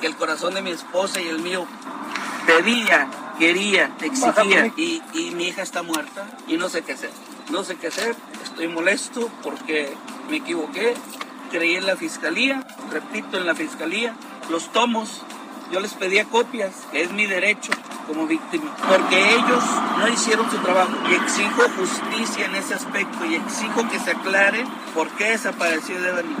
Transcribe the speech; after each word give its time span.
que 0.00 0.06
el 0.06 0.16
corazón 0.16 0.54
de 0.54 0.62
mi 0.62 0.70
esposa 0.70 1.20
y 1.20 1.28
el 1.28 1.40
mío 1.40 1.66
pedía, 2.46 3.08
quería, 3.38 3.92
exigía. 4.00 4.72
Y, 4.76 5.02
mi 5.34 5.48
hija 5.48 5.62
está 5.62 5.82
muerta 5.82 6.26
y 6.46 6.56
no 6.56 6.68
sé 6.68 6.82
qué 6.82 6.92
hacer. 6.92 7.10
No 7.50 7.64
sé 7.64 7.76
qué 7.76 7.86
hacer, 7.86 8.14
estoy 8.42 8.68
molesto 8.68 9.30
porque 9.42 9.94
me 10.28 10.36
equivoqué, 10.36 10.94
creí 11.50 11.76
en 11.76 11.86
la 11.86 11.96
fiscalía, 11.96 12.66
repito 12.90 13.38
en 13.38 13.46
la 13.46 13.54
fiscalía, 13.54 14.14
los 14.50 14.70
tomos, 14.70 15.22
yo 15.72 15.80
les 15.80 15.94
pedía 15.94 16.26
copias, 16.26 16.74
que 16.92 17.02
es 17.02 17.12
mi 17.12 17.26
derecho 17.26 17.72
como 18.06 18.26
víctima, 18.26 18.74
porque 18.86 19.34
ellos 19.34 19.64
no 19.98 20.08
hicieron 20.08 20.50
su 20.50 20.58
trabajo 20.58 20.92
y 21.10 21.14
exijo 21.14 21.62
justicia 21.78 22.46
en 22.46 22.54
ese 22.54 22.74
aspecto 22.74 23.24
y 23.24 23.36
exijo 23.36 23.88
que 23.88 23.98
se 23.98 24.10
aclare 24.10 24.66
por 24.94 25.08
qué 25.12 25.30
desapareció 25.30 26.00
de 26.00 26.12
Dani. 26.12 26.36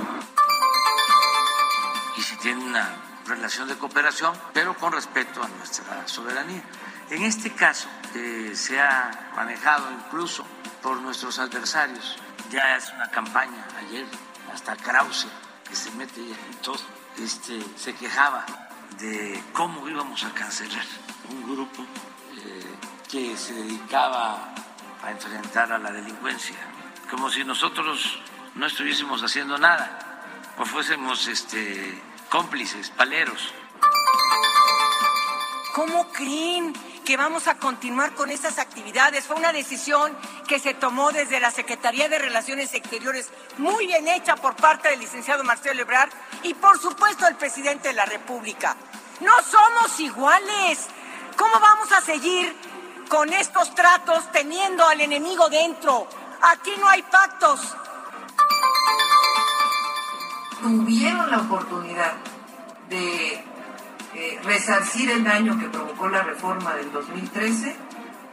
y 2.16 2.20
si 2.20 2.36
tiene 2.36 2.64
una 2.64 3.07
relación 3.28 3.68
de 3.68 3.76
cooperación, 3.76 4.34
pero 4.52 4.74
con 4.74 4.92
respeto 4.92 5.42
a 5.42 5.48
nuestra 5.48 6.06
soberanía. 6.08 6.62
En 7.10 7.22
este 7.22 7.52
caso, 7.52 7.88
que 8.12 8.54
se 8.56 8.80
ha 8.80 9.30
manejado 9.36 9.90
incluso 9.92 10.44
por 10.82 11.00
nuestros 11.00 11.38
adversarios, 11.38 12.16
ya 12.50 12.76
es 12.76 12.90
una 12.92 13.10
campaña 13.10 13.66
ayer, 13.78 14.06
hasta 14.52 14.76
Krause, 14.76 15.28
que 15.68 15.76
se 15.76 15.90
mete 15.92 16.20
en 16.20 16.54
todo, 16.62 16.80
este, 17.18 17.62
se 17.76 17.94
quejaba 17.94 18.44
de 18.98 19.42
cómo 19.52 19.88
íbamos 19.88 20.24
a 20.24 20.32
cancelar 20.32 20.84
un 21.28 21.54
grupo 21.54 21.82
eh, 21.82 22.76
que 23.08 23.36
se 23.36 23.54
dedicaba 23.54 24.54
a 25.02 25.10
enfrentar 25.10 25.72
a 25.72 25.78
la 25.78 25.92
delincuencia, 25.92 26.56
como 27.10 27.30
si 27.30 27.44
nosotros 27.44 28.20
no 28.54 28.66
estuviésemos 28.66 29.22
haciendo 29.22 29.56
nada 29.58 30.04
o 30.58 30.64
fuésemos 30.64 31.28
este, 31.28 32.02
cómplices, 32.28 32.90
paleros. 32.90 33.52
¿Cómo 35.74 36.08
creen 36.08 36.72
que 37.04 37.16
vamos 37.16 37.46
a 37.46 37.56
continuar 37.58 38.14
con 38.14 38.30
estas 38.30 38.58
actividades? 38.58 39.24
Fue 39.24 39.36
una 39.36 39.52
decisión 39.52 40.16
que 40.46 40.58
se 40.58 40.74
tomó 40.74 41.12
desde 41.12 41.40
la 41.40 41.50
Secretaría 41.50 42.08
de 42.08 42.18
Relaciones 42.18 42.74
Exteriores, 42.74 43.28
muy 43.58 43.86
bien 43.86 44.08
hecha 44.08 44.36
por 44.36 44.56
parte 44.56 44.88
del 44.88 45.00
licenciado 45.00 45.44
Marcelo 45.44 45.82
Ebrard 45.82 46.10
y 46.42 46.54
por 46.54 46.80
supuesto 46.80 47.26
el 47.26 47.36
presidente 47.36 47.88
de 47.88 47.94
la 47.94 48.06
República. 48.06 48.76
No 49.20 49.32
somos 49.42 49.98
iguales. 50.00 50.86
¿Cómo 51.36 51.60
vamos 51.60 51.92
a 51.92 52.00
seguir 52.00 52.54
con 53.08 53.32
estos 53.32 53.74
tratos 53.74 54.30
teniendo 54.32 54.86
al 54.86 55.00
enemigo 55.00 55.48
dentro? 55.48 56.08
Aquí 56.42 56.72
no 56.78 56.88
hay 56.88 57.02
pactos. 57.02 57.60
Tuvieron 60.60 61.30
la 61.30 61.38
oportunidad 61.38 62.12
de 62.88 63.34
eh, 64.14 64.40
resarcir 64.44 65.10
el 65.10 65.24
daño 65.24 65.58
que 65.58 65.68
provocó 65.68 66.08
la 66.08 66.22
reforma 66.22 66.74
del 66.74 66.90
2013 66.92 67.76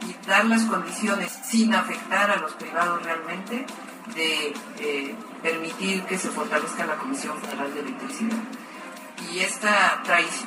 y 0.07 0.27
dar 0.27 0.45
las 0.45 0.63
condiciones 0.63 1.31
sin 1.31 1.73
afectar 1.73 2.31
a 2.31 2.37
los 2.37 2.53
privados 2.53 3.03
realmente 3.03 3.65
de 4.15 4.53
eh, 4.79 5.15
permitir 5.41 6.03
que 6.03 6.17
se 6.17 6.29
fortalezca 6.29 6.85
la 6.85 6.95
Comisión 6.95 7.39
Federal 7.41 7.73
de 7.73 7.79
Electricidad. 7.81 8.37
Y 9.31 9.39
esta 9.39 10.01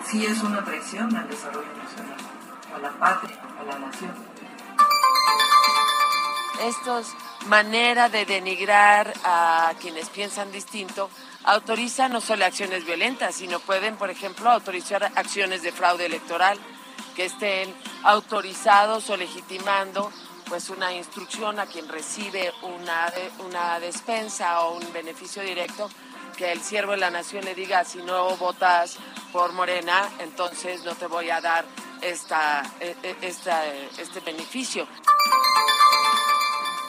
sí 0.07 0.25
es 0.25 0.43
una 0.43 0.65
traición 0.65 1.15
al 1.17 1.29
desarrollo 1.29 1.73
nacional, 1.77 2.17
a 2.75 2.79
la 2.79 2.91
patria, 2.93 3.37
a 3.61 3.65
la 3.65 3.79
nación. 3.79 4.13
Esto 6.63 6.99
es 6.99 7.15
manera 7.47 8.09
de 8.09 8.27
denigrar 8.27 9.13
a 9.25 9.73
quienes 9.81 10.09
piensan 10.11 10.51
distinto 10.53 11.11
autorizan 11.49 12.13
no 12.13 12.21
solo 12.21 12.45
acciones 12.45 12.85
violentas, 12.85 13.37
sino 13.37 13.59
pueden, 13.59 13.97
por 13.97 14.11
ejemplo, 14.11 14.51
autorizar 14.51 15.03
acciones 15.15 15.63
de 15.63 15.73
fraude 15.73 16.05
electoral 16.05 16.59
que 17.17 17.25
estén 17.25 17.75
autorizados 18.03 19.09
o 19.09 19.17
legitimando 19.17 20.13
pues 20.47 20.69
una 20.69 20.93
instrucción 20.93 21.59
a 21.59 21.67
quien 21.67 21.89
recibe 21.89 22.53
una, 22.63 23.13
una 23.47 23.81
despensa 23.81 24.61
o 24.61 24.77
un 24.77 24.93
beneficio 24.93 25.43
directo, 25.43 25.91
que 26.37 26.53
el 26.53 26.61
siervo 26.61 26.93
de 26.93 26.99
la 26.99 27.11
nación 27.11 27.45
le 27.45 27.55
diga, 27.55 27.85
si 27.85 27.99
no 28.03 28.37
votas 28.37 28.99
por 29.33 29.53
Morena, 29.53 30.09
entonces 30.21 30.85
no 30.85 30.95
te 30.95 31.07
voy 31.07 31.31
a 31.31 31.41
dar 31.41 31.65
esta, 32.03 32.63
eh, 32.81 32.95
eh, 33.03 33.17
esta, 33.23 33.67
este 33.99 34.21
beneficio. 34.21 34.87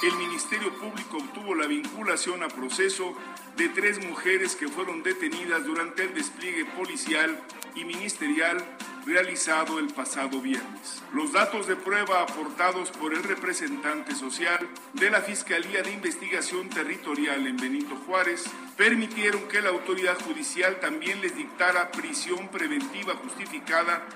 El 0.02 0.16
Ministerio 0.16 0.74
Público 0.80 1.18
obtuvo 1.18 1.56
la 1.56 1.68
vinculación 1.68 2.44
a 2.44 2.48
proceso 2.48 3.14
de 3.60 3.68
tres 3.68 4.00
mujeres 4.06 4.56
que 4.56 4.70
fueron 4.70 5.04
detenidas 5.04 5.66
durante 5.66 6.04
el 6.04 6.14
despliegue 6.14 6.64
policial 6.64 7.38
y 7.76 7.84
ministerial 7.84 8.58
realizado 9.06 9.80
el 9.80 9.88
pasado 9.88 10.40
viernes. 10.40 11.04
Los 11.14 11.34
datos 11.34 11.68
de 11.68 11.76
prueba 11.76 12.22
aportados 12.22 12.90
por 12.92 13.14
el 13.14 13.22
representante 13.22 14.16
social 14.16 14.66
de 14.94 15.10
la 15.10 15.20
Fiscalía 15.20 15.82
de 15.82 15.92
Investigación 15.92 16.70
Territorial 16.70 17.46
en 17.48 17.58
Benito 17.58 17.98
Juárez 18.08 18.46
permitieron 18.78 19.46
que 19.50 19.62
la 19.62 19.72
autoridad 19.72 20.18
judicial 20.22 20.80
también 20.80 21.20
les 21.20 21.36
dictara 21.36 21.92
prisión 21.92 22.48
preventiva 22.48 23.16
justificada 23.16 24.08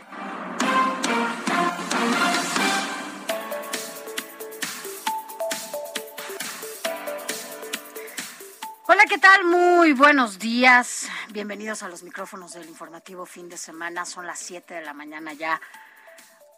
Hola, 8.93 9.05
¿qué 9.09 9.17
tal? 9.17 9.45
Muy 9.45 9.93
buenos 9.93 10.37
días. 10.37 11.09
Bienvenidos 11.29 11.81
a 11.81 11.89
los 11.89 12.03
micrófonos 12.03 12.53
del 12.53 12.69
informativo 12.69 13.25
fin 13.25 13.49
de 13.49 13.57
semana. 13.57 14.05
Son 14.05 14.27
las 14.27 14.37
7 14.37 14.71
de 14.71 14.81
la 14.81 14.93
mañana 14.93 15.33
ya. 15.33 15.59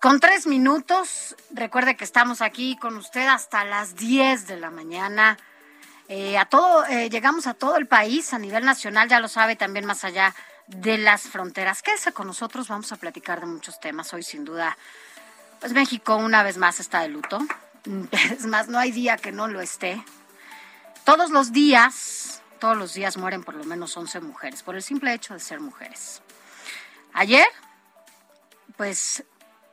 Con 0.01 0.19
tres 0.19 0.45
minutos, 0.45 1.37
recuerde 1.51 1.95
que 1.95 2.03
estamos 2.03 2.41
aquí 2.41 2.75
con 2.75 2.97
usted 2.97 3.25
hasta 3.25 3.63
las 3.63 3.95
10 3.95 4.47
de 4.47 4.59
la 4.59 4.69
mañana. 4.69 5.37
Eh, 6.09 6.37
a 6.37 6.43
todo, 6.43 6.85
eh, 6.87 7.09
llegamos 7.09 7.47
a 7.47 7.53
todo 7.53 7.77
el 7.77 7.87
país 7.87 8.33
a 8.33 8.37
nivel 8.37 8.65
nacional, 8.65 9.07
ya 9.07 9.21
lo 9.21 9.29
sabe, 9.29 9.55
también 9.55 9.85
más 9.85 10.03
allá 10.03 10.35
de 10.67 10.97
las 10.97 11.29
fronteras. 11.29 11.81
Quédese 11.81 12.11
con 12.11 12.27
nosotros, 12.27 12.67
vamos 12.67 12.91
a 12.91 12.97
platicar 12.97 13.39
de 13.39 13.45
muchos 13.45 13.79
temas. 13.79 14.13
Hoy, 14.13 14.23
sin 14.23 14.43
duda, 14.43 14.77
pues 15.61 15.71
México 15.71 16.17
una 16.17 16.43
vez 16.43 16.57
más 16.57 16.81
está 16.81 16.99
de 16.99 17.07
luto. 17.07 17.39
Es 18.11 18.45
más, 18.45 18.67
no 18.67 18.77
hay 18.77 18.91
día 18.91 19.15
que 19.15 19.31
no 19.31 19.47
lo 19.47 19.61
esté. 19.61 20.03
Todos 21.05 21.29
los 21.29 21.51
días, 21.51 22.41
todos 22.57 22.75
los 22.75 22.95
días 22.95 23.15
mueren 23.15 23.43
por 23.43 23.53
lo 23.53 23.63
menos 23.63 23.95
11 23.95 24.21
mujeres, 24.21 24.63
por 24.63 24.75
el 24.75 24.81
simple 24.81 25.13
hecho 25.13 25.35
de 25.35 25.39
ser 25.39 25.59
mujeres. 25.59 26.23
Ayer, 27.13 27.45
pues 28.75 29.23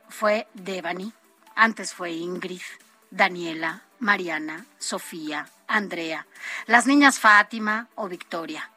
fue 0.09 0.47
Devani, 0.53 1.11
antes 1.55 1.91
fue 1.91 2.11
Ingrid, 2.11 2.61
Daniela, 3.09 3.81
Mariana, 3.97 4.67
Sofía, 4.77 5.49
Andrea, 5.67 6.27
las 6.67 6.85
niñas 6.85 7.17
Fátima 7.17 7.87
o 7.95 8.07
Victoria. 8.07 8.69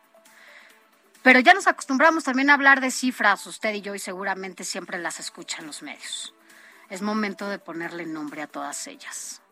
Pero 1.22 1.40
ya 1.40 1.52
nos 1.52 1.66
acostumbramos 1.66 2.24
también 2.24 2.48
a 2.48 2.54
hablar 2.54 2.80
de 2.80 2.90
cifras, 2.90 3.46
usted 3.46 3.74
y 3.74 3.82
yo, 3.82 3.94
y 3.94 3.98
seguramente 3.98 4.64
siempre 4.64 4.98
las 4.98 5.20
escuchan 5.20 5.66
los 5.66 5.82
medios. 5.82 6.32
Es 6.88 7.02
momento 7.02 7.50
de 7.50 7.58
ponerle 7.58 8.06
nombre 8.06 8.40
a 8.40 8.46
todas 8.46 8.86
ellas 8.86 9.42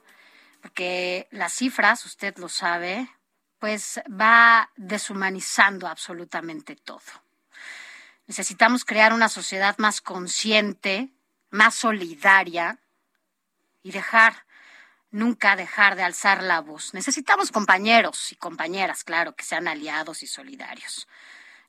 porque 0.64 1.28
las 1.30 1.52
cifras, 1.52 2.06
usted 2.06 2.38
lo 2.38 2.48
sabe, 2.48 3.06
pues 3.58 4.00
va 4.08 4.70
deshumanizando 4.76 5.86
absolutamente 5.86 6.74
todo. 6.74 7.02
Necesitamos 8.26 8.86
crear 8.86 9.12
una 9.12 9.28
sociedad 9.28 9.76
más 9.76 10.00
consciente, 10.00 11.10
más 11.50 11.74
solidaria 11.74 12.78
y 13.82 13.90
dejar, 13.90 14.46
nunca 15.10 15.54
dejar 15.54 15.96
de 15.96 16.02
alzar 16.02 16.42
la 16.42 16.62
voz. 16.62 16.94
Necesitamos 16.94 17.52
compañeros 17.52 18.32
y 18.32 18.36
compañeras, 18.36 19.04
claro, 19.04 19.36
que 19.36 19.44
sean 19.44 19.68
aliados 19.68 20.22
y 20.22 20.26
solidarios. 20.26 21.06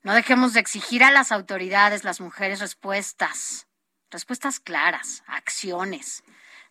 No 0.04 0.14
dejemos 0.14 0.54
de 0.54 0.60
exigir 0.60 1.04
a 1.04 1.10
las 1.10 1.32
autoridades, 1.32 2.02
las 2.02 2.22
mujeres, 2.22 2.60
respuestas, 2.60 3.66
respuestas 4.10 4.58
claras, 4.58 5.22
acciones. 5.26 6.24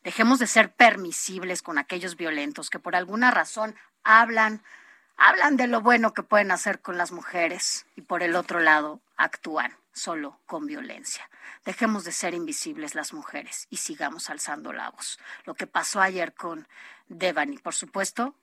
Dejemos 0.06 0.38
de 0.38 0.46
ser 0.46 0.72
permisibles 0.72 1.64
con 1.64 1.80
aquellos 1.80 2.16
violentos 2.16 2.70
que 2.70 2.78
por 2.78 2.96
alguna 2.96 3.32
razón 3.32 3.76
hablan, 4.04 4.64
hablan 5.18 5.58
de 5.58 5.66
lo 5.66 5.82
bueno 5.82 6.14
que 6.14 6.22
pueden 6.22 6.52
hacer 6.52 6.80
con 6.80 6.96
las 6.96 7.12
mujeres 7.12 7.88
y 7.96 8.02
por 8.02 8.22
el 8.22 8.36
otro 8.36 8.60
lado 8.60 9.02
actúan 9.18 9.76
solo 9.94 10.40
con 10.46 10.68
violencia. 10.68 11.28
Dejemos 11.66 12.04
de 12.04 12.12
ser 12.12 12.36
invisibles 12.36 12.94
las 12.94 13.14
mujeres 13.14 13.66
y 13.72 13.78
sigamos 13.78 14.30
alzando 14.30 14.74
la 14.74 14.92
voz. 14.92 15.18
Lo 15.44 15.56
que 15.56 15.66
pasó 15.66 16.00
ayer 16.00 16.36
con 16.36 16.68
Devani, 17.08 17.58
por 17.58 17.74
supuesto, 17.74 18.36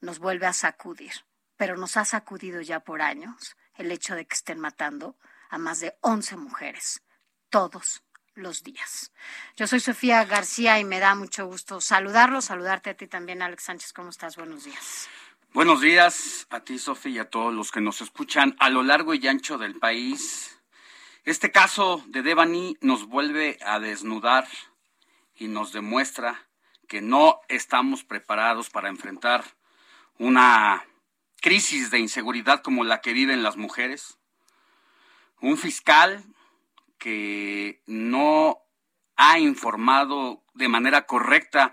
nos 0.00 0.20
vuelve 0.20 0.46
a 0.46 0.54
sacudir, 0.54 1.12
pero 1.58 1.76
nos 1.76 1.98
ha 1.98 2.06
sacudido 2.06 2.62
ya 2.62 2.80
por 2.80 3.02
años 3.02 3.58
el 3.74 3.92
hecho 3.92 4.14
de 4.14 4.24
que 4.24 4.36
estén 4.36 4.58
matando 4.58 5.18
a 5.50 5.58
más 5.58 5.80
de 5.80 5.98
11 6.00 6.38
mujeres 6.38 7.02
todos 7.50 8.02
los 8.40 8.64
días. 8.64 9.12
Yo 9.56 9.66
soy 9.66 9.80
Sofía 9.80 10.24
García 10.24 10.78
y 10.80 10.84
me 10.84 10.98
da 10.98 11.14
mucho 11.14 11.46
gusto 11.46 11.80
saludarlo, 11.80 12.40
saludarte 12.40 12.90
a 12.90 12.94
ti 12.94 13.06
también, 13.06 13.42
Alex 13.42 13.64
Sánchez. 13.64 13.92
¿Cómo 13.92 14.10
estás? 14.10 14.36
Buenos 14.36 14.64
días. 14.64 15.08
Buenos 15.52 15.80
días 15.80 16.46
a 16.50 16.60
ti, 16.60 16.78
Sofía, 16.78 17.12
y 17.12 17.18
a 17.18 17.30
todos 17.30 17.52
los 17.52 17.70
que 17.70 17.80
nos 17.80 18.00
escuchan 18.00 18.56
a 18.58 18.70
lo 18.70 18.82
largo 18.82 19.14
y 19.14 19.26
ancho 19.26 19.58
del 19.58 19.78
país. 19.78 20.60
Este 21.24 21.50
caso 21.50 22.02
de 22.06 22.22
Devani 22.22 22.76
nos 22.80 23.06
vuelve 23.06 23.58
a 23.64 23.78
desnudar 23.78 24.48
y 25.34 25.48
nos 25.48 25.72
demuestra 25.72 26.46
que 26.88 27.00
no 27.00 27.40
estamos 27.48 28.04
preparados 28.04 28.70
para 28.70 28.88
enfrentar 28.88 29.44
una 30.18 30.84
crisis 31.40 31.90
de 31.90 31.98
inseguridad 31.98 32.62
como 32.62 32.84
la 32.84 33.00
que 33.00 33.12
viven 33.12 33.42
las 33.42 33.56
mujeres. 33.56 34.18
Un 35.40 35.56
fiscal 35.56 36.24
que 37.00 37.82
no 37.86 38.62
ha 39.16 39.40
informado 39.40 40.44
de 40.54 40.68
manera 40.68 41.06
correcta 41.06 41.72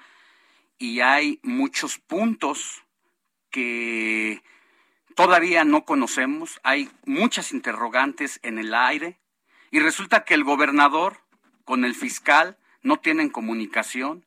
y 0.79 1.01
hay 1.01 1.39
muchos 1.43 1.99
puntos 1.99 2.83
que 3.51 4.41
todavía 5.15 5.63
no 5.65 5.85
conocemos, 5.85 6.59
hay 6.63 6.89
muchas 7.05 7.51
interrogantes 7.51 8.39
en 8.41 8.57
el 8.57 8.73
aire 8.73 9.19
y 9.69 9.79
resulta 9.79 10.23
que 10.23 10.33
el 10.33 10.43
gobernador 10.43 11.21
con 11.65 11.83
el 11.83 11.93
fiscal 11.93 12.57
no 12.81 12.97
tienen 12.97 13.29
comunicación. 13.29 14.25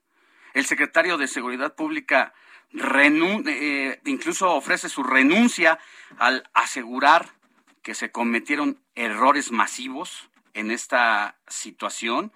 El 0.52 0.66
secretario 0.66 1.16
de 1.16 1.28
Seguridad 1.28 1.74
Pública 1.74 2.34
eh, 2.72 4.00
incluso 4.04 4.52
ofrece 4.52 4.88
su 4.88 5.02
renuncia 5.02 5.78
al 6.18 6.48
asegurar 6.52 7.30
que 7.82 7.94
se 7.94 8.12
cometieron 8.12 8.78
errores 8.94 9.50
masivos 9.50 10.29
en 10.54 10.70
esta 10.70 11.38
situación 11.48 12.32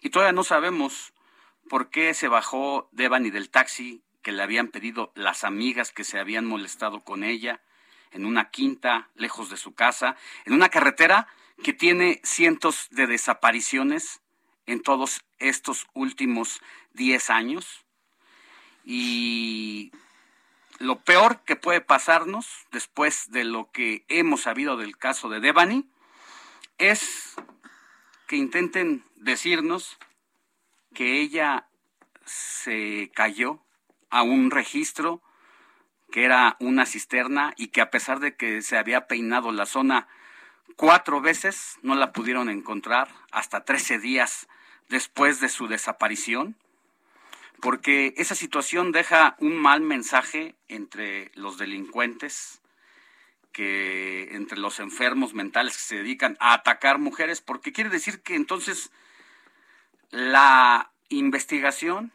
y 0.00 0.10
todavía 0.10 0.32
no 0.32 0.44
sabemos 0.44 1.12
por 1.68 1.90
qué 1.90 2.14
se 2.14 2.28
bajó 2.28 2.88
Devani 2.92 3.30
del 3.30 3.50
taxi 3.50 4.02
que 4.22 4.32
le 4.32 4.42
habían 4.42 4.68
pedido 4.68 5.12
las 5.14 5.44
amigas 5.44 5.92
que 5.92 6.04
se 6.04 6.18
habían 6.18 6.46
molestado 6.46 7.00
con 7.02 7.24
ella 7.24 7.60
en 8.12 8.24
una 8.24 8.50
quinta 8.50 9.08
lejos 9.14 9.50
de 9.50 9.56
su 9.56 9.74
casa, 9.74 10.16
en 10.44 10.52
una 10.52 10.68
carretera 10.68 11.28
que 11.62 11.72
tiene 11.72 12.20
cientos 12.24 12.88
de 12.90 13.06
desapariciones 13.06 14.20
en 14.66 14.82
todos 14.82 15.24
estos 15.38 15.86
últimos 15.94 16.60
10 16.94 17.30
años. 17.30 17.84
Y 18.84 19.92
lo 20.78 21.00
peor 21.00 21.40
que 21.44 21.56
puede 21.56 21.80
pasarnos 21.80 22.46
después 22.70 23.30
de 23.30 23.44
lo 23.44 23.70
que 23.70 24.04
hemos 24.08 24.42
sabido 24.42 24.76
del 24.76 24.96
caso 24.96 25.28
de 25.28 25.40
Devani 25.40 25.88
es 26.78 27.34
que 28.26 28.36
intenten 28.36 29.04
decirnos 29.16 29.98
que 30.94 31.20
ella 31.20 31.68
se 32.24 33.10
cayó 33.14 33.60
a 34.10 34.22
un 34.22 34.50
registro 34.50 35.22
que 36.10 36.24
era 36.24 36.56
una 36.60 36.86
cisterna 36.86 37.54
y 37.56 37.68
que 37.68 37.80
a 37.80 37.90
pesar 37.90 38.20
de 38.20 38.36
que 38.36 38.62
se 38.62 38.78
había 38.78 39.06
peinado 39.06 39.52
la 39.52 39.66
zona 39.66 40.08
cuatro 40.76 41.20
veces, 41.20 41.78
no 41.82 41.94
la 41.94 42.12
pudieron 42.12 42.48
encontrar 42.48 43.08
hasta 43.30 43.64
13 43.64 43.98
días 43.98 44.48
después 44.88 45.40
de 45.40 45.48
su 45.48 45.68
desaparición, 45.68 46.56
porque 47.60 48.14
esa 48.16 48.34
situación 48.34 48.92
deja 48.92 49.36
un 49.40 49.56
mal 49.56 49.80
mensaje 49.80 50.54
entre 50.68 51.30
los 51.34 51.58
delincuentes, 51.58 52.60
que 53.56 54.36
entre 54.36 54.58
los 54.58 54.80
enfermos 54.80 55.32
mentales 55.32 55.78
que 55.78 55.82
se 55.82 55.96
dedican 55.96 56.36
a 56.40 56.52
atacar 56.52 56.98
mujeres, 56.98 57.40
porque 57.40 57.72
quiere 57.72 57.88
decir 57.88 58.22
que 58.22 58.34
entonces 58.34 58.92
la 60.10 60.92
investigación 61.08 62.12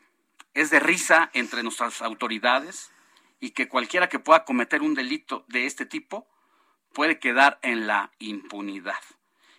es 0.53 0.69
de 0.69 0.79
risa 0.79 1.31
entre 1.33 1.63
nuestras 1.63 2.03
autoridades 2.03 2.91
y 3.39 3.51
que 3.51 3.67
cualquiera 3.67 4.07
que 4.07 4.19
pueda 4.19 4.45
cometer 4.45 4.83
un 4.83 4.93
delito 4.93 5.43
de 5.47 5.65
este 5.65 5.87
tipo 5.87 6.27
puede 6.93 7.17
quedar 7.17 7.57
en 7.63 7.87
la 7.87 8.11
impunidad. 8.19 9.01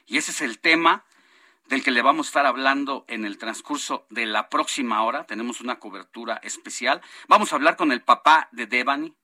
Y 0.07 0.19
ese 0.19 0.31
es 0.31 0.41
el 0.41 0.61
tema 0.61 1.05
del 1.67 1.83
que 1.83 1.91
le 1.91 2.03
vamos 2.03 2.29
a 2.29 2.31
estar 2.31 2.47
hablando 2.47 3.05
en 3.09 3.25
el 3.25 3.39
transcurso 3.39 4.07
de 4.09 4.27
la 4.27 4.49
próxima 4.49 5.03
hora. 5.03 5.25
Tenemos 5.25 5.61
una 5.61 5.81
cobertura 5.81 6.37
especial. 6.45 7.03
Vamos 7.27 7.53
a 7.53 7.57
hablar 7.57 7.75
con 7.75 7.91
el 7.91 8.03
papá 8.03 8.49
de 8.53 8.67
Devani. 8.67 9.17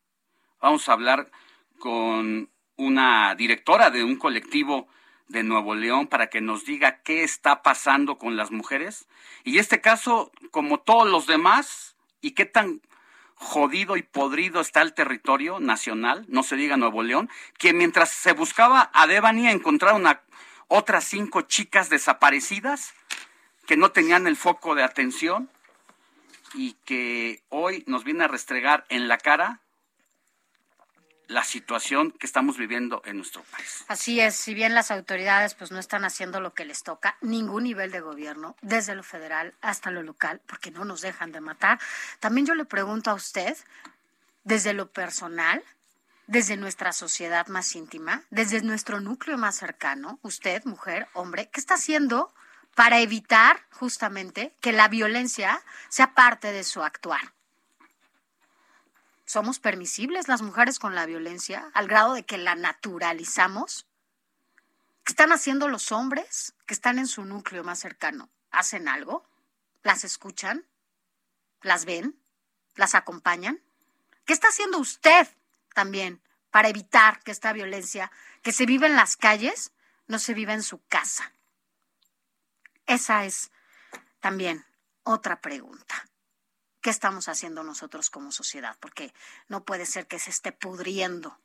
Vamos 0.61 0.89
a 0.89 0.95
hablar 0.95 1.31
con 1.79 2.51
una 2.77 3.35
directora 3.35 3.91
de 3.91 4.05
un 4.05 4.17
colectivo 4.17 4.89
de 5.29 5.43
Nuevo 5.43 5.75
León 5.75 6.07
para 6.07 6.29
que 6.29 6.41
nos 6.41 6.65
diga 6.65 7.03
qué 7.03 7.23
está 7.23 7.63
pasando 7.63 8.19
con 8.19 8.37
las 8.37 8.51
mujeres. 8.51 9.07
Y 9.45 9.59
este 9.59 9.81
caso, 9.81 10.33
como 10.51 10.81
todos 10.81 11.09
los 11.09 11.27
demás, 11.27 11.97
y 12.21 12.33
qué 12.33 12.45
tan 12.45 12.81
jodido 13.35 13.97
y 13.97 14.03
podrido 14.03 14.61
está 14.61 14.83
el 14.83 14.95
territorio 14.95 15.61
nacional, 15.61 16.25
no 16.29 16.43
se 16.43 16.57
diga 16.57 16.77
Nuevo 16.77 17.03
León, 17.03 17.31
que 17.57 17.73
mientras 17.73 18.11
se 18.11 18.33
buscaba 18.33 18.91
a 18.93 19.07
Devani 19.07 19.49
encontraron 19.49 20.07
a 20.07 20.23
otras 20.67 21.05
cinco 21.05 21.43
chicas 21.43 21.89
desaparecidas 21.89 22.95
que 23.67 23.77
no 23.77 23.93
tenían 23.93 24.27
el 24.27 24.37
foco 24.37 24.75
de 24.75 24.83
atención 24.83 25.51
y 26.55 26.73
que 26.85 27.43
hoy 27.49 27.85
nos 27.87 28.05
viene 28.05 28.25
a 28.25 28.29
restregar 28.29 28.85
en 28.89 29.07
la 29.09 29.19
cara 29.19 29.61
la 31.29 31.45
situación 31.45 32.11
que 32.13 32.27
estamos 32.27 32.57
viviendo 32.57 33.03
en 33.05 33.19
nuestro 33.19 33.43
país. 33.45 33.85
Así 33.87 34.19
es, 34.19 34.35
si 34.35 34.55
bien 34.55 34.75
las 34.75 34.91
autoridades 34.91 35.55
pues 35.55 35.71
no 35.71 35.79
están 35.79 36.05
haciendo 36.05 36.41
lo 36.41 36.55
que 36.55 36.65
les 36.65 36.83
toca, 36.83 37.17
ningún 37.21 37.65
nivel 37.65 37.93
de 37.93 38.01
gobierno, 38.01 38.57
desde 38.63 38.95
lo 38.95 39.03
federal 39.03 39.55
hasta 39.61 39.91
lo 39.91 40.03
local, 40.03 40.41
porque 40.47 40.71
no 40.71 40.85
nos 40.85 41.03
dejan 41.03 41.31
de 41.31 41.41
matar, 41.41 41.79
también 42.19 42.47
yo 42.47 42.55
le 42.55 42.65
pregunto 42.65 43.11
a 43.11 43.15
usted, 43.15 43.57
desde 44.45 44.73
lo 44.73 44.91
personal, 44.91 45.63
desde 46.27 46.57
nuestra 46.57 46.93
sociedad 46.93 47.47
más 47.49 47.77
íntima, 47.77 48.23
desde 48.31 48.63
nuestro 48.63 49.01
núcleo 49.01 49.37
más 49.37 49.57
cercano, 49.57 50.19
usted, 50.23 50.65
mujer, 50.65 51.09
hombre, 51.13 51.51
¿qué 51.51 51.61
está 51.61 51.75
haciendo 51.75 52.33
para 52.75 53.01
evitar 53.01 53.67
justamente 53.73 54.55
que 54.61 54.73
la 54.73 54.89
violencia 54.89 55.61
sea 55.91 56.15
parte 56.15 56.53
de 56.53 56.65
su 56.65 56.83
actuar? 56.83 57.33
¿Somos 59.29 59.59
permisibles 59.59 60.27
las 60.27 60.41
mujeres 60.41 60.79
con 60.79 60.95
la 60.95 61.05
violencia 61.05 61.71
al 61.75 61.87
grado 61.87 62.15
de 62.15 62.25
que 62.25 62.39
la 62.39 62.55
naturalizamos? 62.55 63.87
¿Qué 65.05 65.13
están 65.13 65.33
haciendo 65.33 65.69
los 65.69 65.93
hombres 65.93 66.55
que 66.65 66.73
están 66.73 66.99
en 66.99 67.07
su 67.07 67.27
núcleo 67.27 67.63
más 67.63 67.79
cercano? 67.79 68.31
¿Hacen 68.51 68.89
algo? 68.89 69.29
¿Las 69.83 70.05
escuchan? 70.05 70.65
¿Las 71.61 71.85
ven? 71.85 72.19
¿Las 72.75 72.95
acompañan? 72.95 73.61
¿Qué 74.25 74.33
está 74.33 74.49
haciendo 74.49 74.79
usted 74.79 75.29
también 75.75 76.23
para 76.51 76.71
evitar 76.71 77.23
que 77.23 77.31
esta 77.31 77.53
violencia 77.53 78.11
que 78.41 78.53
se 78.53 78.65
vive 78.65 78.87
en 78.87 78.97
las 78.97 79.19
calles 79.19 79.73
no 80.07 80.19
se 80.19 80.33
viva 80.33 80.55
en 80.55 80.63
su 80.63 80.83
casa? 80.87 81.35
Esa 82.87 83.27
es 83.27 83.51
también 84.21 84.65
otra 85.03 85.43
pregunta. 85.43 86.09
¿Qué 86.81 86.91
estamos 86.91 87.29
haciendo 87.29 87.65
nosotros 87.65 88.11
como 88.11 88.31
sociedad? 88.31 88.77
Porque 88.81 89.13
no 89.49 89.65
puede 89.65 89.87
ser 89.87 90.07
que 90.07 90.19
se 90.19 90.31
esté 90.31 90.53
pudriendo 90.53 91.39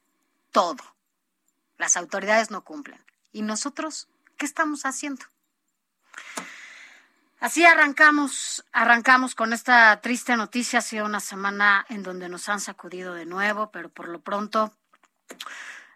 todo. 0.51 0.83
Las 1.77 1.97
autoridades 1.97 2.51
no 2.51 2.63
cumplen. 2.63 3.03
¿Y 3.31 3.41
nosotros 3.41 4.07
qué 4.37 4.45
estamos 4.45 4.85
haciendo? 4.85 5.25
Así 7.39 7.65
arrancamos, 7.65 8.63
arrancamos 8.71 9.35
con 9.35 9.51
esta 9.51 9.99
triste 9.99 10.37
noticia. 10.37 10.79
Ha 10.79 10.81
sido 10.81 11.05
una 11.05 11.19
semana 11.19 11.85
en 11.89 12.03
donde 12.03 12.29
nos 12.29 12.47
han 12.47 12.61
sacudido 12.61 13.15
de 13.15 13.25
nuevo, 13.25 13.69
pero 13.69 13.89
por 13.89 14.07
lo 14.07 14.21
pronto 14.21 14.73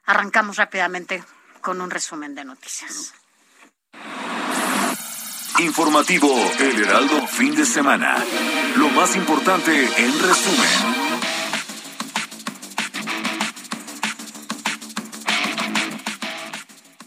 arrancamos 0.05 0.57
rápidamente 0.57 1.23
con 1.61 1.79
un 1.79 1.89
resumen 1.89 2.35
de 2.35 2.43
noticias. 2.43 3.13
Informativo 5.59 6.29
El 6.59 6.83
Heraldo 6.83 7.25
Fin 7.25 7.55
de 7.55 7.65
Semana. 7.65 8.23
Lo 8.75 8.89
más 8.89 9.15
importante 9.15 9.71
en 9.71 10.19
resumen. 10.19 10.69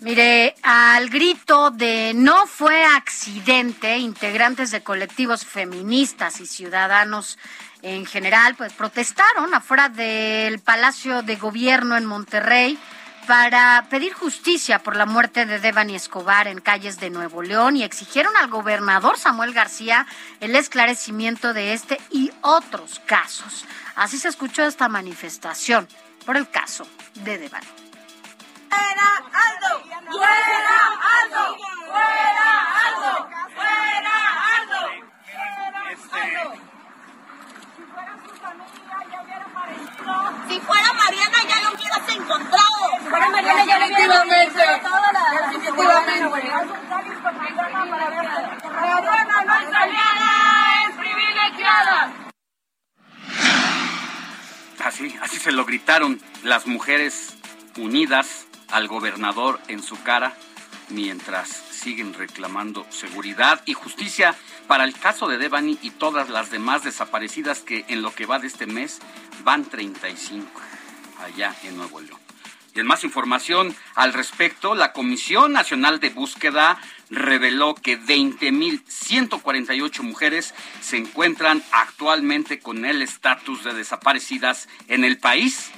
Mire, 0.00 0.56
al 0.64 1.10
grito 1.10 1.70
de 1.70 2.12
no 2.12 2.46
fue 2.48 2.84
accidente, 2.84 3.98
integrantes 3.98 4.72
de 4.72 4.82
colectivos 4.82 5.44
feministas 5.44 6.40
y 6.40 6.46
ciudadanos 6.46 7.38
en 7.82 8.04
general, 8.04 8.56
pues 8.56 8.72
protestaron 8.72 9.54
afuera 9.54 9.88
del 9.88 10.58
Palacio 10.58 11.22
de 11.22 11.36
Gobierno 11.36 11.96
en 11.96 12.04
Monterrey 12.04 12.78
para 13.30 13.86
pedir 13.88 14.12
justicia 14.12 14.80
por 14.80 14.96
la 14.96 15.06
muerte 15.06 15.46
de 15.46 15.60
Devani 15.60 15.94
Escobar 15.94 16.48
en 16.48 16.60
calles 16.60 16.98
de 16.98 17.10
Nuevo 17.10 17.42
León 17.42 17.76
y 17.76 17.84
exigieron 17.84 18.36
al 18.36 18.48
gobernador 18.50 19.16
Samuel 19.18 19.52
García 19.52 20.04
el 20.40 20.56
esclarecimiento 20.56 21.54
de 21.54 21.72
este 21.72 22.00
y 22.10 22.32
otros 22.40 23.00
casos. 23.06 23.66
Así 23.94 24.18
se 24.18 24.26
escuchó 24.26 24.64
esta 24.64 24.88
manifestación 24.88 25.86
por 26.26 26.36
el 26.36 26.50
caso 26.50 26.88
de 27.22 27.38
Devani. 27.38 27.68
¡Fuera 28.68 29.06
Aldo! 29.46 29.80
¡Fuera 30.10 30.78
Aldo! 31.22 31.56
¡Fuera 31.86 32.48
Aldo! 32.88 33.28
¡Fuera 33.54 34.16
Aldo! 34.56 34.82
Si 37.76 37.82
fuera 37.92 38.10
su 38.26 38.34
familia 38.42 38.96
ya 39.08 39.22
hubiera 39.22 39.44
aparecido. 39.44 40.48
Si 40.48 40.60
fuera 40.62 40.92
Mariana 40.94 41.38
ya 41.48 41.60
lo 41.60 41.76
hubieras 41.76 42.08
encontrado. 42.08 42.69
Definitivamente. 43.10 44.62
Es 50.86 50.96
privilegiada. 50.96 52.12
Así, 54.84 55.18
así 55.20 55.36
se 55.38 55.52
lo 55.52 55.64
gritaron 55.64 56.20
las 56.42 56.66
mujeres 56.66 57.36
unidas 57.76 58.46
al 58.70 58.88
gobernador 58.88 59.60
en 59.68 59.82
su 59.82 60.02
cara 60.02 60.32
mientras 60.88 61.48
siguen 61.48 62.14
reclamando 62.14 62.86
seguridad 62.90 63.62
y 63.66 63.74
justicia 63.74 64.34
para 64.66 64.84
el 64.84 64.94
caso 64.98 65.28
de 65.28 65.38
Devani 65.38 65.78
y 65.82 65.90
todas 65.90 66.28
las 66.28 66.50
demás 66.50 66.84
desaparecidas 66.84 67.60
que 67.60 67.84
en 67.88 68.02
lo 68.02 68.14
que 68.14 68.26
va 68.26 68.38
de 68.38 68.46
este 68.46 68.66
mes 68.66 69.00
van 69.44 69.64
35 69.64 70.48
allá 71.24 71.54
en 71.64 71.76
Nuevo 71.76 72.00
León. 72.00 72.29
Y 72.74 72.80
en 72.80 72.86
más 72.86 73.04
información 73.04 73.74
al 73.94 74.12
respecto, 74.12 74.74
la 74.74 74.92
Comisión 74.92 75.52
Nacional 75.52 76.00
de 76.00 76.10
Búsqueda 76.10 76.78
reveló 77.10 77.74
que 77.74 78.00
20.148 78.00 80.02
mujeres 80.02 80.54
se 80.80 80.96
encuentran 80.96 81.62
actualmente 81.72 82.58
con 82.60 82.84
el 82.84 83.02
estatus 83.02 83.64
de 83.64 83.74
desaparecidas 83.74 84.68
en 84.88 85.04
el 85.04 85.18
país 85.18 85.72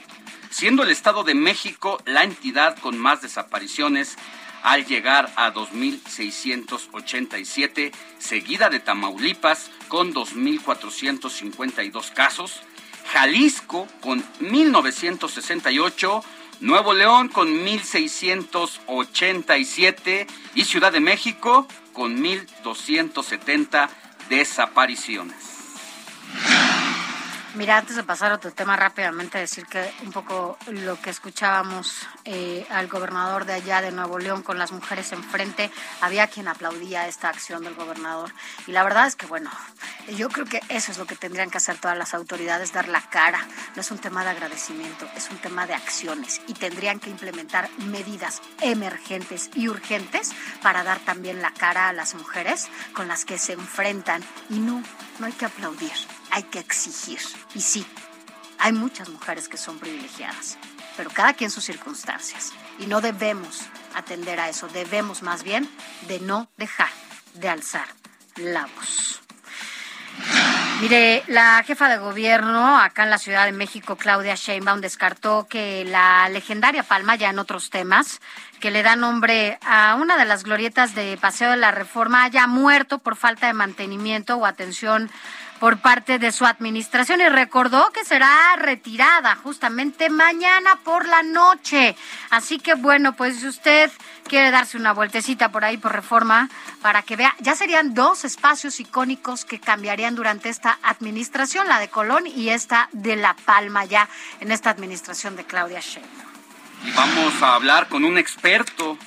siendo 0.53 0.83
el 0.83 0.91
Estado 0.91 1.25
de 1.25 1.35
México 1.35 1.99
la 2.05 2.25
entidad 2.25 2.77
con 2.79 2.99
más 2.99 3.23
desapariciones 3.23 4.19
al 4.63 4.85
llegar 4.87 5.33
a 5.37 5.51
2.687, 5.53 7.91
seguida 8.19 8.69
de 8.71 8.79
Tamaulipas 8.79 9.73
con 9.89 10.15
2.452 10.15 12.13
casos, 12.13 12.61
Jalisco 13.13 13.89
con 14.01 14.23
1.968, 14.41 16.23
Nuevo 16.63 16.95
León 16.95 17.29
con 17.29 17.49
1.687 17.49 20.27
y 20.55 20.65
Ciudad 20.65 20.93
de 20.93 21.01
México 21.01 21.67
con 21.93 22.23
1.270 22.23 23.89
desapariciones. 24.29 25.35
Mira, 27.55 27.77
antes 27.77 27.97
de 27.97 28.03
pasar 28.03 28.33
a 28.33 28.37
otro 28.37 28.51
tema 28.51 28.77
rápidamente, 28.77 29.37
decir 29.37 29.67
que 29.67 29.93
un 30.05 30.11
poco 30.11 30.57
lo 30.69 30.99
que 31.03 31.11
escuchábamos 31.11 32.09
eh, 32.25 32.67
al 32.71 32.89
gobernador 32.89 33.45
de 33.45 33.53
allá 33.53 33.83
de 33.83 33.93
Nuevo 33.93 34.19
León 34.19 34.43
con 34.43 34.59
las 34.59 34.73
mujeres 34.73 35.13
enfrente, 35.13 35.71
había 36.01 36.29
quien 36.29 36.49
aplaudía 36.49 37.07
esta 37.07 37.29
acción 37.29 37.63
del 37.63 37.75
gobernador. 37.75 38.33
Y 38.67 38.73
la 38.73 38.83
verdad 38.83 39.07
es 39.07 39.17
que, 39.17 39.27
bueno, 39.27 39.51
yo 40.17 40.31
creo 40.31 40.47
que 40.47 40.63
eso 40.71 40.93
es 40.93 40.97
lo 40.97 41.05
que 41.05 41.15
tendrían 41.15 41.51
que 41.51 41.59
hacer 41.59 41.77
todas 41.77 41.99
las 41.99 42.15
autoridades, 42.15 42.73
dar 42.73 42.89
la 42.89 43.03
cara. 43.03 43.47
No 43.77 43.83
es 43.83 43.91
un 43.91 43.99
tema 43.99 44.25
de 44.25 44.31
agradecimiento, 44.31 45.07
es 45.15 45.29
un 45.29 45.37
tema 45.37 45.67
de 45.67 45.75
acciones. 45.75 46.41
Y 46.47 46.55
tendrían 46.55 47.01
que 47.01 47.11
implementar 47.11 47.69
medidas 47.81 48.41
emergentes 48.63 49.51
y 49.55 49.69
urgentes 49.69 50.31
para 50.63 50.85
dar 50.85 51.01
también 51.01 51.43
la 51.43 51.53
cara 51.53 51.89
a 51.89 51.93
las 51.93 52.15
mujeres 52.15 52.69
con 52.95 53.09
las 53.09 53.27
que 53.27 53.37
se 53.37 53.53
enfrentan. 53.53 54.25
Y 54.49 54.59
no, 54.59 54.83
no 55.19 55.27
hay 55.27 55.33
que 55.33 55.45
aplaudir 55.45 55.93
hay 56.33 56.43
que 56.45 56.59
exigir. 56.59 57.21
Y 57.55 57.61
sí, 57.61 57.87
hay 58.59 58.73
muchas 58.73 59.09
mujeres 59.11 59.49
que 59.49 59.59
son 59.59 59.79
privilegiadas, 59.79 60.59
pero 60.97 61.11
cada 61.11 61.35
quien 61.35 61.51
sus 61.51 61.65
circunstancias. 61.65 62.53
Y 62.79 62.87
no 62.87 63.01
debemos 63.01 63.61
atender 63.95 64.41
a 64.41 64.49
eso, 64.49 64.67
debemos 64.69 65.23
más 65.23 65.45
bien 65.45 65.69
de 66.09 66.19
no 66.21 66.51
dejar 66.57 66.89
de 67.35 67.49
alzar 67.49 67.87
la 68.37 68.67
voz. 68.75 69.21
Mire, 70.81 71.23
la 71.29 71.63
jefa 71.65 71.89
de 71.89 71.99
gobierno 71.99 72.77
acá 72.77 73.05
en 73.05 73.11
la 73.11 73.19
Ciudad 73.19 73.45
de 73.45 73.53
México, 73.53 73.97
Claudia 73.97 74.35
Sheinbaum, 74.35 74.81
descartó 74.81 75.47
que 75.49 75.85
la 75.85 76.29
legendaria 76.29 76.83
Palma, 76.83 77.15
ya 77.15 77.31
en 77.31 77.39
otros 77.39 77.71
temas, 77.71 78.21
que 78.59 78.73
le 78.73 78.83
da 78.83 78.97
nombre 78.97 79.59
a 79.65 79.95
una 79.95 80.17
de 80.17 80.25
las 80.25 80.43
glorietas 80.43 80.95
de 80.95 81.17
Paseo 81.19 81.51
de 81.51 81.57
la 81.57 81.71
Reforma, 81.71 82.25
haya 82.25 82.49
muerto 82.49 82.99
por 82.99 83.17
falta 83.17 83.47
de 83.47 83.53
mantenimiento 83.53 84.37
o 84.37 84.47
atención 84.47 85.09
por 85.63 85.79
parte 85.79 86.19
de 86.19 86.33
su 86.33 86.45
administración 86.45 87.21
y 87.21 87.29
recordó 87.29 87.93
que 87.93 88.05
será 88.05 88.57
retirada 88.57 89.37
justamente 89.37 90.11
mañana 90.11 90.81
por 90.83 91.07
la 91.07 91.23
noche. 91.23 91.95
Así 92.31 92.59
que 92.59 92.75
bueno, 92.75 93.15
pues 93.15 93.39
si 93.39 93.47
usted 93.47 93.89
quiere 94.27 94.51
darse 94.51 94.77
una 94.77 94.93
vueltecita 94.93 95.53
por 95.53 95.65
ahí 95.65 95.77
por 95.77 95.93
reforma 95.93 96.51
para 96.81 97.03
que 97.03 97.15
vea, 97.15 97.37
ya 97.39 97.55
serían 97.55 97.95
dos 97.95 98.25
espacios 98.25 98.81
icónicos 98.81 99.45
que 99.45 99.61
cambiarían 99.61 100.17
durante 100.17 100.49
esta 100.49 100.81
administración, 100.83 101.69
la 101.69 101.79
de 101.79 101.87
Colón 101.87 102.27
y 102.27 102.49
esta 102.49 102.89
de 102.91 103.15
La 103.15 103.37
Palma 103.37 103.85
ya 103.85 104.09
en 104.41 104.51
esta 104.51 104.71
administración 104.71 105.37
de 105.37 105.45
Claudia 105.45 105.79
Sheinbaum. 105.79 106.33
Vamos 106.97 107.41
a 107.41 107.55
hablar 107.55 107.87
con 107.87 108.05
un 108.05 108.19
experto 108.19 108.99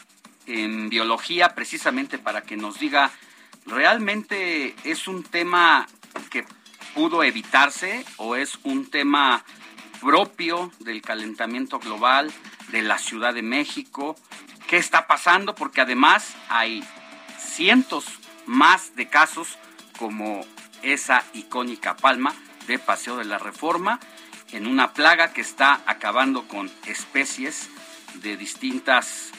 en 0.48 0.88
biología 0.88 1.54
precisamente 1.54 2.18
para 2.18 2.44
que 2.44 2.56
nos 2.56 2.80
diga 2.80 3.12
realmente 3.66 4.74
es 4.86 5.10
un 5.10 5.24
tema 5.24 5.86
que 6.30 6.46
pudo 6.94 7.24
evitarse 7.24 8.06
o 8.18 8.36
es 8.36 8.58
un 8.64 8.90
tema 8.90 9.44
propio 10.02 10.72
del 10.80 11.02
calentamiento 11.02 11.80
global 11.80 12.32
de 12.70 12.82
la 12.82 12.98
Ciudad 12.98 13.34
de 13.34 13.42
México? 13.42 14.16
¿Qué 14.68 14.78
está 14.78 15.08
pasando? 15.08 15.56
Porque 15.56 15.82
además 15.82 16.36
hay 16.50 16.84
cientos 17.40 18.06
más 18.46 18.96
de 18.96 19.08
casos 19.08 19.58
como 19.98 20.46
esa 20.82 21.24
icónica 21.34 21.96
palma 21.96 22.34
de 22.68 22.80
Paseo 22.80 23.18
de 23.18 23.26
la 23.26 23.38
Reforma 23.38 24.00
en 24.52 24.68
una 24.68 24.94
plaga 24.94 25.34
que 25.34 25.42
está 25.42 25.82
acabando 25.86 26.48
con 26.48 26.72
especies 26.86 27.70
de 28.16 28.38
distintas 28.38 29.32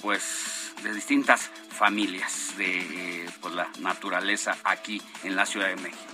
pues 0.00 0.72
de 0.82 0.92
distintas 0.92 1.50
familias 1.70 2.54
de 2.58 3.28
pues, 3.40 3.54
la 3.54 3.68
naturaleza 3.80 4.56
aquí 4.64 5.00
en 5.22 5.34
la 5.34 5.46
Ciudad 5.46 5.68
de 5.68 5.76
México. 5.76 6.13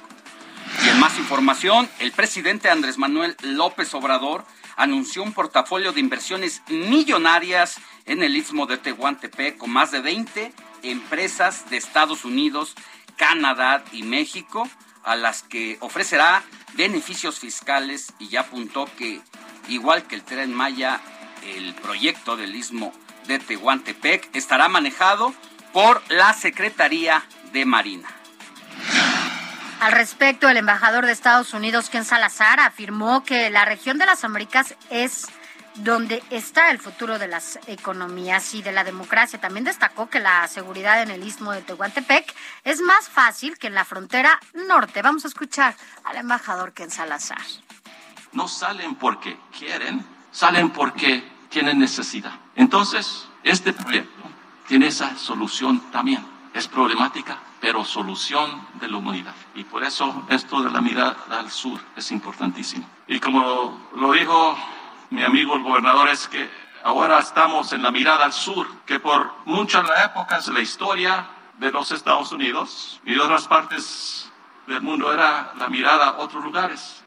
Y 0.85 0.89
en 0.89 0.99
más 0.99 1.19
información, 1.19 1.89
el 1.99 2.13
presidente 2.13 2.71
Andrés 2.71 2.99
Manuel 2.99 3.37
López 3.43 3.93
Obrador 3.95 4.45
anunció 4.77 5.23
un 5.23 5.33
portafolio 5.33 5.93
de 5.93 6.01
inversiones 6.01 6.63
millonarias 6.69 7.77
en 8.07 8.23
el 8.23 8.37
istmo 8.37 8.67
de 8.67 8.79
Tehuantepec 8.79 9.59
con 9.59 9.71
más 9.71 9.91
de 9.91 10.01
20 10.01 10.53
empresas 10.83 11.69
de 11.69 11.77
Estados 11.77 12.25
Unidos, 12.25 12.75
Canadá 13.17 13.85
y 13.93 14.03
México, 14.03 14.69
a 15.03 15.17
las 15.17 15.43
que 15.43 15.77
ofrecerá 15.81 16.43
beneficios 16.75 17.39
fiscales 17.39 18.13
y 18.19 18.29
ya 18.29 18.41
apuntó 18.41 18.89
que, 18.97 19.21
igual 19.69 20.05
que 20.05 20.15
el 20.15 20.23
tren 20.23 20.55
Maya, 20.55 21.01
el 21.45 21.75
proyecto 21.75 22.37
del 22.37 22.55
istmo 22.55 22.93
de 23.27 23.39
Tehuantepec 23.39 24.35
estará 24.35 24.69
manejado 24.69 25.35
por 25.73 26.03
la 26.11 26.33
Secretaría 26.33 27.25
de 27.53 27.65
Marina. 27.65 28.09
Al 29.81 29.93
respecto, 29.93 30.47
el 30.47 30.59
embajador 30.59 31.07
de 31.07 31.13
Estados 31.13 31.55
Unidos, 31.55 31.89
Ken 31.89 32.05
Salazar, 32.05 32.61
afirmó 32.61 33.25
que 33.25 33.49
la 33.49 33.65
región 33.65 33.97
de 33.97 34.05
las 34.05 34.25
Américas 34.25 34.75
es 34.91 35.27
donde 35.77 36.23
está 36.29 36.71
el 36.71 36.79
futuro 36.79 37.19
de 37.19 37.29
las 37.29 37.59
economías 37.67 38.53
y 38.53 38.61
de 38.61 38.73
la 38.73 38.85
democracia. 38.85 39.41
También 39.41 39.65
destacó 39.65 40.11
que 40.11 40.21
la 40.21 40.47
seguridad 40.49 41.01
en 41.03 41.11
el 41.11 41.27
istmo 41.27 41.53
de 41.53 41.63
Tehuantepec 41.63 42.35
es 42.63 42.83
más 42.83 43.09
fácil 43.09 43.57
que 43.57 43.69
en 43.69 43.75
la 43.75 43.87
frontera 43.87 44.39
norte. 44.69 45.01
Vamos 45.01 45.25
a 45.25 45.29
escuchar 45.29 45.75
al 46.05 46.17
embajador 46.19 46.75
Ken 46.75 46.91
Salazar. 46.91 47.41
No 48.33 48.49
salen 48.49 48.97
porque 48.97 49.39
quieren, 49.59 50.05
salen 50.31 50.69
porque 50.71 51.25
tienen 51.49 51.79
necesidad. 51.79 52.35
Entonces, 52.55 53.27
este 53.45 53.73
proyecto 53.73 54.25
tiene 54.69 54.89
esa 54.89 55.17
solución 55.17 55.91
también 55.91 56.30
es 56.55 56.69
problemática, 56.69 57.39
pero 57.61 57.85
solución 57.85 58.67
de 58.75 58.89
la 58.89 58.97
humanidad. 58.97 59.35
Y 59.55 59.65
por 59.65 59.85
eso 59.85 60.25
esto 60.29 60.63
de 60.63 60.71
la 60.71 60.81
mirada 60.81 61.17
al 61.31 61.51
sur 61.51 61.81
es 61.97 62.11
importantísimo. 62.11 62.89
Y 63.07 63.21
como 63.21 63.89
lo 63.97 64.13
dijo 64.13 64.59
mi 65.11 65.23
amigo 65.23 65.55
el 65.55 65.63
gobernador, 65.63 66.09
es 66.09 66.29
que 66.29 66.51
ahora 66.83 67.19
estamos 67.19 67.73
en 67.73 67.83
la 67.83 67.91
mirada 67.91 68.25
al 68.25 68.33
sur, 68.33 68.67
que 68.87 69.01
por 69.01 69.33
muchas 69.45 69.89
épocas 70.05 70.47
de 70.47 70.53
la 70.53 70.61
historia 70.61 71.29
de 71.59 71.71
los 71.71 71.93
Estados 71.93 72.33
Unidos 72.33 73.01
y 73.05 73.15
de 73.15 73.21
otras 73.21 73.47
partes 73.47 74.31
del 74.67 74.81
mundo 74.81 75.13
era 75.13 75.53
la 75.59 75.69
mirada 75.69 76.09
a 76.09 76.19
otros 76.19 76.43
lugares. 76.43 77.05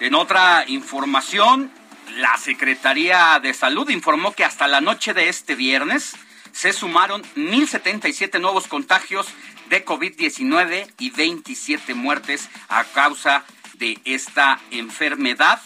En 0.00 0.14
otra 0.14 0.64
información, 0.66 1.70
la 2.16 2.36
Secretaría 2.36 3.38
de 3.40 3.54
Salud 3.54 3.88
informó 3.88 4.32
que 4.32 4.44
hasta 4.44 4.68
la 4.68 4.80
noche 4.80 5.14
de 5.14 5.28
este 5.28 5.54
viernes 5.54 6.14
se 6.52 6.72
sumaron 6.72 7.22
1.077 7.36 8.40
nuevos 8.40 8.66
contagios 8.68 9.26
de 9.68 9.84
COVID-19 9.84 10.90
y 10.98 11.10
27 11.10 11.94
muertes 11.94 12.48
a 12.68 12.84
causa 12.84 13.44
de 13.74 14.00
esta 14.04 14.60
enfermedad, 14.70 15.60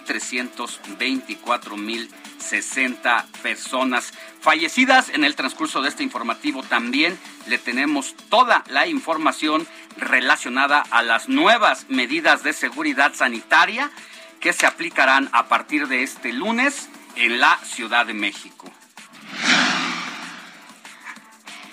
324.060 2.41 3.25
personas 3.41 4.13
fallecidas. 4.39 5.09
En 5.09 5.23
el 5.23 5.35
transcurso 5.35 5.81
de 5.81 5.89
este 5.89 6.03
informativo 6.03 6.63
también 6.63 7.17
le 7.47 7.57
tenemos 7.57 8.15
toda 8.29 8.63
la 8.67 8.87
información 8.87 9.67
relacionada 9.97 10.83
a 10.91 11.03
las 11.03 11.29
nuevas 11.29 11.85
medidas 11.89 12.43
de 12.43 12.53
seguridad 12.53 13.13
sanitaria 13.13 13.91
que 14.39 14.53
se 14.53 14.65
aplicarán 14.65 15.29
a 15.33 15.47
partir 15.47 15.87
de 15.87 16.03
este 16.03 16.33
lunes 16.33 16.89
en 17.15 17.39
la 17.39 17.57
Ciudad 17.63 18.05
de 18.05 18.13
México. 18.13 18.71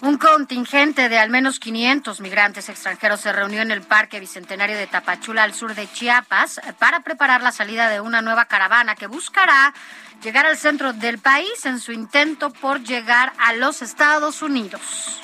Un 0.00 0.16
contingente 0.16 1.08
de 1.08 1.18
al 1.18 1.28
menos 1.28 1.58
500 1.58 2.20
migrantes 2.20 2.68
extranjeros 2.68 3.20
se 3.20 3.32
reunió 3.32 3.62
en 3.62 3.72
el 3.72 3.82
Parque 3.82 4.20
Bicentenario 4.20 4.76
de 4.76 4.86
Tapachula, 4.86 5.42
al 5.42 5.54
sur 5.54 5.74
de 5.74 5.90
Chiapas, 5.90 6.60
para 6.78 7.00
preparar 7.00 7.42
la 7.42 7.50
salida 7.50 7.88
de 7.88 8.00
una 8.00 8.22
nueva 8.22 8.44
caravana 8.44 8.94
que 8.94 9.08
buscará 9.08 9.74
llegar 10.22 10.46
al 10.46 10.56
centro 10.56 10.92
del 10.92 11.18
país 11.18 11.64
en 11.64 11.80
su 11.80 11.92
intento 11.92 12.50
por 12.50 12.82
llegar 12.82 13.32
a 13.38 13.52
los 13.52 13.82
Estados 13.82 14.42
Unidos. 14.42 15.20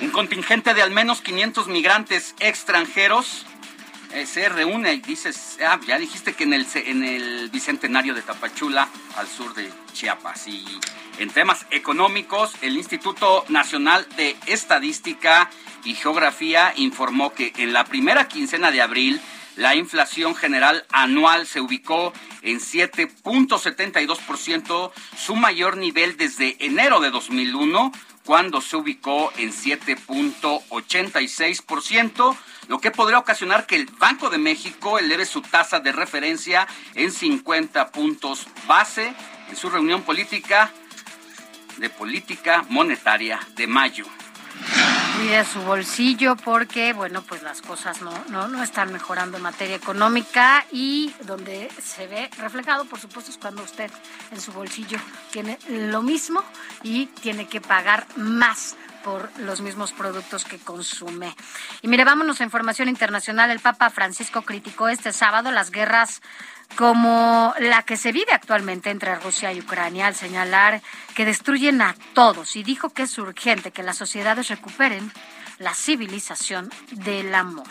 Un 0.00 0.10
contingente 0.10 0.74
de 0.74 0.82
al 0.82 0.90
menos 0.90 1.20
500 1.20 1.66
migrantes 1.66 2.34
extranjeros 2.38 3.46
eh, 4.12 4.26
se 4.26 4.48
reúne 4.48 4.94
y 4.94 5.00
dices, 5.00 5.58
ah, 5.62 5.78
ya 5.86 5.98
dijiste 5.98 6.32
que 6.34 6.44
en 6.44 6.54
el, 6.54 6.66
en 6.74 7.04
el 7.04 7.50
Bicentenario 7.50 8.14
de 8.14 8.22
Tapachula, 8.22 8.88
al 9.16 9.26
sur 9.26 9.54
de 9.54 9.70
Chiapas. 9.92 10.46
Y 10.48 10.64
en 11.18 11.28
temas 11.30 11.66
económicos, 11.70 12.52
el 12.62 12.76
Instituto 12.76 13.44
Nacional 13.48 14.06
de 14.16 14.36
Estadística 14.46 15.50
y 15.84 15.94
Geografía 15.94 16.72
informó 16.76 17.34
que 17.34 17.52
en 17.56 17.72
la 17.72 17.84
primera 17.84 18.28
quincena 18.28 18.70
de 18.70 18.80
abril, 18.80 19.20
la 19.58 19.74
inflación 19.74 20.34
general 20.36 20.86
anual 20.92 21.46
se 21.46 21.60
ubicó 21.60 22.14
en 22.42 22.60
7.72%, 22.60 24.92
su 25.16 25.34
mayor 25.34 25.76
nivel 25.76 26.16
desde 26.16 26.56
enero 26.64 27.00
de 27.00 27.10
2001, 27.10 27.90
cuando 28.24 28.60
se 28.60 28.76
ubicó 28.76 29.32
en 29.36 29.52
7.86%, 29.52 32.36
lo 32.68 32.78
que 32.78 32.92
podría 32.92 33.18
ocasionar 33.18 33.66
que 33.66 33.74
el 33.74 33.86
Banco 33.86 34.30
de 34.30 34.38
México 34.38 35.00
eleve 35.00 35.26
su 35.26 35.42
tasa 35.42 35.80
de 35.80 35.90
referencia 35.90 36.68
en 36.94 37.10
50 37.10 37.90
puntos 37.90 38.46
base 38.68 39.12
en 39.48 39.56
su 39.56 39.70
reunión 39.70 40.02
política 40.02 40.70
de 41.78 41.90
política 41.90 42.64
monetaria 42.68 43.40
de 43.56 43.66
mayo. 43.66 44.06
Cuide 45.18 45.44
su 45.44 45.60
bolsillo 45.62 46.36
porque, 46.36 46.92
bueno, 46.92 47.22
pues 47.22 47.42
las 47.42 47.60
cosas 47.60 48.02
no, 48.02 48.12
no, 48.28 48.46
no 48.46 48.62
están 48.62 48.92
mejorando 48.92 49.36
en 49.36 49.42
materia 49.42 49.74
económica 49.74 50.64
y 50.70 51.12
donde 51.22 51.68
se 51.82 52.06
ve 52.06 52.30
reflejado, 52.38 52.84
por 52.84 53.00
supuesto, 53.00 53.32
es 53.32 53.36
cuando 53.36 53.64
usted 53.64 53.90
en 54.30 54.40
su 54.40 54.52
bolsillo 54.52 54.96
tiene 55.32 55.58
lo 55.68 56.02
mismo 56.02 56.44
y 56.84 57.06
tiene 57.06 57.48
que 57.48 57.60
pagar 57.60 58.06
más 58.14 58.76
por 59.02 59.28
los 59.40 59.60
mismos 59.60 59.92
productos 59.92 60.44
que 60.44 60.58
consume. 60.58 61.34
Y 61.82 61.88
mire, 61.88 62.04
vámonos 62.04 62.40
a 62.40 62.44
información 62.44 62.88
internacional. 62.88 63.50
El 63.50 63.58
Papa 63.58 63.90
Francisco 63.90 64.42
criticó 64.42 64.88
este 64.88 65.12
sábado 65.12 65.50
las 65.50 65.72
guerras 65.72 66.22
como 66.76 67.54
la 67.58 67.82
que 67.82 67.96
se 67.96 68.12
vive 68.12 68.32
actualmente 68.32 68.90
entre 68.90 69.16
Rusia 69.16 69.52
y 69.52 69.60
Ucrania 69.60 70.06
al 70.06 70.14
señalar 70.14 70.80
que 71.14 71.24
destruyen 71.24 71.82
a 71.82 71.94
todos 72.14 72.56
y 72.56 72.62
dijo 72.62 72.90
que 72.90 73.02
es 73.02 73.18
urgente 73.18 73.72
que 73.72 73.82
las 73.82 73.96
sociedades 73.96 74.48
recuperen 74.48 75.12
la 75.58 75.74
civilización 75.74 76.70
del 76.90 77.34
amor. 77.34 77.66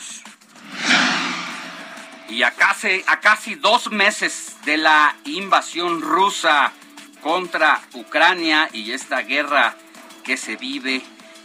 Y 2.30 2.44
a 2.44 2.52
casi, 2.52 3.04
a 3.08 3.22
casi 3.22 3.56
dos 3.56 3.90
meses 3.92 4.58
de 4.66 4.78
la 4.78 5.16
invasión 5.24 6.02
rusa 6.02 6.74
contra 7.22 7.82
Ucrania 7.94 8.70
y 8.74 8.92
esta 8.92 9.22
guerra 9.22 9.76
que 10.24 10.36
se 10.36 10.58
vive, 10.58 11.02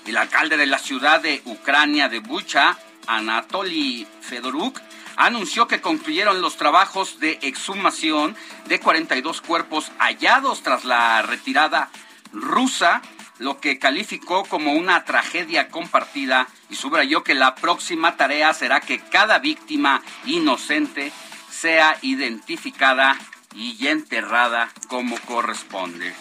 el 0.07 0.17
alcalde 0.17 0.57
de 0.57 0.67
la 0.67 0.79
ciudad 0.79 1.21
de 1.21 1.41
Ucrania 1.45 2.09
de 2.09 2.19
Bucha, 2.19 2.77
Anatoly 3.07 4.07
Fedoruk, 4.21 4.81
anunció 5.17 5.67
que 5.67 5.81
concluyeron 5.81 6.41
los 6.41 6.57
trabajos 6.57 7.19
de 7.21 7.39
exhumación 7.43 8.37
de 8.67 8.81
42 8.81 9.41
cuerpos 9.41 9.91
hallados 9.99 10.63
tras 10.63 10.85
la 10.85 11.23
retirada 11.23 11.91
rusa, 12.33 13.03
lo 13.39 13.61
que 13.61 13.79
calificó 13.79 14.45
como 14.45 14.73
una 14.73 15.05
tragedia 15.05 15.69
compartida 15.69 16.49
y 16.71 16.77
subrayó 16.77 17.25
que 17.25 17.35
la 17.35 17.55
próxima 17.55 18.17
tarea 18.17 18.55
será 18.55 18.81
que 18.81 19.01
cada 19.01 19.39
víctima 19.39 20.03
inocente 20.25 21.13
sea 21.51 21.99
identificada 22.03 23.19
y 23.55 23.87
enterrada 23.87 24.71
como 24.89 25.19
corresponde. 25.21 26.15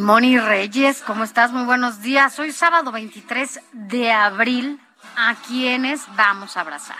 Reyes, 0.00 1.02
¿cómo 1.06 1.22
estás? 1.22 1.52
Muy 1.52 1.64
buenos 1.64 2.02
días. 2.02 2.36
Hoy 2.40 2.50
sábado 2.50 2.90
23 2.90 3.60
de 3.72 4.10
abril, 4.10 4.80
¿a 5.16 5.36
quienes 5.46 6.02
vamos 6.16 6.56
a 6.56 6.62
abrazar? 6.62 6.96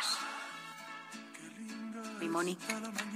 Mi 2.21 2.29
Moni, 2.29 2.57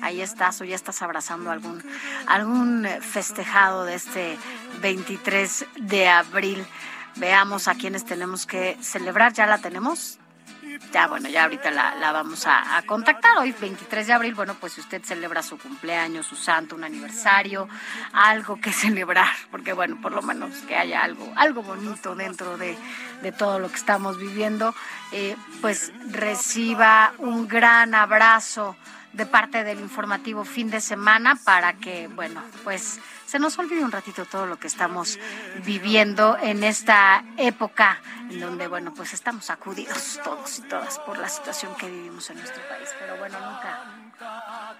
ahí 0.02 0.20
estás 0.20 0.60
o 0.60 0.64
ya 0.64 0.74
estás 0.74 1.00
abrazando 1.00 1.52
algún, 1.52 1.80
algún 2.26 2.88
festejado 3.00 3.84
de 3.84 3.94
este 3.94 4.36
23 4.80 5.66
de 5.76 6.08
abril. 6.08 6.66
Veamos 7.14 7.68
a 7.68 7.76
quienes 7.76 8.04
tenemos 8.04 8.46
que 8.46 8.76
celebrar. 8.80 9.32
¿Ya 9.32 9.46
la 9.46 9.58
tenemos? 9.58 10.18
Ya 10.92 11.06
bueno, 11.06 11.28
ya 11.28 11.44
ahorita 11.44 11.70
la, 11.70 12.12
vamos 12.12 12.46
a, 12.46 12.82
contactar. 12.86 13.38
Hoy, 13.38 13.54
23 13.58 14.06
de 14.06 14.12
abril, 14.12 14.34
bueno, 14.34 14.54
pues 14.58 14.74
si 14.74 14.80
usted 14.80 15.02
celebra 15.02 15.42
su 15.42 15.58
cumpleaños, 15.58 16.26
su 16.26 16.36
santo, 16.36 16.76
un 16.76 16.84
aniversario, 16.84 17.68
algo 18.12 18.60
que 18.60 18.72
celebrar, 18.84 19.28
porque 19.50 19.72
bueno, 19.72 19.98
por 20.00 20.12
lo 20.12 20.22
menos 20.22 20.54
que 20.66 20.76
haya 20.76 21.02
algo, 21.02 21.30
algo 21.36 21.62
bonito 21.62 22.14
dentro 22.14 22.56
de, 22.56 22.76
todo 23.36 23.58
lo 23.58 23.68
que 23.68 23.76
estamos 23.76 24.18
viviendo, 24.18 24.74
eh, 25.12 25.36
pues 25.60 25.92
reciba 26.10 27.12
un 27.18 27.46
gran 27.46 27.94
abrazo 27.94 28.76
de 29.12 29.26
parte 29.26 29.64
del 29.64 29.80
informativo 29.80 30.44
fin 30.44 30.70
de 30.70 30.80
semana 30.80 31.36
para 31.44 31.74
que, 31.74 32.08
bueno, 32.08 32.42
pues 32.64 33.00
se 33.26 33.38
nos 33.38 33.58
olvide 33.58 33.84
un 33.84 33.92
ratito 33.92 34.24
todo 34.24 34.46
lo 34.46 34.58
que 34.58 34.66
estamos 34.66 35.18
viviendo 35.64 36.38
en 36.40 36.64
esta 36.64 37.24
época 37.36 38.00
en 38.30 38.40
donde, 38.40 38.68
bueno, 38.68 38.92
pues 38.94 39.12
estamos 39.12 39.46
sacudidos 39.46 40.20
todos 40.22 40.58
y 40.58 40.62
todas 40.62 40.98
por 41.00 41.18
la 41.18 41.28
situación 41.28 41.74
que 41.76 41.88
vivimos 41.88 42.28
en 42.30 42.38
nuestro 42.38 42.62
país. 42.68 42.88
Pero 42.98 43.16
bueno, 43.16 43.38
nunca, 43.40 43.84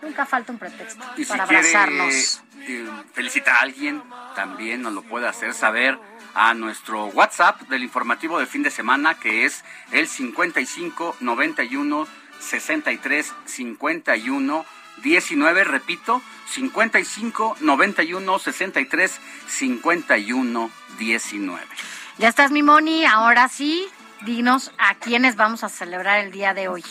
nunca 0.02 0.26
falta 0.26 0.52
un 0.52 0.58
pretexto 0.58 1.04
para 1.28 1.44
abrazarnos. 1.44 2.42
Eh, 2.60 2.88
felicita 3.12 3.56
a 3.56 3.60
alguien, 3.60 4.02
también 4.34 4.82
nos 4.82 4.92
lo 4.92 5.02
puede 5.02 5.26
hacer 5.26 5.54
saber 5.54 5.98
a 6.34 6.54
nuestro 6.54 7.06
WhatsApp 7.06 7.60
del 7.68 7.82
informativo 7.82 8.38
de 8.38 8.46
fin 8.46 8.62
de 8.62 8.70
semana 8.70 9.14
que 9.14 9.44
es 9.44 9.64
el 9.92 10.06
55 10.06 11.16
91 11.20 12.06
63 12.40 13.32
51 13.44 14.64
19, 15.02 15.64
repito, 15.64 16.22
55 16.46 17.56
91 17.60 18.38
63 18.38 19.20
51 19.46 20.70
19. 20.98 21.66
Ya 22.18 22.28
estás, 22.28 22.50
mi 22.50 22.62
Moni. 22.62 23.04
Ahora 23.04 23.48
sí, 23.48 23.86
dinos 24.22 24.72
a 24.78 24.94
quiénes 24.96 25.36
vamos 25.36 25.62
a 25.64 25.68
celebrar 25.68 26.20
el 26.20 26.32
día 26.32 26.54
de 26.54 26.68
hoy. 26.68 26.84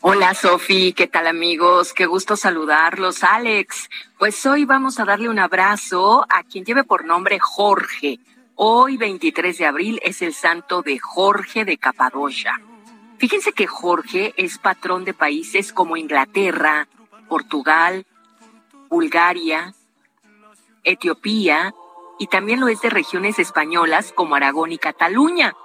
Hola 0.00 0.34
Sofi, 0.34 0.92
¿qué 0.92 1.06
tal 1.06 1.26
amigos? 1.26 1.92
Qué 1.92 2.06
gusto 2.06 2.36
saludarlos. 2.36 3.22
Alex, 3.22 3.88
pues 4.18 4.44
hoy 4.46 4.64
vamos 4.64 4.98
a 4.98 5.04
darle 5.04 5.28
un 5.28 5.38
abrazo 5.38 6.26
a 6.28 6.42
quien 6.42 6.64
lleve 6.64 6.84
por 6.84 7.04
nombre 7.04 7.38
Jorge. 7.38 8.18
Hoy 8.54 8.96
23 8.96 9.58
de 9.58 9.66
abril 9.66 10.00
es 10.02 10.22
el 10.22 10.34
santo 10.34 10.82
de 10.82 10.98
Jorge 10.98 11.64
de 11.64 11.76
Capadocia. 11.76 12.60
Fíjense 13.24 13.54
que 13.54 13.66
Jorge 13.66 14.34
es 14.36 14.58
patrón 14.58 15.06
de 15.06 15.14
países 15.14 15.72
como 15.72 15.96
Inglaterra, 15.96 16.88
Portugal, 17.26 18.04
Bulgaria, 18.90 19.72
Etiopía 20.82 21.74
y 22.18 22.26
también 22.26 22.60
lo 22.60 22.68
es 22.68 22.82
de 22.82 22.90
regiones 22.90 23.38
españolas 23.38 24.12
como 24.12 24.34
Aragón 24.34 24.72
y 24.72 24.76
Cataluña. 24.76 25.56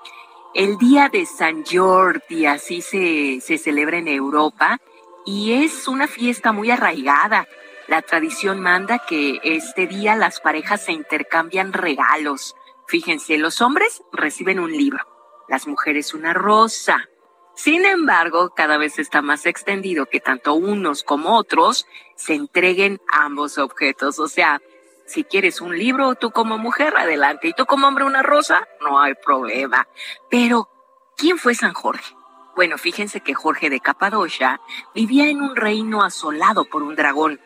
El 0.53 0.77
día 0.77 1.09
de 1.09 1.25
San 1.25 1.65
Jordi, 1.65 2.45
así 2.45 2.81
se, 2.81 3.41
se 3.41 3.57
celebra 3.57 3.97
en 3.97 4.07
Europa, 4.07 4.79
y 5.25 5.51
es 5.61 5.89
una 5.89 6.07
fiesta 6.07 6.53
muy 6.53 6.71
arraigada. 6.71 7.45
La 7.89 8.01
tradición 8.01 8.61
manda 8.61 8.99
que 8.99 9.41
este 9.43 9.85
día 9.85 10.15
las 10.15 10.39
parejas 10.39 10.85
se 10.85 10.93
intercambian 10.93 11.73
regalos. 11.73 12.55
Fíjense, 12.87 13.37
los 13.37 13.59
hombres 13.59 14.01
reciben 14.13 14.61
un 14.61 14.71
libro, 14.71 15.03
las 15.49 15.67
mujeres 15.67 16.13
una 16.13 16.33
rosa. 16.33 17.08
Sin 17.59 17.83
embargo, 17.83 18.51
cada 18.55 18.77
vez 18.77 18.99
está 18.99 19.21
más 19.21 19.45
extendido 19.45 20.05
que 20.05 20.21
tanto 20.21 20.53
unos 20.53 21.03
como 21.03 21.35
otros 21.35 21.87
se 22.15 22.33
entreguen 22.33 23.01
ambos 23.11 23.57
objetos. 23.57 24.17
O 24.19 24.29
sea, 24.29 24.61
si 25.05 25.25
quieres 25.25 25.59
un 25.59 25.77
libro, 25.77 26.15
tú 26.15 26.31
como 26.31 26.57
mujer, 26.57 26.95
adelante. 26.95 27.49
Y 27.49 27.53
tú 27.53 27.65
como 27.65 27.85
hombre 27.85 28.05
una 28.05 28.23
rosa, 28.23 28.65
no 28.79 29.01
hay 29.01 29.13
problema. 29.13 29.89
Pero, 30.29 30.69
¿quién 31.17 31.37
fue 31.37 31.53
San 31.53 31.73
Jorge? 31.73 32.15
Bueno, 32.55 32.77
fíjense 32.77 33.19
que 33.19 33.33
Jorge 33.33 33.69
de 33.69 33.81
Capadocia 33.81 34.61
vivía 34.95 35.27
en 35.29 35.41
un 35.41 35.57
reino 35.57 36.01
asolado 36.01 36.63
por 36.63 36.81
un 36.81 36.95
dragón. 36.95 37.41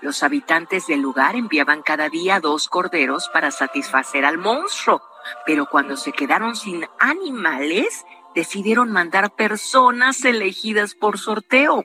Los 0.00 0.24
habitantes 0.24 0.88
del 0.88 1.02
lugar 1.02 1.36
enviaban 1.36 1.82
cada 1.82 2.08
día 2.08 2.40
dos 2.40 2.66
corderos 2.66 3.28
para 3.28 3.52
satisfacer 3.52 4.24
al 4.24 4.38
monstruo, 4.38 5.00
pero 5.46 5.66
cuando 5.66 5.96
se 5.96 6.10
quedaron 6.10 6.56
sin 6.56 6.84
animales, 6.98 8.04
decidieron 8.34 8.90
mandar 8.90 9.34
personas 9.34 10.24
elegidas 10.24 10.94
por 10.94 11.18
sorteo. 11.18 11.84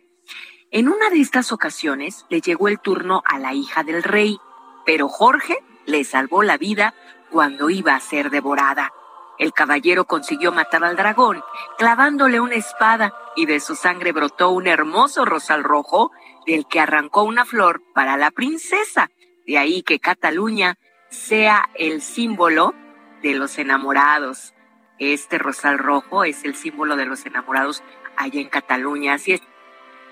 En 0.72 0.90
una 0.90 1.10
de 1.10 1.22
estas 1.22 1.52
ocasiones 1.52 2.26
le 2.30 2.42
llegó 2.42 2.68
el 2.68 2.80
turno 2.80 3.24
a 3.26 3.40
la 3.40 3.54
hija 3.54 3.84
del 3.84 4.04
rey, 4.04 4.40
pero 4.86 5.08
Jorge 5.08 5.58
le 5.86 6.04
salvó 6.04 6.44
la 6.44 6.58
vida 6.58 6.94
cuando 7.30 7.70
iba 7.70 7.96
a 7.96 8.00
ser 8.00 8.30
devorada. 8.30 8.92
El 9.38 9.54
caballero 9.54 10.06
consiguió 10.06 10.52
matar 10.52 10.84
al 10.84 10.96
dragón, 10.96 11.44
clavándole 11.78 12.40
una 12.40 12.56
espada, 12.56 13.14
y 13.36 13.46
de 13.46 13.60
su 13.60 13.76
sangre 13.76 14.12
brotó 14.12 14.50
un 14.50 14.68
hermoso 14.68 15.26
rosal 15.26 15.64
rojo, 15.64 16.12
del 16.46 16.66
que 16.66 16.80
arrancó 16.80 17.24
una 17.24 17.46
flor 17.46 17.84
para 17.94 18.18
la 18.18 18.32
princesa. 18.32 19.12
De 19.46 19.58
ahí 19.58 19.84
que 19.84 20.00
Cataluña 20.00 20.78
sea 21.10 21.70
el 21.76 22.02
símbolo 22.02 22.74
de 23.22 23.36
los 23.36 23.58
enamorados. 23.60 24.54
Este 25.00 25.38
rosal 25.38 25.78
rojo 25.78 26.24
es 26.24 26.44
el 26.44 26.56
símbolo 26.56 26.96
de 26.96 27.06
los 27.06 27.26
enamorados 27.26 27.84
allá 28.16 28.42
en 28.42 28.50
Cataluña. 28.50 29.14
Así 29.14 29.34
es 29.34 29.42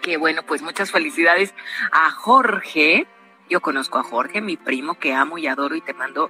que 0.02 0.17
bueno, 0.17 0.43
pues 0.43 0.62
muchas 0.62 0.91
felicidades 0.91 1.54
a 1.91 2.12
Jorge, 2.12 3.08
yo 3.50 3.62
conozco 3.62 3.98
a 3.98 4.04
Jorge, 4.04 4.41
mi 4.41 4.58
primo 4.58 5.00
que 5.00 5.13
amo 5.13 5.38
y 5.38 5.48
adoro 5.48 5.76
y 5.76 5.82
te 5.82 5.93
mando 5.93 6.30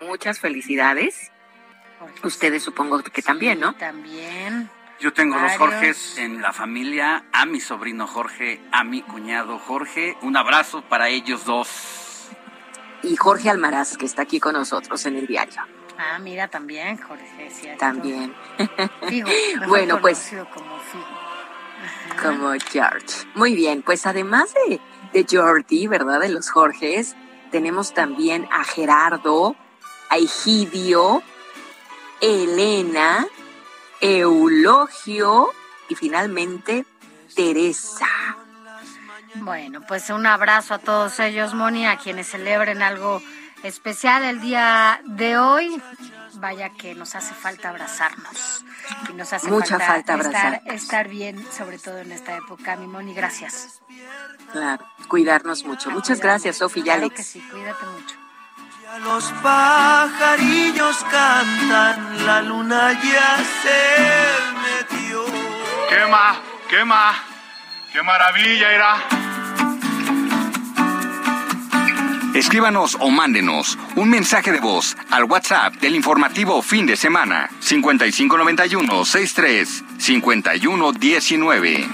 muchas 0.00 0.38
felicidades. 0.38 1.32
Ustedes 2.22 2.62
supongo 2.62 3.02
que 3.02 3.22
también, 3.22 3.58
¿no? 3.58 3.74
También. 3.74 4.70
Yo 5.00 5.12
tengo 5.12 5.38
dos 5.38 5.52
Jorges 5.58 6.16
en 6.16 6.40
la 6.40 6.52
familia, 6.52 7.26
a 7.32 7.44
mi 7.44 7.60
sobrino 7.60 8.06
Jorge, 8.06 8.62
a 8.72 8.82
mi 8.82 9.02
cuñado 9.02 9.58
Jorge. 9.58 10.16
Un 10.22 10.36
abrazo 10.36 10.82
para 10.88 11.08
ellos 11.08 11.44
dos. 11.44 12.30
Y 13.02 13.16
Jorge 13.16 13.50
Almaraz, 13.50 13.98
que 13.98 14.06
está 14.06 14.22
aquí 14.22 14.40
con 14.40 14.54
nosotros 14.54 15.04
en 15.04 15.16
el 15.16 15.26
diario. 15.26 15.62
Ah, 15.98 16.18
mira, 16.18 16.48
también, 16.48 16.96
Jorge. 16.98 17.50
Cierto. 17.50 17.78
También. 17.78 18.34
Figo, 19.08 19.28
bueno, 19.68 20.00
pues. 20.00 20.30
Como, 20.52 20.78
Figo. 20.80 22.22
como 22.22 22.52
George. 22.70 23.26
Muy 23.34 23.54
bien, 23.54 23.82
pues 23.82 24.06
además 24.06 24.52
de 24.54 24.80
de 25.12 25.26
Jordi, 25.28 25.86
¿verdad? 25.86 26.20
De 26.20 26.28
los 26.28 26.50
Jorges. 26.50 27.16
Tenemos 27.50 27.94
también 27.94 28.46
a 28.52 28.64
Gerardo, 28.64 29.56
a 30.10 30.18
Egidio, 30.18 31.22
Elena, 32.20 33.26
Eulogio 34.00 35.50
y 35.88 35.94
finalmente 35.94 36.84
Teresa. 37.34 38.08
Bueno, 39.36 39.80
pues 39.86 40.10
un 40.10 40.26
abrazo 40.26 40.74
a 40.74 40.78
todos 40.78 41.18
ellos, 41.20 41.54
Moni, 41.54 41.86
a 41.86 41.98
quienes 41.98 42.28
celebren 42.28 42.82
algo 42.82 43.22
especial 43.62 44.24
el 44.24 44.40
día 44.40 45.00
de 45.04 45.38
hoy. 45.38 45.82
Vaya 46.34 46.70
que 46.70 46.94
nos 46.94 47.14
hace 47.14 47.34
falta 47.34 47.70
abrazarnos. 47.70 48.64
Y 49.10 49.14
nos 49.14 49.32
hace 49.32 49.48
Mucha 49.48 49.78
falta, 49.78 50.16
estar, 50.16 50.62
estar, 50.66 51.08
bien, 51.08 51.44
sobre 51.50 51.78
todo 51.78 51.98
en 51.98 52.12
esta 52.12 52.36
época. 52.36 52.76
Mi 52.76 52.86
Moni, 52.86 53.14
gracias. 53.14 53.80
Claro, 54.52 54.86
cuidarnos 55.08 55.64
mucho. 55.64 55.90
Muchas 55.90 56.20
gracias, 56.20 56.56
Sofía 56.56 56.84
y 56.86 56.90
Alex. 56.90 57.14
que 57.14 57.22
sí, 57.22 57.40
cuídate 57.50 57.86
mucho. 57.86 58.16
Ya 58.82 58.98
los 58.98 59.24
pajarillos 59.42 60.96
cantan, 61.10 62.26
la 62.26 62.42
luna 62.42 62.92
ya 62.92 63.36
se 63.62 64.98
metió. 65.00 65.24
¿Qué 65.88 66.06
más? 66.10 66.38
¿Qué 66.68 66.84
más? 66.84 67.16
¡Qué 67.92 68.02
maravilla 68.02 68.74
irá! 68.74 69.25
Escríbanos 72.36 72.98
o 73.00 73.08
mándenos 73.08 73.78
un 73.94 74.10
mensaje 74.10 74.52
de 74.52 74.60
voz 74.60 74.94
al 75.10 75.24
WhatsApp 75.24 75.76
del 75.76 75.94
informativo 75.94 76.60
fin 76.60 76.84
de 76.84 76.94
semana 76.94 77.48
5591 77.60 79.06
63 79.06 79.84
5119. 79.96 81.88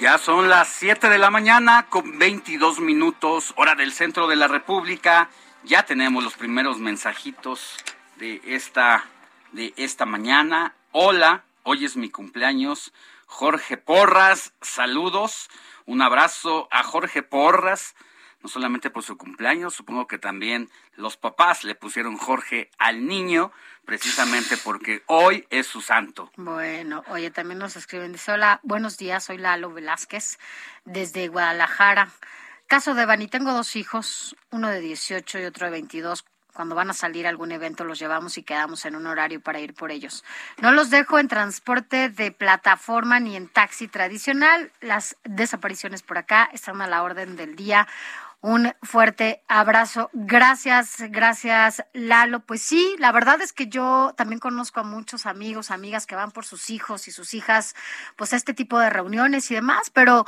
Ya 0.00 0.16
son 0.18 0.48
las 0.48 0.68
7 0.68 1.08
de 1.08 1.18
la 1.18 1.30
mañana 1.30 1.86
con 1.88 2.20
22 2.20 2.78
minutos, 2.78 3.52
hora 3.56 3.74
del 3.74 3.92
centro 3.92 4.28
de 4.28 4.36
la 4.36 4.46
República. 4.46 5.28
Ya 5.64 5.84
tenemos 5.84 6.22
los 6.22 6.34
primeros 6.34 6.78
mensajitos 6.78 7.78
de 8.16 8.40
esta, 8.46 9.06
de 9.50 9.74
esta 9.76 10.06
mañana. 10.06 10.76
Hola, 10.92 11.42
hoy 11.64 11.84
es 11.84 11.96
mi 11.96 12.10
cumpleaños. 12.10 12.92
Jorge 13.32 13.78
Porras, 13.78 14.52
saludos. 14.60 15.48
Un 15.86 16.02
abrazo 16.02 16.68
a 16.70 16.82
Jorge 16.82 17.22
Porras, 17.22 17.96
no 18.42 18.48
solamente 18.50 18.90
por 18.90 19.02
su 19.02 19.16
cumpleaños, 19.16 19.74
supongo 19.74 20.06
que 20.06 20.18
también 20.18 20.68
los 20.96 21.16
papás 21.16 21.64
le 21.64 21.74
pusieron 21.74 22.18
Jorge 22.18 22.70
al 22.78 23.06
niño, 23.06 23.50
precisamente 23.86 24.58
porque 24.58 25.02
hoy 25.06 25.46
es 25.48 25.66
su 25.66 25.80
santo. 25.80 26.30
Bueno, 26.36 27.04
oye, 27.08 27.30
también 27.30 27.58
nos 27.58 27.74
escriben, 27.74 28.12
dice, 28.12 28.32
hola, 28.32 28.60
buenos 28.62 28.98
días, 28.98 29.24
soy 29.24 29.38
Lalo 29.38 29.72
Velázquez, 29.72 30.38
desde 30.84 31.28
Guadalajara. 31.28 32.10
Caso 32.66 32.94
de 32.94 33.06
Bani, 33.06 33.28
tengo 33.28 33.52
dos 33.52 33.76
hijos, 33.76 34.36
uno 34.50 34.68
de 34.68 34.80
18 34.80 35.38
y 35.40 35.44
otro 35.46 35.66
de 35.66 35.72
22 35.72 36.22
cuando 36.52 36.74
van 36.74 36.90
a 36.90 36.94
salir 36.94 37.26
a 37.26 37.30
algún 37.30 37.52
evento 37.52 37.84
los 37.84 37.98
llevamos 37.98 38.38
y 38.38 38.42
quedamos 38.42 38.84
en 38.84 38.96
un 38.96 39.06
horario 39.06 39.40
para 39.40 39.60
ir 39.60 39.74
por 39.74 39.90
ellos. 39.90 40.24
No 40.60 40.72
los 40.72 40.90
dejo 40.90 41.18
en 41.18 41.28
transporte 41.28 42.08
de 42.08 42.30
plataforma 42.32 43.20
ni 43.20 43.36
en 43.36 43.48
taxi 43.48 43.88
tradicional. 43.88 44.70
Las 44.80 45.16
desapariciones 45.24 46.02
por 46.02 46.18
acá 46.18 46.48
están 46.52 46.82
a 46.82 46.86
la 46.86 47.02
orden 47.02 47.36
del 47.36 47.56
día. 47.56 47.88
Un 48.42 48.74
fuerte 48.82 49.40
abrazo. 49.46 50.10
Gracias, 50.12 50.96
gracias 51.10 51.84
Lalo. 51.92 52.40
Pues 52.40 52.60
sí, 52.60 52.96
la 52.98 53.12
verdad 53.12 53.40
es 53.40 53.52
que 53.52 53.68
yo 53.68 54.14
también 54.16 54.40
conozco 54.40 54.80
a 54.80 54.82
muchos 54.82 55.26
amigos, 55.26 55.70
amigas 55.70 56.06
que 56.06 56.16
van 56.16 56.32
por 56.32 56.44
sus 56.44 56.68
hijos 56.68 57.06
y 57.06 57.12
sus 57.12 57.34
hijas, 57.34 57.76
pues 58.16 58.32
a 58.32 58.36
este 58.36 58.52
tipo 58.52 58.80
de 58.80 58.90
reuniones 58.90 59.48
y 59.52 59.54
demás, 59.54 59.90
pero 59.90 60.26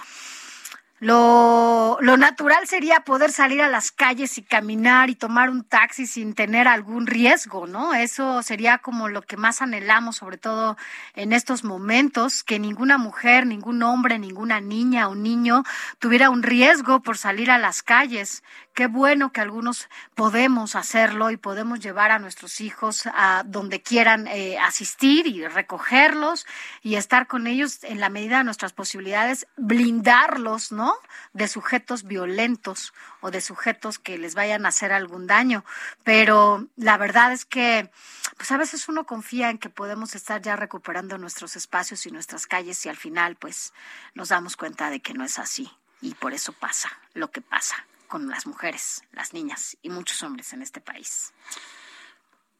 lo, 1.00 1.98
lo, 2.00 2.16
natural 2.16 2.68
sería 2.68 3.00
poder 3.00 3.33
salir 3.33 3.61
a 3.61 3.68
las 3.68 3.90
calles 3.90 4.38
y 4.38 4.42
caminar 4.42 5.11
y 5.11 5.16
tomar 5.16 5.50
un 5.50 5.64
taxi 5.64 6.07
sin 6.07 6.35
tener 6.35 6.68
algún 6.68 7.09
riesgo, 7.09 7.66
¿no? 7.66 7.94
Eso 7.94 8.42
sería 8.44 8.78
como 8.78 9.09
lo 9.09 9.22
que 9.22 9.37
más 9.37 9.61
anhelamos, 9.61 10.16
sobre 10.16 10.38
todo 10.38 10.76
en 11.16 11.33
estos 11.33 11.64
momentos, 11.64 12.44
que 12.44 12.61
ninguna 12.61 12.96
mujer, 12.96 13.44
ningún 13.44 13.83
hombre, 13.83 14.20
ninguna 14.20 14.61
niña 14.61 15.09
o 15.09 15.16
niño 15.16 15.64
tuviera 15.98 16.30
un 16.30 16.44
riesgo 16.44 17.02
por 17.02 17.18
salir 17.18 17.50
a 17.50 17.59
las 17.59 17.83
calles. 17.83 18.44
Qué 18.72 18.87
bueno 18.87 19.30
que 19.30 19.40
algunos 19.40 19.88
podemos 20.14 20.74
hacerlo 20.74 21.30
y 21.30 21.37
podemos 21.37 21.80
llevar 21.80 22.11
a 22.11 22.18
nuestros 22.18 22.61
hijos 22.61 23.07
a 23.07 23.42
donde 23.46 23.83
quieran 23.83 24.26
eh, 24.26 24.59
asistir 24.59 25.26
y 25.26 25.46
recogerlos 25.46 26.46
y 26.83 26.96
estar 26.96 27.26
con 27.26 27.46
ellos 27.46 27.85
en 27.85 28.00
la 28.00 28.09
medida 28.11 28.38
de 28.38 28.44
nuestras 28.44 28.72
posibilidades, 28.72 29.46
blindarlos, 29.57 30.72
¿no? 30.72 30.84
De 31.33 31.49
sujetos 31.49 32.05
violentos 32.05 32.92
o 33.20 33.31
de 33.31 33.40
sujetos 33.40 33.99
que 33.99 34.18
les 34.18 34.35
vayan 34.35 34.66
a 34.66 34.68
hacer 34.68 34.92
algún 34.92 35.27
daño. 35.27 35.64
Pero 36.03 36.66
la 36.77 36.97
verdad 36.97 37.33
es 37.33 37.44
que, 37.44 37.90
pues 38.37 38.51
a 38.53 38.57
veces 38.57 38.88
uno 38.88 39.07
confía 39.07 39.51
en 39.51 39.59
que 39.59 39.70
podemos 39.70 40.14
estar 40.14 40.40
ya 40.42 40.57
recuperando 40.57 41.18
nuestros 41.18 41.57
espacios 41.57 42.07
y 42.07 42.11
nuestras 42.11 42.47
calles 42.47 42.85
y 42.87 42.88
al 42.88 42.97
final, 42.97 43.37
pues 43.37 43.73
nos 44.14 44.29
damos 44.29 44.57
cuenta 44.57 44.90
de 44.90 45.01
que 45.01 45.14
no 45.14 45.25
es 45.25 45.38
así. 45.38 45.70
Y 46.01 46.14
por 46.14 46.35
eso 46.35 46.53
pasa 46.53 46.90
lo 47.14 47.31
que 47.31 47.40
pasa 47.40 47.77
con 48.09 48.29
las 48.29 48.47
mujeres, 48.47 49.03
las 49.12 49.33
niñas 49.33 49.77
y 49.83 49.90
muchos 49.90 50.23
hombres 50.23 50.53
en 50.53 50.62
este 50.62 50.81
país. 50.81 51.33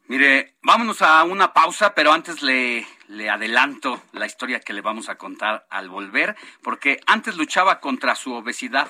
Mire, 0.07 0.57
vámonos 0.63 1.01
a 1.01 1.25
una 1.25 1.55
pausa, 1.55 1.95
pero 1.95 2.13
antes 2.13 2.43
le, 2.43 2.87
le 3.09 3.31
adelanto 3.31 4.03
la 4.13 4.27
historia 4.27 4.61
que 4.61 4.75
le 4.75 4.83
vamos 4.83 5.09
a 5.09 5.17
contar 5.17 5.67
al 5.71 5.89
volver, 5.89 6.37
porque 6.63 7.01
antes 7.07 7.37
luchaba 7.37 7.81
contra 7.81 8.15
su 8.15 8.35
obesidad, 8.35 8.89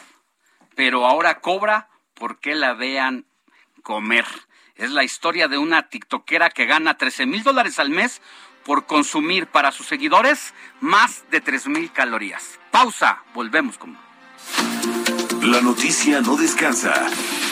pero 0.75 1.07
ahora 1.07 1.41
cobra 1.41 1.89
porque 2.15 2.55
la 2.55 2.75
vean 2.75 3.27
comer. 3.83 4.27
Es 4.75 4.91
la 4.91 5.05
historia 5.05 5.47
de 5.47 5.59
una 5.59 5.89
tiktokera 5.89 6.51
que 6.51 6.67
gana 6.67 6.99
13 6.99 7.27
mil 7.27 7.45
dólares 7.45 7.79
al 7.79 7.91
mes 7.91 8.21
por 8.65 8.87
consumir 8.87 9.47
para 9.47 9.71
sus 9.71 9.87
seguidores 9.87 10.53
más 10.81 11.25
de 11.31 11.41
3 11.41 11.69
mil 11.69 11.93
calorías. 11.93 12.59
Pausa, 12.73 13.23
volvemos 13.35 13.79
con... 13.79 13.97
La 15.43 15.61
noticia 15.61 16.21
no 16.23 16.37
descansa. 16.37 17.07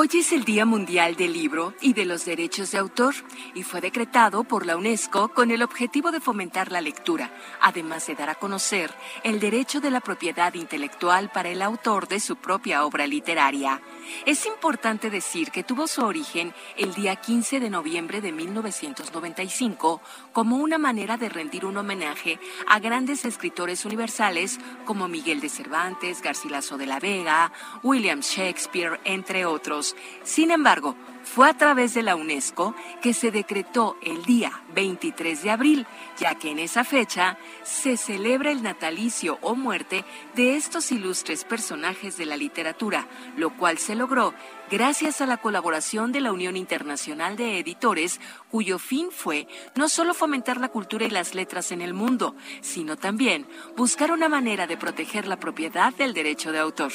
Hoy 0.00 0.08
es 0.14 0.30
el 0.30 0.44
Día 0.44 0.64
Mundial 0.64 1.16
del 1.16 1.32
Libro 1.32 1.74
y 1.80 1.92
de 1.92 2.04
los 2.04 2.24
Derechos 2.24 2.70
de 2.70 2.78
Autor 2.78 3.16
y 3.54 3.64
fue 3.64 3.80
decretado 3.80 4.44
por 4.44 4.64
la 4.64 4.76
UNESCO 4.76 5.34
con 5.34 5.50
el 5.50 5.60
objetivo 5.60 6.12
de 6.12 6.20
fomentar 6.20 6.70
la 6.70 6.80
lectura, 6.80 7.32
además 7.60 8.06
de 8.06 8.14
dar 8.14 8.30
a 8.30 8.36
conocer 8.36 8.94
el 9.24 9.40
derecho 9.40 9.80
de 9.80 9.90
la 9.90 10.00
propiedad 10.00 10.54
intelectual 10.54 11.32
para 11.32 11.48
el 11.48 11.62
autor 11.62 12.06
de 12.06 12.20
su 12.20 12.36
propia 12.36 12.84
obra 12.84 13.08
literaria. 13.08 13.82
Es 14.24 14.46
importante 14.46 15.10
decir 15.10 15.50
que 15.50 15.64
tuvo 15.64 15.88
su 15.88 16.02
origen 16.02 16.54
el 16.76 16.94
día 16.94 17.16
15 17.16 17.58
de 17.58 17.68
noviembre 17.68 18.20
de 18.20 18.30
1995 18.30 20.00
como 20.32 20.58
una 20.58 20.78
manera 20.78 21.16
de 21.16 21.28
rendir 21.28 21.66
un 21.66 21.76
homenaje 21.76 22.38
a 22.68 22.78
grandes 22.78 23.24
escritores 23.24 23.84
universales 23.84 24.60
como 24.84 25.08
Miguel 25.08 25.40
de 25.40 25.48
Cervantes, 25.48 26.22
Garcilaso 26.22 26.78
de 26.78 26.86
la 26.86 27.00
Vega, 27.00 27.52
William 27.82 28.20
Shakespeare, 28.20 29.00
entre 29.02 29.44
otros. 29.44 29.87
Sin 30.24 30.50
embargo, 30.50 30.96
fue 31.28 31.48
a 31.48 31.54
través 31.54 31.94
de 31.94 32.02
la 32.02 32.16
UNESCO 32.16 32.74
que 33.02 33.12
se 33.12 33.30
decretó 33.30 33.96
el 34.02 34.24
día 34.24 34.62
23 34.74 35.42
de 35.42 35.50
abril, 35.50 35.86
ya 36.18 36.34
que 36.36 36.50
en 36.50 36.58
esa 36.58 36.84
fecha 36.84 37.38
se 37.62 37.96
celebra 37.96 38.50
el 38.50 38.62
natalicio 38.62 39.38
o 39.42 39.54
muerte 39.54 40.04
de 40.34 40.56
estos 40.56 40.90
ilustres 40.90 41.44
personajes 41.44 42.16
de 42.16 42.26
la 42.26 42.36
literatura, 42.36 43.06
lo 43.36 43.56
cual 43.56 43.78
se 43.78 43.94
logró 43.94 44.34
gracias 44.70 45.20
a 45.20 45.26
la 45.26 45.38
colaboración 45.38 46.12
de 46.12 46.20
la 46.20 46.32
Unión 46.32 46.56
Internacional 46.56 47.36
de 47.36 47.58
Editores, 47.58 48.20
cuyo 48.50 48.78
fin 48.78 49.08
fue 49.10 49.46
no 49.74 49.88
solo 49.88 50.14
fomentar 50.14 50.58
la 50.60 50.68
cultura 50.68 51.06
y 51.06 51.10
las 51.10 51.34
letras 51.34 51.72
en 51.72 51.80
el 51.80 51.94
mundo, 51.94 52.34
sino 52.60 52.96
también 52.96 53.46
buscar 53.76 54.12
una 54.12 54.28
manera 54.28 54.66
de 54.66 54.76
proteger 54.76 55.26
la 55.26 55.38
propiedad 55.38 55.92
del 55.94 56.14
derecho 56.14 56.52
de 56.52 56.58
autor. 56.58 56.92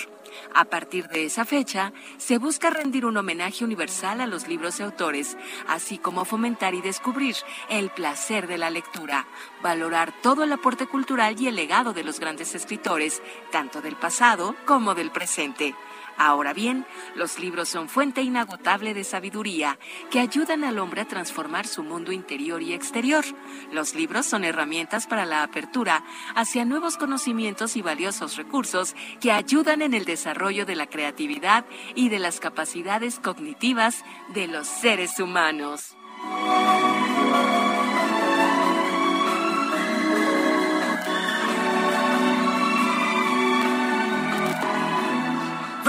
A 0.53 0.65
partir 0.65 1.07
de 1.09 1.25
esa 1.25 1.45
fecha, 1.45 1.93
se 2.17 2.37
busca 2.37 2.69
rendir 2.69 3.05
un 3.05 3.17
homenaje 3.17 3.63
universal 3.63 4.21
a 4.21 4.22
los 4.27 4.47
libros 4.47 4.77
de 4.77 4.83
autores, 4.83 5.37
así 5.67 5.97
como 5.97 6.25
fomentar 6.25 6.73
y 6.73 6.81
descubrir 6.81 7.35
el 7.69 7.89
placer 7.89 8.47
de 8.47 8.57
la 8.57 8.69
lectura, 8.69 9.27
valorar 9.61 10.13
todo 10.21 10.43
el 10.43 10.51
aporte 10.51 10.87
cultural 10.87 11.39
y 11.39 11.47
el 11.47 11.55
legado 11.55 11.93
de 11.93 12.03
los 12.03 12.19
grandes 12.19 12.55
escritores, 12.55 13.21
tanto 13.51 13.81
del 13.81 13.95
pasado 13.95 14.55
como 14.65 14.95
del 14.95 15.11
presente. 15.11 15.75
Ahora 16.17 16.53
bien, 16.53 16.85
los 17.15 17.39
libros 17.39 17.69
son 17.69 17.89
fuente 17.89 18.21
inagotable 18.21 18.93
de 18.93 19.03
sabiduría 19.03 19.79
que 20.11 20.19
ayudan 20.19 20.63
al 20.63 20.79
hombre 20.79 21.01
a 21.01 21.07
transformar 21.07 21.67
su 21.67 21.83
mundo 21.83 22.11
interior 22.11 22.61
y 22.61 22.73
exterior. 22.73 23.25
Los 23.71 23.95
libros 23.95 24.25
son 24.25 24.43
herramientas 24.43 25.07
para 25.07 25.25
la 25.25 25.43
apertura 25.43 26.03
hacia 26.35 26.65
nuevos 26.65 26.97
conocimientos 26.97 27.75
y 27.75 27.81
valiosos 27.81 28.37
recursos 28.37 28.95
que 29.19 29.31
ayudan 29.31 29.81
en 29.81 29.93
el 29.93 30.05
desarrollo 30.05 30.65
de 30.65 30.75
la 30.75 30.87
creatividad 30.87 31.65
y 31.95 32.09
de 32.09 32.19
las 32.19 32.39
capacidades 32.39 33.19
cognitivas 33.19 34.03
de 34.33 34.47
los 34.47 34.67
seres 34.67 35.19
humanos. 35.19 35.95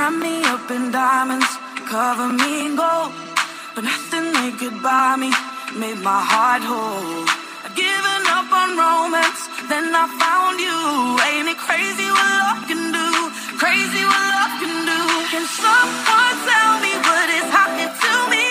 Wrap 0.04 0.20
me 0.20 0.44
up 0.44 0.70
in 0.70 0.90
diamonds, 0.92 1.48
cover 1.88 2.28
me 2.28 2.66
in 2.66 2.76
gold. 2.76 3.08
But 3.74 3.84
nothing 3.84 4.36
they 4.36 4.52
could 4.52 4.82
buy 4.82 5.16
me 5.16 5.32
made 5.80 5.96
my 6.04 6.20
heart 6.20 6.60
whole. 6.60 7.24
I'd 7.64 7.72
given 7.72 8.22
up 8.36 8.52
on 8.52 8.76
romance, 8.76 9.48
then 9.72 9.96
I 9.96 10.04
found 10.20 10.60
you. 10.60 10.76
Ain't 11.24 11.48
it 11.48 11.56
crazy 11.56 12.04
what 12.12 12.28
love 12.36 12.68
can 12.68 12.84
do? 12.92 13.08
Crazy 13.56 14.04
what 14.04 14.24
love 14.36 14.54
can 14.60 14.76
do. 14.92 15.00
Can 15.32 15.44
someone 15.48 16.36
tell 16.52 16.74
me 16.84 16.92
what 17.08 17.28
is 17.40 17.48
happening 17.48 17.92
to 18.04 18.12
me? 18.28 18.48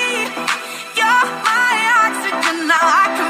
You're 0.98 1.30
my 1.46 1.74
oxygen, 2.02 2.66
now 2.66 2.82
I 2.82 3.06
can 3.14 3.30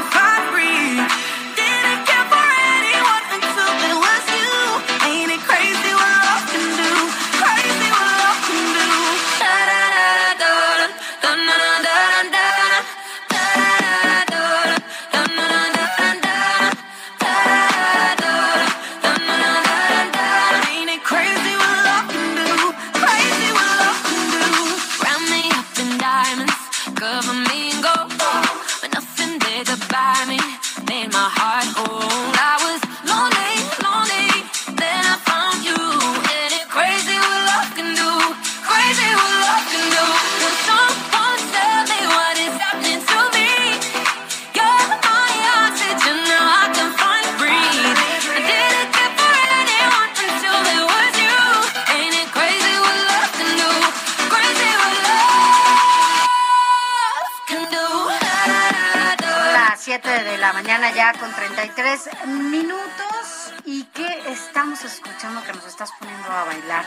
33 61.94 62.26
minutos. 62.50 63.54
¿Y 63.64 63.84
qué 63.94 64.22
estamos 64.26 64.84
escuchando 64.84 65.42
que 65.44 65.52
nos 65.52 65.64
estás 65.66 65.92
poniendo 65.98 66.28
a 66.28 66.44
bailar? 66.44 66.84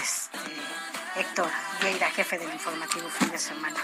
Este, 0.00 0.38
Héctor 1.20 1.48
Vieira, 1.80 2.10
jefe 2.10 2.38
del 2.38 2.52
informativo 2.52 3.08
fin 3.08 3.30
de 3.30 3.38
semana. 3.38 3.76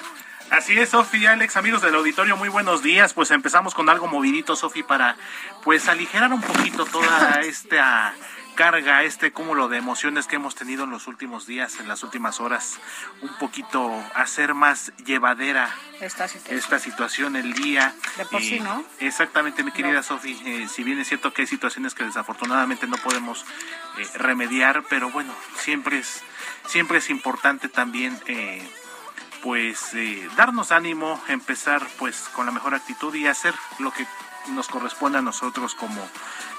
Así 0.50 0.78
es, 0.78 0.88
Sofi, 0.88 1.26
Alex, 1.26 1.56
amigos 1.56 1.82
del 1.82 1.94
auditorio, 1.94 2.36
muy 2.36 2.48
buenos 2.48 2.82
días. 2.82 3.14
Pues 3.14 3.30
empezamos 3.30 3.74
con 3.74 3.88
algo 3.88 4.08
movidito, 4.08 4.56
Sofi, 4.56 4.82
para 4.82 5.16
pues 5.62 5.88
aligerar 5.88 6.32
un 6.32 6.40
poquito 6.40 6.84
toda 6.86 7.40
esta 7.42 8.14
carga, 8.62 9.04
este 9.04 9.30
cúmulo 9.30 9.68
de 9.68 9.76
emociones 9.78 10.26
que 10.26 10.34
hemos 10.34 10.56
tenido 10.56 10.82
en 10.82 10.90
los 10.90 11.06
últimos 11.06 11.46
días, 11.46 11.78
en 11.78 11.86
las 11.86 12.02
últimas 12.02 12.40
horas, 12.40 12.80
un 13.22 13.32
poquito 13.38 14.04
hacer 14.16 14.52
más 14.52 14.90
llevadera 15.04 15.72
Esta 16.00 16.26
situación. 16.26 16.58
esta 16.58 16.78
situación 16.80 17.36
el 17.36 17.52
día. 17.52 17.94
De 18.16 18.24
por 18.24 18.40
sí, 18.42 18.56
Eh, 18.56 18.60
¿no? 18.60 18.82
Exactamente, 18.98 19.62
mi 19.62 19.70
querida 19.70 20.02
Sofi. 20.02 20.36
eh, 20.44 20.66
si 20.68 20.82
bien 20.82 20.98
es 20.98 21.06
cierto 21.06 21.32
que 21.32 21.42
hay 21.42 21.46
situaciones 21.46 21.94
que 21.94 22.02
desafortunadamente 22.02 22.88
no 22.88 22.96
podemos 22.96 23.44
eh, 23.96 24.08
remediar, 24.14 24.82
pero 24.90 25.08
bueno, 25.10 25.32
siempre 25.56 25.98
es 26.00 26.24
siempre 26.66 26.98
es 26.98 27.10
importante 27.10 27.68
también 27.68 28.18
eh, 28.26 28.68
pues 29.44 29.94
eh, 29.94 30.28
darnos 30.36 30.72
ánimo, 30.72 31.22
empezar 31.28 31.86
pues 31.96 32.28
con 32.34 32.44
la 32.46 32.50
mejor 32.50 32.74
actitud 32.74 33.14
y 33.14 33.28
hacer 33.28 33.54
lo 33.78 33.92
que 33.92 34.04
nos 34.48 34.66
corresponde 34.66 35.18
a 35.18 35.22
nosotros 35.22 35.74
como, 35.76 36.08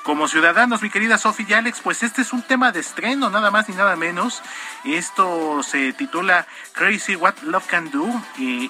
como 0.03 0.27
ciudadanos, 0.27 0.81
mi 0.81 0.89
querida 0.89 1.17
Sofi 1.17 1.45
y 1.47 1.53
Alex, 1.53 1.81
pues 1.83 2.03
este 2.03 2.21
es 2.21 2.33
un 2.33 2.41
tema 2.41 2.71
de 2.71 2.79
estreno, 2.79 3.29
nada 3.29 3.51
más 3.51 3.69
ni 3.69 3.75
nada 3.75 3.95
menos. 3.95 4.41
Esto 4.85 5.61
se 5.63 5.93
titula 5.93 6.47
Crazy 6.73 7.15
What 7.15 7.35
Love 7.43 7.67
Can 7.67 7.91
Do. 7.91 8.07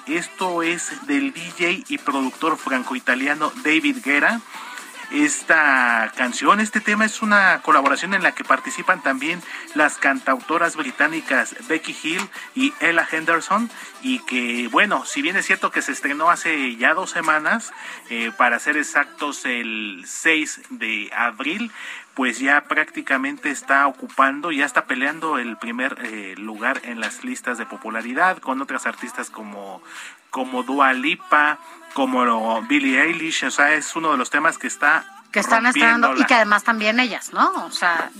esto 0.06 0.62
es 0.62 1.06
del 1.06 1.32
DJ 1.32 1.84
y 1.88 1.98
productor 1.98 2.56
franco-italiano 2.56 3.52
David 3.64 3.98
Guerra 4.04 4.40
esta 5.10 6.12
canción. 6.16 6.60
Este 6.60 6.80
tema 6.80 7.04
es 7.04 7.22
una 7.22 7.60
colaboración 7.62 8.14
en 8.14 8.22
la 8.22 8.32
que 8.32 8.44
participan 8.44 9.02
también 9.02 9.42
las 9.74 9.98
cantautoras 9.98 10.76
británicas 10.76 11.56
Becky 11.68 11.96
Hill 12.02 12.28
y 12.54 12.72
Ella 12.80 13.06
Henderson 13.10 13.70
y 14.02 14.20
que 14.20 14.68
bueno, 14.68 15.04
si 15.04 15.22
bien 15.22 15.36
es 15.36 15.46
cierto 15.46 15.70
que 15.70 15.82
se 15.82 15.92
estrenó 15.92 16.30
hace 16.30 16.76
ya 16.76 16.94
dos 16.94 17.10
semanas, 17.10 17.72
eh, 18.08 18.30
para 18.36 18.58
ser 18.58 18.76
exactos 18.76 19.44
el 19.44 20.02
6 20.06 20.62
de 20.70 21.10
abril, 21.14 21.70
pues 22.14 22.38
ya 22.38 22.64
prácticamente 22.64 23.50
está 23.50 23.86
ocupando, 23.86 24.52
ya 24.52 24.66
está 24.66 24.84
peleando 24.84 25.38
el 25.38 25.56
primer 25.56 25.96
eh, 26.02 26.34
lugar 26.36 26.80
en 26.84 27.00
las 27.00 27.24
listas 27.24 27.58
de 27.58 27.66
popularidad 27.66 28.38
con 28.38 28.60
otras 28.60 28.86
artistas 28.86 29.30
como, 29.30 29.82
como 30.30 30.62
Dua 30.62 30.92
Lipa, 30.92 31.58
como 31.94 32.62
Billie 32.62 33.02
Eilish, 33.02 33.44
o 33.44 33.50
sea, 33.50 33.74
es 33.74 33.94
uno 33.96 34.12
de 34.12 34.18
los 34.18 34.30
temas 34.30 34.58
que 34.58 34.66
está 34.66 35.04
que 35.30 35.40
están 35.40 35.66
estrenando 35.66 36.16
y 36.16 36.24
que 36.24 36.34
además 36.34 36.64
también 36.64 36.98
ellas, 36.98 37.32
¿no? 37.32 37.64
O 37.64 37.70
sea, 37.70 38.10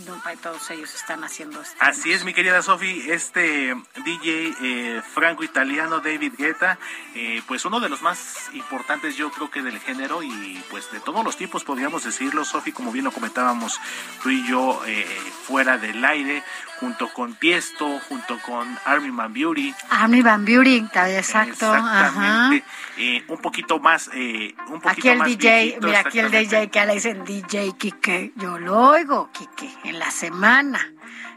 todos 0.43 0.71
ellos 0.71 0.95
están 0.95 1.25
haciendo 1.25 1.61
esto. 1.61 1.75
Así 1.81 2.13
es, 2.13 2.25
mi 2.25 2.33
querida 2.33 2.63
Sofi, 2.63 3.11
este 3.11 3.75
DJ 4.05 4.55
eh, 4.63 5.03
franco-italiano 5.03 6.01
David 6.01 6.35
Guetta, 6.39 6.79
eh, 7.15 7.43
pues 7.49 7.65
uno 7.65 7.81
de 7.81 7.89
los 7.89 8.03
más 8.03 8.51
importantes 8.53 9.17
yo 9.17 9.31
creo 9.31 9.51
que 9.51 9.63
del 9.63 9.81
género 9.81 10.23
y 10.23 10.63
pues 10.71 10.91
de 10.93 11.01
todos 11.01 11.25
los 11.25 11.37
tiempos 11.37 11.65
podríamos 11.65 12.05
decirlo, 12.05 12.45
Sofi, 12.45 12.73
como 12.73 12.93
bien 12.93 13.05
lo 13.05 13.13
comentábamos 13.13 13.81
tú 14.23 14.31
y 14.31 14.47
yo 14.47 14.81
eh, 14.87 15.05
fuera 15.45 15.79
del 15.79 16.05
aire, 16.05 16.45
junto 16.81 17.13
con 17.13 17.35
Tiesto, 17.35 18.01
junto 18.09 18.39
con 18.41 18.67
Armin 18.87 19.15
Van 19.15 19.33
Beauty. 19.33 19.75
Armin 19.91 20.25
Van 20.25 20.45
Beauty, 20.47 20.79
exacto. 20.79 21.75
Exactamente. 21.75 22.65
Eh, 22.97 23.23
un 23.29 23.39
poquito 23.39 23.79
más, 23.79 24.11
eh, 24.15 24.55
un 24.69 24.81
poquito 24.81 24.89
aquí 24.89 25.09
el 25.09 25.23
DJ, 25.23 25.79
mira, 25.83 26.01
aquí 26.01 26.19
el 26.19 26.31
DJ 26.31 26.71
que 26.71 26.87
le 26.87 26.95
dicen 26.95 27.25
DJ 27.25 27.75
Kike, 27.77 28.33
yo 28.37 28.59
lo 28.59 28.79
oigo, 28.79 29.31
Kike, 29.33 29.71
en 29.85 29.99
la 29.99 30.11
semana, 30.11 30.81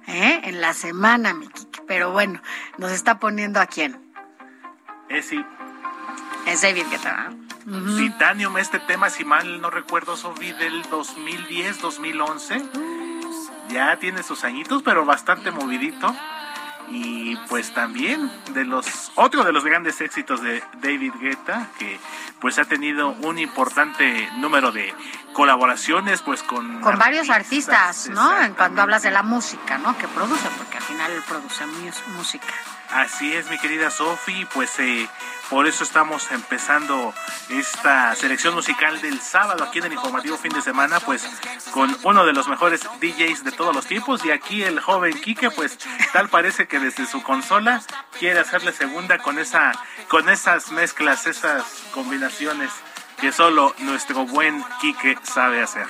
¿eh? 0.08 0.42
En 0.46 0.62
la 0.62 0.74
semana, 0.74 1.34
mi 1.34 1.48
Kike. 1.48 1.82
Pero 1.88 2.12
bueno, 2.12 2.42
nos 2.78 2.92
está 2.92 3.20
poniendo 3.20 3.60
a 3.60 3.66
quién. 3.66 4.00
Es 5.10 5.26
sí. 5.28 5.46
Es 6.48 6.62
David 6.62 6.86
Guetta, 6.90 7.32
Titanium, 7.98 8.58
este 8.58 8.80
tema, 8.80 9.10
si 9.10 9.24
mal 9.24 9.62
no 9.62 9.70
recuerdo, 9.70 10.18
Sofi, 10.18 10.52
del 10.54 10.82
2010, 10.84 11.80
2011 11.80 12.62
ya 13.70 13.98
tiene 13.98 14.24
sus 14.24 14.44
añitos, 14.44 14.84
pero 14.84 15.06
bastante 15.06 15.52
movidito. 15.52 16.16
Y 16.90 17.38
pues 17.48 17.74
también 17.74 18.30
de 18.54 18.66
los 18.66 19.12
otro 19.16 19.44
de 19.44 19.54
los 19.54 19.64
grandes 19.64 20.02
éxitos 20.02 20.42
de 20.42 20.62
David 20.82 21.14
Guetta, 21.20 21.70
que 21.80 22.00
pues 22.40 22.60
ha 22.60 22.66
tenido 22.66 23.10
un 23.22 23.40
importante 23.40 24.30
número 24.36 24.72
de 24.72 24.94
colaboraciones 25.32 26.22
pues 26.22 26.44
con 26.44 26.82
con 26.82 27.00
varios 27.00 27.30
artistas, 27.30 28.10
¿no? 28.10 28.38
En 28.42 28.54
cuando 28.54 28.82
hablas 28.82 29.02
de 29.02 29.12
la 29.12 29.24
música, 29.24 29.78
¿no? 29.78 29.98
Que 29.98 30.08
produce, 30.10 30.48
porque 30.58 30.78
al 30.78 30.84
final 30.84 31.12
él 31.12 31.24
produce 31.28 31.66
música. 32.18 32.54
Así 32.90 33.34
es, 33.34 33.50
mi 33.50 33.58
querida 33.58 33.90
Sofi, 33.90 34.46
pues 34.54 34.78
eh, 34.80 35.10
por 35.50 35.68
eso 35.68 35.84
estamos 35.84 36.32
empezando 36.32 37.14
esta 37.50 38.16
selección 38.16 38.54
musical 38.54 39.02
del 39.02 39.20
sábado 39.20 39.64
aquí 39.64 39.80
en 39.80 39.86
el 39.86 39.94
informativo 39.94 40.38
fin 40.38 40.52
de 40.52 40.62
semana, 40.62 41.00
pues 41.00 41.28
con 41.72 41.96
uno 42.04 42.26
de 42.26 42.34
los 42.34 42.48
mejores 42.48 42.82
DJs 43.02 43.44
de 43.44 43.52
todos 43.52 43.76
los 43.76 43.86
tiempos 43.86 44.24
y 44.26 44.32
aquí 44.32 44.64
el 44.64 44.80
joven 44.80 45.20
Quique, 45.20 45.50
pues 45.50 45.78
tal 46.12 46.30
parece 46.30 46.68
que 46.68 46.80
desde 46.80 47.06
su 47.06 47.24
consola 47.24 47.82
quiere 48.20 48.40
hacerle 48.40 48.72
segunda 48.72 49.18
con 49.20 49.40
esa 49.40 49.72
con 50.08 50.30
esas 50.30 50.72
mezclas, 50.72 51.26
esas 51.26 51.64
combinaciones 51.94 52.72
que 53.20 53.32
solo 53.32 53.74
nuestro 53.80 54.26
buen 54.26 54.64
Quique 54.82 55.18
sabe 55.24 55.62
hacer. 55.62 55.88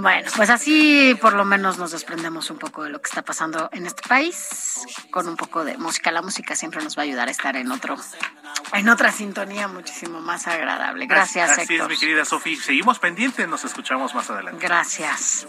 Bueno, 0.00 0.30
pues 0.36 0.50
así 0.50 1.16
por 1.20 1.32
lo 1.34 1.44
menos 1.44 1.78
nos 1.78 1.90
desprendemos 1.90 2.50
un 2.50 2.58
poco 2.58 2.84
de 2.84 2.90
lo 2.90 3.00
que 3.00 3.08
está 3.08 3.22
pasando 3.22 3.68
en 3.72 3.86
este 3.86 4.06
país 4.08 4.86
con 5.10 5.28
un 5.28 5.36
poco 5.36 5.64
de 5.64 5.76
música. 5.76 6.12
La 6.12 6.22
música 6.22 6.54
siempre 6.54 6.82
nos 6.82 6.96
va 6.96 7.02
a 7.02 7.04
ayudar 7.04 7.28
a 7.28 7.30
estar 7.30 7.56
en 7.56 7.70
otro 7.72 7.96
en 8.72 8.88
otra 8.88 9.10
sintonía 9.12 9.66
muchísimo 9.66 10.20
más 10.20 10.46
agradable. 10.46 11.06
Gracias, 11.06 11.50
Así 11.50 11.74
es, 11.76 11.88
mi 11.88 11.96
querida 11.96 12.24
Sofía. 12.24 12.60
Seguimos 12.60 12.98
pendientes, 12.98 13.48
nos 13.48 13.64
escuchamos 13.64 14.14
más 14.14 14.30
adelante. 14.30 14.64
Gracias. 14.64 15.46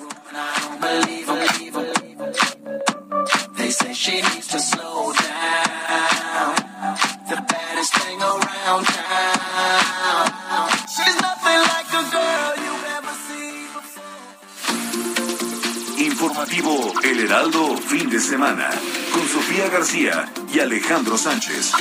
El 16.41 17.19
Heraldo 17.19 17.75
Fin 17.75 18.10
de 18.10 18.17
Semana 18.17 18.69
con 19.12 19.28
Sofía 19.28 19.67
García 19.67 20.32
y 20.54 20.62
Alejandro 20.62 21.17
Sánchez. 21.17 21.73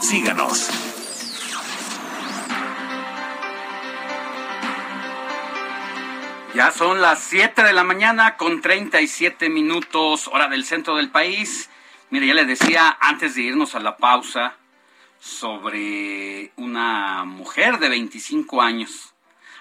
Síganos. 0.00 0.70
Ya 6.54 6.70
son 6.70 7.02
las 7.02 7.22
7 7.24 7.62
de 7.62 7.74
la 7.74 7.84
mañana 7.84 8.38
con 8.38 8.62
37 8.62 9.50
minutos, 9.50 10.26
hora 10.28 10.48
del 10.48 10.64
centro 10.64 10.96
del 10.96 11.10
país. 11.10 11.68
Mire, 12.08 12.28
ya 12.28 12.34
le 12.34 12.46
decía 12.46 12.96
antes 12.98 13.34
de 13.34 13.42
irnos 13.42 13.74
a 13.74 13.80
la 13.80 13.98
pausa 13.98 14.56
sobre 15.20 16.50
una 16.56 17.26
mujer 17.26 17.78
de 17.78 17.90
25 17.90 18.62
años. 18.62 19.12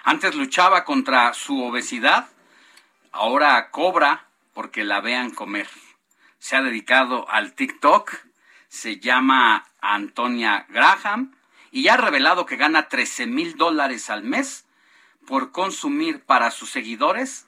Antes 0.06 0.36
luchaba 0.36 0.86
contra 0.86 1.34
su 1.34 1.62
obesidad 1.62 2.30
ahora 3.12 3.70
cobra 3.72 4.28
porque 4.54 4.84
la 4.84 5.02
vean 5.02 5.32
comer. 5.32 5.68
Se 6.40 6.56
ha 6.56 6.62
dedicado 6.62 7.30
al 7.30 7.54
TikTok, 7.54 8.14
se 8.68 9.00
llama 9.00 9.66
Antonia 9.82 10.66
Graham 10.70 11.36
y 11.72 11.88
ha 11.88 11.98
revelado 11.98 12.46
que 12.46 12.58
gana 12.58 12.90
13 12.90 13.28
mil 13.28 13.56
dólares 13.56 14.10
al 14.10 14.24
mes 14.24 14.66
por 15.28 15.52
consumir 15.52 16.22
para 16.24 16.52
sus 16.52 16.70
seguidores 16.70 17.48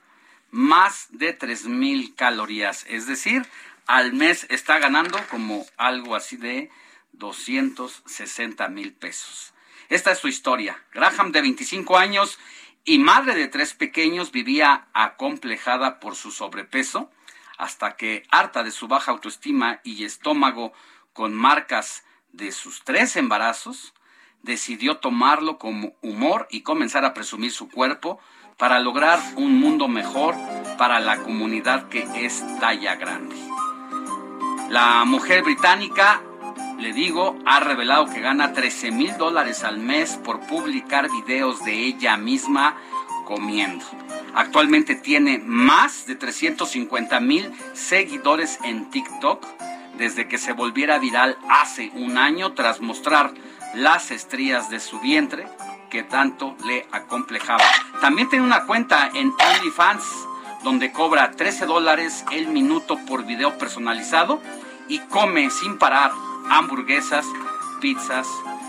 más 0.52 1.08
de 1.10 1.34
3 1.34 1.66
mil 1.66 2.14
calorías. 2.16 2.86
Es 2.88 3.08
decir, 3.08 3.46
al 3.88 4.14
mes 4.14 4.46
está 4.50 4.80
ganando 4.80 5.20
como 5.30 5.66
algo 5.78 6.16
así 6.16 6.38
de 6.38 6.70
260 7.14 8.68
mil 8.70 8.94
pesos. 8.94 9.54
Esta 9.90 10.12
es 10.12 10.20
su 10.20 10.28
historia. 10.28 10.82
Graham, 10.94 11.32
de 11.32 11.42
25 11.42 11.98
años, 11.98 12.40
y 12.86 13.00
madre 13.00 13.36
de 13.36 13.48
tres 13.48 13.74
pequeños, 13.74 14.32
vivía 14.32 14.88
acomplejada 14.94 16.00
por 16.00 16.16
su 16.16 16.32
sobrepeso, 16.32 17.10
hasta 17.58 17.96
que, 17.96 18.24
harta 18.32 18.64
de 18.64 18.72
su 18.72 18.88
baja 18.88 19.12
autoestima 19.12 19.80
y 19.84 20.04
estómago 20.04 20.74
con 21.14 21.34
marcas 21.34 22.04
de 22.32 22.52
sus 22.52 22.84
tres 22.84 23.16
embarazos, 23.16 23.94
decidió 24.42 24.98
tomarlo 24.98 25.58
como 25.58 25.94
humor 26.02 26.48
y 26.50 26.62
comenzar 26.62 27.06
a 27.06 27.14
presumir 27.14 27.52
su 27.52 27.70
cuerpo 27.70 28.20
para 28.58 28.80
lograr 28.80 29.20
un 29.36 29.60
mundo 29.60 29.88
mejor 29.88 30.36
para 30.78 31.00
la 31.00 31.24
comunidad 31.24 31.88
que 31.90 32.06
es 32.26 32.44
talla 32.60 32.96
grande. 32.96 33.36
La 34.70 35.06
mujer 35.06 35.44
británica 35.44 36.22
le 36.84 36.92
digo, 36.92 37.40
ha 37.46 37.62
revelado 37.62 38.08
que 38.08 38.20
gana 38.20 38.52
13 38.52 38.92
mil 38.92 39.18
dólares 39.18 39.64
al 39.64 39.78
mes 39.78 40.20
por 40.22 40.42
publicar 40.42 41.10
videos 41.10 41.64
de 41.64 41.72
ella 41.72 42.18
misma 42.18 42.76
comiendo. 43.24 43.86
Actualmente 44.36 44.96
tiene 44.96 45.40
más 45.40 46.06
de 46.08 46.16
350 46.16 47.22
mil 47.22 47.54
seguidores 47.72 48.60
en 48.66 48.90
TikTok 48.92 49.48
desde 49.98 50.28
que 50.28 50.38
se 50.38 50.52
volviera 50.52 51.00
viral 51.00 51.38
hace 51.50 51.90
un 51.96 52.18
año 52.18 52.52
tras 52.52 52.82
mostrar 52.82 53.32
las 53.76 54.12
estrías 54.12 54.70
de 54.70 54.82
su 54.82 55.00
vientre 55.00 55.48
que 55.90 56.04
tanto 56.04 56.58
le 56.66 56.86
acomplejaba. 56.92 57.64
También 58.02 58.28
tiene 58.28 58.44
una 58.44 58.66
cuenta 58.66 59.10
en 59.14 59.32
OnlyFans 59.32 60.04
donde 60.66 60.92
cobra 60.92 61.32
13 61.32 61.66
dólares 61.66 62.26
el 62.34 62.48
minuto 62.48 63.00
por 63.08 63.26
video 63.26 63.58
personalizado 63.58 64.42
y 64.90 65.00
come 65.00 65.50
sin 65.50 65.78
parar 65.78 66.12
hamburguesas 66.50 67.26
pizzas 67.82 68.28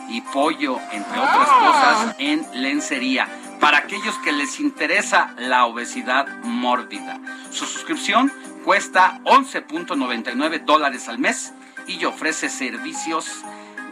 y 0.09 0.21
pollo, 0.21 0.79
entre 0.93 1.19
otras 1.19 1.49
cosas, 1.49 2.17
en 2.19 2.47
lencería. 2.55 3.29
Para 3.61 3.79
aquellos 3.79 4.17
que 4.19 4.33
les 4.33 4.61
interesa 4.61 5.35
la 5.39 5.65
obesidad 5.67 6.27
mórbida. 6.43 7.21
Su 7.51 7.65
suscripción 7.65 8.31
cuesta 8.65 9.21
11.99 9.25 10.65
dólares 10.65 11.09
al 11.09 11.19
mes 11.19 11.53
y 11.87 12.05
ofrece 12.05 12.49
servicios 12.49 13.43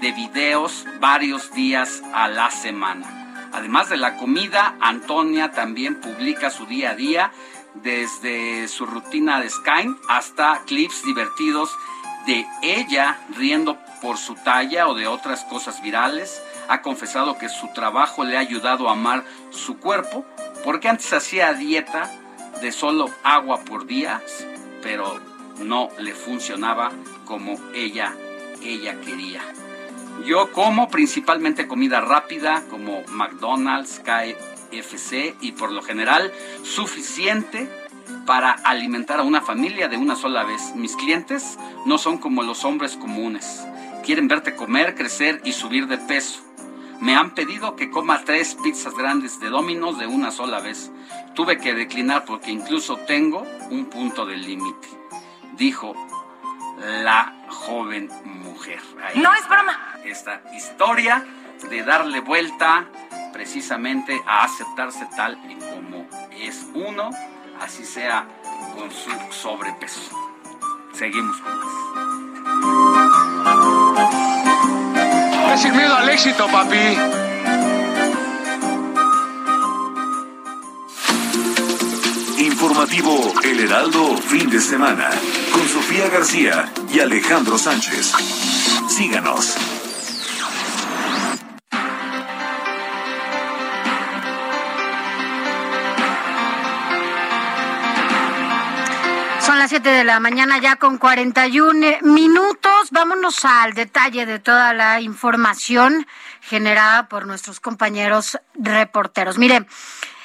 de 0.00 0.12
videos 0.12 0.86
varios 1.00 1.52
días 1.52 2.02
a 2.12 2.28
la 2.28 2.50
semana. 2.50 3.22
Además 3.52 3.88
de 3.88 3.98
la 3.98 4.16
comida, 4.16 4.76
Antonia 4.80 5.52
también 5.52 6.00
publica 6.00 6.50
su 6.50 6.66
día 6.66 6.90
a 6.90 6.94
día 6.94 7.32
desde 7.74 8.68
su 8.68 8.86
rutina 8.86 9.40
de 9.40 9.48
Skype 9.48 9.94
hasta 10.08 10.62
clips 10.66 11.04
divertidos 11.04 11.70
de 12.26 12.46
ella 12.62 13.18
riendo 13.36 13.78
por 14.00 14.16
su 14.16 14.34
talla 14.34 14.88
o 14.88 14.94
de 14.94 15.06
otras 15.06 15.44
cosas 15.44 15.82
virales. 15.82 16.42
Ha 16.68 16.82
confesado 16.82 17.38
que 17.38 17.48
su 17.48 17.68
trabajo 17.68 18.24
le 18.24 18.36
ha 18.36 18.40
ayudado 18.40 18.88
a 18.88 18.92
amar 18.92 19.24
su 19.50 19.78
cuerpo 19.78 20.24
porque 20.64 20.88
antes 20.88 21.12
hacía 21.12 21.52
dieta 21.54 22.10
de 22.60 22.72
solo 22.72 23.10
agua 23.24 23.60
por 23.64 23.86
día, 23.86 24.22
pero 24.82 25.20
no 25.58 25.88
le 25.98 26.14
funcionaba 26.14 26.92
como 27.24 27.58
ella 27.74 28.14
ella 28.62 29.00
quería. 29.00 29.42
Yo 30.24 30.52
como 30.52 30.88
principalmente 30.88 31.66
comida 31.66 32.00
rápida 32.00 32.62
como 32.70 33.02
McDonald's, 33.08 34.00
KFC 34.00 35.36
y 35.40 35.52
por 35.52 35.72
lo 35.72 35.82
general 35.82 36.32
suficiente 36.62 37.68
para 38.26 38.52
alimentar 38.52 39.20
a 39.20 39.22
una 39.22 39.40
familia 39.40 39.88
de 39.88 39.96
una 39.96 40.16
sola 40.16 40.44
vez. 40.44 40.74
Mis 40.74 40.96
clientes 40.96 41.58
no 41.86 41.98
son 41.98 42.18
como 42.18 42.42
los 42.42 42.64
hombres 42.64 42.96
comunes. 42.96 43.66
Quieren 44.04 44.28
verte 44.28 44.54
comer, 44.54 44.94
crecer 44.94 45.40
y 45.44 45.52
subir 45.52 45.86
de 45.86 45.98
peso. 45.98 46.40
Me 47.00 47.16
han 47.16 47.34
pedido 47.34 47.74
que 47.74 47.90
coma 47.90 48.22
tres 48.24 48.56
pizzas 48.62 48.94
grandes 48.94 49.40
de 49.40 49.48
Domino's 49.48 49.98
de 49.98 50.06
una 50.06 50.30
sola 50.30 50.60
vez. 50.60 50.90
Tuve 51.34 51.58
que 51.58 51.74
declinar 51.74 52.24
porque 52.24 52.50
incluso 52.50 52.96
tengo 52.96 53.44
un 53.70 53.86
punto 53.86 54.24
de 54.24 54.36
límite. 54.36 54.88
Dijo 55.56 55.94
la 57.02 57.34
joven 57.48 58.08
mujer. 58.24 58.80
no 59.16 59.34
es 59.34 59.48
broma. 59.48 59.78
Esta 60.04 60.42
historia 60.54 61.24
de 61.68 61.82
darle 61.82 62.20
vuelta 62.20 62.86
precisamente 63.32 64.20
a 64.26 64.44
aceptarse 64.44 65.08
tal 65.16 65.38
y 65.50 65.54
como 65.54 66.06
es 66.32 66.66
uno, 66.74 67.10
así 67.62 67.84
sea 67.84 68.26
con 68.76 68.90
su 68.90 69.10
sobrepeso. 69.30 70.00
Seguimos 70.92 71.36
con 71.38 71.52
Es 75.54 75.60
sin 75.60 75.76
miedo 75.76 75.94
al 75.94 76.08
éxito, 76.08 76.46
papi. 76.48 76.96
Informativo 82.38 83.32
El 83.44 83.60
Heraldo, 83.60 84.16
fin 84.16 84.50
de 84.50 84.60
semana, 84.60 85.10
con 85.52 85.68
Sofía 85.68 86.08
García 86.08 86.72
y 86.92 87.00
Alejandro 87.00 87.58
Sánchez. 87.58 88.12
Síganos. 88.88 89.81
Las 99.62 99.70
7 99.70 99.88
de 99.88 100.02
la 100.02 100.18
mañana 100.18 100.58
ya 100.58 100.74
con 100.74 100.98
41 100.98 101.98
minutos. 102.02 102.90
Vámonos 102.90 103.44
al 103.44 103.74
detalle 103.74 104.26
de 104.26 104.40
toda 104.40 104.72
la 104.74 105.00
información 105.00 106.04
generada 106.40 107.08
por 107.08 107.28
nuestros 107.28 107.60
compañeros 107.60 108.40
reporteros. 108.54 109.38
Mire, 109.38 109.66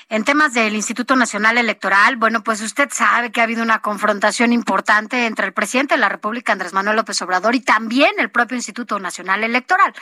en 0.09 0.23
temas 0.23 0.53
del 0.53 0.73
Instituto 0.73 1.17
Nacional 1.17 1.57
Electoral, 1.57 2.15
bueno, 2.15 2.41
pues 2.41 2.61
usted 2.61 2.89
sabe 2.93 3.29
que 3.29 3.41
ha 3.41 3.43
habido 3.43 3.61
una 3.61 3.81
confrontación 3.81 4.53
importante 4.53 5.25
entre 5.25 5.45
el 5.47 5.53
presidente 5.53 5.95
de 5.95 5.99
la 5.99 6.07
República, 6.07 6.53
Andrés 6.53 6.71
Manuel 6.71 6.95
López 6.95 7.21
Obrador, 7.21 7.55
y 7.55 7.59
también 7.59 8.11
el 8.17 8.31
propio 8.31 8.55
Instituto 8.55 8.99
Nacional 8.99 9.43
Electoral. 9.43 9.93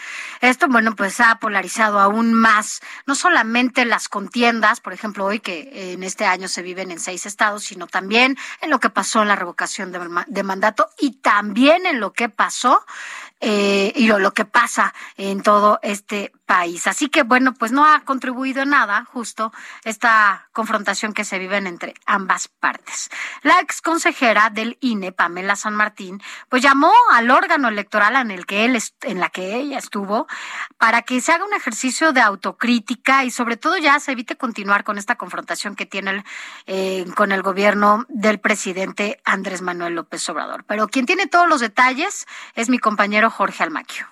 Esto, 0.42 0.68
bueno, 0.68 0.96
pues 0.96 1.20
ha 1.22 1.40
polarizado 1.40 2.00
aún 2.00 2.34
más, 2.34 2.82
no 3.08 3.16
solamente 3.16 3.84
las 3.84 4.08
contiendas, 4.08 4.80
por 4.80 4.94
ejemplo, 4.94 5.26
hoy 5.26 5.40
que 5.40 5.94
en 5.94 6.04
este 6.04 6.26
año 6.26 6.48
se 6.50 6.62
viven 6.62 6.92
en 6.92 7.00
seis 7.00 7.26
estados, 7.26 7.64
sino 7.64 7.88
también 7.88 8.38
en 8.62 8.70
lo 8.70 8.80
que 8.80 8.92
pasó 8.92 9.24
en 9.24 9.30
la 9.30 9.36
revocación 9.36 9.92
de, 9.92 10.00
de 10.28 10.44
mandato 10.44 10.88
y 11.00 11.14
también 11.14 11.88
en 11.88 12.00
lo 12.00 12.14
que 12.14 12.30
pasó 12.30 12.86
eh, 13.42 13.92
y 13.96 14.08
lo, 14.08 14.34
que 14.34 14.46
pasa 14.46 14.94
en 15.18 15.44
todo 15.44 15.80
este 15.84 16.32
país. 16.46 16.88
Así 16.88 17.10
que 17.10 17.24
bueno, 17.24 17.54
pues 17.54 17.72
no 17.72 17.86
ha 17.86 18.02
contribuido 18.02 18.66
nada 18.66 19.06
justo 19.06 19.52
esta 19.84 20.48
confrontación 20.54 21.14
que 21.14 21.26
se 21.26 21.38
vive 21.38 21.58
entre 21.58 21.96
ambas 22.06 22.48
partes. 22.48 23.10
La 23.42 23.60
ex 23.60 23.82
consejera 23.82 24.50
del 24.50 24.78
INE, 24.80 25.12
Pamela 25.12 25.56
San 25.56 25.76
Martín, 25.76 26.22
pues 26.50 26.62
llamó 26.62 26.92
al 27.12 27.30
órgano 27.30 27.68
electoral 27.68 28.16
en 28.16 28.32
el 28.32 28.46
que 28.46 28.66
él 28.66 28.82
en 29.02 29.20
la 29.20 29.30
que 29.30 29.56
ella 29.56 29.80
estuvo 29.80 30.28
para 30.78 31.02
que 31.02 31.20
se 31.20 31.32
haga 31.32 31.46
un 31.46 31.54
ejercicio 31.54 32.14
de 32.14 32.22
autocrítica 32.22 33.26
y 33.26 33.32
sobre 33.32 33.58
todo 33.58 33.78
ya 33.78 34.00
se 34.00 34.12
evite 34.12 34.38
continuar 34.38 34.84
con 34.84 34.98
esta 34.98 35.16
confrontación 35.16 35.76
que 35.76 35.86
tiene 35.86 36.24
eh, 36.68 37.06
con 37.16 37.32
el 37.32 37.42
gobierno 37.42 38.06
del 38.10 38.40
presidente 38.40 39.20
Andrés 39.26 39.62
Manuel 39.62 39.96
López 39.96 40.28
Obrador. 40.30 40.64
Pero 40.66 40.88
quien 40.88 41.06
tiene 41.06 41.28
todos 41.28 41.48
los 41.50 41.60
detalles 41.60 42.26
es 42.56 42.70
mi 42.70 42.80
compañero 42.80 43.25
Jorge 43.30 43.64
Almaquio. 43.64 44.08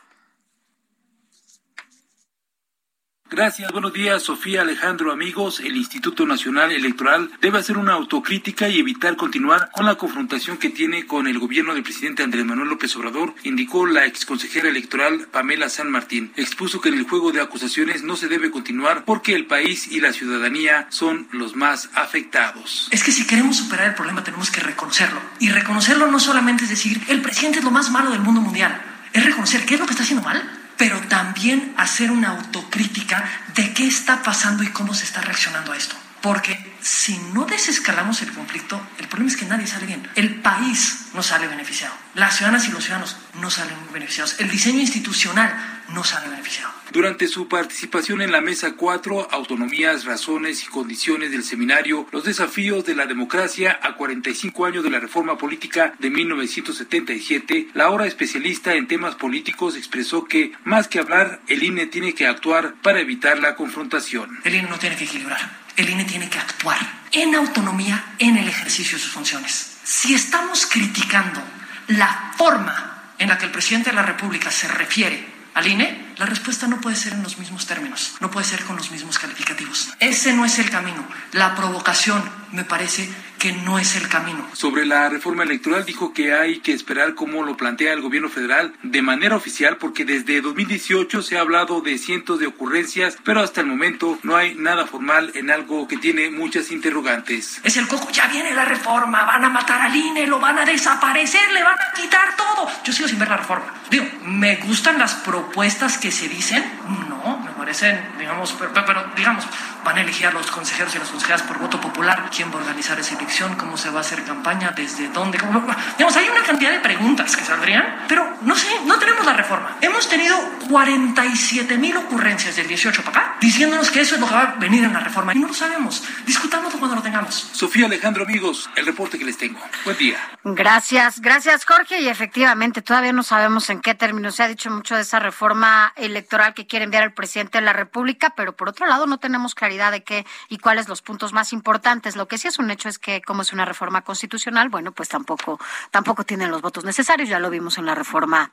Gracias, 3.36 3.72
buenos 3.72 3.94
días, 3.94 4.22
Sofía 4.22 4.62
Alejandro, 4.62 5.12
amigos. 5.12 5.60
El 5.60 5.76
Instituto 5.76 6.24
Nacional 6.28 6.72
Electoral 6.72 7.32
debe 7.42 7.58
hacer 7.58 7.80
una 7.80 7.94
autocrítica 7.94 8.70
y 8.70 8.78
evitar 8.78 9.16
continuar 9.16 9.72
con 9.72 9.88
la 9.88 9.96
confrontación 9.96 10.58
que 10.58 10.70
tiene 10.70 11.08
con 11.08 11.26
el 11.26 11.40
gobierno 11.40 11.74
del 11.74 11.82
presidente 11.82 12.22
Andrés 12.22 12.46
Manuel 12.46 12.70
López 12.70 12.96
Obrador, 12.96 13.34
indicó 13.42 13.88
la 13.88 14.06
exconsejera 14.06 14.70
electoral 14.70 15.30
Pamela 15.32 15.68
San 15.70 15.90
Martín. 15.90 16.32
Expuso 16.36 16.80
que 16.80 16.90
en 16.90 16.96
el 17.00 17.10
juego 17.10 17.32
de 17.32 17.42
acusaciones 17.42 18.04
no 18.04 18.18
se 18.18 18.28
debe 18.28 18.52
continuar 18.52 19.04
porque 19.04 19.34
el 19.34 19.48
país 19.48 19.92
y 19.92 20.00
la 20.00 20.14
ciudadanía 20.14 20.86
son 20.92 21.28
los 21.32 21.56
más 21.56 21.90
afectados. 21.96 22.88
Es 22.92 23.04
que 23.04 23.12
si 23.12 23.26
queremos 23.26 23.58
superar 23.58 23.88
el 23.88 23.96
problema 23.96 24.24
tenemos 24.24 24.52
que 24.52 24.62
reconocerlo. 24.62 25.20
Y 25.40 25.50
reconocerlo 25.50 26.06
no 26.06 26.20
solamente 26.20 26.66
es 26.66 26.70
decir, 26.70 27.02
el 27.08 27.24
presidente 27.24 27.58
es 27.58 27.66
lo 27.66 27.72
más 27.72 27.90
malo 27.90 28.12
del 28.12 28.22
mundo 28.22 28.42
mundial, 28.42 28.93
es 29.14 29.24
reconocer 29.24 29.66
qué 29.66 29.76
es 29.76 29.80
lo 29.80 29.86
que 29.86 29.94
está 29.94 30.04
haciendo 30.04 30.28
mal 30.28 30.60
pero 30.84 31.00
también 31.02 31.74
hacer 31.78 32.12
una 32.12 32.30
autocrítica 32.30 33.24
de 33.56 33.74
qué 33.74 33.88
está 33.88 34.22
pasando 34.24 34.64
y 34.64 34.68
cómo 34.68 34.94
se 34.94 35.06
está 35.06 35.22
reaccionando 35.22 35.72
a 35.72 35.78
esto. 35.78 35.96
Porque 36.22 36.76
si 36.82 37.18
no 37.34 37.46
desescalamos 37.46 38.22
el 38.22 38.34
conflicto, 38.34 38.82
el 38.98 39.08
problema 39.08 39.32
es 39.32 39.38
que 39.38 39.46
nadie 39.46 39.68
sale 39.68 39.86
bien. 39.86 40.06
El 40.16 40.42
país 40.42 41.08
no 41.14 41.22
sale 41.22 41.48
beneficiado. 41.48 41.94
Las 42.16 42.36
ciudadanas 42.36 42.68
y 42.68 42.72
los 42.72 42.84
ciudadanos 42.84 43.18
no 43.36 43.50
salen 43.50 43.76
beneficiados. 43.94 44.36
El 44.40 44.50
diseño 44.50 44.80
institucional 44.80 45.84
no 45.90 46.04
sale 46.04 46.30
beneficiado. 46.30 46.73
Durante 46.92 47.28
su 47.28 47.48
participación 47.48 48.22
en 48.22 48.32
la 48.32 48.42
Mesa 48.42 48.74
4, 48.76 49.30
Autonomías, 49.32 50.06
Razones 50.06 50.64
y 50.64 50.68
Condiciones 50.68 51.32
del 51.32 51.44
Seminario, 51.44 52.08
los 52.12 52.24
desafíos 52.24 52.86
de 52.86 52.96
la 52.96 53.06
democracia 53.06 53.80
a 53.82 53.96
45 53.96 54.66
años 54.66 54.84
de 54.84 54.90
la 54.90 55.00
reforma 55.00 55.38
política 55.38 55.94
de 56.00 56.10
1977, 56.10 57.70
la 57.74 57.86
ahora 57.86 58.06
especialista 58.06 58.76
en 58.76 58.88
temas 58.88 59.16
políticos 59.16 59.76
expresó 59.76 60.26
que, 60.26 60.52
más 60.64 60.88
que 60.88 61.00
hablar, 61.00 61.42
el 61.48 61.64
INE 61.64 61.88
tiene 61.88 62.14
que 62.14 62.28
actuar 62.28 62.76
para 62.82 63.00
evitar 63.00 63.40
la 63.40 63.56
confrontación. 63.56 64.40
El 64.44 64.56
INE 64.56 64.70
no 64.70 64.78
tiene 64.78 64.96
que 64.96 65.06
equilibrar, 65.06 65.62
el 65.76 65.90
INE 65.90 66.06
tiene 66.06 66.30
que 66.30 66.38
actuar 66.38 66.78
en 67.12 67.34
autonomía 67.36 68.14
en 68.20 68.38
el 68.38 68.48
ejercicio 68.48 68.98
de 68.98 69.04
sus 69.04 69.12
funciones. 69.12 69.78
Si 69.84 70.14
estamos 70.14 70.66
criticando 70.66 71.42
la 71.88 72.34
forma 72.38 73.14
en 73.18 73.30
la 73.30 73.38
que 73.38 73.46
el 73.46 73.52
presidente 73.52 73.90
de 73.90 73.96
la 73.96 74.04
República 74.04 74.52
se 74.52 74.68
refiere 74.68 75.26
al 75.54 75.68
INE, 75.68 76.13
la 76.24 76.30
respuesta 76.30 76.68
no 76.68 76.80
puede 76.80 76.96
ser 76.96 77.12
en 77.12 77.22
los 77.22 77.38
mismos 77.38 77.68
términos, 77.68 78.16
no 78.22 78.32
puede 78.32 78.46
ser 78.46 78.64
con 78.64 78.78
los 78.78 78.92
mismos 78.92 79.20
calificativos. 79.20 79.94
Ese 80.00 80.32
no 80.32 80.46
es 80.46 80.58
el 80.58 80.70
camino. 80.70 81.06
La 81.34 81.54
provocación 81.54 82.24
me 82.54 82.64
parece 82.64 83.10
que 83.44 83.52
no 83.52 83.78
es 83.78 83.98
el 83.98 84.08
camino. 84.08 84.48
Sobre 84.54 84.86
la 84.86 85.10
reforma 85.10 85.44
electoral 85.44 85.84
dijo 85.84 86.14
que 86.14 86.34
hay 86.34 86.60
que 86.60 86.72
esperar 86.72 87.14
cómo 87.14 87.44
lo 87.44 87.58
plantea 87.58 87.92
el 87.92 88.00
gobierno 88.00 88.30
federal 88.30 88.74
de 88.84 89.02
manera 89.02 89.36
oficial 89.36 89.76
porque 89.76 90.06
desde 90.06 90.40
2018 90.40 91.22
se 91.22 91.38
ha 91.38 91.42
hablado 91.42 91.82
de 91.82 91.98
cientos 91.98 92.40
de 92.40 92.48
ocurrencias, 92.48 93.18
pero 93.26 93.42
hasta 93.42 93.60
el 93.60 93.68
momento 93.68 94.18
no 94.24 94.38
hay 94.38 94.56
nada 94.56 94.86
formal 94.88 95.32
en 95.36 95.52
algo 95.52 95.90
que 95.90 95.98
tiene 95.98 96.30
muchas 96.30 96.72
interrogantes. 96.72 97.60
Es 97.64 97.76
el 97.76 97.90
coco, 97.90 98.10
ya 98.12 98.28
viene 98.28 98.54
la 98.54 98.64
reforma, 98.64 99.26
van 99.26 99.44
a 99.44 99.50
matar 99.50 99.82
al 99.82 99.94
INE, 99.94 100.26
lo 100.26 100.40
van 100.40 100.60
a 100.60 100.64
desaparecer, 100.64 101.52
le 101.52 101.64
van 101.64 101.76
a 101.76 102.02
quitar 102.02 102.38
todo. 102.38 102.70
Yo 102.86 102.94
sigo 102.94 103.10
sin 103.10 103.20
ver 103.20 103.28
la 103.28 103.38
reforma. 103.38 103.74
Digo, 103.90 104.06
¿me 104.24 104.56
gustan 104.56 104.98
las 104.98 105.16
propuestas 105.16 105.98
que 105.98 106.13
se 106.14 106.30
dicen? 106.30 106.64
No, 107.10 107.43
me 107.54 107.60
parecen, 107.60 108.14
digamos, 108.18 108.56
pero, 108.58 108.74
pero 108.74 109.06
digamos, 109.16 109.46
van 109.84 109.98
a 109.98 110.02
elegir 110.02 110.28
a 110.28 110.32
los 110.32 110.50
consejeros 110.50 110.96
y 110.96 111.00
las 111.00 111.10
consejeras 111.10 111.42
por 111.44 111.60
voto 111.60 111.80
popular, 111.80 112.30
quién 112.36 112.50
va 112.50 112.56
a 112.56 112.58
organizar 112.58 113.00
esa 113.00 113.16
elección, 113.16 113.56
cómo 113.56 113.78
se 113.78 113.90
va 113.90 114.00
a 114.00 114.02
hacer 114.02 114.24
campaña, 114.24 114.72
desde 114.72 115.08
dónde, 115.10 115.38
cómo, 115.38 115.66
digamos, 115.98 116.16
hay 116.16 116.30
una 116.30 116.44
cantidad 116.44 116.72
de 116.72 116.80
preguntas 116.80 117.36
que 117.36 117.44
saldrían, 117.44 118.06
pero 118.08 118.38
no 118.42 118.56
sé, 118.56 118.68
no 118.86 118.98
tenemos 118.98 119.26
la 119.26 119.34
reforma. 119.34 119.78
Hemos 119.82 120.08
tenido 120.10 120.38
47 120.70 121.78
mil 121.78 121.96
ocurrencias 121.98 122.56
del 122.56 122.68
18 122.68 123.04
para 123.04 123.20
acá, 123.20 123.38
diciéndonos 123.40 123.92
que 123.92 124.02
eso 124.02 124.16
es 124.16 124.22
lo 124.22 124.28
que 124.28 124.34
va 124.34 124.42
a 124.42 124.56
venir 124.56 124.84
en 124.84 124.94
la 124.94 125.00
reforma. 125.00 125.34
Y 125.34 125.40
no 125.40 125.48
lo 125.48 125.54
sabemos. 125.54 126.04
Discutámoslo 126.26 126.80
cuando 126.80 126.96
lo 126.96 127.02
tengamos. 127.02 127.50
Sofía 127.54 127.86
Alejandro, 127.86 128.24
amigos, 128.24 128.70
el 128.76 128.86
reporte 128.86 129.18
que 129.20 129.26
les 129.26 129.38
tengo. 129.38 129.60
Buen 129.86 129.98
día. 129.98 130.18
Gracias, 130.44 131.22
gracias 131.22 131.66
Jorge. 131.66 132.02
Y 132.02 132.08
efectivamente, 132.08 132.82
todavía 132.82 133.14
no 133.14 133.24
sabemos 133.24 133.70
en 133.70 133.82
qué 133.82 133.96
término 133.96 134.32
se 134.32 134.44
ha 134.44 134.48
dicho 134.48 134.70
mucho 134.70 134.96
de 134.96 135.02
esa 135.02 135.20
reforma 135.20 135.94
electoral 135.96 136.54
que 136.54 136.66
quiere 136.66 136.86
enviar 136.86 137.04
el 137.04 137.14
presidente 137.14 137.43
de 137.52 137.62
la 137.62 137.74
República, 137.74 138.34
pero 138.36 138.56
por 138.56 138.70
otro 138.70 138.86
lado 138.86 139.06
no 139.06 139.18
tenemos 139.18 139.56
claridad 139.56 139.92
de 139.92 140.04
qué 140.04 140.26
y 140.50 140.58
cuáles 140.58 140.88
los 140.88 141.02
puntos 141.02 141.34
más 141.34 141.54
importantes. 141.54 142.16
Lo 142.16 142.28
que 142.28 142.38
sí 142.38 142.48
es 142.48 142.60
un 142.60 142.72
hecho 142.72 142.90
es 142.90 143.00
que 143.00 143.22
como 143.22 143.42
es 143.42 143.54
una 143.54 143.66
reforma 143.66 144.02
constitucional, 144.02 144.70
bueno, 144.70 144.92
pues 144.92 145.10
tampoco, 145.10 145.60
tampoco 145.92 146.24
tienen 146.24 146.52
los 146.52 146.62
votos 146.62 146.84
necesarios. 146.84 147.30
Ya 147.30 147.40
lo 147.40 147.50
vimos 147.50 147.78
en 147.78 147.86
la 147.86 147.96
reforma 147.96 148.52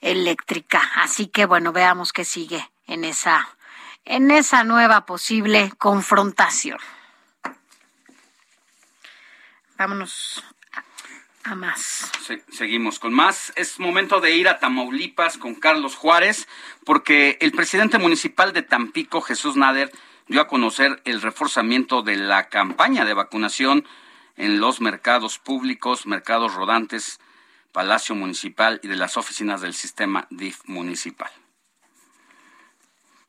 eléctrica. 0.00 0.82
Así 0.96 1.28
que 1.28 1.46
bueno, 1.46 1.72
veamos 1.72 2.12
qué 2.12 2.24
sigue 2.24 2.70
en 2.86 3.04
esa, 3.04 3.48
en 4.04 4.30
esa 4.30 4.64
nueva 4.64 5.06
posible 5.06 5.72
confrontación. 5.78 6.78
Vámonos 9.76 10.44
seguimos 12.50 12.98
con 12.98 13.12
más. 13.12 13.52
Es 13.56 13.78
momento 13.78 14.20
de 14.20 14.36
ir 14.36 14.48
a 14.48 14.58
Tamaulipas 14.58 15.38
con 15.38 15.54
Carlos 15.54 15.94
Juárez, 15.94 16.48
porque 16.84 17.38
el 17.40 17.52
presidente 17.52 17.98
municipal 17.98 18.52
de 18.52 18.62
Tampico, 18.62 19.20
Jesús 19.20 19.56
Nader, 19.56 19.90
dio 20.26 20.40
a 20.40 20.48
conocer 20.48 21.00
el 21.04 21.22
reforzamiento 21.22 22.02
de 22.02 22.16
la 22.16 22.48
campaña 22.48 23.04
de 23.04 23.14
vacunación 23.14 23.86
en 24.36 24.60
los 24.60 24.80
mercados 24.80 25.38
públicos, 25.38 26.06
mercados 26.06 26.54
rodantes, 26.54 27.20
Palacio 27.72 28.14
Municipal 28.14 28.80
y 28.82 28.88
de 28.88 28.96
las 28.96 29.16
oficinas 29.16 29.60
del 29.60 29.74
sistema 29.74 30.26
DIF 30.30 30.60
municipal. 30.66 31.30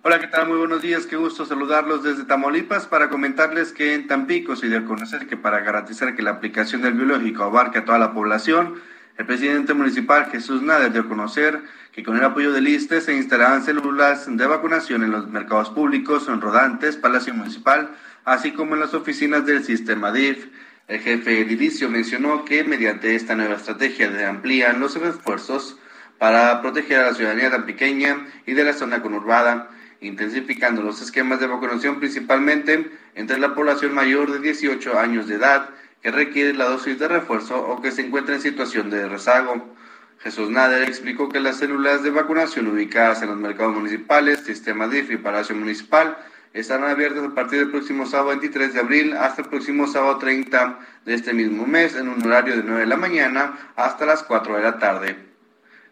Hola, 0.01 0.17
¿qué 0.21 0.27
tal? 0.27 0.47
Muy 0.47 0.57
buenos 0.57 0.81
días. 0.81 1.05
Qué 1.07 1.17
gusto 1.17 1.45
saludarlos 1.45 2.03
desde 2.03 2.23
Tamaulipas 2.23 2.87
para 2.87 3.09
comentarles 3.09 3.73
que 3.73 3.93
en 3.93 4.07
Tampico 4.07 4.55
se 4.55 4.69
dio 4.69 4.77
a 4.77 4.85
conocer 4.85 5.27
que 5.27 5.35
para 5.35 5.59
garantizar 5.59 6.15
que 6.15 6.21
la 6.21 6.31
aplicación 6.31 6.81
del 6.81 6.93
biológico 6.93 7.43
abarque 7.43 7.79
a 7.79 7.85
toda 7.85 7.99
la 7.99 8.13
población, 8.13 8.81
el 9.17 9.25
presidente 9.25 9.73
municipal 9.73 10.27
Jesús 10.31 10.61
Nader 10.61 10.93
dio 10.93 11.01
a 11.01 11.09
conocer 11.09 11.63
que 11.91 12.01
con 12.01 12.15
el 12.15 12.23
apoyo 12.23 12.53
del 12.53 12.69
ISTE 12.69 13.01
se 13.01 13.13
instalarán 13.13 13.65
células 13.65 14.25
de 14.29 14.47
vacunación 14.47 15.03
en 15.03 15.11
los 15.11 15.27
mercados 15.27 15.69
públicos, 15.69 16.29
en 16.29 16.39
rodantes, 16.39 16.95
Palacio 16.95 17.33
Municipal, 17.33 17.89
así 18.23 18.53
como 18.53 18.75
en 18.75 18.79
las 18.79 18.93
oficinas 18.93 19.45
del 19.45 19.65
sistema 19.65 20.13
DIF. 20.13 20.47
El 20.87 21.01
jefe 21.01 21.41
edilicio 21.41 21.89
mencionó 21.89 22.45
que 22.45 22.63
mediante 22.63 23.15
esta 23.15 23.35
nueva 23.35 23.55
estrategia 23.55 24.09
de 24.09 24.23
amplían 24.23 24.79
los 24.79 24.95
esfuerzos 24.95 25.77
para 26.17 26.61
proteger 26.61 27.01
a 27.01 27.07
la 27.07 27.13
ciudadanía 27.13 27.51
tan 27.51 27.65
pequeña 27.65 28.27
y 28.45 28.53
de 28.53 28.63
la 28.63 28.71
zona 28.71 29.01
conurbada, 29.01 29.69
intensificando 30.01 30.81
los 30.81 31.01
esquemas 31.01 31.39
de 31.39 31.47
vacunación 31.47 31.99
principalmente 31.99 32.91
entre 33.15 33.39
la 33.39 33.53
población 33.53 33.93
mayor 33.93 34.31
de 34.31 34.39
18 34.39 34.97
años 34.97 35.27
de 35.27 35.35
edad 35.35 35.69
que 36.01 36.11
requiere 36.11 36.53
la 36.53 36.65
dosis 36.65 36.97
de 36.97 37.07
refuerzo 37.07 37.57
o 37.67 37.81
que 37.81 37.91
se 37.91 38.01
encuentra 38.01 38.35
en 38.35 38.41
situación 38.41 38.89
de 38.89 39.07
rezago. 39.07 39.75
Jesús 40.19 40.49
Nader 40.49 40.87
explicó 40.87 41.29
que 41.29 41.39
las 41.39 41.57
células 41.57 42.03
de 42.03 42.11
vacunación 42.11 42.67
ubicadas 42.67 43.21
en 43.21 43.29
los 43.29 43.37
mercados 43.37 43.75
municipales, 43.75 44.39
sistema 44.39 44.87
DIF 44.87 45.11
y 45.11 45.17
Palacio 45.17 45.55
Municipal 45.55 46.17
estarán 46.53 46.89
abiertas 46.89 47.23
a 47.23 47.35
partir 47.35 47.59
del 47.59 47.71
próximo 47.71 48.05
sábado 48.05 48.29
23 48.29 48.73
de 48.73 48.79
abril 48.79 49.13
hasta 49.13 49.43
el 49.43 49.49
próximo 49.49 49.87
sábado 49.87 50.17
30 50.17 50.79
de 51.05 51.13
este 51.13 51.33
mismo 51.33 51.65
mes 51.65 51.95
en 51.95 52.09
un 52.09 52.25
horario 52.25 52.55
de 52.55 52.63
9 52.63 52.81
de 52.81 52.87
la 52.87 52.97
mañana 52.97 53.71
hasta 53.75 54.05
las 54.05 54.23
4 54.23 54.55
de 54.55 54.63
la 54.63 54.77
tarde. 54.79 55.15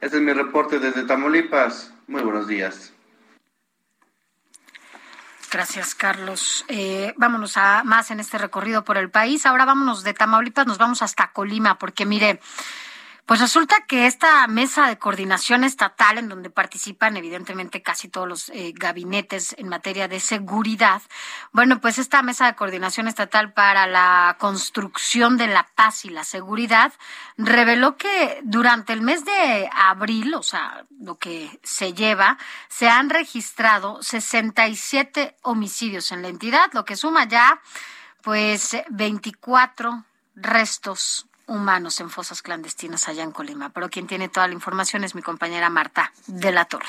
Este 0.01 0.18
es 0.18 0.24
mi 0.24 0.34
reporte 0.34 0.80
desde 0.80 1.03
Tamaulipas. 1.03 1.93
Muy 2.08 2.22
buenos 2.22 2.47
días. 2.47 2.97
Gracias, 5.50 5.95
Carlos. 5.95 6.66
Eh, 6.68 7.14
vámonos 7.16 7.56
a 7.56 7.84
más 7.84 8.12
en 8.12 8.20
este 8.20 8.38
recorrido 8.38 8.84
por 8.84 8.98
el 8.98 9.10
país. 9.10 9.45
Ahora 9.45 9.66
vámonos 9.66 10.04
de 10.04 10.14
Tamaulipas, 10.14 10.68
nos 10.68 10.78
vamos 10.78 11.02
hasta 11.02 11.32
Colima, 11.32 11.80
porque 11.80 12.06
mire, 12.06 12.41
pues 13.28 13.41
resulta 13.41 13.82
que 13.82 14.07
esta 14.07 14.47
mesa 14.47 14.88
de 14.88 14.97
coordinación 14.97 15.65
estatal, 15.65 16.17
en 16.17 16.30
donde 16.30 16.49
participan 16.49 17.17
evidentemente 17.17 17.82
casi 17.82 18.07
todos 18.07 18.25
los 18.25 18.49
eh, 18.49 18.71
gabinetes 18.73 19.53
en 19.57 19.67
materia 19.67 20.07
de 20.07 20.21
seguridad, 20.21 21.01
bueno, 21.51 21.82
pues 21.82 21.99
esta 21.99 22.21
mesa 22.21 22.45
de 22.45 22.55
coordinación 22.55 23.09
estatal 23.09 23.51
para 23.51 23.86
la 23.86 24.38
construcción 24.39 25.36
de 25.36 25.47
la 25.47 25.67
paz 25.75 26.05
y 26.05 26.09
la 26.09 26.23
seguridad 26.23 26.93
reveló 27.38 27.97
que 27.97 28.39
durante 28.43 28.93
el 28.93 29.01
mes 29.01 29.25
de 29.25 29.69
abril, 29.73 30.34
o 30.34 30.41
sea, 30.41 30.86
lo 30.97 31.17
que 31.17 31.59
se 31.63 31.91
lleva, 31.93 32.38
se 32.69 32.88
han 32.88 33.09
registrado 33.09 34.01
67 34.01 35.36
homicidios 35.41 36.13
en 36.13 36.21
la 36.21 36.30
entidad, 36.30 36.71
lo 36.71 36.86
que 36.86 36.95
suma 36.95 37.25
ya 37.25 37.59
pues 38.21 38.78
24 38.89 40.05
restos 40.36 41.26
humanos 41.48 42.00
en 42.00 42.10
fosas 42.10 42.41
clandestinas 42.41 43.08
allá 43.08 43.24
en 43.24 43.32
Colima. 43.32 43.70
Pero 43.70 43.89
quien 43.89 44.08
tiene 44.08 44.30
toda 44.30 44.48
la 44.48 44.54
información 44.54 45.04
es 45.04 45.16
mi 45.16 45.22
compañera 45.22 45.70
Marta 45.70 46.12
de 46.28 46.52
la 46.52 46.66
Torre. 46.66 46.86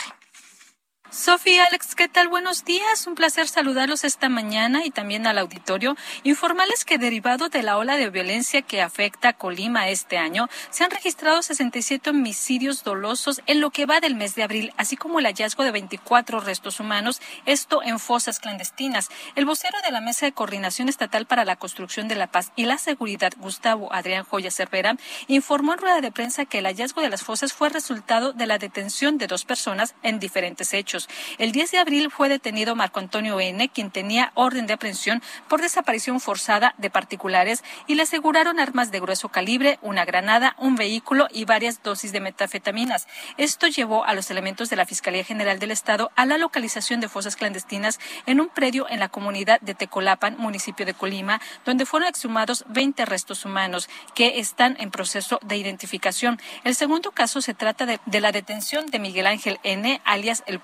Sofía, 1.11 1.65
Alex, 1.65 1.95
¿qué 1.95 2.07
tal? 2.07 2.29
Buenos 2.29 2.67
días. 2.67 3.07
Un 3.07 3.15
placer 3.15 3.49
saludarlos 3.49 4.05
esta 4.05 4.29
mañana 4.29 4.85
y 4.85 4.91
también 4.91 5.27
al 5.27 5.39
auditorio. 5.39 5.97
Informarles 6.23 6.85
que 6.85 6.99
derivado 6.99 7.49
de 7.49 7.63
la 7.63 7.79
ola 7.79 7.97
de 7.97 8.11
violencia 8.11 8.61
que 8.61 8.83
afecta 8.83 9.31
a 9.31 9.33
Colima 9.33 9.89
este 9.89 10.19
año, 10.19 10.49
se 10.69 10.85
han 10.85 10.91
registrado 10.91 11.41
67 11.41 12.11
homicidios 12.11 12.85
dolosos 12.85 13.41
en 13.47 13.63
lo 13.63 13.71
que 13.71 13.87
va 13.87 14.01
del 14.01 14.17
mes 14.17 14.35
de 14.35 14.43
abril, 14.43 14.75
así 14.77 14.99
como 14.99 15.19
el 15.19 15.25
hallazgo 15.25 15.65
de 15.65 15.71
24 15.71 16.41
restos 16.41 16.79
humanos, 16.79 17.23
esto 17.47 17.83
en 17.83 17.99
fosas 18.01 18.39
clandestinas. 18.39 19.09
El 19.35 19.47
vocero 19.47 19.79
de 19.83 19.93
la 19.93 20.03
Mesa 20.03 20.27
de 20.27 20.33
Coordinación 20.33 20.91
Estatal 20.91 21.25
para 21.25 21.47
la 21.47 21.57
Construcción 21.57 22.09
de 22.09 22.17
la 22.17 22.27
Paz 22.27 22.53
y 22.55 22.67
la 22.67 22.77
Seguridad, 22.77 23.33
Gustavo 23.39 23.91
Adrián 23.95 24.25
Joya 24.25 24.51
Cervera, 24.51 24.99
informó 25.27 25.73
en 25.73 25.79
rueda 25.79 26.03
de 26.03 26.13
prensa 26.13 26.45
que 26.45 26.59
el 26.59 26.67
hallazgo 26.67 27.01
de 27.01 27.09
las 27.09 27.23
fosas 27.23 27.55
fue 27.55 27.71
resultado 27.71 28.35
de 28.35 28.47
la 28.47 28.59
detención 28.59 29.17
de 29.17 29.27
dos 29.27 29.47
personas 29.47 29.95
en 30.03 30.19
diferentes 30.19 30.75
hechos. 30.75 30.97
El 31.38 31.53
10 31.53 31.70
de 31.70 31.78
abril 31.78 32.11
fue 32.11 32.28
detenido 32.28 32.74
Marco 32.74 32.99
Antonio 32.99 33.38
N., 33.38 33.68
quien 33.68 33.90
tenía 33.90 34.32
orden 34.34 34.66
de 34.66 34.72
aprehensión 34.72 35.22
por 35.49 35.61
desaparición 35.61 36.20
forzada 36.20 36.74
de 36.78 36.90
particulares 36.90 37.62
y 37.86 37.94
le 37.94 38.03
aseguraron 38.03 38.59
armas 38.59 38.90
de 38.90 39.01
grueso 39.01 39.28
calibre, 39.28 39.78
una 39.82 40.05
granada, 40.05 40.55
un 40.59 40.74
vehículo 40.74 41.28
y 41.30 41.44
varias 41.44 41.82
dosis 41.82 42.12
de 42.12 42.20
metafetaminas. 42.20 43.07
Esto 43.36 43.66
llevó 43.66 44.05
a 44.05 44.14
los 44.14 44.30
elementos 44.30 44.70
de 44.70 44.76
la 44.76 44.86
Fiscalía 44.86 45.24
General 45.24 45.59
del 45.59 45.70
Estado 45.70 46.11
a 46.16 46.26
la 46.26 46.38
localización 46.38 47.01
de 47.01 47.09
fosas 47.09 47.36
clandestinas 47.36 47.99
en 48.26 48.40
un 48.40 48.49
predio 48.49 48.88
en 48.88 49.01
la 49.01 49.09
comunidad 49.09 49.61
de 49.61 49.74
Tecolapan, 49.74 50.36
municipio 50.38 50.86
de 50.86 50.94
Colima, 50.94 51.40
donde 51.64 51.86
fueron 51.86 52.09
exhumados 52.09 52.64
20 52.68 53.05
restos 53.05 53.44
humanos 53.44 53.88
que 54.14 54.40
están 54.40 54.76
en 54.80 54.90
proceso 54.90 55.38
de 55.42 55.57
identificación. 55.57 56.40
El 56.64 56.74
segundo 56.74 57.12
caso 57.12 57.40
se 57.40 57.55
trata 57.55 57.86
de, 57.86 58.01
de 58.07 58.20
la 58.20 58.32
detención 58.32 58.86
de 58.86 58.99
Miguel 58.99 59.26
Ángel 59.26 59.59
N., 59.62 60.01
alias 60.05 60.42
El 60.46 60.61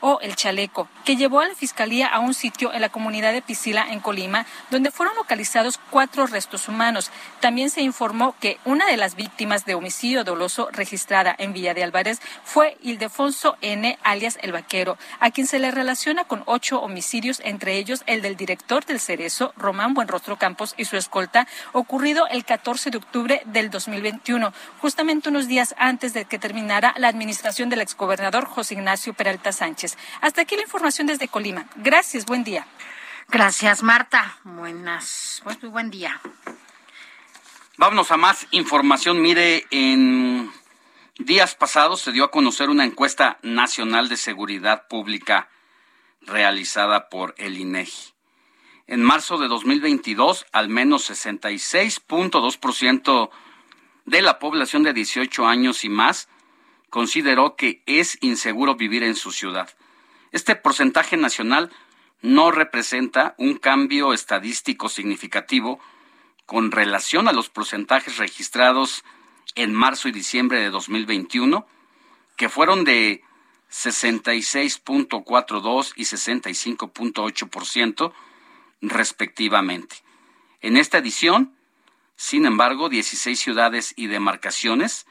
O 0.00 0.20
El 0.20 0.36
Chaleco, 0.36 0.88
que 1.04 1.16
llevó 1.16 1.40
a 1.40 1.48
la 1.48 1.54
Fiscalía 1.54 2.06
a 2.06 2.20
un 2.20 2.34
sitio 2.34 2.72
en 2.72 2.80
la 2.80 2.88
comunidad 2.88 3.32
de 3.32 3.42
Piscila, 3.42 3.86
en 3.90 4.00
Colima, 4.00 4.46
donde 4.70 4.90
fueron 4.90 5.16
localizados 5.16 5.78
cuatro 5.90 6.26
restos 6.26 6.68
humanos. 6.68 7.10
También 7.40 7.70
se 7.70 7.82
informó 7.82 8.34
que 8.40 8.58
una 8.64 8.86
de 8.86 8.96
las 8.96 9.16
víctimas 9.16 9.64
de 9.64 9.74
homicidio 9.74 10.24
doloso 10.24 10.68
registrada 10.72 11.34
en 11.38 11.52
Villa 11.52 11.74
de 11.74 11.84
Álvarez 11.84 12.20
fue 12.44 12.76
Ildefonso 12.82 13.56
N., 13.60 13.98
alias 14.02 14.38
El 14.42 14.52
Vaquero, 14.52 14.98
a 15.20 15.30
quien 15.30 15.46
se 15.46 15.58
le 15.58 15.70
relaciona 15.70 16.24
con 16.24 16.42
ocho 16.46 16.80
homicidios, 16.80 17.40
entre 17.44 17.76
ellos 17.76 18.02
el 18.06 18.22
del 18.22 18.36
director 18.36 18.84
del 18.84 19.00
Cerezo, 19.00 19.52
Román 19.56 19.94
Buenrostro 19.94 20.36
Campos, 20.36 20.74
y 20.76 20.84
su 20.84 20.96
escolta, 20.96 21.46
ocurrido 21.72 22.26
el 22.28 22.44
14 22.44 22.90
de 22.90 22.98
octubre 22.98 23.42
del 23.46 23.70
2021, 23.70 24.52
justamente 24.80 25.28
unos 25.28 25.48
días 25.48 25.74
antes 25.78 26.12
de 26.14 26.24
que 26.24 26.38
terminara 26.38 26.94
la 26.98 27.08
administración 27.08 27.68
del 27.68 27.80
exgobernador 27.80 28.46
José 28.46 28.74
Ignacio 28.74 29.14
Peralta 29.14 29.45
Sánchez. 29.52 29.96
Hasta 30.20 30.42
aquí 30.42 30.56
la 30.56 30.62
información 30.62 31.06
desde 31.06 31.28
Colima. 31.28 31.66
Gracias, 31.76 32.26
buen 32.26 32.44
día. 32.44 32.66
Gracias, 33.28 33.82
Marta. 33.82 34.38
Buenas, 34.44 35.40
pues 35.44 35.60
muy 35.62 35.70
buen 35.70 35.90
día. 35.90 36.20
Vámonos 37.76 38.10
a 38.10 38.16
más 38.16 38.46
información. 38.52 39.20
Mire, 39.20 39.66
en 39.70 40.50
días 41.18 41.54
pasados 41.54 42.00
se 42.00 42.12
dio 42.12 42.24
a 42.24 42.30
conocer 42.30 42.70
una 42.70 42.84
encuesta 42.84 43.38
nacional 43.42 44.08
de 44.08 44.16
seguridad 44.16 44.88
pública 44.88 45.50
realizada 46.22 47.08
por 47.08 47.34
el 47.38 47.58
INEGI. 47.58 48.14
En 48.86 49.02
marzo 49.02 49.38
de 49.38 49.48
2022, 49.48 50.46
al 50.52 50.68
menos 50.68 51.10
66.2% 51.10 53.30
de 54.04 54.22
la 54.22 54.38
población 54.38 54.84
de 54.84 54.92
18 54.92 55.46
años 55.46 55.84
y 55.84 55.88
más 55.88 56.28
consideró 56.90 57.56
que 57.56 57.82
es 57.86 58.18
inseguro 58.20 58.76
vivir 58.76 59.02
en 59.02 59.16
su 59.16 59.32
ciudad. 59.32 59.70
Este 60.32 60.56
porcentaje 60.56 61.16
nacional 61.16 61.70
no 62.22 62.50
representa 62.50 63.34
un 63.38 63.56
cambio 63.56 64.12
estadístico 64.12 64.88
significativo 64.88 65.78
con 66.44 66.70
relación 66.70 67.28
a 67.28 67.32
los 67.32 67.48
porcentajes 67.50 68.18
registrados 68.18 69.04
en 69.54 69.72
marzo 69.74 70.08
y 70.08 70.12
diciembre 70.12 70.60
de 70.60 70.70
2021, 70.70 71.66
que 72.36 72.48
fueron 72.48 72.84
de 72.84 73.22
66.42 73.70 75.92
y 75.96 76.04
65.8% 76.04 78.12
respectivamente. 78.80 79.96
En 80.60 80.76
esta 80.76 80.98
edición, 80.98 81.56
sin 82.16 82.46
embargo, 82.46 82.88
16 82.88 83.38
ciudades 83.38 83.92
y 83.96 84.06
demarcaciones 84.06 85.06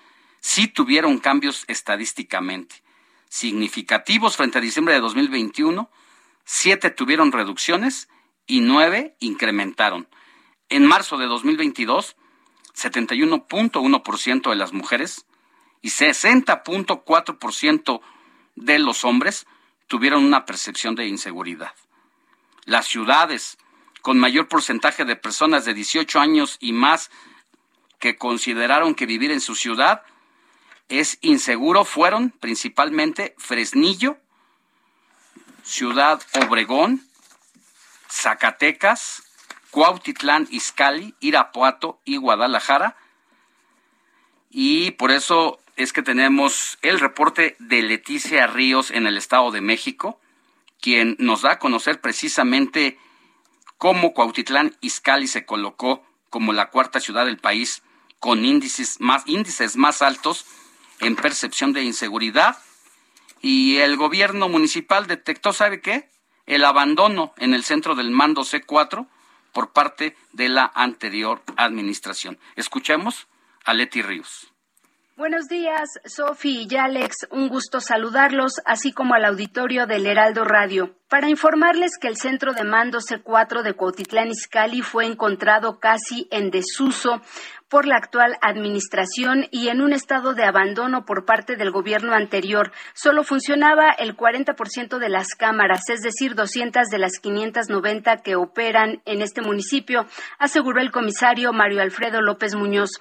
sí 0.46 0.68
tuvieron 0.68 1.18
cambios 1.18 1.66
estadísticamente 1.68 2.84
significativos 3.30 4.38
frente 4.38 4.60
a 4.60 4.62
diciembre 4.62 4.94
de 4.94 5.00
2021, 5.00 5.90
siete 6.44 6.92
tuvieron 6.92 7.32
reducciones 7.32 8.10
y 8.46 8.62
nueve 8.62 9.16
incrementaron. 9.20 10.08
En 10.70 10.86
marzo 10.86 11.18
de 11.18 11.26
2022, 11.26 12.16
71.1% 12.76 14.50
de 14.52 14.56
las 14.56 14.72
mujeres 14.72 15.26
y 15.82 15.90
60.4% 15.90 18.02
de 18.56 18.78
los 18.78 19.04
hombres 19.04 19.48
tuvieron 19.88 20.24
una 20.24 20.46
percepción 20.46 20.94
de 20.94 21.08
inseguridad. 21.08 21.74
Las 22.66 22.86
ciudades 22.86 23.58
con 24.04 24.20
mayor 24.20 24.48
porcentaje 24.48 25.06
de 25.06 25.16
personas 25.16 25.66
de 25.66 25.74
18 25.74 26.20
años 26.20 26.58
y 26.60 26.72
más 26.72 27.10
que 27.98 28.16
consideraron 28.16 28.94
que 28.94 29.08
vivir 29.08 29.32
en 29.32 29.42
su 29.42 29.56
ciudad 29.56 30.04
es 30.90 31.18
inseguro 31.22 31.86
fueron 31.86 32.32
principalmente 32.32 33.36
Fresnillo, 33.38 34.18
Ciudad 35.64 36.22
Obregón, 36.46 37.08
Zacatecas, 38.10 39.24
Cuautitlán, 39.72 40.48
Izcalli, 40.52 41.16
Irapuato 41.20 42.00
y 42.06 42.18
Guadalajara. 42.18 42.96
Y 44.50 44.92
por 44.92 45.12
eso 45.12 45.60
es 45.76 45.92
que 45.92 46.04
tenemos 46.04 46.78
el 46.82 47.00
reporte 47.00 47.56
de 47.60 47.82
Leticia 47.82 48.48
Ríos 48.48 48.92
en 48.92 49.08
el 49.08 49.18
Estado 49.18 49.52
de 49.52 49.62
México, 49.62 50.20
quien 50.80 51.16
nos 51.20 51.42
da 51.42 51.54
a 51.54 51.60
conocer 51.60 52.00
precisamente 52.00 52.98
cómo 53.78 54.14
Cuautitlán 54.14 54.78
Izcalli 54.82 55.28
se 55.28 55.46
colocó 55.46 56.06
como 56.30 56.54
la 56.54 56.70
cuarta 56.70 57.00
ciudad 57.00 57.26
del 57.26 57.38
país 57.38 57.82
con 58.20 58.46
índices 58.46 59.02
más, 59.02 59.24
índices 59.26 59.76
más 59.76 60.02
altos 60.02 60.46
en 61.00 61.16
percepción 61.16 61.74
de 61.74 61.84
inseguridad 61.84 62.58
y 63.42 63.78
el 63.78 63.98
gobierno 63.98 64.50
municipal 64.50 65.08
detectó, 65.08 65.54
¿sabe 65.54 65.82
qué? 65.82 66.10
El 66.46 66.64
abandono 66.64 67.34
en 67.38 67.54
el 67.54 67.64
centro 67.64 67.96
del 67.96 68.12
mando 68.12 68.42
C4 68.42 69.08
por 69.54 69.72
parte 69.72 70.16
de 70.34 70.50
la 70.50 70.72
anterior 70.74 71.42
administración. 71.58 72.38
Escuchemos 72.56 73.28
a 73.64 73.74
Leti 73.74 74.02
Ríos. 74.02 74.52
Buenos 75.18 75.48
días, 75.48 75.90
Sofi 76.04 76.68
y 76.70 76.76
Alex. 76.76 77.28
Un 77.32 77.48
gusto 77.48 77.80
saludarlos, 77.80 78.62
así 78.66 78.92
como 78.92 79.14
al 79.14 79.24
auditorio 79.24 79.88
del 79.88 80.08
Heraldo 80.08 80.44
Radio. 80.44 80.94
Para 81.16 81.30
informarles 81.30 81.92
que 81.98 82.10
el 82.10 82.18
centro 82.18 82.52
de 82.52 82.66
mando 82.66 83.00
C4 83.00 83.62
de 83.64 83.72
Cuautitlán 83.74 84.32
Izcalli 84.32 84.82
fue 84.82 85.06
encontrado 85.06 85.80
casi 85.80 86.28
en 86.30 86.52
desuso 86.52 87.22
por 87.70 87.88
la 87.88 87.96
actual 87.96 88.38
administración 88.42 89.48
y 89.52 89.70
en 89.70 89.82
un 89.82 89.92
estado 89.92 90.34
de 90.34 90.44
abandono 90.44 91.04
por 91.04 91.26
parte 91.26 91.56
del 91.56 91.72
gobierno 91.72 92.14
anterior. 92.14 92.72
Solo 92.94 93.24
funcionaba 93.24 93.90
el 93.92 94.16
40% 94.16 95.00
de 95.00 95.10
las 95.10 95.30
cámaras, 95.36 95.82
es 95.90 96.02
decir, 96.02 96.36
200 96.36 96.88
de 96.88 97.00
las 97.00 97.20
590 97.20 98.18
que 98.18 98.36
operan 98.36 99.02
en 99.06 99.22
este 99.22 99.42
municipio, 99.42 100.06
aseguró 100.38 100.80
el 100.80 100.92
comisario 100.92 101.54
Mario 101.54 101.82
Alfredo 101.82 102.22
López 102.22 102.56
Muñoz. 102.56 102.92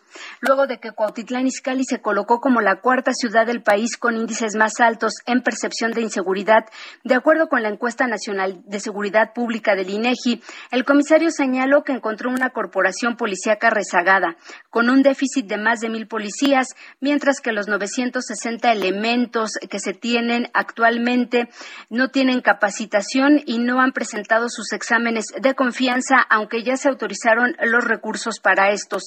Luego 0.41 0.67
de 0.67 0.79
que 0.79 0.93
Cuautitlán 0.93 1.47
Izcalli 1.47 1.85
se 1.85 2.01
colocó 2.01 2.41
como 2.41 2.61
la 2.61 2.81
cuarta 2.81 3.13
ciudad 3.13 3.47
del 3.47 3.63
país 3.63 3.97
con 3.97 4.17
índices 4.17 4.57
más 4.57 4.81
altos 4.81 5.13
en 5.27 5.43
percepción 5.43 5.93
de 5.93 6.01
inseguridad, 6.01 6.65
de 7.05 7.15
acuerdo 7.15 7.49
con 7.49 7.63
la 7.63 7.69
encuesta 7.69 8.04
nacional 8.07 8.63
de 8.67 8.81
seguridad 8.81 9.33
pública 9.35 9.75
del 9.75 9.91
INEGI, 9.91 10.43
el 10.71 10.85
comisario 10.85 11.31
señaló 11.31 11.85
que 11.85 11.93
encontró 11.93 12.31
una 12.31 12.51
corporación 12.51 13.17
policíaca 13.17 13.71
rezagada 13.71 14.37
con 14.71 14.91
un 14.91 15.03
déficit 15.03 15.47
de 15.47 15.59
más 15.59 15.81
de 15.81 15.89
mil 15.89 16.07
policías, 16.07 16.69
mientras 17.01 17.41
que 17.41 17.53
los 17.53 17.69
960 17.69 18.73
elementos 18.73 19.53
que 19.71 19.79
se 19.79 19.95
tienen 19.95 20.49
actualmente 20.55 21.49
no 21.91 22.11
tienen 22.11 22.41
capacitación 22.41 23.41
y 23.45 23.59
no 23.59 23.81
han 23.81 23.93
presentado 23.93 24.49
sus 24.49 24.73
exámenes 24.73 25.27
de 25.41 25.55
confianza, 25.55 26.17
aunque 26.29 26.63
ya 26.63 26.77
se 26.77 26.89
autorizaron 26.89 27.57
los 27.63 27.85
recursos 27.85 28.41
para 28.41 28.71
estos. 28.71 29.05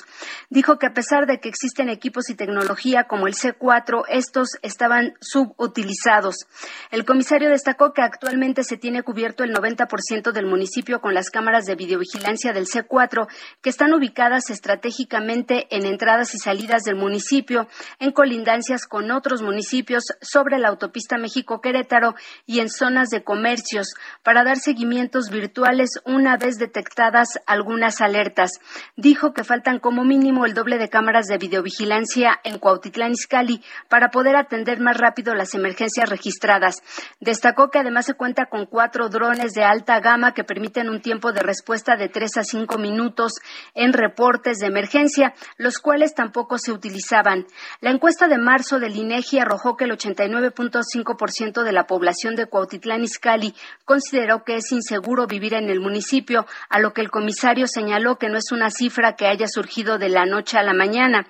Dijo 0.50 0.78
que 0.78 0.88
a 0.88 0.94
pesar 0.94 1.26
de 1.26 1.40
que 1.40 1.50
existen 1.50 1.90
equipos 1.90 2.30
y 2.30 2.36
tecnología 2.36 3.06
como 3.06 3.28
el 3.28 3.34
C4, 3.34 4.04
estos 4.10 4.50
estaban 4.62 5.14
subutilizados. 5.22 6.48
El 6.92 7.06
comisario 7.06 7.50
destacó 7.50 7.94
que 7.94 8.02
actualmente 8.02 8.64
se 8.64 8.77
tiene 8.78 9.04
cubierto 9.04 9.44
el 9.44 9.54
90% 9.54 10.32
del 10.32 10.46
municipio 10.46 11.02
con 11.02 11.14
las 11.14 11.30
cámaras 11.30 11.66
de 11.66 11.76
videovigilancia 11.76 12.54
del 12.54 12.66
C4 12.68 13.28
que 13.62 13.70
están 13.70 13.94
ubicadas 13.94 14.50
estratégicamente 14.50 15.68
en 15.76 15.86
entradas 15.86 16.36
y 16.36 16.38
salidas 16.38 16.84
del 16.84 16.96
municipio, 16.96 17.68
en 18.00 18.12
colindancias 18.12 18.86
con 18.86 19.12
otros 19.12 19.42
municipios 19.42 20.04
sobre 20.22 20.60
la 20.60 20.70
autopista 20.70 21.18
México-Querétaro 21.18 22.16
y 22.46 22.60
en 22.60 22.70
zonas 22.70 23.10
de 23.10 23.24
comercios 23.24 23.94
para 24.24 24.44
dar 24.44 24.58
seguimientos 24.58 25.30
virtuales 25.30 25.90
una 26.06 26.38
vez 26.38 26.58
detectadas 26.58 27.40
algunas 27.46 28.02
alertas. 28.02 28.52
Dijo 28.96 29.34
que 29.34 29.44
faltan 29.44 29.80
como 29.80 30.04
mínimo 30.04 30.46
el 30.46 30.54
doble 30.54 30.78
de 30.78 30.90
cámaras 30.90 31.26
de 31.26 31.38
videovigilancia 31.38 32.40
en 32.44 32.60
Cuautitlán 32.60 33.14
Izcalli 33.14 33.64
para 33.90 34.10
poder 34.10 34.36
atender 34.36 34.80
más 34.80 34.98
rápido 34.98 35.34
las 35.34 35.54
emergencias 35.56 36.10
registradas. 36.10 36.84
Destacó 37.20 37.70
que 37.70 37.80
además 37.80 38.06
se 38.06 38.14
cuenta 38.14 38.46
con 38.46 38.67
cuatro 38.70 39.10
drones 39.10 39.54
de 39.54 39.64
alta 39.64 40.00
gama 40.00 40.34
que 40.34 40.44
permiten 40.44 40.90
un 40.90 41.02
tiempo 41.02 41.32
de 41.32 41.42
respuesta 41.42 41.96
de 41.96 42.10
tres 42.10 42.38
a 42.38 42.44
cinco 42.44 42.78
minutos 42.78 43.34
en 43.74 43.94
reportes 43.94 44.60
de 44.60 44.68
emergencia 44.68 45.34
los 45.58 45.80
cuales 45.80 46.14
tampoco 46.14 46.58
se 46.58 46.72
utilizaban. 46.72 47.46
La 47.82 47.92
encuesta 47.92 48.28
de 48.28 48.38
marzo 48.38 48.80
del 48.80 48.96
INEGI 48.96 49.40
arrojó 49.40 49.76
que 49.76 49.86
el 49.86 49.92
89.5% 49.92 51.64
de 51.64 51.72
la 51.72 51.86
población 51.86 52.36
de 52.36 52.48
Cuautitlán 52.48 53.04
Izcalli 53.04 53.54
consideró 53.86 54.44
que 54.44 54.58
es 54.58 54.72
inseguro 54.72 55.28
vivir 55.28 55.54
en 55.54 55.70
el 55.70 55.80
municipio, 55.80 56.46
a 56.70 56.80
lo 56.80 56.94
que 56.94 57.02
el 57.02 57.12
comisario 57.12 57.68
señaló 57.68 58.18
que 58.18 58.30
no 58.30 58.38
es 58.38 58.52
una 58.52 58.70
cifra 58.70 59.16
que 59.16 59.28
haya 59.28 59.48
surgido 59.48 59.98
de 59.98 60.10
la 60.10 60.26
noche 60.26 60.58
a 60.58 60.64
la 60.64 60.74
mañana. 60.74 61.28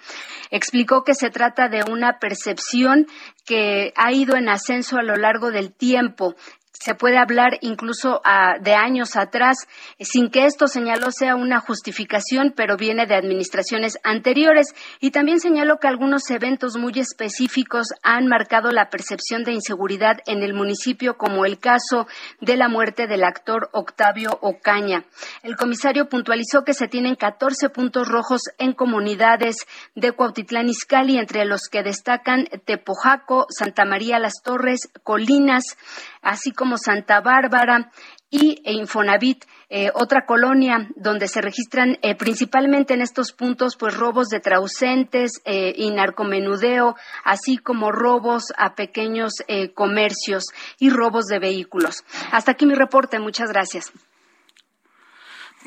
Explicó 0.51 1.03
que 1.03 1.13
se 1.13 1.29
trata 1.29 1.69
de 1.69 1.83
una 1.89 2.19
percepción 2.19 3.07
que 3.45 3.93
ha 3.95 4.11
ido 4.11 4.35
en 4.35 4.49
ascenso 4.49 4.97
a 4.97 5.03
lo 5.03 5.15
largo 5.15 5.51
del 5.51 5.73
tiempo 5.73 6.35
se 6.79 6.95
puede 6.95 7.17
hablar 7.17 7.57
incluso 7.61 8.21
ah, 8.23 8.55
de 8.61 8.75
años 8.75 9.15
atrás, 9.15 9.67
sin 9.99 10.29
que 10.29 10.45
esto 10.45 10.67
señaló 10.67 11.11
sea 11.11 11.35
una 11.35 11.59
justificación, 11.59 12.53
pero 12.55 12.77
viene 12.77 13.07
de 13.07 13.15
administraciones 13.15 13.97
anteriores. 14.03 14.73
Y 14.99 15.11
también 15.11 15.39
señaló 15.39 15.77
que 15.79 15.87
algunos 15.87 16.29
eventos 16.29 16.77
muy 16.77 16.93
específicos 16.95 17.87
han 18.03 18.27
marcado 18.27 18.71
la 18.71 18.89
percepción 18.89 19.43
de 19.43 19.53
inseguridad 19.53 20.19
en 20.27 20.43
el 20.43 20.53
municipio, 20.53 21.17
como 21.17 21.45
el 21.45 21.59
caso 21.59 22.07
de 22.41 22.57
la 22.57 22.69
muerte 22.69 23.07
del 23.07 23.23
actor 23.23 23.69
Octavio 23.73 24.37
Ocaña. 24.41 25.05
El 25.43 25.55
comisario 25.55 26.09
puntualizó 26.09 26.63
que 26.63 26.73
se 26.73 26.87
tienen 26.87 27.15
14 27.15 27.69
puntos 27.69 28.07
rojos 28.07 28.41
en 28.59 28.73
comunidades 28.73 29.55
de 29.95 30.11
Cuautitlán 30.11 30.69
Izcalli, 30.69 31.17
entre 31.17 31.45
los 31.45 31.61
que 31.71 31.83
destacan 31.83 32.45
Tepojaco, 32.65 33.47
Santa 33.49 33.85
María 33.85 34.19
Las 34.19 34.41
Torres, 34.43 34.89
Colinas, 35.03 35.77
así 36.21 36.51
como 36.51 36.66
Santa 36.75 37.21
Bárbara 37.21 37.91
y 38.29 38.61
Infonavit, 38.65 39.45
eh, 39.69 39.89
otra 39.93 40.25
colonia 40.25 40.89
donde 40.95 41.29
se 41.29 41.41
registran 41.41 41.97
eh, 42.01 42.15
principalmente 42.15 42.93
en 42.93 43.01
estos 43.01 43.31
puntos 43.31 43.77
pues 43.77 43.95
robos 43.95 44.27
de 44.27 44.41
trausentes 44.41 45.41
eh, 45.45 45.73
y 45.77 45.91
narcomenudeo, 45.91 46.95
así 47.23 47.57
como 47.57 47.91
robos 47.91 48.51
a 48.57 48.75
pequeños 48.75 49.33
comercios 49.75 50.45
y 50.79 50.89
robos 50.89 51.25
de 51.25 51.39
vehículos. 51.39 52.03
Hasta 52.31 52.51
aquí 52.51 52.65
mi 52.65 52.75
reporte. 52.75 53.19
Muchas 53.19 53.49
gracias. 53.49 53.93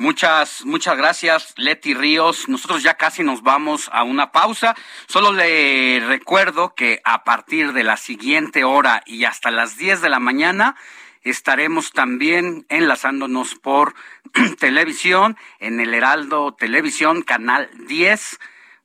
Muchas, 0.01 0.65
muchas 0.65 0.97
gracias, 0.97 1.53
Leti 1.57 1.93
Ríos. 1.93 2.49
Nosotros 2.49 2.81
ya 2.81 2.95
casi 2.95 3.21
nos 3.23 3.43
vamos 3.43 3.87
a 3.93 4.01
una 4.01 4.31
pausa. 4.31 4.75
Solo 5.05 5.31
le 5.31 5.99
recuerdo 5.99 6.73
que 6.73 7.01
a 7.03 7.23
partir 7.23 7.71
de 7.73 7.83
la 7.83 7.97
siguiente 7.97 8.63
hora 8.63 9.03
y 9.05 9.25
hasta 9.25 9.51
las 9.51 9.77
10 9.77 10.01
de 10.01 10.09
la 10.09 10.19
mañana 10.19 10.75
estaremos 11.21 11.91
también 11.91 12.65
enlazándonos 12.69 13.53
por 13.53 13.93
televisión 14.59 15.37
en 15.59 15.79
el 15.79 15.93
Heraldo 15.93 16.55
Televisión, 16.55 17.21
canal 17.21 17.69
10 17.87 18.39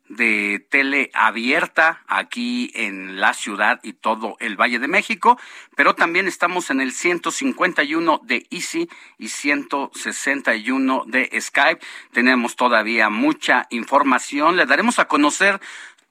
de 0.09 0.65
tele 0.71 1.11
abierta 1.15 2.03
aquí 2.07 2.71
en 2.75 3.21
la 3.21 3.35
ciudad 3.35 3.81
y 3.83 3.95
todo 3.95 4.37
el 4.41 4.57
Valle 4.57 4.79
de 4.79 4.89
México, 4.89 5.39
pero 5.75 5.95
también 5.95 6.27
estamos 6.27 6.71
en 6.71 6.81
el 6.81 6.93
151 6.93 8.21
de 8.25 8.47
Easy 8.51 8.89
y 9.19 9.29
161 9.29 11.05
de 11.07 11.41
Skype. 11.41 11.85
Tenemos 12.13 12.57
todavía 12.57 13.11
mucha 13.11 13.67
información. 13.71 14.57
Le 14.57 14.67
daremos 14.67 14.99
a 14.99 15.09
conocer 15.09 15.61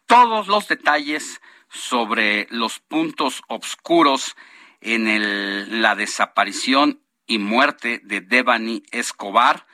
todos 0.05 0.47
los 0.47 0.67
detalles 0.67 1.41
sobre 1.69 2.47
los 2.49 2.79
puntos 2.79 3.43
oscuros 3.47 4.35
en 4.81 5.07
el, 5.07 5.81
la 5.81 5.95
desaparición 5.95 7.01
y 7.27 7.39
muerte 7.39 8.01
de 8.03 8.21
Devani 8.21 8.83
Escobar. 8.91 9.65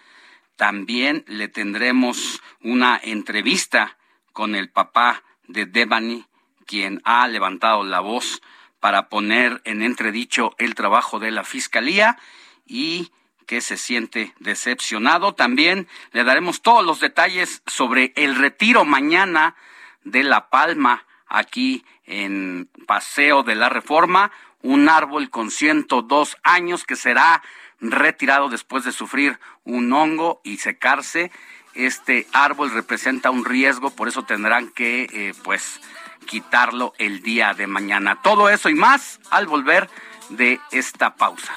También 0.55 1.26
le 1.28 1.47
tendremos 1.47 2.41
una 2.61 2.99
entrevista 3.03 3.97
con 4.34 4.55
el 4.55 4.69
papá 4.69 5.23
de 5.47 5.65
Devani, 5.65 6.25
quien 6.65 7.01
ha 7.03 7.27
levantado 7.27 7.84
la 7.84 7.99
voz 7.99 8.41
para 8.79 9.09
poner 9.09 9.61
en 9.65 9.84
entredicho 9.84 10.55
el 10.57 10.75
trabajo 10.75 11.19
de 11.19 11.32
la 11.32 11.43
Fiscalía 11.43 12.17
y 12.65 13.11
que 13.45 13.61
se 13.61 13.77
siente 13.77 14.34
decepcionado. 14.39 15.34
También 15.34 15.88
le 16.11 16.23
daremos 16.23 16.61
todos 16.61 16.86
los 16.86 16.99
detalles 16.99 17.61
sobre 17.67 18.13
el 18.15 18.36
retiro 18.36 18.86
mañana 18.86 19.55
de 20.03 20.23
La 20.23 20.49
Palma 20.49 21.05
aquí 21.27 21.86
en 22.05 22.69
Paseo 22.88 23.43
de 23.43 23.55
la 23.55 23.69
Reforma, 23.69 24.32
un 24.61 24.89
árbol 24.89 25.29
con 25.29 25.51
102 25.51 26.38
años 26.43 26.86
que 26.86 26.95
será 26.95 27.41
retirado 27.79 28.49
después 28.49 28.84
de 28.84 28.91
sufrir 28.91 29.39
un 29.63 29.91
hongo 29.91 30.41
y 30.43 30.57
secarse. 30.57 31.32
Este 31.74 32.28
árbol 32.34 32.72
representa 32.72 33.32
un 33.32 33.45
riesgo, 33.45 33.91
por 33.91 34.07
eso 34.07 34.24
tendrán 34.24 34.69
que, 34.69 35.07
eh, 35.11 35.34
pues, 35.43 35.80
quitarlo 36.26 36.93
el 36.97 37.22
día 37.22 37.53
de 37.53 37.67
mañana. 37.67 38.19
Todo 38.22 38.49
eso 38.49 38.69
y 38.69 38.76
más 38.76 39.19
al 39.30 39.47
volver 39.47 39.89
de 40.30 40.59
esta 40.72 41.15
pausa. 41.15 41.53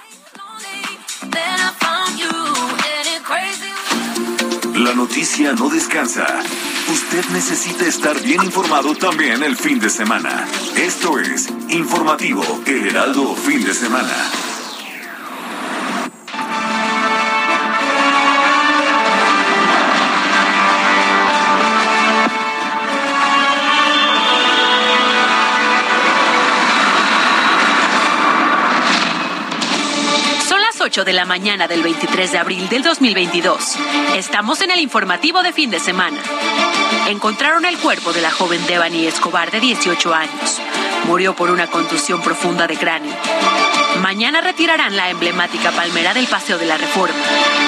La 4.75 4.93
noticia 4.95 5.53
no 5.53 5.69
descansa. 5.69 6.27
Usted 6.89 7.25
necesita 7.31 7.87
estar 7.87 8.21
bien 8.21 8.43
informado 8.43 8.95
también 8.95 9.43
el 9.43 9.57
fin 9.57 9.79
de 9.79 9.89
semana. 9.89 10.47
Esto 10.77 11.19
es 11.19 11.49
Informativo 11.69 12.43
El 12.67 12.89
Heraldo 12.89 13.35
Fin 13.35 13.65
de 13.65 13.73
Semana. 13.73 14.54
8 30.95 31.05
de 31.05 31.13
la 31.13 31.25
mañana 31.25 31.67
del 31.67 31.83
23 31.83 32.31
de 32.31 32.39
abril 32.39 32.69
del 32.69 32.85
2022. 32.85 33.59
Estamos 34.15 34.61
en 34.61 34.71
el 34.71 34.79
informativo 34.79 35.43
de 35.43 35.53
fin 35.53 35.69
de 35.69 35.81
semana. 35.81 36.21
Encontraron 37.09 37.65
el 37.65 37.77
cuerpo 37.79 38.13
de 38.13 38.21
la 38.21 38.31
joven 38.31 38.65
Devani 38.69 39.05
Escobar 39.05 39.51
de 39.51 39.59
18 39.59 40.15
años. 40.15 40.61
Murió 41.09 41.35
por 41.35 41.51
una 41.51 41.67
contusión 41.67 42.23
profunda 42.23 42.69
de 42.69 42.77
cráneo. 42.77 43.13
Mañana 44.03 44.41
retirarán 44.41 44.95
la 44.95 45.11
emblemática 45.11 45.73
palmera 45.73 46.15
del 46.15 46.29
Paseo 46.29 46.59
de 46.59 46.67
la 46.67 46.77
Reforma. 46.77 47.25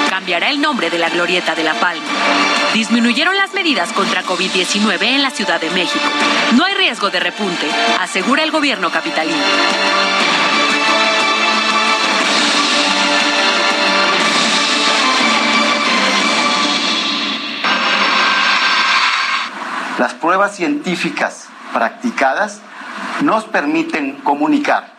Cambiará 0.09 0.49
el 0.51 0.61
nombre 0.61 0.89
de 0.89 0.99
la 1.01 1.11
Glorieta 1.11 1.57
de 1.57 1.65
la 1.65 1.75
Palma. 1.75 2.07
Disminuyeron 2.75 3.37
las 3.37 3.55
medidas 3.55 3.93
contra 3.93 4.23
COVID-19 4.23 5.03
en 5.03 5.23
la 5.23 5.33
Ciudad 5.33 5.61
de 5.61 5.71
México. 5.71 6.05
No 6.53 6.65
hay 6.65 6.75
riesgo 6.75 7.11
de 7.11 7.19
repunte, 7.19 7.67
asegura 7.99 8.45
el 8.45 8.53
gobierno 8.53 8.93
capitalino. 8.93 10.36
Las 19.99 20.15
pruebas 20.15 20.55
científicas 20.55 21.49
practicadas 21.73 22.61
nos 23.23 23.45
permiten 23.45 24.17
comunicar 24.23 24.93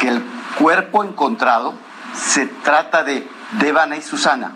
que 0.00 0.08
el 0.08 0.22
cuerpo 0.58 1.02
encontrado 1.02 1.74
se 2.14 2.46
trata 2.46 3.02
de 3.02 3.28
Devana 3.58 3.96
y 3.96 4.02
Susana, 4.02 4.52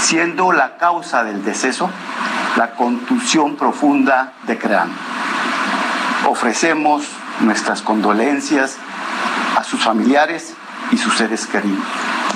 siendo 0.00 0.52
la 0.52 0.76
causa 0.76 1.24
del 1.24 1.44
deceso 1.44 1.90
la 2.56 2.72
contusión 2.72 3.56
profunda 3.56 4.32
de 4.46 4.58
cráneo. 4.58 4.96
Ofrecemos 6.26 7.06
nuestras 7.40 7.82
condolencias 7.82 8.76
a 9.56 9.64
sus 9.64 9.84
familiares 9.84 10.54
y 10.90 10.98
sus 10.98 11.16
seres 11.16 11.46
queridos. 11.46 11.84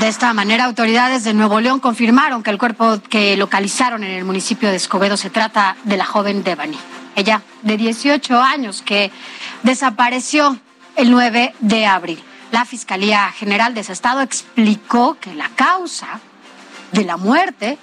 De 0.03 0.09
esta 0.09 0.35
manera, 0.35 0.65
autoridades 0.65 1.23
de 1.23 1.33
Nuevo 1.33 1.61
León 1.61 1.79
confirmaron 1.79 2.43
que 2.43 2.51
el 2.51 2.59
cuerpo 2.59 3.01
que 3.09 3.37
localizaron 3.37 4.03
en 4.03 4.11
el 4.11 4.25
municipio 4.25 4.69
de 4.69 4.75
Escobedo 4.75 5.17
se 5.17 5.31
trata 5.31 5.77
de 5.85 5.97
la 5.97 6.05
joven 6.05 6.43
Devani. 6.43 6.77
Ella, 7.15 7.41
de 7.63 7.77
18 7.77 8.43
años, 8.43 8.83
que 8.83 9.13
desapareció 9.63 10.59
el 10.97 11.13
9 11.13 11.55
de 11.61 11.87
abril. 11.87 12.21
La 12.51 12.65
Fiscalía 12.65 13.31
General 13.31 13.75
de 13.75 13.83
ese 13.83 13.93
estado 13.93 14.23
explicó 14.23 15.19
que 15.21 15.37
la 15.37 15.51
causa 15.51 16.19
de 16.91 17.05
la 17.05 17.17
muerte 17.17 17.79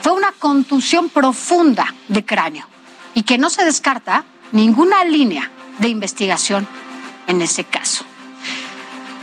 fue 0.00 0.12
una 0.12 0.32
contusión 0.38 1.10
profunda 1.10 1.94
de 2.08 2.24
cráneo 2.24 2.66
y 3.12 3.24
que 3.24 3.36
no 3.36 3.50
se 3.50 3.66
descarta 3.66 4.24
ninguna 4.52 5.04
línea 5.04 5.50
de 5.80 5.88
investigación 5.88 6.66
en 7.26 7.42
ese 7.42 7.64
caso. 7.64 8.06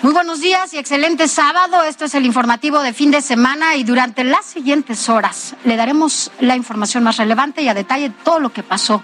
Muy 0.05 0.13
buenos 0.13 0.39
días 0.39 0.71
y 0.75 0.77
excelente 0.77 1.27
sábado. 1.27 1.83
Esto 1.83 2.05
es 2.05 2.13
el 2.13 2.27
informativo 2.27 2.79
de 2.79 2.93
fin 2.93 3.09
de 3.09 3.23
semana 3.23 3.75
y 3.75 3.83
durante 3.83 4.23
las 4.23 4.45
siguientes 4.45 5.09
horas 5.09 5.55
le 5.63 5.75
daremos 5.77 6.29
la 6.41 6.55
información 6.55 7.03
más 7.03 7.17
relevante 7.17 7.63
y 7.63 7.69
a 7.69 7.73
detalle 7.73 8.11
todo 8.23 8.39
lo 8.39 8.53
que 8.53 8.61
pasó, 8.61 9.03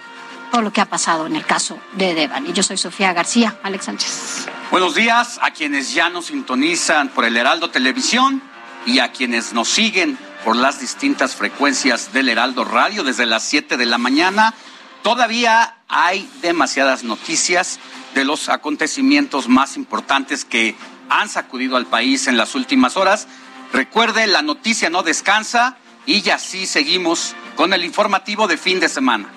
todo 0.51 0.61
lo 0.61 0.71
que 0.71 0.79
ha 0.79 0.85
pasado 0.85 1.25
en 1.25 1.35
el 1.35 1.43
caso 1.43 1.79
de 1.93 2.13
Devan. 2.13 2.45
Y 2.45 2.53
yo 2.53 2.61
soy 2.61 2.77
Sofía 2.77 3.13
García, 3.13 3.57
Alex 3.63 3.85
Sánchez. 3.85 4.47
Buenos 4.69 4.93
días 4.93 5.39
a 5.41 5.49
quienes 5.49 5.91
ya 5.91 6.11
nos 6.11 6.27
sintonizan 6.27 7.09
por 7.09 7.25
el 7.25 7.35
Heraldo 7.35 7.71
Televisión 7.71 8.39
y 8.85 8.99
a 8.99 9.11
quienes 9.11 9.53
nos 9.53 9.69
siguen 9.69 10.19
por 10.45 10.55
las 10.55 10.79
distintas 10.79 11.35
frecuencias 11.35 12.13
del 12.13 12.29
Heraldo 12.29 12.63
Radio 12.63 13.03
desde 13.03 13.25
las 13.25 13.41
7 13.41 13.75
de 13.75 13.87
la 13.87 13.97
mañana. 13.97 14.53
Todavía 15.01 15.77
hay 15.87 16.29
demasiadas 16.43 17.03
noticias 17.03 17.79
de 18.13 18.25
los 18.25 18.49
acontecimientos 18.49 19.47
más 19.47 19.77
importantes 19.77 20.45
que 20.45 20.75
han 21.12 21.30
sacudido 21.30 21.76
al 21.76 21.86
país 21.86 22.28
en 22.28 22.38
las 22.38 22.55
últimas 22.55 22.95
horas. 22.95 23.28
Recuerde, 23.74 24.28
la 24.28 24.41
noticia 24.41 24.89
no 24.89 25.03
descansa 25.03 25.78
y 26.05 26.22
ya 26.22 26.39
sí 26.39 26.66
seguimos 26.66 27.36
con 27.55 27.74
el 27.74 27.84
informativo 27.84 28.47
de 28.47 28.57
fin 28.57 28.80
de 28.80 28.88
semana. 28.88 29.28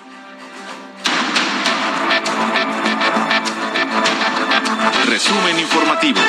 Resumen 5.07 5.59
informativo. 5.59 6.19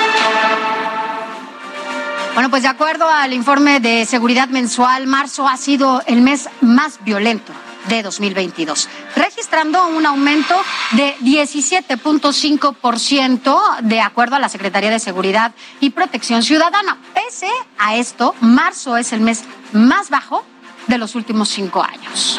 Bueno, 2.34 2.50
pues 2.50 2.62
de 2.64 2.68
acuerdo 2.68 3.08
al 3.08 3.32
informe 3.32 3.80
de 3.80 4.04
seguridad 4.04 4.48
mensual, 4.48 5.06
marzo 5.06 5.48
ha 5.48 5.56
sido 5.56 6.02
el 6.06 6.20
mes 6.20 6.50
más 6.60 7.02
violento 7.04 7.52
de 7.88 8.02
2022, 8.02 8.88
registrando 9.14 9.86
un 9.88 10.06
aumento 10.06 10.54
de 10.92 11.14
17.5% 11.18 13.80
de 13.82 14.00
acuerdo 14.00 14.36
a 14.36 14.38
la 14.38 14.48
Secretaría 14.48 14.88
de 14.90 14.98
Seguridad 14.98 15.52
y 15.80 15.90
Protección 15.90 16.42
Ciudadana. 16.42 16.96
Pese 17.14 17.50
a 17.78 17.96
esto, 17.96 18.34
marzo 18.40 18.96
es 18.96 19.12
el 19.12 19.20
mes 19.20 19.44
más 19.72 20.08
bajo 20.10 20.44
de 20.86 20.98
los 20.98 21.14
últimos 21.14 21.48
cinco 21.48 21.82
años. 21.82 22.38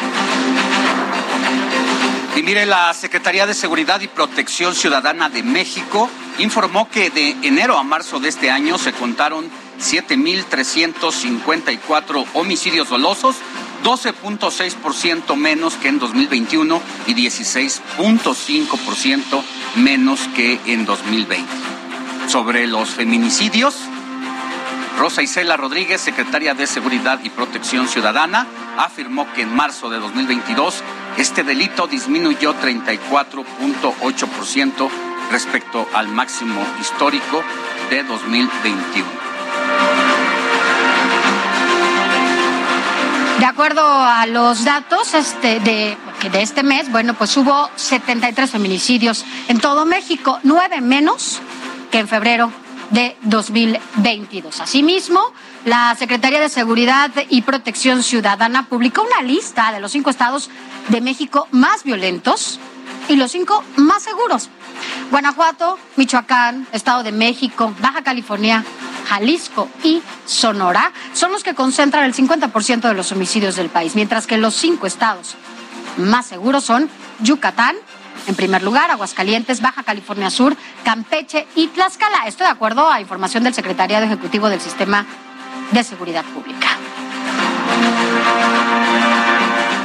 Y 2.36 2.42
mire, 2.42 2.66
la 2.66 2.92
Secretaría 2.94 3.46
de 3.46 3.54
Seguridad 3.54 4.00
y 4.00 4.06
Protección 4.06 4.72
Ciudadana 4.74 5.28
de 5.28 5.42
México 5.42 6.08
informó 6.38 6.88
que 6.88 7.10
de 7.10 7.30
enero 7.42 7.76
a 7.76 7.82
marzo 7.82 8.20
de 8.20 8.28
este 8.28 8.48
año 8.50 8.78
se 8.78 8.92
contaron 8.92 9.50
7.354 9.80 12.26
homicidios 12.34 12.90
dolosos, 12.90 13.34
12.6% 13.88 15.34
menos 15.34 15.74
que 15.76 15.88
en 15.88 15.98
2021 15.98 16.82
y 17.06 17.14
16.5% 17.14 19.42
menos 19.76 20.20
que 20.36 20.60
en 20.66 20.84
2020. 20.84 21.50
Sobre 22.26 22.66
los 22.66 22.90
feminicidios, 22.90 23.76
Rosa 24.98 25.22
Isela 25.22 25.56
Rodríguez, 25.56 26.02
secretaria 26.02 26.52
de 26.52 26.66
Seguridad 26.66 27.18
y 27.24 27.30
Protección 27.30 27.88
Ciudadana, 27.88 28.46
afirmó 28.76 29.26
que 29.32 29.40
en 29.40 29.54
marzo 29.54 29.88
de 29.88 30.00
2022 30.00 30.82
este 31.16 31.42
delito 31.42 31.86
disminuyó 31.86 32.54
34.8% 32.60 34.90
respecto 35.30 35.88
al 35.94 36.08
máximo 36.08 36.60
histórico 36.78 37.42
de 37.88 38.02
2021. 38.02 40.17
De 43.38 43.46
acuerdo 43.46 43.82
a 43.82 44.26
los 44.26 44.64
datos 44.64 45.14
este, 45.14 45.60
de, 45.60 45.96
de 46.32 46.42
este 46.42 46.64
mes, 46.64 46.90
bueno, 46.90 47.14
pues 47.14 47.36
hubo 47.36 47.70
73 47.76 48.50
feminicidios 48.50 49.24
en 49.46 49.60
todo 49.60 49.84
México, 49.84 50.40
nueve 50.42 50.80
menos 50.80 51.40
que 51.92 52.00
en 52.00 52.08
febrero 52.08 52.50
de 52.90 53.16
2022. 53.22 54.60
Asimismo, 54.60 55.20
la 55.64 55.94
Secretaría 55.94 56.40
de 56.40 56.48
Seguridad 56.48 57.12
y 57.28 57.42
Protección 57.42 58.02
Ciudadana 58.02 58.66
publicó 58.68 59.02
una 59.02 59.22
lista 59.22 59.70
de 59.72 59.78
los 59.78 59.92
cinco 59.92 60.10
estados 60.10 60.50
de 60.88 61.00
México 61.00 61.46
más 61.52 61.84
violentos 61.84 62.58
y 63.08 63.14
los 63.14 63.30
cinco 63.30 63.62
más 63.76 64.02
seguros. 64.02 64.50
Guanajuato, 65.10 65.78
Michoacán, 65.96 66.66
Estado 66.72 67.02
de 67.02 67.12
México, 67.12 67.74
Baja 67.80 68.02
California, 68.02 68.64
Jalisco 69.08 69.68
y 69.82 70.02
Sonora 70.26 70.92
son 71.14 71.32
los 71.32 71.42
que 71.42 71.54
concentran 71.54 72.04
el 72.04 72.14
50% 72.14 72.80
de 72.88 72.94
los 72.94 73.10
homicidios 73.12 73.56
del 73.56 73.70
país, 73.70 73.94
mientras 73.94 74.26
que 74.26 74.36
los 74.36 74.54
cinco 74.54 74.86
estados 74.86 75.36
más 75.96 76.26
seguros 76.26 76.64
son 76.64 76.88
Yucatán, 77.20 77.76
en 78.26 78.34
primer 78.34 78.62
lugar, 78.62 78.90
Aguascalientes, 78.90 79.62
Baja 79.62 79.82
California 79.82 80.30
Sur, 80.30 80.56
Campeche 80.84 81.46
y 81.54 81.68
Tlaxcala. 81.68 82.26
Esto 82.26 82.44
de 82.44 82.50
acuerdo 82.50 82.90
a 82.90 83.00
información 83.00 83.44
del 83.44 83.54
Secretariado 83.54 84.04
Ejecutivo 84.04 84.48
del 84.48 84.60
Sistema 84.60 85.06
de 85.72 85.82
Seguridad 85.82 86.24
Pública. 86.26 86.68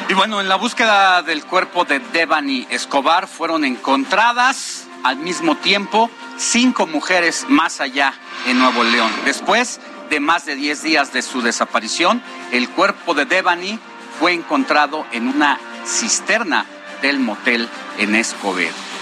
Y 0.09 0.13
bueno, 0.15 0.41
en 0.41 0.49
la 0.49 0.55
búsqueda 0.55 1.21
del 1.21 1.45
cuerpo 1.45 1.85
de 1.85 1.99
Devani 1.99 2.67
Escobar 2.69 3.27
fueron 3.27 3.63
encontradas 3.63 4.85
al 5.03 5.17
mismo 5.17 5.55
tiempo 5.55 6.09
cinco 6.37 6.87
mujeres 6.87 7.45
más 7.47 7.79
allá 7.79 8.13
en 8.47 8.59
Nuevo 8.59 8.83
León. 8.83 9.11
Después 9.25 9.79
de 10.09 10.19
más 10.19 10.45
de 10.45 10.55
10 10.55 10.83
días 10.83 11.13
de 11.13 11.21
su 11.21 11.41
desaparición, 11.41 12.21
el 12.51 12.69
cuerpo 12.69 13.13
de 13.13 13.25
Devani 13.25 13.79
fue 14.19 14.33
encontrado 14.33 15.05
en 15.11 15.27
una 15.27 15.57
cisterna 15.85 16.65
del 17.01 17.19
motel 17.19 17.69
en 17.97 18.15
Escobedo. 18.15 18.92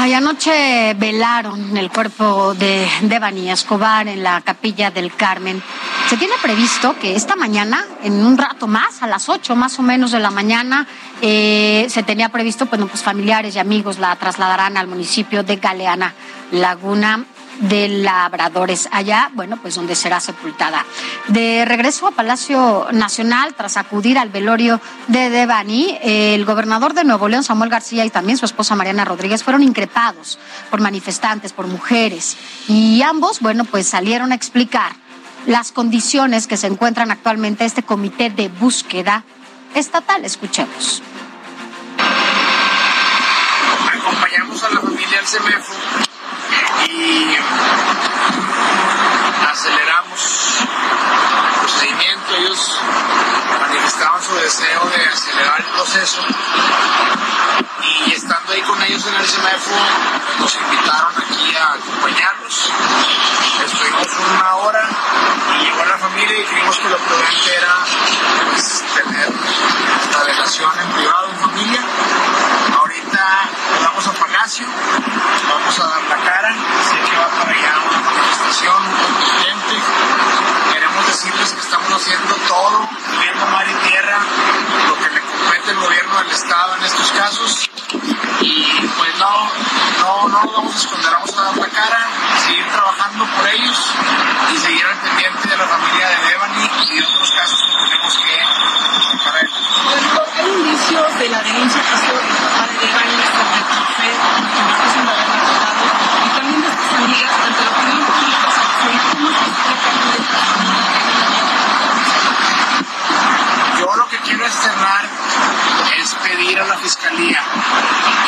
Ay, 0.00 0.14
anoche 0.14 0.94
velaron 0.94 1.76
el 1.76 1.90
cuerpo 1.90 2.54
de 2.54 2.86
Devani 3.02 3.50
Escobar 3.50 4.06
en 4.06 4.22
la 4.22 4.40
capilla 4.42 4.92
del 4.92 5.12
Carmen. 5.12 5.60
Se 6.08 6.16
tiene 6.16 6.34
previsto 6.40 6.96
que 7.00 7.16
esta 7.16 7.34
mañana, 7.34 7.84
en 8.04 8.24
un 8.24 8.38
rato 8.38 8.68
más, 8.68 9.02
a 9.02 9.08
las 9.08 9.28
8 9.28 9.56
más 9.56 9.76
o 9.80 9.82
menos 9.82 10.12
de 10.12 10.20
la 10.20 10.30
mañana, 10.30 10.86
eh, 11.20 11.88
se 11.90 12.04
tenía 12.04 12.28
previsto, 12.28 12.66
bueno, 12.66 12.86
pues 12.86 13.02
familiares 13.02 13.56
y 13.56 13.58
amigos 13.58 13.98
la 13.98 14.14
trasladarán 14.14 14.76
al 14.76 14.86
municipio 14.86 15.42
de 15.42 15.56
Galeana, 15.56 16.14
Laguna 16.52 17.24
de 17.60 17.88
Labradores, 17.88 18.88
allá, 18.92 19.30
bueno, 19.34 19.58
pues 19.60 19.74
donde 19.74 19.94
será 19.94 20.20
sepultada. 20.20 20.84
De 21.28 21.64
regreso 21.64 22.06
a 22.06 22.12
Palacio 22.12 22.88
Nacional, 22.92 23.54
tras 23.54 23.76
acudir 23.76 24.18
al 24.18 24.28
velorio 24.28 24.80
de 25.08 25.30
Devani, 25.30 25.98
el 26.02 26.44
gobernador 26.44 26.94
de 26.94 27.04
Nuevo 27.04 27.28
León, 27.28 27.44
Samuel 27.44 27.70
García, 27.70 28.04
y 28.04 28.10
también 28.10 28.38
su 28.38 28.44
esposa 28.44 28.74
Mariana 28.74 29.04
Rodríguez 29.04 29.42
fueron 29.42 29.62
increpados 29.62 30.38
por 30.70 30.80
manifestantes, 30.80 31.52
por 31.52 31.66
mujeres, 31.66 32.36
y 32.68 33.02
ambos, 33.02 33.40
bueno, 33.40 33.64
pues 33.64 33.88
salieron 33.88 34.32
a 34.32 34.34
explicar 34.34 34.92
las 35.46 35.72
condiciones 35.72 36.46
que 36.46 36.56
se 36.56 36.66
encuentran 36.66 37.10
actualmente 37.10 37.64
este 37.64 37.82
comité 37.82 38.30
de 38.30 38.48
búsqueda 38.48 39.24
estatal. 39.74 40.24
Escuchemos. 40.24 41.02
Acompañamos 43.94 44.62
a 44.64 44.70
la 44.70 44.80
familia 44.80 45.18
al 45.20 45.26
CEMEFO 45.26 46.07
y 46.98 47.36
aceleramos 49.50 50.60
el 50.60 51.60
procedimiento. 51.60 52.34
Ellos 52.36 52.80
manifestaban 53.60 54.22
su 54.22 54.34
deseo 54.34 54.84
de 54.86 55.06
acelerar 55.06 55.60
el 55.60 55.66
proceso 55.66 56.20
y 58.06 58.12
estando 58.12 58.52
ahí 58.52 58.62
con 58.62 58.82
ellos 58.82 59.06
en 59.06 59.14
el 59.14 59.26
CEMEFO 59.26 59.76
nos 60.40 60.54
invitaron 60.56 61.12
aquí 61.18 61.56
a 61.56 61.72
acompañarlos. 61.72 62.70
Estuvimos 63.64 64.08
una 64.34 64.54
hora 64.56 64.88
y 65.60 65.64
llegó 65.64 65.84
la 65.84 65.98
familia 65.98 66.38
y 66.38 66.44
creímos 66.44 66.78
que 66.78 66.88
lo 66.88 66.98
prudente 66.98 67.56
era 67.56 67.74
pues, 68.50 68.84
tener 68.94 69.32
la 70.12 70.24
relación 70.24 70.70
en 70.80 70.88
privado, 70.90 71.28
en 71.30 71.38
familia. 71.38 71.80
Ahorita 73.18 73.84
vamos 73.84 74.06
a 74.06 74.12
Palacio, 74.12 74.66
vamos 75.48 75.78
a 75.80 75.86
dar 75.88 76.02
la 76.02 76.16
cara, 76.24 76.54
sé 76.88 76.96
que 77.00 77.16
va 77.16 77.26
para 77.26 77.50
allá 77.50 77.74
una 77.90 77.98
manifestación, 77.98 78.76
un 78.76 78.94
contingente. 78.94 79.74
Queremos 80.72 81.06
decirles 81.06 81.52
que 81.52 81.60
estamos 81.60 81.92
haciendo 81.92 82.34
todo, 82.46 82.88
viendo 83.20 83.46
mar 83.46 83.66
y 83.68 83.88
tierra, 83.88 84.18
lo 84.86 84.98
que 84.98 85.10
le 85.10 85.20
compete 85.20 85.70
al 85.70 85.76
gobierno 85.78 86.18
del 86.18 86.30
Estado 86.30 86.76
en 86.76 86.84
estos 86.84 87.12
casos. 87.12 87.70
Y 88.40 88.86
pues 88.96 89.18
no, 89.18 89.50
no, 89.98 90.28
no 90.28 90.44
nos 90.44 90.52
vamos 90.52 90.74
a 90.74 90.78
esconder, 90.78 91.10
vamos 91.10 91.38
a 91.38 91.42
dar 91.42 91.56
la 91.56 91.68
cara, 91.68 92.06
seguir 92.46 92.66
trabajando 92.70 93.26
por 93.26 93.48
ellos 93.48 93.94
y 94.54 94.58
seguir 94.58 94.86
al 94.86 94.98
pendiente 94.98 95.48
de 95.48 95.56
la 95.56 95.66
familia 95.66 96.08
de 96.08 96.28
Devani 96.28 96.70
y 96.88 96.98
de 97.00 97.04
otros 97.04 97.32
casos 97.32 97.62
que 97.62 97.72
tenemos 97.84 98.16
que 98.16 98.38
sacar 99.10 99.34
adelante. 99.34 99.68
Hay 100.38 100.48
indicios 100.50 101.18
de 101.18 101.28
la 101.28 101.42
denuncia 101.42 101.82
que 101.82 101.94
hizo 101.94 102.12
el 102.12 102.28
papá 102.28 102.66
de 102.68 102.86
Devani 102.86 103.22
sobre 103.26 103.58
el 103.58 103.64
café 103.66 104.10
que 104.54 104.62
me 104.62 104.72
acusan 104.72 105.04
de 105.04 105.10
haber 105.10 105.28
matado 105.28 105.84
y 106.24 106.28
también 106.36 106.60
de 106.62 106.68
sus 106.68 106.92
amigas 106.94 107.34
ante 107.46 107.60
la 107.64 107.70
opinión 107.70 108.00
pública 108.06 108.48
sobre 108.54 108.98
cómo 109.08 109.28
es 109.28 109.36
posible 109.36 109.74
que 109.82 109.88
haya 109.88 110.48
Yo 113.78 113.88
lo 113.96 114.08
que 114.08 114.18
quiero 114.18 114.46
externar 114.46 115.04
es 116.00 116.14
pedir 116.14 116.60
a 116.60 116.66
la 116.66 116.76
Fiscalía 116.76 117.42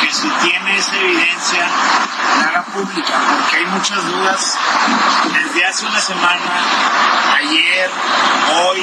que 0.01 0.11
si 0.11 0.29
tiene 0.29 0.77
esa 0.77 0.95
evidencia 0.95 1.67
la 2.39 2.47
haga 2.47 2.63
pública, 2.65 3.13
porque 3.37 3.57
hay 3.57 3.65
muchas 3.67 4.03
dudas 4.05 4.57
desde 5.33 5.65
hace 5.65 5.85
una 5.85 5.99
semana, 5.99 6.51
ayer, 7.37 7.89
hoy, 8.65 8.79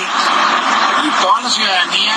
y 1.04 1.22
toda 1.22 1.40
la 1.40 1.50
ciudadanía. 1.50 2.14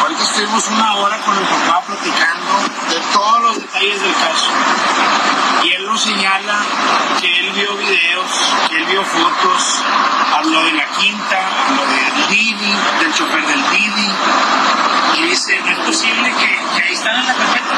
Ahorita 0.00 0.22
estuvimos 0.22 0.68
una 0.68 0.94
hora 0.96 1.18
con 1.18 1.36
el 1.36 1.44
papá 1.44 1.82
platicando 1.86 2.52
de 2.90 3.00
todos 3.12 3.40
los 3.42 3.56
detalles 3.60 4.00
del 4.00 4.14
caso. 4.14 4.50
Y 5.64 5.72
él 5.72 5.86
nos 5.86 6.00
señala 6.00 6.58
que 7.20 7.38
él 7.38 7.50
vio 7.52 7.74
videos, 7.76 8.30
que 8.68 8.76
él 8.76 8.84
vio 8.86 9.02
fotos, 9.04 9.82
habló 10.36 10.62
de 10.64 10.72
la 10.72 10.86
quinta, 10.86 11.48
habló 11.68 11.82
del 11.86 12.28
Didi, 12.28 12.74
del 13.00 13.14
chofer 13.14 13.46
del 13.46 13.70
Didi, 13.70 14.10
y 15.16 15.22
dice, 15.22 15.60
no 15.64 15.70
es 15.70 15.78
posible 15.78 16.32
que, 16.32 16.60
que 16.76 16.82
ahí 16.82 16.92
están 16.92 17.16
en 17.16 17.26
la 17.26 17.34
carpeta. 17.34 17.74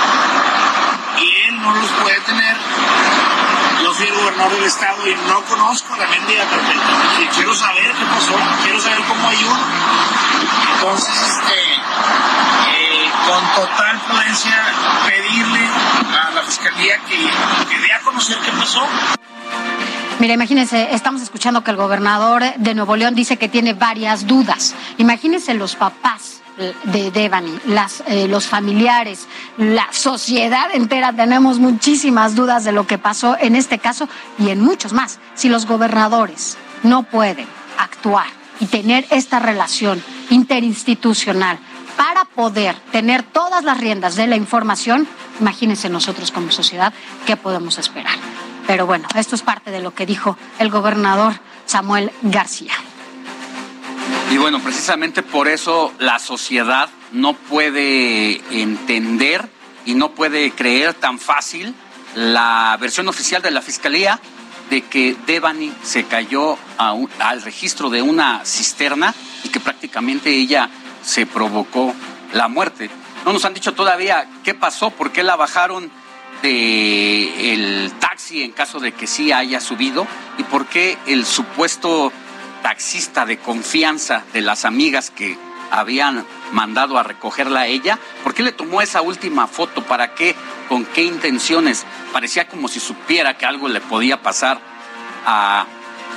Y 1.19 1.49
él 1.49 1.63
no 1.63 1.75
los 1.75 1.91
puede 2.03 2.21
tener. 2.21 2.57
Yo 3.83 3.95
soy 3.95 4.07
el 4.09 4.15
gobernador 4.15 4.53
del 4.53 4.65
estado 4.65 5.07
y 5.07 5.15
no 5.15 5.45
conozco 5.45 5.97
la 5.97 6.07
mendiga 6.09 6.45
carpeta. 6.45 7.23
Y 7.23 7.27
quiero 7.29 7.55
saber 7.55 7.93
qué 7.93 8.05
pasó, 8.07 8.35
quiero 8.65 8.81
saber 8.81 9.01
cómo 9.05 9.29
hay 9.29 9.45
uno. 9.45 9.67
Entonces, 10.75 11.15
este, 11.23 11.55
eh, 12.69 13.11
con 13.27 13.55
total 13.55 14.01
prudencia, 14.07 14.63
pedirle 15.07 15.67
a 15.67 16.31
que, 17.09 17.17
que 17.17 17.93
a 17.93 18.01
conocer 18.01 18.37
qué 18.45 18.51
pasó. 18.53 18.83
Mira, 20.19 20.33
imagínense, 20.33 20.89
estamos 20.93 21.21
escuchando 21.21 21.63
que 21.63 21.71
el 21.71 21.77
gobernador 21.77 22.43
de 22.57 22.75
Nuevo 22.75 22.97
León 22.97 23.15
dice 23.15 23.37
que 23.37 23.49
tiene 23.49 23.75
varias 23.75 24.27
dudas. 24.27 24.75
Imagínense 24.97 25.53
los 25.53 25.77
papás 25.77 26.43
de 26.85 27.11
Devani, 27.11 27.59
eh, 28.07 28.29
los 28.29 28.47
familiares, 28.47 29.29
la 29.59 29.89
sociedad 29.91 30.71
entera, 30.73 31.13
tenemos 31.13 31.59
muchísimas 31.59 32.35
dudas 32.35 32.65
de 32.65 32.73
lo 32.73 32.87
que 32.87 32.97
pasó 32.97 33.37
en 33.39 33.57
este 33.57 33.79
caso 33.79 34.09
y 34.39 34.49
en 34.49 34.61
muchos 34.63 34.95
más. 34.95 35.19
Si 35.35 35.51
los 35.51 35.67
gobernadores 35.67 36.57
no 36.83 37.03
pueden 37.03 37.47
actuar 37.79 38.27
y 38.59 38.67
tener 38.67 39.07
esta 39.11 39.39
relación 39.39 40.03
interinstitucional 40.31 41.59
para 41.97 42.25
poder 42.25 42.77
tener 42.93 43.23
todas 43.23 43.65
las 43.65 43.79
riendas 43.79 44.17
de 44.17 44.27
la 44.27 44.37
información, 44.37 45.07
imagínense 45.41 45.89
nosotros 45.89 46.31
como 46.31 46.51
sociedad 46.51 46.93
qué 47.27 47.37
podemos 47.37 47.79
esperar. 47.79 48.19
Pero 48.67 48.87
bueno, 48.87 49.07
esto 49.15 49.35
es 49.35 49.43
parte 49.43 49.71
de 49.71 49.81
lo 49.81 49.95
que 49.95 50.07
dijo 50.07 50.37
el 50.59 50.71
gobernador 50.71 51.35
Samuel 51.67 52.11
García. 52.23 52.75
Y 54.31 54.39
bueno, 54.39 54.61
precisamente 54.61 55.23
por 55.23 55.47
eso 55.49 55.93
la 55.99 56.19
sociedad 56.19 56.89
no 57.13 57.35
puede 57.35 58.41
entender 58.51 59.49
y 59.85 59.95
no 59.95 60.11
puede 60.11 60.51
creer 60.51 60.95
tan 60.95 61.19
fácil 61.19 61.75
la 62.17 62.77
versión 62.81 63.09
oficial 63.09 63.41
de 63.41 63.53
la 63.53 63.63
Fiscalía 63.63 64.19
de 64.69 64.83
que 64.83 65.17
Devani 65.27 65.73
se 65.83 66.05
cayó 66.05 66.59
al 66.77 67.43
registro 67.43 67.89
de 67.89 68.03
una 68.03 68.45
cisterna 68.45 69.15
y 69.45 69.49
que 69.49 69.61
prácticamente 69.61 70.31
ella 70.31 70.69
se 71.07 71.25
provocó 71.25 71.95
la 72.33 72.49
muerte. 72.49 72.91
No 73.25 73.33
nos 73.33 73.45
han 73.45 73.55
dicho 73.55 73.73
todavía 73.73 74.29
qué 74.45 74.55
pasó, 74.55 74.91
por 74.91 75.13
qué 75.13 75.23
la 75.23 75.37
bajaron 75.37 75.91
de 76.43 77.53
el 77.55 77.93
taxi 77.93 78.43
en 78.43 78.53
caso 78.53 78.81
de 78.81 78.93
que 78.93 79.07
sí 79.07 79.33
haya 79.33 79.61
subido 79.61 80.07
y 80.37 80.43
por 80.43 80.67
qué 80.67 80.99
el 81.07 81.25
supuesto 81.25 82.13
taxista 82.63 83.25
de 83.25 83.39
confianza 83.39 84.25
de 84.33 84.41
las 84.41 84.65
amigas 84.65 85.11
que 85.11 85.39
habían 85.71 86.27
mandado 86.53 86.99
a 86.99 87.03
recogerla 87.03 87.61
a 87.61 87.67
ella, 87.67 87.99
¿por 88.23 88.35
qué 88.35 88.43
le 88.43 88.53
tomó 88.53 88.83
esa 88.83 89.01
última 89.01 89.47
foto? 89.47 89.83
¿Para 89.83 90.15
qué? 90.15 90.35
¿Con 90.69 90.85
qué 90.85 91.05
intenciones? 91.05 91.87
Parecía 92.13 92.49
como 92.49 92.69
si 92.69 92.81
supiera 92.81 93.39
que 93.39 93.47
algo 93.47 93.69
le 93.69 93.81
podía 93.81 94.23
pasar 94.23 94.61
a 95.25 95.67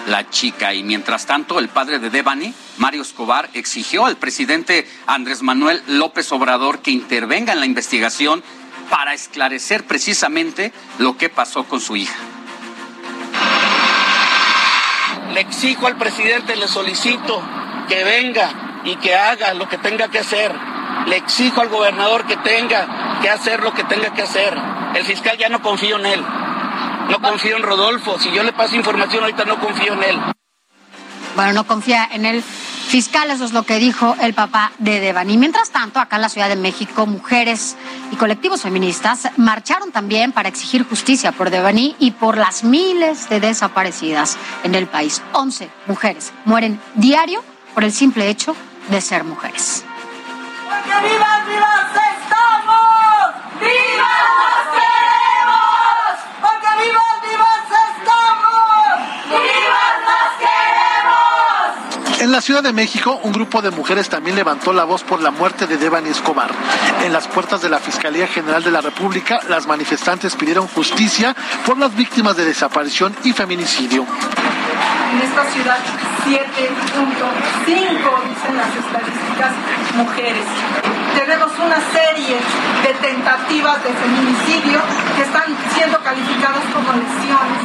la 0.09 0.29
chica. 0.29 0.73
Y 0.73 0.83
mientras 0.83 1.25
tanto, 1.25 1.59
el 1.59 1.69
padre 1.69 1.99
de 1.99 2.09
Devani, 2.09 2.53
Mario 2.77 3.01
Escobar, 3.01 3.49
exigió 3.53 4.05
al 4.05 4.17
presidente 4.17 4.87
Andrés 5.05 5.41
Manuel 5.41 5.81
López 5.87 6.31
Obrador 6.31 6.79
que 6.79 6.91
intervenga 6.91 7.53
en 7.53 7.59
la 7.59 7.65
investigación 7.65 8.43
para 8.89 9.13
esclarecer 9.13 9.85
precisamente 9.85 10.73
lo 10.97 11.15
que 11.17 11.29
pasó 11.29 11.63
con 11.65 11.79
su 11.79 11.95
hija. 11.95 12.17
Le 15.33 15.41
exijo 15.41 15.85
al 15.85 15.95
presidente, 15.95 16.55
le 16.55 16.67
solicito 16.67 17.41
que 17.87 18.03
venga 18.03 18.81
y 18.83 18.95
que 18.95 19.15
haga 19.15 19.53
lo 19.53 19.69
que 19.69 19.77
tenga 19.77 20.09
que 20.09 20.19
hacer. 20.19 20.51
Le 21.07 21.17
exijo 21.17 21.61
al 21.61 21.69
gobernador 21.69 22.25
que 22.25 22.37
tenga 22.37 23.19
que 23.21 23.29
hacer 23.29 23.63
lo 23.63 23.73
que 23.73 23.83
tenga 23.83 24.13
que 24.13 24.21
hacer. 24.21 24.57
El 24.95 25.05
fiscal 25.05 25.37
ya 25.37 25.49
no 25.49 25.61
confío 25.61 25.97
en 25.97 26.05
él. 26.05 26.25
No 27.09 27.19
confío 27.21 27.57
en 27.57 27.63
Rodolfo. 27.63 28.19
Si 28.19 28.31
yo 28.31 28.43
le 28.43 28.53
paso 28.53 28.75
información 28.75 29.23
ahorita 29.23 29.45
no 29.45 29.59
confío 29.59 29.93
en 29.93 30.03
él. 30.03 30.19
Bueno, 31.35 31.53
no 31.53 31.63
confía 31.65 32.07
en 32.11 32.25
el 32.25 32.43
fiscal, 32.89 33.29
eso 33.29 33.45
es 33.45 33.53
lo 33.53 33.63
que 33.63 33.77
dijo 33.77 34.15
el 34.19 34.33
papá 34.33 34.71
de 34.79 34.99
Devani. 34.99 35.37
Mientras 35.37 35.69
tanto, 35.69 35.99
acá 35.99 36.15
en 36.15 36.23
la 36.23 36.29
Ciudad 36.29 36.49
de 36.49 36.55
México, 36.55 37.05
mujeres 37.05 37.77
y 38.11 38.15
colectivos 38.15 38.63
feministas 38.63 39.29
marcharon 39.37 39.91
también 39.91 40.31
para 40.31 40.49
exigir 40.49 40.83
justicia 40.87 41.31
por 41.31 41.51
Devani 41.51 41.95
y 41.99 42.11
por 42.11 42.35
las 42.35 42.63
miles 42.63 43.29
de 43.29 43.39
desaparecidas 43.39 44.37
en 44.63 44.73
el 44.73 44.87
país. 44.87 45.21
Once 45.33 45.69
mujeres 45.85 46.33
mueren 46.45 46.79
diario 46.95 47.43
por 47.75 47.83
el 47.83 47.93
simple 47.93 48.27
hecho 48.27 48.55
de 48.89 49.01
ser 49.01 49.23
mujeres. 49.23 49.85
En 62.19 62.33
la 62.33 62.41
Ciudad 62.41 62.61
de 62.61 62.73
México, 62.73 63.19
un 63.23 63.31
grupo 63.31 63.61
de 63.61 63.71
mujeres 63.71 64.09
también 64.09 64.35
levantó 64.35 64.73
la 64.73 64.83
voz 64.83 65.03
por 65.03 65.21
la 65.21 65.31
muerte 65.31 65.67
de 65.67 65.77
Devani 65.77 66.09
Escobar. 66.09 66.51
En 67.03 67.13
las 67.13 67.27
puertas 67.27 67.61
de 67.61 67.69
la 67.69 67.79
Fiscalía 67.79 68.27
General 68.27 68.61
de 68.61 68.71
la 68.71 68.81
República, 68.81 69.39
las 69.47 69.65
manifestantes 69.65 70.35
pidieron 70.35 70.67
justicia 70.67 71.35
por 71.65 71.77
las 71.77 71.95
víctimas 71.95 72.35
de 72.35 72.45
desaparición 72.45 73.15
y 73.23 73.31
feminicidio. 73.31 74.05
En 75.13 75.21
esta 75.21 75.45
ciudad, 75.45 75.79
7.5 76.25 77.65
dicen 77.65 78.57
las 78.57 78.75
estadísticas 78.75 79.28
mujeres. 79.95 80.43
Tenemos 81.15 81.51
una 81.59 81.79
serie 81.93 82.35
de 82.83 82.93
tentativas 82.95 83.81
de 83.83 83.93
feminicidio 83.93 84.79
que 85.15 85.21
están 85.23 85.55
siendo 85.73 85.97
calificadas 85.99 86.63
como 86.73 86.91
lesiones, 86.91 87.63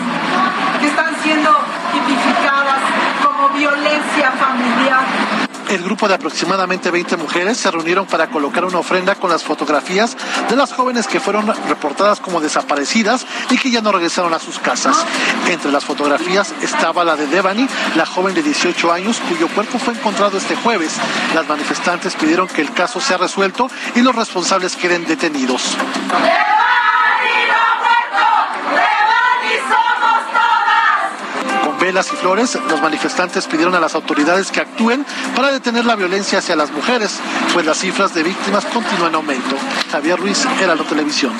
que 0.80 0.86
están 0.86 1.14
siendo 1.22 1.50
tipificadas 1.92 2.80
como 3.22 3.48
violencia 3.50 4.30
familiar. 4.32 5.43
El 5.68 5.82
grupo 5.82 6.08
de 6.08 6.14
aproximadamente 6.14 6.90
20 6.90 7.16
mujeres 7.16 7.58
se 7.58 7.70
reunieron 7.70 8.06
para 8.06 8.28
colocar 8.28 8.64
una 8.64 8.78
ofrenda 8.78 9.14
con 9.14 9.30
las 9.30 9.42
fotografías 9.42 10.16
de 10.48 10.56
las 10.56 10.72
jóvenes 10.72 11.06
que 11.06 11.20
fueron 11.20 11.46
reportadas 11.68 12.20
como 12.20 12.40
desaparecidas 12.40 13.26
y 13.50 13.58
que 13.58 13.70
ya 13.70 13.80
no 13.80 13.92
regresaron 13.92 14.34
a 14.34 14.38
sus 14.38 14.58
casas. 14.58 14.96
Entre 15.48 15.72
las 15.72 15.84
fotografías 15.84 16.54
estaba 16.62 17.04
la 17.04 17.16
de 17.16 17.26
Devani, 17.26 17.66
la 17.96 18.06
joven 18.06 18.34
de 18.34 18.42
18 18.42 18.92
años 18.92 19.20
cuyo 19.28 19.48
cuerpo 19.48 19.78
fue 19.78 19.94
encontrado 19.94 20.38
este 20.38 20.56
jueves. 20.56 20.96
Las 21.34 21.48
manifestantes 21.48 22.14
pidieron 22.14 22.46
que 22.48 22.60
el 22.60 22.72
caso 22.72 23.00
sea 23.00 23.18
resuelto 23.18 23.68
y 23.94 24.00
los 24.00 24.14
responsables 24.14 24.76
queden 24.76 25.06
detenidos. 25.06 25.76
Velas 31.84 32.10
y 32.14 32.16
flores, 32.16 32.58
los 32.70 32.80
manifestantes 32.80 33.46
pidieron 33.46 33.74
a 33.74 33.80
las 33.80 33.94
autoridades 33.94 34.50
que 34.50 34.62
actúen 34.62 35.04
para 35.36 35.52
detener 35.52 35.84
la 35.84 35.96
violencia 35.96 36.38
hacia 36.38 36.56
las 36.56 36.70
mujeres, 36.70 37.20
pues 37.52 37.66
las 37.66 37.76
cifras 37.76 38.14
de 38.14 38.22
víctimas 38.22 38.64
continúan 38.64 39.10
en 39.10 39.16
aumento. 39.16 39.54
Javier 39.92 40.18
Ruiz, 40.18 40.46
Heraldo 40.62 40.84
Televisión. 40.84 41.34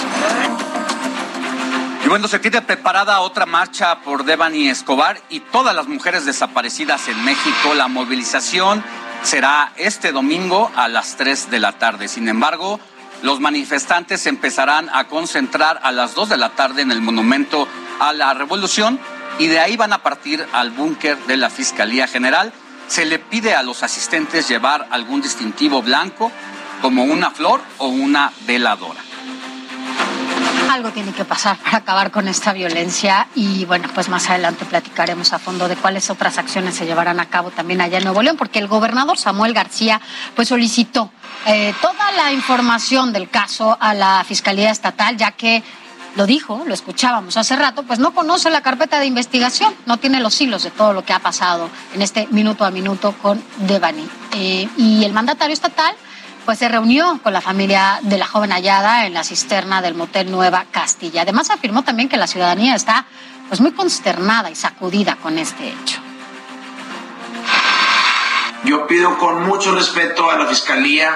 Y 2.05 2.09
bueno, 2.11 2.29
se 2.29 2.41
tiene 2.41 2.61
preparada 2.61 3.21
otra 3.21 3.47
marcha 3.47 4.01
por 4.01 4.27
Devani 4.27 4.69
Escobar 4.69 5.19
y 5.31 5.41
todas 5.41 5.75
las 5.75 5.89
mujeres 5.89 6.27
desaparecidas 6.27 7.09
en 7.09 7.25
México. 7.25 7.73
La 7.75 7.89
movilización 7.89 8.85
será 9.23 9.73
este 9.77 10.13
domingo 10.13 10.71
a 10.77 10.89
las 10.89 11.17
3 11.17 11.51
de 11.51 11.61
la 11.61 11.79
tarde. 11.79 12.07
Sin 12.07 12.29
embargo, 12.29 12.81
los 13.23 13.41
manifestantes 13.41 14.27
empezarán 14.27 14.91
a 14.93 15.05
concentrar 15.05 15.81
a 15.83 15.91
las 15.91 16.15
2 16.15 16.29
de 16.29 16.37
la 16.37 16.51
tarde 16.51 16.83
en 16.83 16.93
el 16.93 17.01
Monumento 17.01 17.67
a 17.99 18.13
la 18.13 18.35
Revolución 18.35 19.01
y 19.39 19.49
de 19.49 19.59
ahí 19.59 19.77
van 19.77 19.93
a 19.93 20.03
partir 20.03 20.47
al 20.53 20.71
búnker 20.71 21.19
de 21.27 21.37
la 21.37 21.51
Fiscalía 21.51 22.07
General. 22.07 22.53
Se 22.89 23.05
le 23.05 23.19
pide 23.19 23.55
a 23.55 23.63
los 23.63 23.83
asistentes 23.83 24.49
llevar 24.49 24.87
algún 24.91 25.23
distintivo 25.23 25.83
blanco 25.83 26.31
como 26.81 27.05
una 27.05 27.31
flor 27.31 27.61
o 27.79 27.89
una 27.89 28.33
veladora. 28.47 29.01
Algo 30.71 30.91
tiene 30.91 31.13
que 31.13 31.25
pasar 31.25 31.57
para 31.59 31.79
acabar 31.79 32.11
con 32.11 32.27
esta 32.27 32.53
violencia 32.53 33.29
y 33.35 33.65
bueno, 33.65 33.89
pues 33.95 34.09
más 34.09 34.29
adelante 34.29 34.65
platicaremos 34.65 35.33
a 35.33 35.39
fondo 35.39 35.69
de 35.69 35.77
cuáles 35.77 36.11
otras 36.11 36.37
acciones 36.37 36.75
se 36.75 36.85
llevarán 36.85 37.21
a 37.21 37.27
cabo 37.27 37.51
también 37.51 37.81
allá 37.81 37.99
en 37.99 38.05
Nuevo 38.05 38.23
León, 38.23 38.37
porque 38.37 38.59
el 38.59 38.67
gobernador 38.67 39.17
Samuel 39.17 39.55
García 39.55 40.01
pues 40.35 40.49
solicitó 40.49 41.11
eh, 41.47 41.75
toda 41.81 42.11
la 42.13 42.33
información 42.33 43.13
del 43.13 43.31
caso 43.31 43.77
a 43.79 43.95
la 43.95 44.25
Fiscalía 44.27 44.71
Estatal, 44.71 45.17
ya 45.17 45.33
que 45.33 45.63
lo 46.17 46.27
dijo, 46.27 46.63
lo 46.67 46.75
escuchábamos 46.75 47.37
hace 47.37 47.57
rato, 47.57 47.83
pues 47.83 47.99
no 47.99 48.15
conoce 48.15 48.51
la 48.51 48.63
carpeta 48.63 48.99
de 49.01 49.07
investigación, 49.07 49.75
no 49.87 49.97
tiene 49.99 50.21
los 50.21 50.41
hilos 50.41 50.63
de 50.63 50.71
todo 50.71 50.93
lo 50.93 51.05
que 51.05 51.13
ha 51.13 51.19
pasado 51.19 51.69
en 51.95 52.03
este 52.03 52.29
minuto 52.31 52.65
a 52.65 52.71
minuto 52.71 53.15
con 53.21 53.43
Devani. 53.59 54.09
Eh, 54.33 54.69
y 54.77 55.05
el 55.05 55.13
mandatario 55.13 55.53
estatal 55.53 55.95
pues 56.45 56.59
se 56.59 56.69
reunió 56.69 57.19
con 57.23 57.33
la 57.33 57.41
familia 57.41 58.01
de 58.03 58.19
la 58.19 58.27
joven 58.27 58.53
hallada 58.53 59.07
en 59.07 59.15
la 59.15 59.25
cisterna 59.25 59.81
del 59.81 59.95
motel 59.95 60.31
Nueva 60.31 60.67
Castilla. 60.71 61.23
Además 61.23 61.51
afirmó 61.51 61.83
también 61.83 62.09
que 62.09 62.17
la 62.17 62.27
ciudadanía 62.27 62.75
está 62.75 63.07
pues 63.49 63.61
muy 63.61 63.73
consternada 63.73 64.51
y 64.51 64.55
sacudida 64.55 65.17
con 65.17 65.39
este 65.39 65.69
hecho. 65.69 66.01
Yo 68.65 68.87
pido 68.87 69.19
con 69.19 69.43
mucho 69.47 69.75
respeto 69.75 70.31
a 70.31 70.39
la 70.39 70.47
fiscalía 70.47 71.11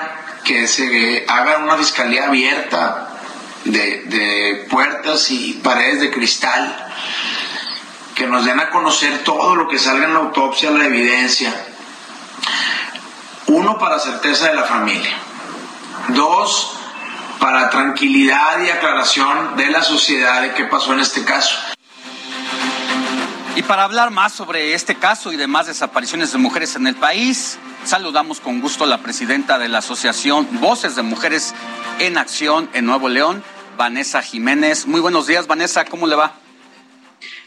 que 0.45 0.67
se 0.67 1.25
haga 1.29 1.59
una 1.59 1.77
fiscalía 1.77 2.27
abierta 2.27 3.18
de, 3.73 4.67
puertas 4.71 5.31
y 5.31 5.55
paredes 5.55 6.01
de 6.01 6.11
cristal, 6.11 6.91
que 8.15 8.27
nos 8.27 8.45
den 8.45 8.61
a 8.61 8.71
conocer 8.71 9.23
todo 9.25 9.55
lo 9.55 9.69
que 9.69 9.79
salga 9.79 10.07
en 10.07 10.15
la 10.15 10.21
autopsia, 10.21 10.71
la 10.71 10.87
evidencia. 10.87 11.55
Uno, 13.47 13.79
para 13.79 13.99
certeza 13.99 14.49
de 14.49 14.55
la 14.55 14.65
familia. 14.65 15.17
Dos, 16.09 16.73
para 17.39 17.71
tranquilidad 17.71 18.61
y 18.61 18.71
aclaración 18.71 19.57
de 19.57 19.71
la 19.71 19.83
sociedad 19.83 20.43
de 20.43 20.53
qué 20.55 20.65
pasó 20.65 20.93
en 20.93 21.01
este 21.01 21.25
caso. 21.25 21.57
Y 23.59 23.63
para 23.63 23.83
hablar 23.85 24.11
más 24.11 24.33
sobre 24.33 24.75
este 24.75 24.95
caso 24.95 25.33
y 25.33 25.37
demás 25.37 25.67
desapariciones 25.67 26.31
de 26.31 26.39
mujeres 26.39 26.77
en 26.77 26.87
el 26.87 26.95
país, 26.95 27.59
saludamos 27.85 28.39
con 28.39 28.61
gusto 28.61 28.85
a 28.85 28.87
la 28.87 28.99
presidenta 28.99 29.59
de 29.59 29.69
la 29.69 29.79
Asociación 29.79 30.47
Voces 30.61 30.95
de 30.95 31.03
Mujeres 31.03 31.55
en 31.99 32.19
Acción 32.19 32.71
en 32.73 32.87
Nuevo 32.87 33.09
León, 33.09 33.43
Vanessa 33.79 34.21
Jiménez. 34.23 34.87
Muy 34.87 35.01
buenos 35.01 35.29
días, 35.29 35.47
Vanessa, 35.47 35.85
¿cómo 35.85 36.09
le 36.09 36.17
va? 36.17 36.35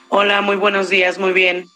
Hola, 0.07 0.41
muy 0.41 0.55
buenos 0.55 0.89
días, 0.89 1.19
muy 1.19 1.33
bien. 1.33 1.69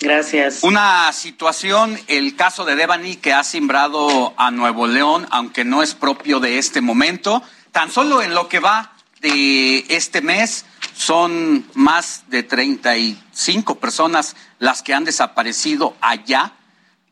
Gracias. 0.00 0.62
Una 0.62 1.10
situación, 1.12 1.98
el 2.08 2.36
caso 2.36 2.66
de 2.66 2.76
Devani 2.76 3.16
que 3.16 3.32
ha 3.32 3.42
simbrado 3.42 4.34
a 4.36 4.50
Nuevo 4.50 4.86
León, 4.86 5.26
aunque 5.30 5.64
no 5.64 5.82
es 5.82 5.94
propio 5.94 6.40
de 6.40 6.58
este 6.58 6.82
momento. 6.82 7.42
Tan 7.72 7.90
solo 7.90 8.20
en 8.22 8.34
lo 8.34 8.48
que 8.48 8.60
va 8.60 8.92
de 9.22 9.86
este 9.88 10.20
mes 10.20 10.66
son 10.94 11.66
más 11.72 12.24
de 12.28 12.42
35 12.42 13.78
personas 13.78 14.36
las 14.58 14.82
que 14.82 14.92
han 14.92 15.04
desaparecido 15.04 15.96
allá, 16.02 16.52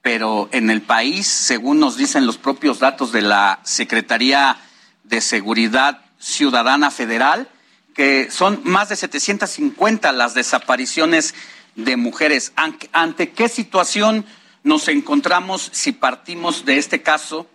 pero 0.03 0.51
en 0.53 0.69
el 0.69 0.83
país, 0.83 1.27
según 1.27 1.81
nos 1.81 1.97
dicen 1.97 2.27
los 2.27 2.37
propios 2.37 2.79
datos 2.79 3.11
de 3.11 3.23
la 3.23 3.61
Secretaría 3.63 4.59
de 5.05 5.23
Seguridad 5.23 6.10
Ciudadana 6.21 6.91
Federal, 6.91 7.49
que 7.95 8.31
son 8.31 8.61
más 8.63 8.89
de 8.91 8.97
750 8.97 10.13
las 10.13 10.35
desapariciones 10.35 11.35
de 11.75 11.97
mujeres. 11.97 12.53
¿Ante 12.93 13.31
qué 13.33 13.49
situación 13.49 14.25
nos 14.63 14.89
encontramos 14.89 15.71
si 15.73 15.93
partimos 15.93 16.65
de 16.65 16.79
este 16.79 17.03
caso 17.03 17.49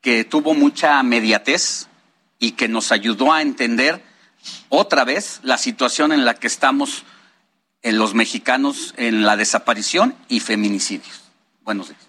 que 0.00 0.24
tuvo 0.24 0.54
mucha 0.54 1.02
mediatez 1.02 1.88
y 2.38 2.52
que 2.52 2.68
nos 2.68 2.90
ayudó 2.92 3.32
a 3.32 3.42
entender 3.42 4.02
otra 4.68 5.04
vez 5.04 5.40
la 5.42 5.58
situación 5.58 6.12
en 6.12 6.24
la 6.24 6.34
que 6.34 6.46
estamos 6.46 7.04
en 7.82 7.98
los 7.98 8.14
mexicanos 8.14 8.94
en 8.96 9.22
la 9.22 9.36
desaparición 9.36 10.14
y 10.28 10.40
feminicidios? 10.40 11.22
Buenos 11.62 11.88
días. 11.88 12.05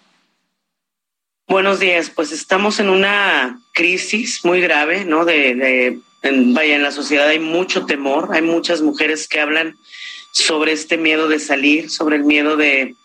Buenos 1.48 1.80
días, 1.80 2.10
pues 2.10 2.30
estamos 2.30 2.78
en 2.78 2.90
una 2.90 3.58
crisis 3.72 4.44
muy 4.44 4.60
grave, 4.60 5.06
¿no? 5.06 5.24
De, 5.24 5.54
de 5.54 5.98
en, 6.20 6.52
vaya, 6.52 6.76
en 6.76 6.82
la 6.82 6.92
sociedad 6.92 7.26
hay 7.26 7.38
mucho 7.38 7.86
temor, 7.86 8.28
hay 8.32 8.42
muchas 8.42 8.82
mujeres 8.82 9.26
que 9.26 9.40
hablan 9.40 9.78
sobre 10.30 10.72
este 10.72 10.98
miedo 10.98 11.26
de 11.26 11.38
salir, 11.38 11.88
sobre 11.88 12.16
el 12.16 12.24
miedo 12.24 12.58
de, 12.58 12.96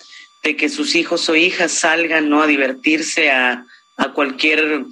de 0.43 0.57
que 0.57 0.67
sus 0.67 0.95
hijos 0.95 1.29
o 1.29 1.37
hijas 1.37 1.71
salgan, 1.71 2.27
¿no? 2.27 2.41
A 2.41 2.47
divertirse 2.47 3.31
a, 3.31 3.65
a 3.95 4.11
cualquier 4.11 4.87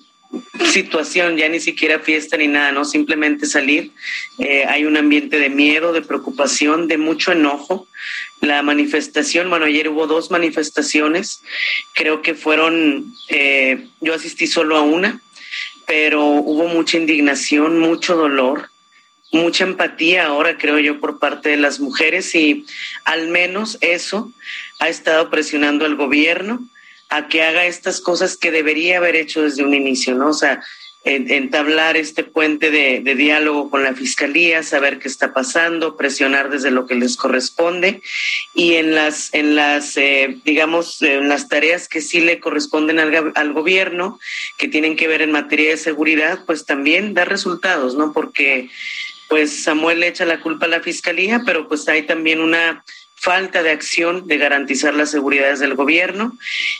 situación, 0.71 1.37
ya 1.37 1.49
ni 1.49 1.59
siquiera 1.59 1.99
fiesta 1.99 2.37
ni 2.37 2.47
nada, 2.47 2.71
no 2.71 2.85
simplemente 2.85 3.45
salir. 3.45 3.91
Eh, 4.39 4.65
hay 4.67 4.85
un 4.85 4.97
ambiente 4.97 5.37
de 5.37 5.49
miedo, 5.49 5.93
de 5.93 6.01
preocupación, 6.01 6.87
de 6.87 6.97
mucho 6.97 7.31
enojo. 7.31 7.87
La 8.39 8.61
manifestación, 8.63 9.49
bueno, 9.49 9.65
ayer 9.65 9.89
hubo 9.89 10.07
dos 10.07 10.31
manifestaciones, 10.31 11.43
creo 11.93 12.21
que 12.21 12.33
fueron, 12.33 13.13
eh, 13.29 13.87
yo 13.99 14.13
asistí 14.13 14.47
solo 14.47 14.77
a 14.77 14.81
una, 14.81 15.21
pero 15.85 16.25
hubo 16.25 16.67
mucha 16.67 16.97
indignación, 16.97 17.79
mucho 17.79 18.15
dolor, 18.15 18.69
mucha 19.31 19.63
empatía 19.63 20.25
ahora, 20.25 20.57
creo 20.57 20.79
yo, 20.79 20.99
por 20.99 21.19
parte 21.19 21.49
de 21.49 21.57
las 21.57 21.79
mujeres 21.79 22.33
y 22.35 22.65
al 23.05 23.27
menos 23.27 23.77
eso 23.81 24.31
ha 24.79 24.89
estado 24.89 25.29
presionando 25.29 25.85
al 25.85 25.95
gobierno 25.95 26.67
a 27.11 27.27
que 27.27 27.43
haga 27.43 27.65
estas 27.65 28.01
cosas 28.01 28.37
que 28.37 28.51
debería 28.51 28.97
haber 28.97 29.15
hecho 29.15 29.43
desde 29.43 29.63
un 29.63 29.73
inicio, 29.73 30.15
¿no? 30.15 30.29
O 30.29 30.33
sea, 30.33 30.63
entablar 31.03 31.97
este 31.97 32.23
puente 32.23 32.69
de, 32.69 33.01
diálogo 33.15 33.69
con 33.69 33.83
la 33.83 33.93
fiscalía, 33.93 34.63
saber 34.63 34.99
qué 34.99 35.07
está 35.07 35.33
pasando, 35.33 35.97
presionar 35.97 36.49
desde 36.49 36.71
lo 36.71 36.85
que 36.85 36.95
les 36.95 37.17
corresponde 37.17 38.01
y 38.53 38.75
en 38.75 38.95
las, 38.95 39.33
en 39.33 39.55
las, 39.55 39.97
eh, 39.97 40.37
digamos, 40.45 41.01
en 41.01 41.27
las 41.27 41.49
tareas 41.49 41.87
que 41.87 42.01
sí 42.01 42.21
le 42.21 42.39
corresponden 42.39 42.99
al, 42.99 43.33
al, 43.35 43.53
gobierno, 43.53 44.19
que 44.57 44.67
tienen 44.67 44.95
que 44.95 45.07
ver 45.07 45.21
en 45.21 45.31
materia 45.31 45.71
de 45.71 45.77
seguridad, 45.77 46.45
pues 46.45 46.65
también 46.65 47.13
dar 47.13 47.27
resultados, 47.27 47.95
¿no? 47.95 48.13
Porque, 48.13 48.69
pues 49.27 49.63
Samuel 49.63 50.01
le 50.01 50.07
echa 50.07 50.25
la 50.25 50.41
culpa 50.41 50.65
a 50.65 50.69
la 50.69 50.81
fiscalía, 50.81 51.41
pero 51.45 51.67
pues 51.67 51.87
hay 51.87 52.03
también 52.03 52.41
una 52.41 52.83
falta 53.21 53.61
de 53.61 53.69
acción 53.69 54.25
de 54.25 54.39
garantizar 54.39 54.95
las 54.95 55.11
seguridades 55.11 55.59
del 55.59 55.75
gobierno 55.75 56.35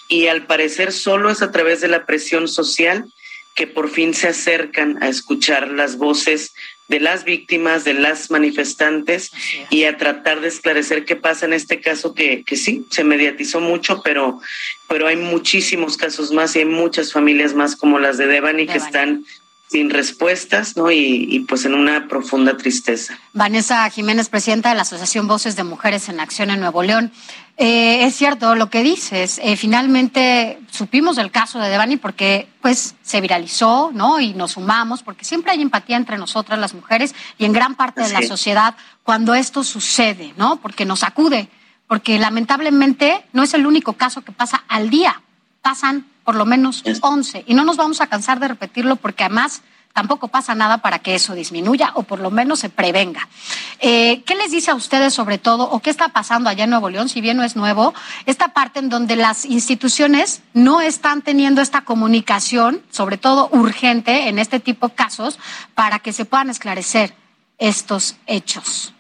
y 0.07 0.25
al 0.25 0.47
parecer 0.47 0.91
solo 0.91 1.29
es 1.29 1.43
a 1.43 1.51
través 1.51 1.81
de 1.81 1.87
la 1.87 2.07
presión 2.07 2.47
social 2.47 3.05
que 3.53 3.67
por 3.67 3.91
fin 3.91 4.15
se 4.15 4.29
acercan 4.29 4.97
a 5.03 5.07
escuchar 5.07 5.67
las 5.67 5.97
voces 5.97 6.55
de 6.87 6.99
las 6.99 7.25
víctimas, 7.25 7.83
de 7.83 7.93
las 7.93 8.31
manifestantes 8.31 9.31
y 9.69 9.83
a 9.83 9.97
tratar 9.97 10.41
de 10.41 10.47
esclarecer 10.47 11.05
qué 11.05 11.15
pasa 11.15 11.45
en 11.45 11.53
este 11.53 11.79
caso 11.79 12.15
que, 12.15 12.43
que 12.43 12.57
sí, 12.57 12.87
se 12.89 13.03
mediatizó 13.03 13.61
mucho, 13.61 14.01
pero, 14.03 14.41
pero 14.89 15.07
hay 15.07 15.17
muchísimos 15.17 15.95
casos 15.95 16.31
más 16.31 16.55
y 16.55 16.59
hay 16.59 16.65
muchas 16.65 17.13
familias 17.13 17.53
más 17.53 17.75
como 17.75 17.99
las 17.99 18.17
de 18.17 18.25
Devani, 18.25 18.65
que 18.65 18.79
están 18.79 19.25
sin 19.71 19.89
respuestas, 19.89 20.75
¿no? 20.75 20.91
Y, 20.91 21.45
pues 21.47 21.63
en 21.63 21.73
una 21.73 22.09
profunda 22.09 22.57
tristeza. 22.57 23.17
Vanessa 23.31 23.89
Jiménez, 23.89 24.27
presidenta 24.27 24.67
de 24.67 24.75
la 24.75 24.81
Asociación 24.81 25.27
Voces 25.27 25.55
de 25.55 25.63
Mujeres 25.63 26.09
en 26.09 26.19
Acción 26.19 26.49
en 26.49 26.59
Nuevo 26.59 26.83
León. 26.83 27.13
Eh, 27.55 28.03
es 28.03 28.13
cierto 28.15 28.55
lo 28.55 28.69
que 28.69 28.83
dices. 28.83 29.39
Eh, 29.41 29.55
finalmente 29.55 30.59
supimos 30.69 31.15
del 31.15 31.31
caso 31.31 31.57
de 31.57 31.69
Devani 31.69 31.95
porque 31.95 32.49
pues 32.61 32.95
se 33.01 33.21
viralizó, 33.21 33.91
¿no? 33.93 34.19
Y 34.19 34.33
nos 34.33 34.51
sumamos 34.51 35.03
porque 35.03 35.23
siempre 35.23 35.53
hay 35.53 35.61
empatía 35.61 35.95
entre 35.95 36.17
nosotras 36.17 36.59
las 36.59 36.73
mujeres 36.73 37.15
y 37.37 37.45
en 37.45 37.53
gran 37.53 37.75
parte 37.75 38.01
de 38.01 38.09
la 38.09 38.23
sociedad 38.23 38.75
cuando 39.03 39.35
esto 39.35 39.63
sucede, 39.63 40.33
¿no? 40.35 40.57
Porque 40.57 40.83
nos 40.83 41.03
acude, 41.03 41.47
porque 41.87 42.19
lamentablemente 42.19 43.23
no 43.31 43.43
es 43.43 43.53
el 43.53 43.65
único 43.65 43.93
caso 43.93 44.21
que 44.21 44.33
pasa 44.33 44.65
al 44.67 44.89
día. 44.89 45.21
Pasan 45.61 46.07
por 46.23 46.35
lo 46.35 46.45
menos 46.45 46.83
11. 47.01 47.43
Y 47.47 47.53
no 47.53 47.63
nos 47.63 47.77
vamos 47.77 48.01
a 48.01 48.07
cansar 48.07 48.39
de 48.39 48.47
repetirlo 48.47 48.95
porque 48.95 49.23
además 49.23 49.61
tampoco 49.93 50.29
pasa 50.29 50.55
nada 50.55 50.79
para 50.79 50.99
que 50.99 51.15
eso 51.15 51.35
disminuya 51.35 51.91
o 51.95 52.03
por 52.03 52.19
lo 52.19 52.31
menos 52.31 52.59
se 52.59 52.69
prevenga. 52.69 53.27
Eh, 53.79 54.23
¿Qué 54.25 54.35
les 54.35 54.51
dice 54.51 54.71
a 54.71 54.75
ustedes 54.75 55.13
sobre 55.13 55.37
todo 55.37 55.69
o 55.69 55.79
qué 55.79 55.89
está 55.89 56.09
pasando 56.09 56.49
allá 56.49 56.63
en 56.63 56.69
Nuevo 56.69 56.89
León, 56.89 57.09
si 57.09 57.21
bien 57.21 57.37
no 57.37 57.43
es 57.43 57.55
nuevo, 57.55 57.93
esta 58.25 58.49
parte 58.49 58.79
en 58.79 58.89
donde 58.89 59.15
las 59.15 59.45
instituciones 59.45 60.41
no 60.53 60.81
están 60.81 61.21
teniendo 61.21 61.61
esta 61.61 61.81
comunicación, 61.81 62.81
sobre 62.89 63.17
todo 63.17 63.49
urgente 63.51 64.29
en 64.29 64.39
este 64.39 64.59
tipo 64.59 64.87
de 64.87 64.95
casos, 64.95 65.39
para 65.75 65.99
que 65.99 66.13
se 66.13 66.25
puedan 66.25 66.49
esclarecer 66.49 67.13
estos 67.57 68.15
hechos? 68.27 68.93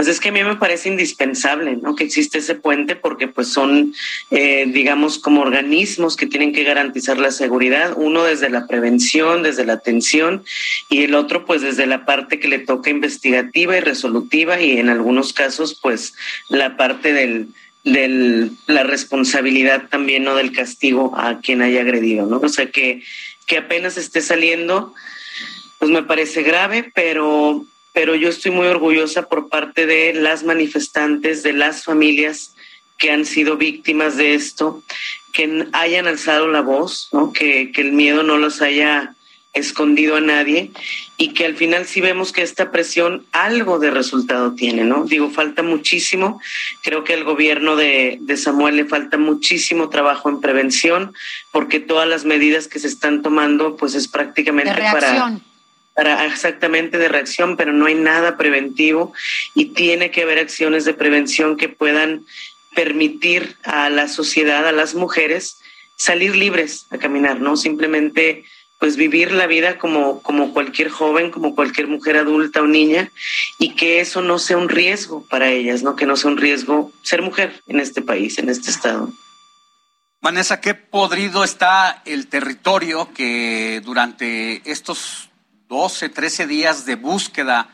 Pues 0.00 0.08
es 0.08 0.18
que 0.18 0.30
a 0.30 0.32
mí 0.32 0.42
me 0.42 0.56
parece 0.56 0.88
indispensable, 0.88 1.76
¿no? 1.76 1.94
Que 1.94 2.04
existe 2.04 2.38
ese 2.38 2.54
puente 2.54 2.96
porque 2.96 3.28
pues 3.28 3.48
son, 3.48 3.92
eh, 4.30 4.64
digamos, 4.66 5.18
como 5.18 5.42
organismos 5.42 6.16
que 6.16 6.26
tienen 6.26 6.54
que 6.54 6.64
garantizar 6.64 7.18
la 7.18 7.30
seguridad, 7.30 7.92
uno 7.98 8.24
desde 8.24 8.48
la 8.48 8.66
prevención, 8.66 9.42
desde 9.42 9.66
la 9.66 9.74
atención 9.74 10.42
y 10.88 11.02
el 11.02 11.14
otro 11.14 11.44
pues 11.44 11.60
desde 11.60 11.84
la 11.84 12.06
parte 12.06 12.40
que 12.40 12.48
le 12.48 12.60
toca 12.60 12.88
investigativa 12.88 13.76
y 13.76 13.80
resolutiva 13.80 14.58
y 14.58 14.78
en 14.78 14.88
algunos 14.88 15.34
casos 15.34 15.78
pues 15.78 16.14
la 16.48 16.78
parte 16.78 17.12
del, 17.12 17.48
del 17.84 18.52
la 18.68 18.84
responsabilidad 18.84 19.90
también, 19.90 20.24
¿no? 20.24 20.34
Del 20.34 20.52
castigo 20.52 21.12
a 21.14 21.40
quien 21.40 21.60
haya 21.60 21.82
agredido, 21.82 22.24
¿no? 22.24 22.38
O 22.38 22.48
sea 22.48 22.70
que, 22.70 23.02
que 23.44 23.58
apenas 23.58 23.98
esté 23.98 24.22
saliendo, 24.22 24.94
pues 25.78 25.90
me 25.90 26.02
parece 26.04 26.42
grave, 26.42 26.90
pero 26.94 27.66
pero 27.92 28.14
yo 28.14 28.28
estoy 28.28 28.50
muy 28.50 28.66
orgullosa 28.66 29.28
por 29.28 29.48
parte 29.48 29.86
de 29.86 30.14
las 30.14 30.44
manifestantes, 30.44 31.42
de 31.42 31.52
las 31.52 31.84
familias 31.84 32.54
que 32.98 33.10
han 33.10 33.24
sido 33.24 33.56
víctimas 33.56 34.16
de 34.16 34.34
esto, 34.34 34.82
que 35.32 35.66
hayan 35.72 36.06
alzado 36.06 36.48
la 36.48 36.60
voz, 36.60 37.08
¿no? 37.12 37.32
que, 37.32 37.72
que 37.72 37.80
el 37.80 37.92
miedo 37.92 38.22
no 38.22 38.36
los 38.36 38.60
haya 38.62 39.14
escondido 39.52 40.16
a 40.16 40.20
nadie 40.20 40.70
y 41.16 41.32
que 41.34 41.44
al 41.44 41.56
final 41.56 41.84
sí 41.86 42.00
vemos 42.00 42.32
que 42.32 42.42
esta 42.42 42.70
presión 42.70 43.26
algo 43.32 43.78
de 43.78 43.90
resultado 43.90 44.54
tiene, 44.54 44.84
¿no? 44.84 45.04
Digo, 45.04 45.28
falta 45.30 45.62
muchísimo. 45.62 46.40
Creo 46.82 47.02
que 47.02 47.14
al 47.14 47.24
gobierno 47.24 47.74
de, 47.74 48.18
de, 48.20 48.36
Samuel 48.36 48.76
le 48.76 48.84
falta 48.84 49.18
muchísimo 49.18 49.88
trabajo 49.88 50.28
en 50.28 50.40
prevención 50.40 51.12
porque 51.50 51.80
todas 51.80 52.08
las 52.08 52.24
medidas 52.24 52.68
que 52.68 52.78
se 52.78 52.86
están 52.86 53.22
tomando 53.22 53.76
pues 53.76 53.94
es 53.94 54.06
prácticamente 54.06 54.72
para 54.72 55.40
para 55.94 56.24
exactamente 56.26 56.98
de 56.98 57.08
reacción, 57.08 57.56
pero 57.56 57.72
no 57.72 57.86
hay 57.86 57.94
nada 57.94 58.36
preventivo 58.36 59.12
y 59.54 59.66
tiene 59.66 60.10
que 60.10 60.22
haber 60.22 60.38
acciones 60.38 60.84
de 60.84 60.94
prevención 60.94 61.56
que 61.56 61.68
puedan 61.68 62.24
permitir 62.74 63.56
a 63.64 63.90
la 63.90 64.08
sociedad, 64.08 64.66
a 64.66 64.72
las 64.72 64.94
mujeres, 64.94 65.58
salir 65.96 66.36
libres 66.36 66.86
a 66.90 66.98
caminar, 66.98 67.40
¿no? 67.40 67.56
Simplemente 67.56 68.44
pues 68.78 68.96
vivir 68.96 69.32
la 69.32 69.46
vida 69.46 69.78
como, 69.78 70.22
como 70.22 70.54
cualquier 70.54 70.88
joven, 70.88 71.30
como 71.30 71.54
cualquier 71.54 71.86
mujer 71.86 72.16
adulta 72.16 72.62
o 72.62 72.66
niña, 72.66 73.10
y 73.58 73.74
que 73.74 74.00
eso 74.00 74.22
no 74.22 74.38
sea 74.38 74.56
un 74.56 74.70
riesgo 74.70 75.26
para 75.28 75.50
ellas, 75.50 75.82
¿no? 75.82 75.96
Que 75.96 76.06
no 76.06 76.16
sea 76.16 76.30
un 76.30 76.38
riesgo 76.38 76.90
ser 77.02 77.20
mujer 77.20 77.62
en 77.66 77.78
este 77.78 78.00
país, 78.00 78.38
en 78.38 78.48
este 78.48 78.70
estado. 78.70 79.12
Vanessa, 80.22 80.60
qué 80.60 80.74
podrido 80.74 81.44
está 81.44 82.02
el 82.06 82.26
territorio 82.28 83.10
que 83.14 83.82
durante 83.84 84.62
estos 84.70 85.29
12, 85.70 86.08
13 86.08 86.48
días 86.48 86.84
de 86.84 86.96
búsqueda 86.96 87.68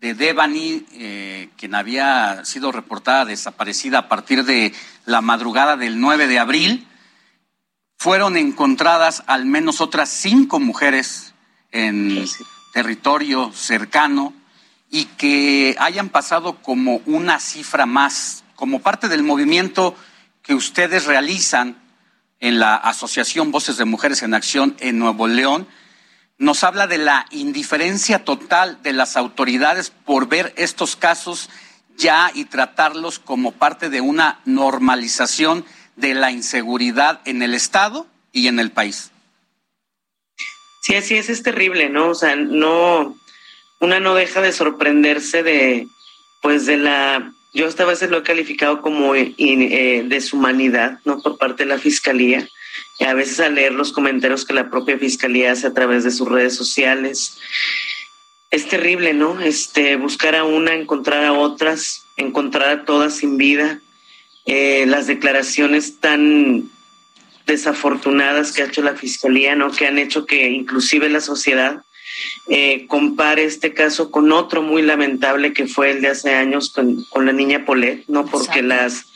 de 0.00 0.14
Devani, 0.14 0.86
eh, 0.92 1.50
quien 1.58 1.74
había 1.74 2.42
sido 2.46 2.72
reportada 2.72 3.26
desaparecida 3.26 3.98
a 3.98 4.08
partir 4.08 4.46
de 4.46 4.72
la 5.04 5.20
madrugada 5.20 5.76
del 5.76 6.00
9 6.00 6.26
de 6.26 6.38
abril, 6.38 6.88
fueron 7.98 8.38
encontradas 8.38 9.24
al 9.26 9.44
menos 9.44 9.82
otras 9.82 10.08
cinco 10.08 10.58
mujeres 10.58 11.34
en 11.70 12.24
territorio 12.72 13.52
cercano 13.52 14.32
y 14.90 15.04
que 15.04 15.76
hayan 15.78 16.08
pasado 16.08 16.62
como 16.62 17.02
una 17.04 17.40
cifra 17.40 17.84
más, 17.84 18.42
como 18.54 18.80
parte 18.80 19.08
del 19.08 19.22
movimiento 19.22 19.94
que 20.40 20.54
ustedes 20.54 21.04
realizan 21.04 21.76
en 22.40 22.58
la 22.58 22.74
Asociación 22.74 23.50
Voces 23.50 23.76
de 23.76 23.84
Mujeres 23.84 24.22
en 24.22 24.32
Acción 24.32 24.76
en 24.80 24.98
Nuevo 24.98 25.26
León, 25.28 25.68
nos 26.38 26.64
habla 26.64 26.86
de 26.86 26.98
la 26.98 27.26
indiferencia 27.30 28.24
total 28.24 28.82
de 28.82 28.92
las 28.92 29.16
autoridades 29.16 29.90
por 29.90 30.28
ver 30.28 30.52
estos 30.56 30.96
casos 30.96 31.48
ya 31.96 32.30
y 32.34 32.44
tratarlos 32.44 33.18
como 33.18 33.52
parte 33.52 33.88
de 33.88 34.00
una 34.00 34.40
normalización 34.44 35.64
de 35.96 36.14
la 36.14 36.32
inseguridad 36.32 37.20
en 37.24 37.42
el 37.42 37.54
Estado 37.54 38.06
y 38.32 38.48
en 38.48 38.58
el 38.58 38.72
país. 38.72 39.12
Sí, 40.82 40.96
así 40.96 41.14
es, 41.14 41.30
es 41.30 41.42
terrible, 41.42 41.88
¿no? 41.88 42.08
O 42.08 42.14
sea, 42.14 42.36
no, 42.36 43.16
una 43.80 44.00
no 44.00 44.14
deja 44.14 44.40
de 44.40 44.52
sorprenderse 44.52 45.42
de, 45.42 45.86
pues, 46.42 46.66
de 46.66 46.76
la, 46.76 47.32
yo 47.54 47.68
esta 47.68 47.84
vez 47.84 48.02
lo 48.10 48.18
he 48.18 48.22
calificado 48.22 48.82
como 48.82 49.14
eh, 49.14 50.04
deshumanidad, 50.06 50.98
¿no? 51.04 51.22
Por 51.22 51.38
parte 51.38 51.62
de 51.62 51.70
la 51.70 51.78
Fiscalía 51.78 52.46
a 53.00 53.14
veces 53.14 53.40
al 53.40 53.54
leer 53.54 53.72
los 53.72 53.92
comentarios 53.92 54.44
que 54.44 54.54
la 54.54 54.70
propia 54.70 54.98
fiscalía 54.98 55.52
hace 55.52 55.66
a 55.66 55.74
través 55.74 56.04
de 56.04 56.10
sus 56.10 56.28
redes 56.28 56.54
sociales. 56.54 57.38
Es 58.50 58.68
terrible, 58.68 59.14
¿no? 59.14 59.40
Este, 59.40 59.96
buscar 59.96 60.36
a 60.36 60.44
una, 60.44 60.74
encontrar 60.74 61.24
a 61.24 61.32
otras, 61.32 62.04
encontrar 62.16 62.68
a 62.68 62.84
todas 62.84 63.16
sin 63.16 63.36
vida. 63.36 63.80
Eh, 64.46 64.84
las 64.86 65.06
declaraciones 65.06 66.00
tan 66.00 66.70
desafortunadas 67.46 68.52
que 68.52 68.62
ha 68.62 68.66
hecho 68.66 68.82
la 68.82 68.94
fiscalía, 68.94 69.56
¿no? 69.56 69.70
Que 69.70 69.86
han 69.86 69.98
hecho 69.98 70.26
que 70.26 70.48
inclusive 70.50 71.08
la 71.08 71.20
sociedad 71.20 71.82
eh, 72.48 72.86
compare 72.86 73.44
este 73.44 73.74
caso 73.74 74.10
con 74.10 74.30
otro 74.30 74.62
muy 74.62 74.82
lamentable 74.82 75.52
que 75.52 75.66
fue 75.66 75.90
el 75.90 76.00
de 76.00 76.08
hace 76.08 76.34
años 76.34 76.70
con, 76.70 77.04
con 77.04 77.26
la 77.26 77.32
niña 77.32 77.64
Polet, 77.64 78.04
¿no? 78.06 78.26
Porque 78.26 78.62
las 78.62 79.06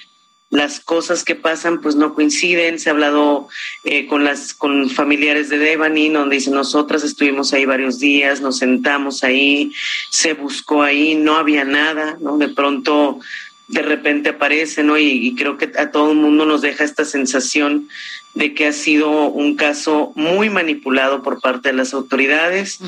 las 0.51 0.81
cosas 0.81 1.25
que 1.25 1.35
pasan 1.35 1.81
pues 1.81 1.95
no 1.95 2.15
coinciden. 2.15 2.79
Se 2.79 2.89
ha 2.89 2.93
hablado 2.93 3.49
eh, 3.85 4.07
con 4.07 4.25
las 4.25 4.55
con 4.55 4.89
familiares 4.91 5.49
de 5.49 5.59
Devani, 5.59 6.09
donde 6.09 6.37
dicen 6.37 6.55
nosotras 6.55 7.05
estuvimos 7.05 7.53
ahí 7.53 7.66
varios 7.66 7.99
días, 7.99 8.41
nos 8.41 8.59
sentamos 8.59 9.25
ahí, 9.25 9.73
se 10.11 10.35
buscó 10.35 10.83
ahí, 10.83 11.15
no 11.15 11.37
había 11.37 11.65
nada, 11.65 12.16
¿no? 12.20 12.39
De 12.39 12.49
pronto 12.49 13.20
de 13.69 13.83
repente 13.83 14.31
aparece, 14.31 14.83
¿no? 14.83 14.99
Y, 14.99 15.35
creo 15.37 15.59
que 15.59 15.70
a 15.79 15.91
todo 15.91 16.12
el 16.12 16.16
mundo 16.16 16.47
nos 16.47 16.62
deja 16.62 16.85
esta 16.85 17.05
sensación 17.05 17.89
de 18.35 18.55
que 18.55 18.66
ha 18.66 18.73
sido 18.73 19.29
un 19.29 19.57
caso 19.57 20.12
muy 20.15 20.49
manipulado 20.49 21.23
por 21.23 21.41
parte 21.41 21.69
de 21.69 21.75
las 21.75 21.93
autoridades. 21.93 22.81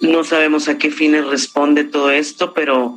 No 0.00 0.24
sabemos 0.24 0.68
a 0.68 0.78
qué 0.78 0.90
fines 0.90 1.26
responde 1.26 1.84
todo 1.84 2.10
esto, 2.10 2.54
pero 2.54 2.96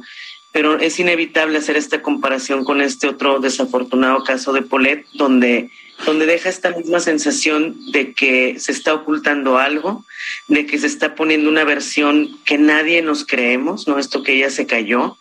pero 0.57 0.79
es 0.79 0.99
inevitable 0.99 1.59
hacer 1.59 1.77
esta 1.77 2.01
comparación 2.01 2.65
con 2.65 2.81
este 2.81 3.07
otro 3.07 3.39
desafortunado 3.39 4.23
caso 4.23 4.53
de 4.53 4.63
Polet, 4.63 5.05
donde, 5.13 5.69
donde 6.03 6.25
deja 6.25 6.49
esta 6.49 6.71
misma 6.71 6.99
sensación 6.99 7.75
de 7.91 8.13
que 8.13 8.59
se 8.59 8.71
está 8.71 8.95
ocultando 8.95 9.59
algo, 9.59 10.03
de 10.47 10.65
que 10.65 10.79
se 10.79 10.87
está 10.87 11.13
poniendo 11.13 11.47
una 11.47 11.63
versión 11.63 12.39
que 12.43 12.57
nadie 12.57 13.03
nos 13.03 13.23
creemos, 13.23 13.87
¿no? 13.87 13.99
Esto 13.99 14.23
que 14.23 14.33
ella 14.33 14.49
se 14.49 14.65
cayó, 14.65 15.19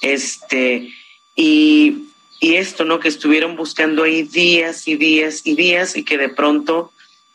este, 0.00 0.94
y, 1.36 2.04
y 2.40 2.54
esto, 2.54 2.86
¿no? 2.86 3.00
Que 3.00 3.08
estuvieron 3.08 3.56
buscando 3.56 4.04
ahí 4.04 4.22
días 4.22 4.88
y 4.88 4.96
días 4.96 5.42
y 5.44 5.56
días 5.56 5.94
y 5.94 6.04
que 6.04 6.16
de 6.16 6.30
pronto 6.30 6.90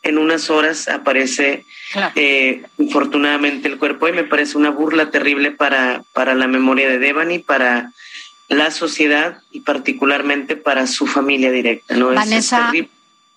en 0.08 0.18
unas 0.18 0.50
horas 0.50 0.88
aparece 0.88 1.64
eh, 2.14 2.62
infortunadamente 2.78 3.68
el 3.68 3.78
cuerpo 3.78 4.08
y 4.08 4.12
me 4.12 4.24
parece 4.24 4.58
una 4.58 4.70
burla 4.70 5.10
terrible 5.10 5.50
para, 5.50 6.02
para 6.12 6.34
la 6.34 6.46
memoria 6.46 6.88
de 6.88 6.98
Devani, 6.98 7.38
para 7.38 7.92
la 8.48 8.70
sociedad 8.70 9.38
y 9.50 9.60
particularmente 9.60 10.56
para 10.56 10.86
su 10.86 11.06
familia 11.06 11.50
directa. 11.50 11.96
¿no? 11.96 12.14
Vanessa, 12.14 12.72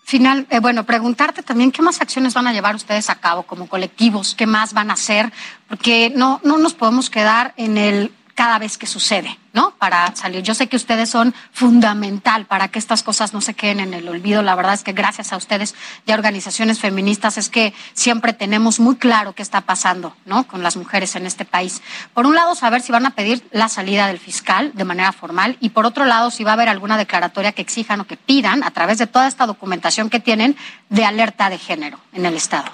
final, 0.09 0.47
eh, 0.49 0.59
bueno, 0.59 0.85
preguntarte 0.85 1.43
también 1.43 1.71
qué 1.71 1.83
más 1.83 2.01
acciones 2.01 2.33
van 2.33 2.47
a 2.47 2.53
llevar 2.53 2.75
ustedes 2.75 3.09
a 3.09 3.15
cabo 3.19 3.43
como 3.43 3.67
colectivos, 3.67 4.33
qué 4.35 4.47
más 4.47 4.73
van 4.73 4.89
a 4.89 4.93
hacer, 4.93 5.31
porque 5.67 6.11
no, 6.15 6.41
no 6.43 6.57
nos 6.57 6.73
podemos 6.73 7.11
quedar 7.11 7.53
en 7.57 7.77
el 7.77 8.11
cada 8.39 8.57
vez 8.57 8.77
que 8.77 8.87
sucede, 8.87 9.37
¿no? 9.51 9.71
Para 9.71 10.15
salir. 10.15 10.43
Yo 10.43 10.55
sé 10.55 10.67
que 10.67 10.77
ustedes 10.77 11.09
son 11.09 11.35
fundamental 11.51 12.45
para 12.45 12.69
que 12.69 12.79
estas 12.79 13.03
cosas 13.03 13.33
no 13.33 13.41
se 13.41 13.53
queden 13.53 13.81
en 13.81 13.93
el 13.93 14.07
olvido. 14.07 14.41
La 14.41 14.55
verdad 14.55 14.75
es 14.75 14.81
que 14.81 14.93
gracias 14.93 15.33
a 15.33 15.35
ustedes 15.35 15.75
y 16.05 16.13
a 16.13 16.15
organizaciones 16.15 16.79
feministas 16.79 17.37
es 17.37 17.49
que 17.49 17.73
siempre 17.91 18.31
tenemos 18.31 18.79
muy 18.79 18.95
claro 18.95 19.35
qué 19.35 19.41
está 19.41 19.59
pasando, 19.59 20.15
¿no? 20.25 20.47
Con 20.47 20.63
las 20.63 20.77
mujeres 20.77 21.17
en 21.17 21.25
este 21.25 21.43
país. 21.43 21.81
Por 22.13 22.25
un 22.25 22.33
lado, 22.33 22.55
saber 22.55 22.81
si 22.81 22.93
van 22.93 23.05
a 23.05 23.09
pedir 23.09 23.45
la 23.51 23.67
salida 23.67 24.07
del 24.07 24.19
fiscal 24.19 24.71
de 24.73 24.85
manera 24.85 25.11
formal 25.11 25.57
y 25.59 25.71
por 25.71 25.85
otro 25.85 26.05
lado, 26.05 26.31
si 26.31 26.45
va 26.45 26.51
a 26.51 26.53
haber 26.53 26.69
alguna 26.69 26.97
declaratoria 26.97 27.51
que 27.51 27.61
exijan 27.61 27.99
o 27.99 28.07
que 28.07 28.15
pidan 28.15 28.63
a 28.63 28.71
través 28.71 28.99
de 28.99 29.07
toda 29.07 29.27
esta 29.27 29.47
documentación 29.47 30.09
que 30.09 30.21
tienen 30.21 30.55
de 30.87 31.03
alerta 31.03 31.49
de 31.49 31.57
género 31.57 31.99
en 32.13 32.25
el 32.25 32.35
Estado. 32.35 32.71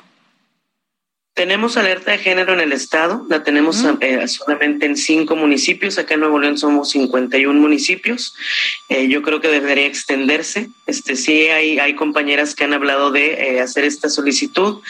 Tenemos 1.36 1.76
alerta 1.76 2.12
de 2.12 2.18
género 2.18 2.54
en 2.54 2.62
el 2.62 2.72
estado, 2.72 3.26
la 3.28 3.44
tenemos 3.44 3.84
eh, 4.00 4.26
solamente 4.30 4.86
en 4.86 4.96
cinco 4.96 5.36
municipios, 5.36 5.98
acá 5.98 6.14
en 6.14 6.22
Nuevo 6.22 6.40
León 6.40 6.58
somos 6.58 6.92
51 6.92 7.60
municipios, 7.60 8.34
eh, 8.88 9.10
yo 9.10 9.22
creo 9.22 9.42
que 9.42 9.50
debería 9.50 9.86
extenderse, 9.86 10.70
este, 10.86 11.18
sí 11.18 11.48
hay, 11.48 11.78
hay 11.78 11.94
compañeras 11.96 12.56
que 12.56 12.64
han 12.64 12.74
hablado 12.74 13.12
de 13.12 13.34
eh, 13.34 13.60
hacer 13.60 13.84
esta 13.84 14.08
solicitud. 14.08 14.82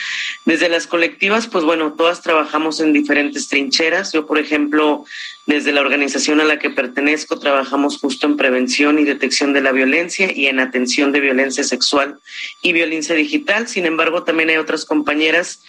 Desde 0.45 0.69
las 0.69 0.85
colectivas, 0.85 1.47
pues 1.47 1.63
bueno, 1.63 1.93
todas 1.93 2.21
trabajamos 2.21 2.79
en 2.79 2.93
diferentes 2.93 3.47
trincheras, 3.47 4.13
yo 4.13 4.27
por 4.27 4.37
ejemplo, 4.37 5.03
desde 5.47 5.71
la 5.71 5.81
organización 5.81 6.41
a 6.41 6.43
la 6.43 6.59
que 6.59 6.69
pertenezco, 6.69 7.39
trabajamos 7.39 7.97
justo 7.97 8.27
en 8.27 8.37
prevención 8.37 8.99
y 8.99 9.03
detección 9.03 9.53
de 9.53 9.61
la 9.61 9.71
violencia 9.71 10.31
y 10.31 10.45
en 10.45 10.59
atención 10.59 11.11
de 11.11 11.21
violencia 11.21 11.63
sexual 11.63 12.19
y 12.61 12.71
violencia 12.71 13.15
digital, 13.15 13.67
sin 13.67 13.87
embargo 13.87 14.21
también 14.21 14.49
hay 14.49 14.57
otras 14.57 14.85
compañeras 14.85 15.61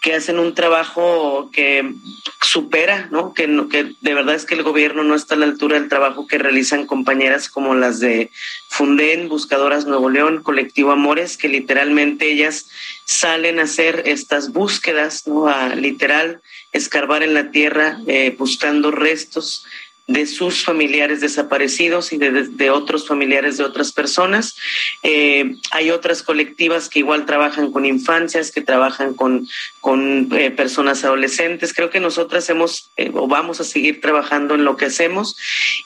que 0.00 0.14
hacen 0.14 0.38
un 0.38 0.54
trabajo 0.54 1.50
que 1.52 1.92
supera, 2.40 3.08
¿no? 3.10 3.34
Que, 3.34 3.46
que 3.70 3.94
de 4.00 4.14
verdad 4.14 4.34
es 4.34 4.44
que 4.44 4.54
el 4.54 4.62
gobierno 4.62 5.02
no 5.02 5.14
está 5.14 5.34
a 5.34 5.38
la 5.38 5.46
altura 5.46 5.78
del 5.78 5.88
trabajo 5.88 6.26
que 6.26 6.38
realizan 6.38 6.86
compañeras 6.86 7.48
como 7.48 7.74
las 7.74 7.98
de 7.98 8.30
Funden, 8.68 9.28
Buscadoras 9.28 9.86
Nuevo 9.86 10.08
León, 10.08 10.42
Colectivo 10.42 10.92
Amores, 10.92 11.36
que 11.36 11.48
literalmente 11.48 12.30
ellas 12.30 12.68
salen 13.04 13.58
a 13.58 13.64
hacer 13.64 14.02
estas 14.06 14.52
búsquedas, 14.52 15.26
¿no? 15.26 15.48
A 15.48 15.74
literal 15.74 16.40
escarbar 16.72 17.22
en 17.22 17.34
la 17.34 17.50
tierra 17.50 17.98
eh, 18.06 18.34
buscando 18.38 18.90
restos 18.90 19.64
de 20.08 20.26
sus 20.26 20.64
familiares 20.64 21.20
desaparecidos 21.20 22.12
y 22.12 22.18
de, 22.18 22.70
otros 22.70 23.08
familiares 23.08 23.56
de 23.56 23.64
otras 23.64 23.90
personas. 23.90 24.56
Eh, 25.02 25.56
hay 25.72 25.90
otras 25.90 26.22
colectivas 26.22 26.88
que 26.88 27.00
igual 27.00 27.26
trabajan 27.26 27.72
con 27.72 27.84
infancias, 27.84 28.52
que 28.52 28.60
trabajan 28.60 29.14
con, 29.14 29.48
con 29.80 30.28
eh, 30.32 30.52
personas 30.52 31.04
adolescentes. 31.04 31.74
Creo 31.74 31.90
que 31.90 31.98
nosotras 31.98 32.48
hemos 32.50 32.90
eh, 32.96 33.10
o 33.14 33.26
vamos 33.26 33.60
a 33.60 33.64
seguir 33.64 34.00
trabajando 34.00 34.54
en 34.54 34.64
lo 34.64 34.76
que 34.76 34.86
hacemos 34.86 35.36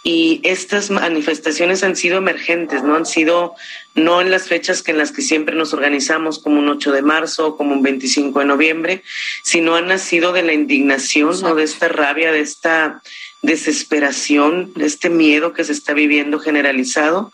y 0.02 0.40
estas 0.44 0.90
manifestaciones 0.90 1.82
han 1.82 1.96
sido 1.96 2.18
emergentes, 2.18 2.82
no 2.82 2.96
han 2.96 3.06
sido 3.06 3.54
no 3.94 4.20
en 4.20 4.30
las 4.30 4.48
fechas 4.48 4.82
que 4.82 4.92
en 4.92 4.98
las 4.98 5.12
que 5.12 5.22
siempre 5.22 5.56
nos 5.56 5.72
organizamos 5.72 6.38
como 6.38 6.58
un 6.58 6.68
8 6.68 6.92
de 6.92 7.02
marzo, 7.02 7.56
como 7.56 7.72
un 7.72 7.82
25 7.82 8.38
de 8.38 8.44
noviembre, 8.44 9.02
sino 9.42 9.76
han 9.76 9.88
nacido 9.88 10.32
de 10.32 10.42
la 10.42 10.52
indignación, 10.52 11.40
no 11.42 11.54
de 11.54 11.64
esta 11.64 11.88
rabia, 11.88 12.32
de 12.32 12.40
esta 12.40 13.02
desesperación, 13.42 14.72
este 14.78 15.08
miedo 15.08 15.52
que 15.52 15.64
se 15.64 15.72
está 15.72 15.94
viviendo 15.94 16.38
generalizado. 16.38 17.32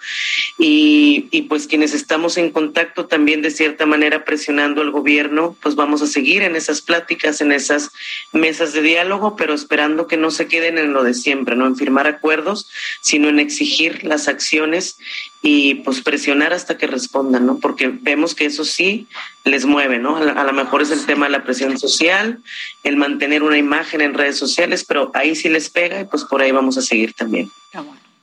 Y, 0.58 1.26
y, 1.30 1.42
pues 1.42 1.66
quienes 1.66 1.94
estamos 1.94 2.36
en 2.36 2.50
contacto 2.50 3.06
también 3.06 3.42
de 3.42 3.50
cierta 3.50 3.86
manera 3.86 4.24
presionando 4.24 4.82
al 4.82 4.90
gobierno, 4.90 5.56
pues 5.60 5.74
vamos 5.74 6.02
a 6.02 6.06
seguir 6.06 6.42
en 6.42 6.56
esas 6.56 6.80
pláticas, 6.80 7.40
en 7.40 7.52
esas 7.52 7.90
mesas 8.32 8.72
de 8.72 8.82
diálogo, 8.82 9.36
pero 9.36 9.54
esperando 9.54 10.06
que 10.06 10.16
no 10.16 10.30
se 10.30 10.46
queden 10.46 10.78
en 10.78 10.92
lo 10.92 11.02
de 11.02 11.14
siempre, 11.14 11.56
no 11.56 11.66
en 11.66 11.76
firmar 11.76 12.06
acuerdos, 12.06 12.70
sino 13.00 13.28
en 13.28 13.40
exigir 13.40 14.04
las 14.04 14.28
acciones 14.28 14.98
y 15.48 15.76
pues 15.76 16.00
presionar 16.00 16.52
hasta 16.52 16.76
que 16.76 16.88
respondan, 16.88 17.46
¿no? 17.46 17.58
Porque 17.58 17.86
vemos 17.86 18.34
que 18.34 18.46
eso 18.46 18.64
sí 18.64 19.06
les 19.44 19.64
mueve, 19.64 20.00
¿no? 20.00 20.16
A 20.16 20.42
lo 20.42 20.52
mejor 20.52 20.82
es 20.82 20.90
el 20.90 21.06
tema 21.06 21.26
de 21.26 21.30
la 21.30 21.44
presión 21.44 21.78
social, 21.78 22.40
el 22.82 22.96
mantener 22.96 23.44
una 23.44 23.56
imagen 23.56 24.00
en 24.00 24.14
redes 24.14 24.36
sociales, 24.36 24.84
pero 24.84 25.12
ahí 25.14 25.36
sí 25.36 25.48
les 25.48 25.70
pega 25.70 26.00
y 26.00 26.04
pues 26.04 26.24
por 26.24 26.42
ahí 26.42 26.50
vamos 26.50 26.78
a 26.78 26.82
seguir 26.82 27.14
también. 27.14 27.48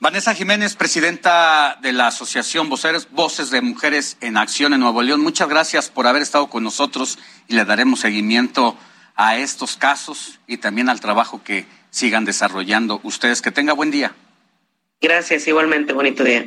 Vanessa 0.00 0.34
Jiménez, 0.34 0.76
presidenta 0.76 1.78
de 1.80 1.94
la 1.94 2.08
Asociación 2.08 2.68
Voceres, 2.68 3.08
Voces 3.10 3.48
de 3.48 3.62
Mujeres 3.62 4.18
en 4.20 4.36
Acción 4.36 4.74
en 4.74 4.80
Nuevo 4.80 5.00
León, 5.00 5.22
muchas 5.22 5.48
gracias 5.48 5.88
por 5.88 6.06
haber 6.06 6.20
estado 6.20 6.50
con 6.50 6.62
nosotros 6.62 7.18
y 7.48 7.54
le 7.54 7.64
daremos 7.64 8.00
seguimiento 8.00 8.76
a 9.16 9.38
estos 9.38 9.78
casos 9.78 10.40
y 10.46 10.58
también 10.58 10.90
al 10.90 11.00
trabajo 11.00 11.42
que 11.42 11.64
sigan 11.88 12.26
desarrollando 12.26 13.00
ustedes. 13.02 13.40
Que 13.40 13.50
tenga 13.50 13.72
buen 13.72 13.90
día. 13.90 14.14
Gracias, 15.00 15.48
igualmente, 15.48 15.94
bonito 15.94 16.22
día. 16.22 16.44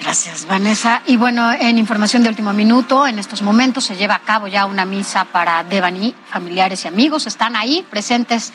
Gracias, 0.00 0.46
Vanessa. 0.46 1.02
Y 1.06 1.16
bueno, 1.16 1.52
en 1.52 1.78
información 1.78 2.22
de 2.22 2.30
último 2.30 2.52
minuto, 2.52 3.06
en 3.06 3.18
estos 3.18 3.42
momentos 3.42 3.84
se 3.84 3.96
lleva 3.96 4.16
a 4.16 4.20
cabo 4.20 4.46
ya 4.48 4.66
una 4.66 4.84
misa 4.84 5.26
para 5.26 5.62
Devani. 5.64 6.14
Familiares 6.30 6.84
y 6.84 6.88
amigos 6.88 7.26
están 7.26 7.56
ahí 7.56 7.84
presentes. 7.90 8.52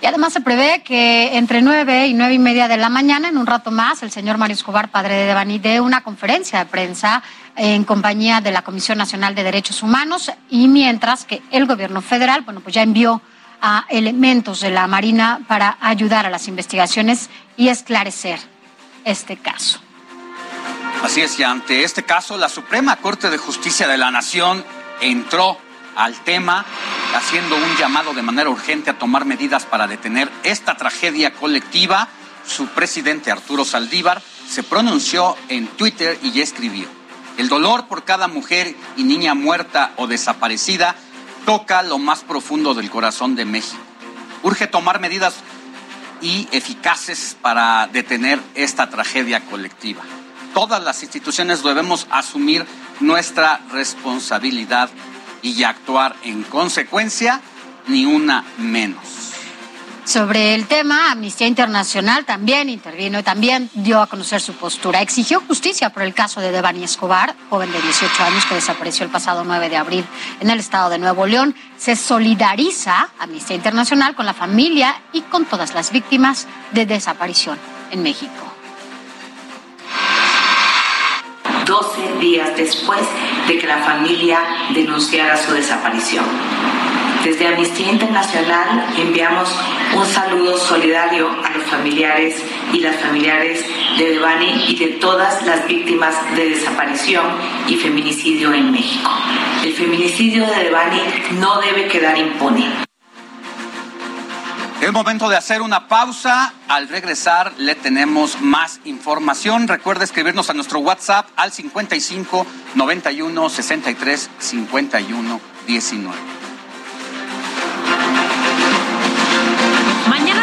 Y 0.00 0.06
además 0.06 0.32
se 0.32 0.40
prevé 0.40 0.82
que 0.82 1.36
entre 1.36 1.62
nueve 1.62 2.06
y 2.06 2.14
nueve 2.14 2.34
y 2.34 2.38
media 2.38 2.66
de 2.66 2.76
la 2.76 2.88
mañana, 2.88 3.28
en 3.28 3.38
un 3.38 3.46
rato 3.46 3.70
más, 3.70 4.02
el 4.02 4.10
señor 4.10 4.36
Mario 4.36 4.54
Escobar, 4.54 4.90
padre 4.90 5.14
de 5.14 5.26
Devani, 5.26 5.58
dé 5.58 5.80
una 5.80 6.02
conferencia 6.02 6.58
de 6.58 6.66
prensa 6.66 7.22
en 7.56 7.84
compañía 7.84 8.40
de 8.40 8.50
la 8.50 8.62
Comisión 8.62 8.98
Nacional 8.98 9.34
de 9.34 9.44
Derechos 9.44 9.82
Humanos. 9.82 10.30
Y 10.50 10.68
mientras 10.68 11.24
que 11.24 11.42
el 11.50 11.66
gobierno 11.66 12.02
federal, 12.02 12.42
bueno, 12.42 12.60
pues 12.60 12.74
ya 12.74 12.82
envió 12.82 13.22
a 13.62 13.86
elementos 13.88 14.60
de 14.60 14.70
la 14.70 14.86
Marina 14.86 15.40
para 15.46 15.78
ayudar 15.80 16.26
a 16.26 16.30
las 16.30 16.48
investigaciones 16.48 17.30
y 17.56 17.68
esclarecer 17.68 18.40
este 19.04 19.36
caso. 19.36 19.80
Así 21.04 21.20
es, 21.20 21.38
y 21.38 21.42
ante 21.42 21.84
este 21.84 22.04
caso, 22.04 22.38
la 22.38 22.48
Suprema 22.48 22.96
Corte 22.96 23.28
de 23.28 23.36
Justicia 23.36 23.86
de 23.86 23.98
la 23.98 24.10
Nación 24.10 24.64
entró 25.02 25.58
al 25.96 26.14
tema, 26.24 26.64
haciendo 27.14 27.56
un 27.56 27.76
llamado 27.76 28.14
de 28.14 28.22
manera 28.22 28.48
urgente 28.48 28.88
a 28.88 28.98
tomar 28.98 29.26
medidas 29.26 29.66
para 29.66 29.86
detener 29.86 30.30
esta 30.44 30.78
tragedia 30.78 31.34
colectiva. 31.34 32.08
Su 32.46 32.68
presidente 32.68 33.30
Arturo 33.30 33.66
Saldívar 33.66 34.22
se 34.48 34.62
pronunció 34.62 35.36
en 35.50 35.66
Twitter 35.66 36.18
y 36.22 36.40
escribió, 36.40 36.88
el 37.36 37.50
dolor 37.50 37.86
por 37.86 38.04
cada 38.04 38.26
mujer 38.26 38.74
y 38.96 39.04
niña 39.04 39.34
muerta 39.34 39.92
o 39.96 40.06
desaparecida 40.06 40.94
toca 41.44 41.82
lo 41.82 41.98
más 41.98 42.24
profundo 42.24 42.72
del 42.72 42.90
corazón 42.90 43.36
de 43.36 43.44
México. 43.44 43.82
Urge 44.42 44.68
tomar 44.68 45.00
medidas 45.00 45.34
y 46.22 46.48
eficaces 46.50 47.36
para 47.42 47.88
detener 47.88 48.40
esta 48.54 48.88
tragedia 48.88 49.40
colectiva 49.42 50.02
todas 50.54 50.82
las 50.82 51.02
instituciones 51.02 51.62
debemos 51.62 52.06
asumir 52.10 52.64
nuestra 53.00 53.60
responsabilidad 53.72 54.88
y 55.42 55.64
actuar 55.64 56.16
en 56.22 56.42
consecuencia, 56.44 57.42
ni 57.88 58.06
una 58.06 58.44
menos. 58.56 59.24
Sobre 60.04 60.54
el 60.54 60.66
tema, 60.66 61.12
Amnistía 61.12 61.46
Internacional 61.46 62.26
también 62.26 62.68
intervino 62.68 63.18
y 63.18 63.22
también 63.22 63.70
dio 63.72 64.02
a 64.02 64.06
conocer 64.06 64.40
su 64.40 64.52
postura. 64.52 65.00
Exigió 65.00 65.40
justicia 65.40 65.90
por 65.90 66.02
el 66.02 66.12
caso 66.12 66.42
de 66.42 66.52
Devani 66.52 66.84
Escobar, 66.84 67.34
joven 67.48 67.72
de 67.72 67.80
18 67.80 68.22
años 68.22 68.44
que 68.44 68.54
desapareció 68.54 69.06
el 69.06 69.10
pasado 69.10 69.44
9 69.44 69.70
de 69.70 69.76
abril 69.78 70.04
en 70.40 70.50
el 70.50 70.60
estado 70.60 70.90
de 70.90 70.98
Nuevo 70.98 71.26
León. 71.26 71.54
Se 71.78 71.96
solidariza 71.96 73.08
Amnistía 73.18 73.56
Internacional 73.56 74.14
con 74.14 74.26
la 74.26 74.34
familia 74.34 74.94
y 75.14 75.22
con 75.22 75.46
todas 75.46 75.74
las 75.74 75.90
víctimas 75.90 76.46
de 76.72 76.84
desaparición 76.84 77.58
en 77.90 78.02
México. 78.02 78.53
12 81.66 82.18
días 82.20 82.56
después 82.56 83.00
de 83.46 83.58
que 83.58 83.66
la 83.66 83.78
familia 83.78 84.40
denunciara 84.74 85.36
su 85.36 85.52
desaparición. 85.52 86.24
Desde 87.24 87.46
Amnistía 87.46 87.90
Internacional 87.90 88.86
enviamos 88.98 89.48
un 89.96 90.04
saludo 90.04 90.58
solidario 90.58 91.30
a 91.42 91.56
los 91.56 91.64
familiares 91.64 92.44
y 92.70 92.80
las 92.80 92.96
familiares 92.96 93.64
de 93.96 94.10
Devani 94.10 94.66
y 94.68 94.76
de 94.76 94.88
todas 94.98 95.42
las 95.46 95.66
víctimas 95.66 96.14
de 96.36 96.50
desaparición 96.50 97.24
y 97.66 97.76
feminicidio 97.76 98.52
en 98.52 98.70
México. 98.70 99.10
El 99.64 99.72
feminicidio 99.72 100.46
de 100.46 100.64
Devani 100.64 101.00
no 101.38 101.62
debe 101.62 101.88
quedar 101.88 102.18
impune. 102.18 102.93
Es 104.84 104.92
momento 104.92 105.30
de 105.30 105.36
hacer 105.36 105.62
una 105.62 105.88
pausa. 105.88 106.52
Al 106.68 106.88
regresar 106.90 107.54
le 107.56 107.74
tenemos 107.74 108.42
más 108.42 108.80
información. 108.84 109.66
Recuerda 109.66 110.04
escribirnos 110.04 110.50
a 110.50 110.52
nuestro 110.52 110.80
WhatsApp 110.80 111.26
al 111.36 111.52
55 111.52 112.46
91 112.74 113.48
63 113.48 114.30
51 114.38 115.40
19. 115.66 116.14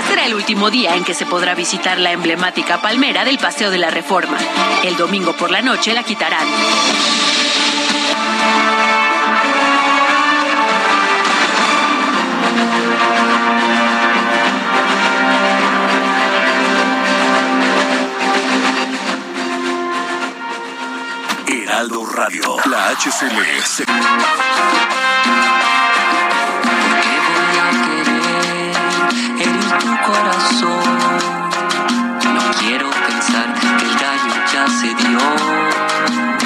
será 0.07 0.25
el 0.25 0.33
último 0.33 0.71
día 0.71 0.95
en 0.95 1.03
que 1.03 1.13
se 1.13 1.27
podrá 1.27 1.53
visitar 1.53 1.99
la 1.99 2.11
emblemática 2.11 2.81
palmera 2.81 3.23
del 3.23 3.37
Paseo 3.37 3.69
de 3.69 3.77
la 3.77 3.91
Reforma. 3.91 4.39
El 4.83 4.97
domingo 4.97 5.33
por 5.33 5.51
la 5.51 5.61
noche 5.61 5.93
la 5.93 6.01
quitarán. 6.01 6.47
Heraldo 21.81 22.05
Radio, 22.05 22.57
la 22.65 22.89
HCL. 22.91 23.41
tu 29.79 29.87
corazón. 30.05 30.83
No 32.35 32.51
quiero 32.59 32.87
pensar 32.91 33.51
que 33.59 33.65
el 33.65 33.97
daño 33.97 34.45
ya 34.53 34.67
se 34.67 34.93
dio. 34.93 36.40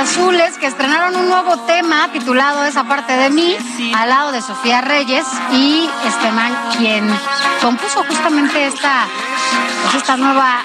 Azules, 0.00 0.56
que 0.56 0.66
estrenaron 0.66 1.14
un 1.14 1.28
nuevo 1.28 1.58
tema 1.66 2.08
titulado 2.10 2.64
Esa 2.64 2.84
parte 2.84 3.12
de 3.12 3.28
mí, 3.28 3.54
al 3.94 4.08
lado 4.08 4.32
de 4.32 4.40
Sofía 4.40 4.80
Reyes 4.80 5.26
y 5.52 5.90
Esteban, 6.06 6.56
quien 6.78 7.06
compuso 7.60 8.02
justamente 8.08 8.66
esta, 8.66 9.04
pues 9.82 9.96
esta 9.96 10.16
nueva 10.16 10.62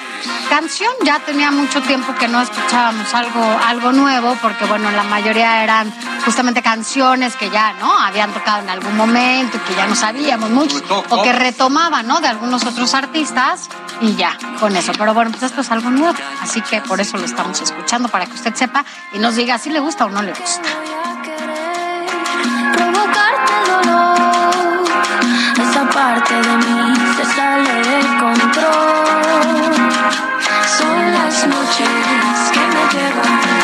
canción. 0.49 0.89
Ya 1.03 1.19
tenía 1.19 1.51
mucho 1.51 1.81
tiempo 1.81 2.15
que 2.15 2.29
no 2.29 2.41
escuchábamos 2.41 3.13
algo, 3.13 3.43
algo 3.65 3.91
nuevo, 3.91 4.37
porque 4.41 4.63
bueno, 4.65 4.89
la 4.91 5.03
mayoría 5.03 5.63
eran 5.63 5.93
justamente 6.23 6.61
canciones 6.61 7.35
que 7.35 7.49
ya, 7.49 7.73
¿no? 7.73 7.91
Habían 7.99 8.31
tocado 8.31 8.61
en 8.61 8.69
algún 8.69 8.95
momento, 8.95 9.59
que 9.67 9.75
ya 9.75 9.85
no 9.85 9.95
sabíamos 9.95 10.49
mucho, 10.49 10.81
o 11.09 11.21
que 11.23 11.33
retomaban, 11.33 12.07
¿no? 12.07 12.21
De 12.21 12.29
algunos 12.29 12.65
otros 12.65 12.93
artistas 12.93 13.69
y 14.01 14.15
ya, 14.15 14.37
con 14.59 14.75
eso. 14.75 14.91
Pero 14.97 15.13
bueno, 15.13 15.31
pues 15.31 15.43
esto 15.43 15.61
es 15.61 15.71
algo 15.71 15.89
nuevo, 15.89 16.17
así 16.41 16.61
que 16.61 16.81
por 16.81 16.99
eso 16.99 17.17
lo 17.17 17.25
estamos 17.25 17.61
escuchando, 17.61 18.09
para 18.09 18.25
que 18.25 18.33
usted 18.33 18.53
sepa 18.55 18.83
y 19.13 19.19
nos 19.19 19.35
diga 19.35 19.57
si 19.57 19.69
le 19.69 19.79
gusta 19.79 20.05
o 20.05 20.09
no 20.09 20.21
le 20.21 20.33
gusta. 20.33 20.69
Provocarte 22.73 23.53
dolor, 23.71 24.83
esa 25.59 25.89
parte 25.89 26.33
de 26.33 26.57
mí 26.57 26.95
se 27.17 27.25
sale 27.35 27.73
de 27.73 28.01
control. 28.19 29.75
Son 30.77 31.11
las 31.11 31.47
noches 31.47 31.89
que 32.51 32.59
me 32.59 32.83
llevan 32.93 33.54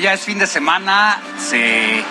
Ya 0.00 0.12
es 0.12 0.20
fin 0.20 0.38
de 0.38 0.46
semana, 0.46 1.18
se 1.38 2.02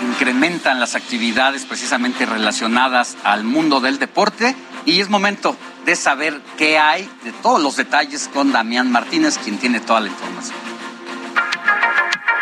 incrementan 0.00 0.80
las 0.80 0.94
actividades 0.94 1.66
precisamente 1.66 2.24
relacionadas 2.24 3.18
al 3.22 3.44
mundo 3.44 3.80
del 3.80 3.98
deporte 3.98 4.56
y 4.86 5.00
es 5.00 5.10
momento 5.10 5.54
de 5.84 5.94
saber 5.94 6.40
qué 6.56 6.78
hay 6.78 7.08
de 7.24 7.32
todos 7.32 7.60
los 7.60 7.76
detalles 7.76 8.30
con 8.32 8.50
Damián 8.50 8.90
Martínez, 8.90 9.36
quien 9.38 9.58
tiene 9.58 9.80
toda 9.80 10.00
la 10.00 10.08
información. 10.08 10.67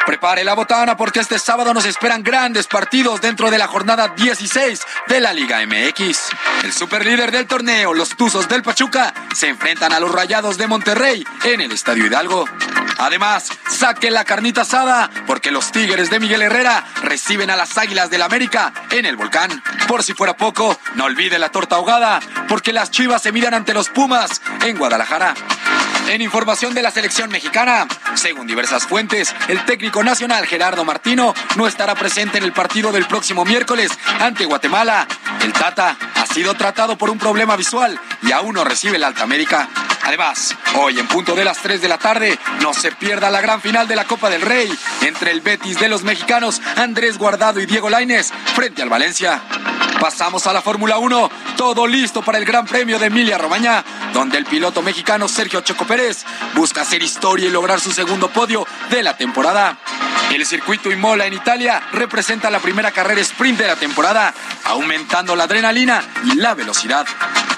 Prepare 0.07 0.45
la 0.45 0.55
botana 0.55 0.97
porque 0.97 1.19
este 1.19 1.37
sábado 1.37 1.75
nos 1.75 1.85
esperan 1.85 2.23
grandes 2.23 2.69
partidos 2.69 3.21
dentro 3.21 3.51
de 3.51 3.59
la 3.59 3.67
jornada 3.67 4.07
16 4.17 4.81
de 5.09 5.21
la 5.21 5.33
Liga 5.33 5.59
MX. 5.67 6.29
El 6.63 6.73
superlíder 6.73 7.33
del 7.33 7.49
torneo, 7.49 7.93
los 7.93 8.11
Tuzos 8.11 8.49
del 8.49 8.63
Pachuca, 8.63 9.13
se 9.35 9.49
enfrentan 9.49 9.93
a 9.93 9.99
los 9.99 10.13
Rayados 10.13 10.59
de 10.59 10.69
Monterrey 10.69 11.27
en 11.43 11.61
el 11.61 11.73
Estadio 11.73 12.07
Hidalgo. 12.07 12.45
Además, 12.99 13.51
saque 13.69 14.13
la 14.13 14.25
carnita 14.25 14.63
asada 14.63 15.11
porque 15.27 15.51
los 15.51 15.73
Tigres 15.73 16.09
de 16.09 16.21
Miguel 16.21 16.43
Herrera 16.43 16.85
reciben 17.03 17.51
a 17.51 17.57
las 17.57 17.77
Águilas 17.77 18.09
del 18.09 18.23
América 18.23 18.73
en 18.91 19.07
el 19.07 19.17
Volcán. 19.17 19.61
Por 19.89 20.05
si 20.05 20.15
fuera 20.15 20.37
poco, 20.37 20.79
no 20.95 21.07
olvide 21.07 21.41
la 21.41 21.51
torta 21.51 21.77
ahogada 21.77 22.21
porque 22.49 22.73
las 22.73 22.93
Chivas 22.93 23.23
se 23.23 23.33
miran 23.33 23.55
ante 23.55 23.75
los 23.75 23.89
Pumas 23.89 24.41
en 24.65 24.79
Guadalajara. 24.79 25.35
En 26.09 26.23
información 26.23 26.73
de 26.73 26.83
la 26.83 26.93
selección 26.93 27.31
mexicana, 27.31 27.89
según 28.15 28.47
diversas 28.47 28.87
fuentes, 28.87 29.35
el 29.49 29.65
técnico 29.65 29.96
nacional 30.03 30.47
Gerardo 30.47 30.85
Martino 30.85 31.35
no 31.57 31.67
estará 31.67 31.95
presente 31.95 32.39
en 32.39 32.45
el 32.45 32.53
partido 32.53 32.93
del 32.93 33.07
próximo 33.07 33.45
miércoles 33.45 33.91
ante 34.21 34.45
Guatemala. 34.45 35.07
El 35.43 35.53
Tata 35.53 35.97
ha 36.15 36.27
sido 36.27 36.55
tratado 36.55 36.97
por 36.97 37.11
un 37.11 37.19
problema 37.19 37.57
visual 37.57 37.99
y 38.23 38.33
aún 38.33 38.55
no 38.55 38.65
recibe 38.65 38.99
la 38.99 39.09
alta 39.09 39.27
médica. 39.27 39.69
Además, 40.07 40.55
hoy 40.77 40.99
en 41.01 41.09
punto 41.09 41.35
de 41.35 41.45
las 41.45 41.59
3 41.59 41.81
de 41.81 41.89
la 41.89 41.99
tarde, 41.99 42.39
no 42.61 42.73
se 42.73 42.93
pierda 42.93 43.29
la 43.29 43.41
gran 43.41 43.61
final 43.61 43.89
de 43.89 43.97
la 43.97 44.05
Copa 44.05 44.31
del 44.31 44.43
Rey 44.43 44.73
entre 45.01 45.33
el 45.33 45.41
Betis 45.41 45.81
de 45.81 45.89
los 45.89 46.05
mexicanos 46.05 46.63
Andrés 46.77 47.19
Guardado 47.19 47.61
y 47.61 47.67
Diego 47.67 47.91
Lainez 47.91 48.31
frente 48.55 48.83
al 48.83 48.89
Valencia. 48.89 49.43
Pasamos 50.01 50.47
a 50.47 50.53
la 50.53 50.63
Fórmula 50.63 50.99
1, 50.99 51.31
todo 51.57 51.87
listo 51.87 52.23
para 52.23 52.39
el 52.39 52.45
Gran 52.45 52.67
Premio 52.67 52.99
de 52.99 53.07
Emilia 53.07 53.39
Romagna, 53.39 53.83
donde 54.13 54.37
el 54.37 54.45
piloto 54.45 54.83
mexicano 54.83 55.27
Sergio 55.27 55.63
Choco 55.63 55.87
Pérez 55.87 56.25
busca 56.55 56.83
hacer 56.83 57.03
historia 57.03 57.49
y 57.49 57.51
lograr 57.51 57.81
su 57.81 57.91
segundo 57.93 58.29
podio 58.29 58.67
de 58.91 59.03
la 59.03 59.17
temporada. 59.17 59.79
El 60.33 60.45
circuito 60.45 60.91
Imola 60.91 61.27
en 61.27 61.33
Italia 61.33 61.83
representa 61.93 62.51
la 62.51 62.59
primera 62.59 62.91
carrera 62.91 63.21
sprint 63.21 63.59
de 63.59 63.67
la 63.67 63.77
temporada, 63.77 64.35
aumentando 64.65 65.35
la 65.35 65.45
adrenalina 65.45 66.03
y 66.25 66.35
la 66.35 66.55
velocidad. 66.55 67.07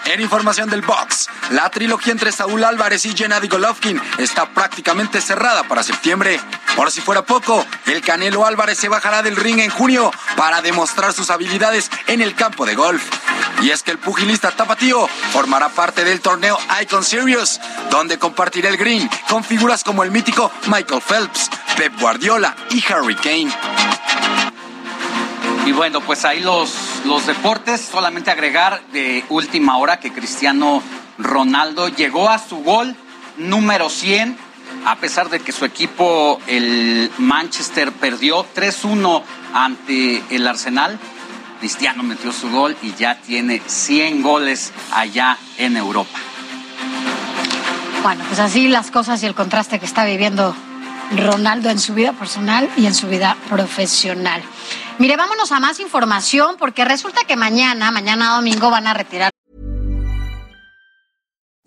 En 0.04 0.20
información 0.20 0.70
del 0.70 0.82
box, 0.82 1.28
la 1.50 1.68
trilogía 1.70 2.12
entre 2.12 2.32
Saúl 2.32 2.64
Álvarez 2.64 3.04
y 3.04 3.16
Gennady 3.16 3.48
Golovkin 3.48 4.00
está 4.18 4.46
prácticamente 4.46 5.20
cerrada 5.20 5.64
para 5.64 5.82
septiembre. 5.82 6.40
Por 6.76 6.90
si 6.90 7.00
fuera 7.00 7.22
poco, 7.22 7.66
el 7.86 8.00
Canelo 8.00 8.46
Álvarez 8.46 8.78
se 8.78 8.88
bajará 8.88 9.22
del 9.22 9.36
ring 9.36 9.58
en 9.58 9.70
junio 9.70 10.10
para 10.36 10.62
demostrar 10.62 11.12
sus 11.12 11.30
habilidades 11.30 11.90
en 12.06 12.22
el 12.22 12.34
campo 12.34 12.64
de 12.64 12.74
golf. 12.74 13.02
Y 13.60 13.70
es 13.70 13.82
que 13.82 13.90
el 13.90 13.98
pugilista 13.98 14.50
tapatío 14.52 15.08
formará 15.32 15.68
parte 15.68 16.04
del 16.04 16.20
torneo 16.20 16.56
Icon 16.80 17.04
Series, 17.04 17.60
donde 17.90 18.18
compartirá 18.18 18.68
el 18.68 18.76
green 18.76 19.10
con 19.28 19.42
figuras 19.42 19.82
como 19.82 20.04
el 20.04 20.10
mítico 20.10 20.52
Michael 20.68 21.02
Phelps, 21.02 21.50
Pep 21.76 21.92
Guardiola 22.00 22.17
y 22.20 22.92
Harry 22.92 23.14
Kane. 23.14 23.48
Y 25.66 25.72
bueno, 25.72 26.00
pues 26.00 26.24
ahí 26.24 26.40
los, 26.40 26.74
los 27.04 27.26
deportes, 27.26 27.80
solamente 27.80 28.30
agregar 28.30 28.82
de 28.92 29.24
última 29.28 29.76
hora 29.78 30.00
que 30.00 30.12
Cristiano 30.12 30.82
Ronaldo 31.18 31.88
llegó 31.88 32.28
a 32.28 32.38
su 32.38 32.56
gol 32.58 32.96
número 33.36 33.88
100, 33.88 34.36
a 34.86 34.96
pesar 34.96 35.28
de 35.28 35.40
que 35.40 35.52
su 35.52 35.64
equipo, 35.64 36.40
el 36.46 37.10
Manchester, 37.18 37.92
perdió 37.92 38.44
3-1 38.54 39.22
ante 39.54 40.22
el 40.30 40.46
Arsenal. 40.46 40.98
Cristiano 41.60 42.02
metió 42.02 42.32
su 42.32 42.50
gol 42.50 42.76
y 42.82 42.94
ya 42.94 43.16
tiene 43.20 43.62
100 43.64 44.22
goles 44.22 44.72
allá 44.92 45.38
en 45.58 45.76
Europa. 45.76 46.18
Bueno, 48.02 48.24
pues 48.26 48.40
así 48.40 48.68
las 48.68 48.90
cosas 48.90 49.22
y 49.22 49.26
el 49.26 49.34
contraste 49.34 49.78
que 49.78 49.86
está 49.86 50.04
viviendo 50.04 50.54
Ronaldo 51.16 51.70
en 51.70 51.78
su 51.78 51.94
vida 51.94 52.12
personal 52.12 52.68
y 52.76 52.86
en 52.86 52.94
su 52.94 53.08
vida 53.08 53.36
profesional. 53.48 54.42
Mire, 54.98 55.16
vámonos 55.16 55.52
a 55.52 55.60
más 55.60 55.80
información 55.80 56.56
porque 56.58 56.84
resulta 56.84 57.24
que 57.24 57.36
mañana, 57.36 57.90
mañana 57.90 58.34
domingo, 58.34 58.70
van 58.70 58.86
a 58.86 58.94
retirar. 58.94 59.30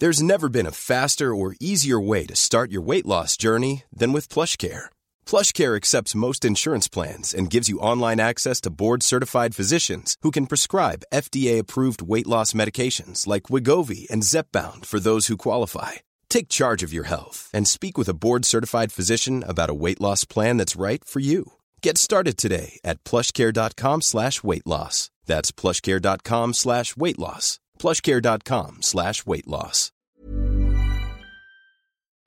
There's 0.01 0.23
never 0.23 0.49
been 0.49 0.65
a 0.65 0.71
faster 0.71 1.33
or 1.33 1.53
easier 1.59 1.99
way 1.99 2.25
to 2.25 2.35
start 2.35 2.71
your 2.71 2.81
weight 2.81 3.05
loss 3.05 3.37
journey 3.37 3.83
than 3.95 4.11
with 4.11 4.29
PlushCare. 4.29 4.89
PlushCare 5.27 5.75
accepts 5.75 6.15
most 6.15 6.43
insurance 6.43 6.87
plans 6.87 7.35
and 7.35 7.51
gives 7.51 7.69
you 7.69 7.77
online 7.77 8.19
access 8.19 8.59
to 8.61 8.71
board-certified 8.71 9.53
physicians 9.53 10.17
who 10.23 10.31
can 10.31 10.47
prescribe 10.47 11.03
FDA-approved 11.13 12.01
weight 12.01 12.25
loss 12.25 12.53
medications 12.53 13.27
like 13.27 13.43
Wigovi 13.43 14.09
and 14.09 14.23
Zepbound 14.23 14.87
for 14.87 14.99
those 14.99 15.27
who 15.27 15.37
qualify. 15.37 16.01
Take 16.31 16.47
charge 16.47 16.81
of 16.81 16.93
your 16.93 17.03
health 17.03 17.49
and 17.53 17.67
speak 17.67 17.97
with 17.97 18.07
a 18.07 18.13
board-certified 18.15 18.93
physician 18.93 19.43
about 19.45 19.69
a 19.69 19.73
weight 19.73 19.99
loss 19.99 20.23
plan 20.23 20.55
that's 20.55 20.79
right 20.79 21.03
for 21.03 21.19
you. 21.19 21.51
Get 21.81 21.97
started 21.97 22.37
today 22.37 22.79
at 22.85 23.03
plushcare.com 23.03 24.01
slash 24.01 24.41
weight 24.41 24.65
loss. 24.65 25.11
That's 25.25 25.51
plushcare.com 25.51 26.53
slash 26.53 26.95
weight 26.95 27.19
loss. 27.19 27.59
plushcare.com 27.79 28.77
slash 28.81 29.25
weight 29.25 29.47
loss. 29.47 29.91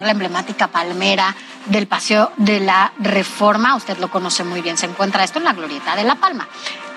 La 0.00 0.10
emblemática 0.10 0.68
palmera 0.68 1.34
del 1.66 1.86
Paseo 1.86 2.32
de 2.36 2.60
la 2.60 2.92
Reforma, 2.98 3.74
usted 3.76 3.96
lo 3.98 4.10
conoce 4.10 4.44
muy 4.44 4.60
bien, 4.60 4.76
se 4.76 4.86
encuentra 4.86 5.24
esto 5.24 5.38
en 5.38 5.44
la 5.44 5.54
Glorieta 5.54 5.96
de 5.96 6.04
La 6.04 6.16
Palma. 6.16 6.46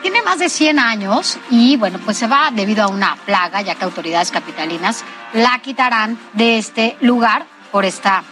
Tiene 0.07 0.21
más 0.21 0.39
de 0.39 0.47
100 0.47 0.79
años 0.79 1.37
y 1.49 1.75
bueno, 1.75 1.99
pues 1.99 2.15
se 2.15 2.27
va 2.27 2.49
debido 2.53 2.81
a 2.81 2.87
una 2.87 3.17
plaga, 3.25 3.61
ya 3.61 3.75
que 3.75 3.83
autoridades 3.83 4.31
capitalinas 4.31 5.03
la 5.33 5.59
quitarán 5.59 6.17
de 6.31 6.57
este 6.57 6.95
lugar 7.01 7.45
por 7.73 7.83
esta 7.83 8.23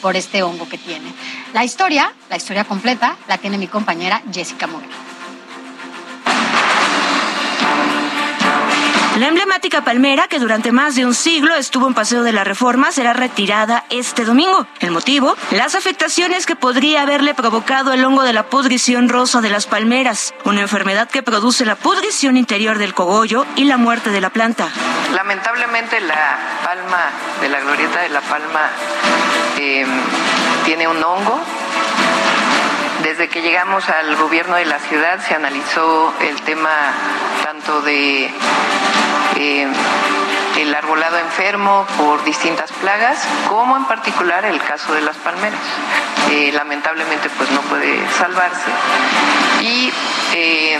por 0.00 0.14
este 0.14 0.44
hongo 0.44 0.68
que 0.68 0.78
tiene. 0.78 1.12
La 1.54 1.64
historia, 1.64 2.12
la 2.30 2.36
historia 2.36 2.62
completa, 2.62 3.16
la 3.26 3.36
tiene 3.36 3.58
mi 3.58 3.66
compañera 3.66 4.22
Jessica 4.32 4.68
Moreno. 4.68 5.11
La 9.18 9.28
emblemática 9.28 9.82
palmera, 9.82 10.26
que 10.26 10.38
durante 10.38 10.72
más 10.72 10.94
de 10.94 11.04
un 11.04 11.14
siglo 11.14 11.54
estuvo 11.54 11.86
en 11.86 11.92
Paseo 11.92 12.22
de 12.22 12.32
la 12.32 12.44
Reforma, 12.44 12.92
será 12.92 13.12
retirada 13.12 13.84
este 13.90 14.24
domingo. 14.24 14.66
El 14.80 14.90
motivo, 14.90 15.36
las 15.50 15.74
afectaciones 15.74 16.46
que 16.46 16.56
podría 16.56 17.02
haberle 17.02 17.34
provocado 17.34 17.92
el 17.92 18.02
hongo 18.04 18.22
de 18.22 18.32
la 18.32 18.44
pudrición 18.44 19.10
rosa 19.10 19.42
de 19.42 19.50
las 19.50 19.66
palmeras, 19.66 20.32
una 20.44 20.62
enfermedad 20.62 21.10
que 21.10 21.22
produce 21.22 21.66
la 21.66 21.76
pudrición 21.76 22.38
interior 22.38 22.78
del 22.78 22.94
cogollo 22.94 23.44
y 23.54 23.64
la 23.64 23.76
muerte 23.76 24.08
de 24.08 24.22
la 24.22 24.30
planta. 24.30 24.70
Lamentablemente 25.12 26.00
la 26.00 26.38
palma 26.64 27.10
de 27.42 27.48
la 27.50 27.60
glorieta 27.60 28.00
de 28.00 28.08
la 28.08 28.22
palma 28.22 28.70
eh, 29.58 29.84
tiene 30.64 30.88
un 30.88 31.04
hongo. 31.04 31.38
Desde 33.12 33.28
que 33.28 33.42
llegamos 33.42 33.86
al 33.90 34.16
gobierno 34.16 34.56
de 34.56 34.64
la 34.64 34.78
ciudad 34.78 35.20
se 35.20 35.34
analizó 35.34 36.14
el 36.22 36.40
tema 36.40 36.94
tanto 37.44 37.82
de 37.82 38.30
eh, 39.36 39.66
el 40.62 40.74
arbolado 40.74 41.18
enfermo 41.18 41.86
por 41.98 42.22
distintas 42.24 42.70
plagas, 42.72 43.18
como 43.48 43.76
en 43.76 43.84
particular 43.86 44.44
el 44.44 44.60
caso 44.60 44.94
de 44.94 45.00
las 45.00 45.16
palmeras. 45.16 45.60
Eh, 46.30 46.52
lamentablemente 46.52 47.28
pues 47.36 47.50
no 47.50 47.60
puede 47.62 48.00
salvarse 48.16 48.70
y 49.60 49.92
eh, 50.34 50.78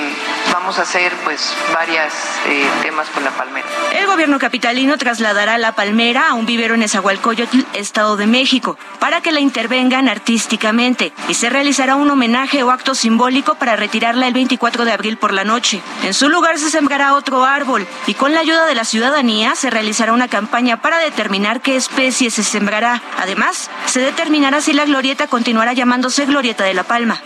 vamos 0.53 0.79
a 0.79 0.83
hacer 0.83 1.13
pues 1.25 1.55
varias 1.73 2.13
eh, 2.47 2.65
temas 2.83 3.09
con 3.11 3.25
la 3.25 3.31
palmera. 3.31 3.67
El 3.93 4.07
gobierno 4.07 4.39
capitalino 4.39 4.97
trasladará 4.99 5.59
la 5.59 5.73
palmera 5.73 6.29
a 6.29 6.35
un 6.35 6.47
vivero 6.47 6.75
en 6.75 6.83
Esahualcoyotl, 6.83 7.61
Estado 7.75 8.17
de 8.17 8.27
México, 8.27 8.79
para 8.99 9.21
que 9.21 9.33
la 9.33 9.41
intervengan 9.41 10.09
artísticamente 10.09 11.13
y 11.29 11.35
se 11.35 11.51
realizará 11.51 11.97
un 11.97 12.11
homenaje 12.11 12.63
o 12.63 12.71
acto 12.71 12.95
simbólico 12.95 13.55
para 13.57 13.77
retirarla 13.77 14.27
el 14.27 14.35
24 14.35 14.85
de 14.85 14.93
abril 14.93 15.17
por 15.17 15.33
la 15.33 15.45
noche. 15.45 15.81
En 16.03 16.15
su 16.15 16.29
lugar 16.29 16.59
se 16.59 16.71
sembrará 16.71 17.15
otro 17.15 17.45
árbol 17.45 17.87
y 18.07 18.15
con 18.15 18.33
la 18.33 18.41
ayuda 18.41 18.67
de 18.67 18.75
la 18.75 18.85
ciudadanía 18.85 19.55
se 19.55 19.71
realizará 19.73 20.13
una 20.13 20.29
campaña 20.29 20.77
para 20.77 20.99
determinar 20.99 21.61
qué 21.61 21.77
especie 21.77 22.31
se 22.31 22.45
sembrará. 22.45 23.03
Además, 23.19 23.71
se 23.87 24.01
determinará 24.01 24.61
si 24.61 24.73
la 24.73 24.85
glorieta 24.85 25.27
continuará 25.27 25.73
llamándose 25.73 26.27
Glorieta 26.27 26.65
de 26.65 26.75
la 26.75 26.85
Palma. 26.85 27.21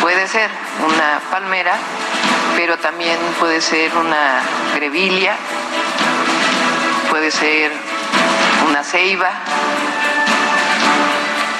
Puede 0.00 0.26
ser 0.28 0.50
una 0.84 1.20
palmera, 1.30 1.74
pero 2.56 2.78
también 2.78 3.18
puede 3.38 3.60
ser 3.60 3.94
una 3.96 4.40
grevilia, 4.74 5.36
puede 7.10 7.30
ser 7.30 7.70
una 8.68 8.82
ceiba, 8.82 9.30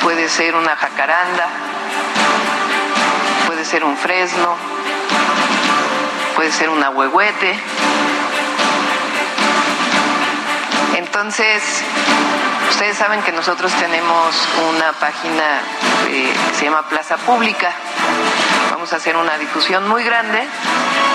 puede 0.02 0.28
ser 0.28 0.54
una 0.54 0.76
jacaranda, 0.76 1.46
puede 3.46 3.64
ser 3.64 3.84
un 3.84 3.96
fresno, 3.96 4.56
puede 6.34 6.50
ser 6.52 6.70
un 6.70 6.82
ahuehuete. 6.82 7.58
Entonces, 11.04 11.82
ustedes 12.70 12.96
saben 12.96 13.22
que 13.22 13.32
nosotros 13.32 13.72
tenemos 13.72 14.48
una 14.72 14.92
página 14.92 15.60
eh, 16.08 16.32
que 16.50 16.54
se 16.56 16.64
llama 16.66 16.88
Plaza 16.88 17.16
Pública. 17.16 17.72
Vamos 18.70 18.92
a 18.92 18.96
hacer 18.96 19.16
una 19.16 19.36
difusión 19.36 19.88
muy 19.88 20.04
grande 20.04 20.46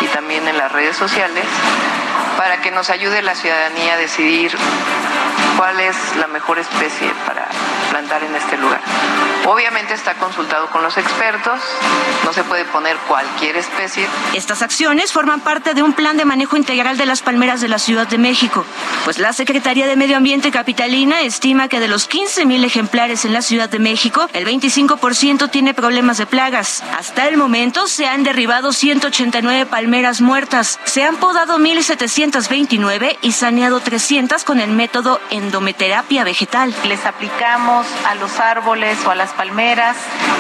y 0.02 0.08
también 0.08 0.46
en 0.46 0.58
las 0.58 0.74
redes 0.74 0.98
sociales 0.98 1.46
para 2.38 2.60
que 2.60 2.70
nos 2.70 2.90
ayude 2.90 3.22
la 3.22 3.34
ciudadanía 3.34 3.94
a 3.94 3.98
decidir 3.98 4.52
cuál 5.58 5.80
es 5.80 5.96
la 6.18 6.28
mejor 6.28 6.60
especie 6.60 7.12
para 7.26 7.48
plantar 7.90 8.24
en 8.24 8.36
este 8.36 8.58
lugar. 8.58 8.80
Obviamente 9.46 9.94
está 9.94 10.14
consultado 10.16 10.68
con 10.68 10.84
los 10.84 10.98
expertos, 10.98 11.60
no 12.26 12.34
se 12.34 12.44
puede 12.44 12.66
poner 12.66 12.98
cualquier 13.08 13.56
especie. 13.56 14.06
Estas 14.34 14.62
acciones 14.62 15.14
forman 15.14 15.40
parte 15.40 15.74
de 15.74 15.84
un 15.84 15.94
plan 15.94 16.18
de 16.18 16.26
manejo 16.26 16.58
integral 16.58 16.98
de 16.98 17.06
las 17.06 17.22
palmeras 17.22 17.62
de 17.62 17.70
la 17.70 17.80
Ciudad 17.80 18.08
de 18.08 18.18
México, 18.18 18.66
pues 19.06 19.20
la 19.20 19.32
Secretaría 19.34 19.88
de 19.88 19.96
Medio 19.96 20.18
Ambiente 20.18 20.52
Capitalina 20.52 21.22
estima 21.22 21.70
que 21.70 21.80
de 21.80 21.88
los 21.88 22.10
15.000 22.10 22.66
ejemplares 22.66 23.24
en 23.24 23.34
la 23.34 23.42
Ciudad 23.42 23.70
de 23.70 23.80
México, 23.80 24.28
el 24.34 24.46
25% 24.46 25.50
tiene 25.50 25.74
problemas 25.74 26.18
de 26.18 26.26
plagas. 26.26 26.84
Hasta 26.98 27.28
el 27.28 27.38
momento 27.38 27.88
se 27.88 28.06
han 28.06 28.24
derribado 28.24 28.74
189 28.74 29.66
palmeras 29.66 30.20
muertas, 30.20 30.80
se 30.84 31.04
han 31.04 31.16
podado 31.16 31.58
1.729 31.58 33.18
y 33.22 33.32
saneado 33.32 33.80
300 33.80 34.44
con 34.44 34.60
el 34.60 34.72
método 34.72 35.22
endometerapia 35.48 36.24
vegetal. 36.24 36.74
Les 36.86 37.06
aplicamos 37.06 37.88
a 38.06 38.16
los 38.16 38.40
árboles 38.40 38.98
o 39.06 39.12
a 39.12 39.16
las 39.16 39.32
palmeras 39.32 39.96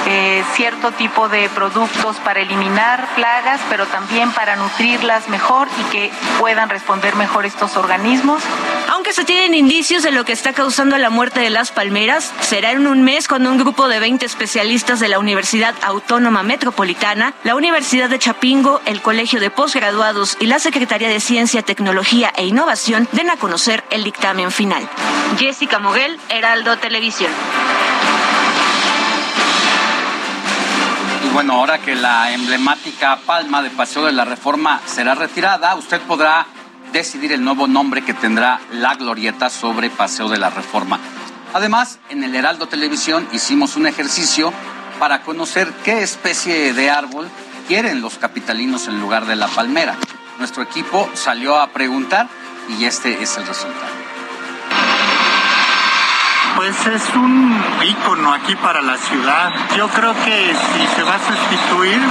eh, 0.05 0.43
cierto 0.53 0.91
tipo 0.91 1.29
de 1.29 1.49
productos 1.49 2.17
para 2.17 2.41
eliminar 2.41 3.07
plagas, 3.15 3.59
pero 3.69 3.85
también 3.87 4.31
para 4.31 4.55
nutrirlas 4.55 5.29
mejor 5.29 5.67
y 5.79 5.83
que 5.91 6.11
puedan 6.39 6.69
responder 6.69 7.15
mejor 7.15 7.45
estos 7.45 7.77
organismos. 7.77 8.43
Aunque 8.93 9.13
se 9.13 9.25
tienen 9.25 9.53
indicios 9.53 10.03
de 10.03 10.11
lo 10.11 10.25
que 10.25 10.33
está 10.33 10.53
causando 10.53 10.97
la 10.97 11.09
muerte 11.09 11.39
de 11.39 11.49
las 11.49 11.71
palmeras, 11.71 12.33
será 12.41 12.71
en 12.71 12.87
un 12.87 13.03
mes 13.03 13.27
cuando 13.27 13.49
un 13.51 13.57
grupo 13.57 13.87
de 13.87 13.99
20 13.99 14.25
especialistas 14.25 14.99
de 14.99 15.07
la 15.07 15.19
Universidad 15.19 15.75
Autónoma 15.81 16.43
Metropolitana, 16.43 17.33
la 17.43 17.55
Universidad 17.55 18.09
de 18.09 18.19
Chapingo, 18.19 18.81
el 18.85 19.01
Colegio 19.01 19.39
de 19.39 19.51
Postgraduados 19.51 20.37
y 20.39 20.47
la 20.47 20.59
Secretaría 20.59 21.09
de 21.09 21.19
Ciencia, 21.19 21.61
Tecnología 21.61 22.31
e 22.35 22.45
Innovación 22.45 23.07
den 23.11 23.29
a 23.29 23.37
conocer 23.37 23.83
el 23.89 24.03
dictamen 24.03 24.51
final. 24.51 24.89
Jessica 25.37 25.79
Moguel, 25.79 26.19
Heraldo 26.29 26.77
Televisión. 26.77 27.31
Y 31.25 31.29
bueno, 31.29 31.53
ahora 31.53 31.79
que 31.79 31.95
la 31.95 32.31
emblemática 32.31 33.19
palma 33.25 33.61
de 33.61 33.69
Paseo 33.69 34.05
de 34.05 34.11
la 34.11 34.25
Reforma 34.25 34.81
será 34.85 35.15
retirada, 35.15 35.75
usted 35.75 36.01
podrá 36.01 36.45
decidir 36.91 37.33
el 37.33 37.43
nuevo 37.43 37.67
nombre 37.67 38.03
que 38.03 38.13
tendrá 38.13 38.59
la 38.71 38.95
glorieta 38.95 39.49
sobre 39.49 39.89
Paseo 39.89 40.29
de 40.29 40.37
la 40.37 40.49
Reforma. 40.49 40.99
Además, 41.53 41.99
en 42.09 42.23
el 42.23 42.35
Heraldo 42.35 42.67
Televisión 42.67 43.27
hicimos 43.31 43.75
un 43.75 43.87
ejercicio 43.87 44.53
para 44.99 45.21
conocer 45.21 45.71
qué 45.83 46.01
especie 46.01 46.73
de 46.73 46.89
árbol 46.89 47.29
quieren 47.67 48.01
los 48.01 48.17
capitalinos 48.17 48.87
en 48.87 48.99
lugar 48.99 49.25
de 49.25 49.35
la 49.35 49.47
palmera. 49.47 49.95
nuestro 50.39 50.61
equipo 50.61 51.09
salió 51.13 51.59
a 51.59 51.69
preguntar 51.71 52.27
y 52.77 52.85
este 52.85 53.21
es 53.23 53.37
el 53.37 53.47
resultado. 53.47 54.06
Pues 56.57 56.87
es 56.87 57.15
un 57.15 57.55
ícono 57.87 58.33
aquí 58.33 58.55
para 58.55 58.81
la 58.81 58.97
ciudad. 58.97 59.53
Yo 59.77 59.87
creo 59.89 60.11
que 60.25 60.55
si 60.55 60.95
se 60.95 61.03
va 61.03 61.13
a 61.13 61.19
sustituir, 61.19 62.01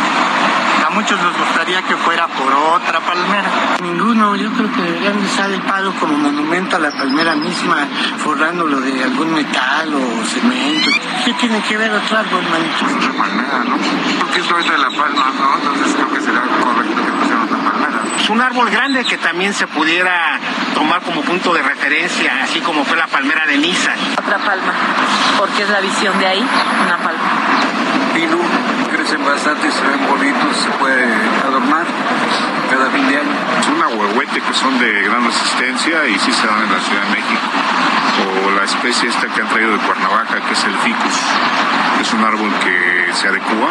a 0.87 0.91
muchos 0.91 1.21
nos 1.21 1.37
gustaría 1.37 1.83
que 1.83 1.97
fuera 1.97 2.29
por 2.29 2.53
otra 2.55 3.01
palmera. 3.01 3.51
Ninguno, 3.83 4.37
yo 4.37 4.53
creo 4.53 4.73
que 4.73 4.83
deberían 4.83 5.19
de 5.19 5.27
usar 5.27 5.51
el 5.51 5.61
palo 5.63 5.93
como 5.99 6.17
monumento 6.17 6.77
a 6.77 6.79
la 6.79 6.93
palmera 6.93 7.35
misma, 7.35 7.89
forrándolo 8.19 8.81
de 8.81 9.03
algún 9.03 9.35
metal 9.35 9.93
o 9.93 10.25
cemento. 10.25 10.91
¿Qué 11.25 11.33
tiene 11.35 11.61
que 11.63 11.77
ver 11.77 11.91
otro 11.91 12.17
árbol, 12.17 12.45
manito? 12.49 12.85
Otra 12.99 13.13
palmera, 13.25 13.65
¿no? 13.65 13.77
Porque 14.21 14.39
es 14.39 14.71
de 14.71 14.79
la 14.79 14.91
palma, 14.91 15.33
¿no? 15.41 15.57
Entonces 15.57 15.93
creo 15.93 16.13
que 16.13 16.21
será 16.21 16.43
correcto 16.43 16.96
palmera. 18.17 18.23
Es 18.23 18.31
un 18.31 18.41
árbol 18.41 18.71
grande 18.71 19.05
que 19.05 19.19
también 19.19 19.53
se 19.53 19.67
pudiera 19.67 20.39
tomar 20.75 21.03
como 21.03 21.23
punto 21.23 21.53
de 21.53 21.63
referencia, 21.63 22.43
así 22.43 22.61
como 22.61 22.85
fue 22.85 22.97
la 22.97 23.07
palmera 23.07 23.47
de 23.47 23.59
Niza. 23.59 23.93
Otra 24.19 24.39
palma, 24.39 24.73
porque 25.39 25.63
es 25.63 25.71
la 25.71 25.81
visión 25.81 26.19
de 26.19 26.27
ahí, 26.27 26.47
una 26.85 26.97
palma. 26.99 27.21
Pino, 28.15 28.39
crecen 28.91 29.25
bastante, 29.25 29.71
se 29.71 29.83
ven 29.83 30.07
bonitos, 30.09 30.57
se 30.57 30.71
puede 30.79 31.05
adornar 31.45 31.87
cada 32.71 32.91
fin 32.91 33.09
de 33.09 33.17
año. 33.19 33.37
Es 33.61 33.69
un 33.69 33.83
ahuehuete 33.83 34.41
que 34.41 34.55
son 34.55 34.79
de 34.79 35.03
gran 35.03 35.25
resistencia 35.25 36.07
y 36.07 36.19
sí 36.19 36.33
se 36.33 36.47
dan 36.47 36.63
en 36.63 36.73
la 36.73 36.81
Ciudad 36.81 37.03
de 37.03 37.11
México. 37.11 37.47
O 38.17 38.51
la 38.53 38.65
especie 38.65 39.11
esta 39.11 39.29
que 39.29 39.43
han 39.43 39.49
traído 39.49 39.73
de 39.73 39.79
Cuernavaca, 39.79 40.41
que 40.41 40.55
es 40.55 40.65
el 40.65 40.75
ficus. 40.79 41.21
Es 42.01 42.13
un 42.15 42.25
árbol 42.25 42.51
que 42.65 43.13
se 43.13 43.29
adecua, 43.29 43.69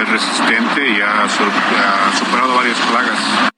es 0.00 0.08
resistente 0.08 0.88
y 0.88 1.00
ha, 1.00 1.24
ha 1.24 1.28
superado 1.28 2.56
varias 2.56 2.78
plagas. 2.78 3.52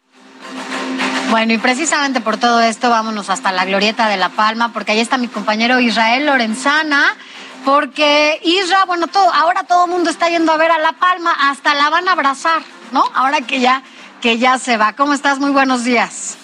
Bueno, 1.31 1.53
y 1.53 1.59
precisamente 1.59 2.21
por 2.21 2.37
todo 2.37 2.61
esto 2.61 2.89
vámonos 2.89 3.31
hasta 3.31 3.51
la 3.51 3.65
Glorieta 3.65 4.09
de 4.09 4.17
La 4.17 4.29
Palma, 4.29 4.73
porque 4.73 4.93
ahí 4.93 5.01
está 5.01 5.19
mi 5.19 5.27
compañero 5.27 5.81
Israel 5.81 6.25
Lorenzana, 6.25 7.17
porque 7.65 8.41
Isra, 8.45 8.85
bueno, 8.85 9.09
todo, 9.09 9.33
ahora 9.35 9.65
todo 9.65 9.87
el 9.87 9.91
mundo 9.91 10.09
está 10.09 10.29
yendo 10.29 10.53
a 10.53 10.57
ver 10.57 10.71
a 10.71 10.79
La 10.79 10.93
Palma, 10.93 11.37
hasta 11.51 11.75
la 11.75 11.91
van 11.91 12.09
a 12.09 12.13
abrazar, 12.13 12.63
¿no? 12.93 13.05
Ahora 13.13 13.41
que 13.41 13.59
ya, 13.59 13.83
que 14.23 14.39
ya 14.39 14.59
se 14.59 14.77
va. 14.77 14.93
¿Cómo 14.93 15.15
estás? 15.15 15.41
Muy 15.41 15.51
buenos 15.51 15.83
días. 15.83 16.39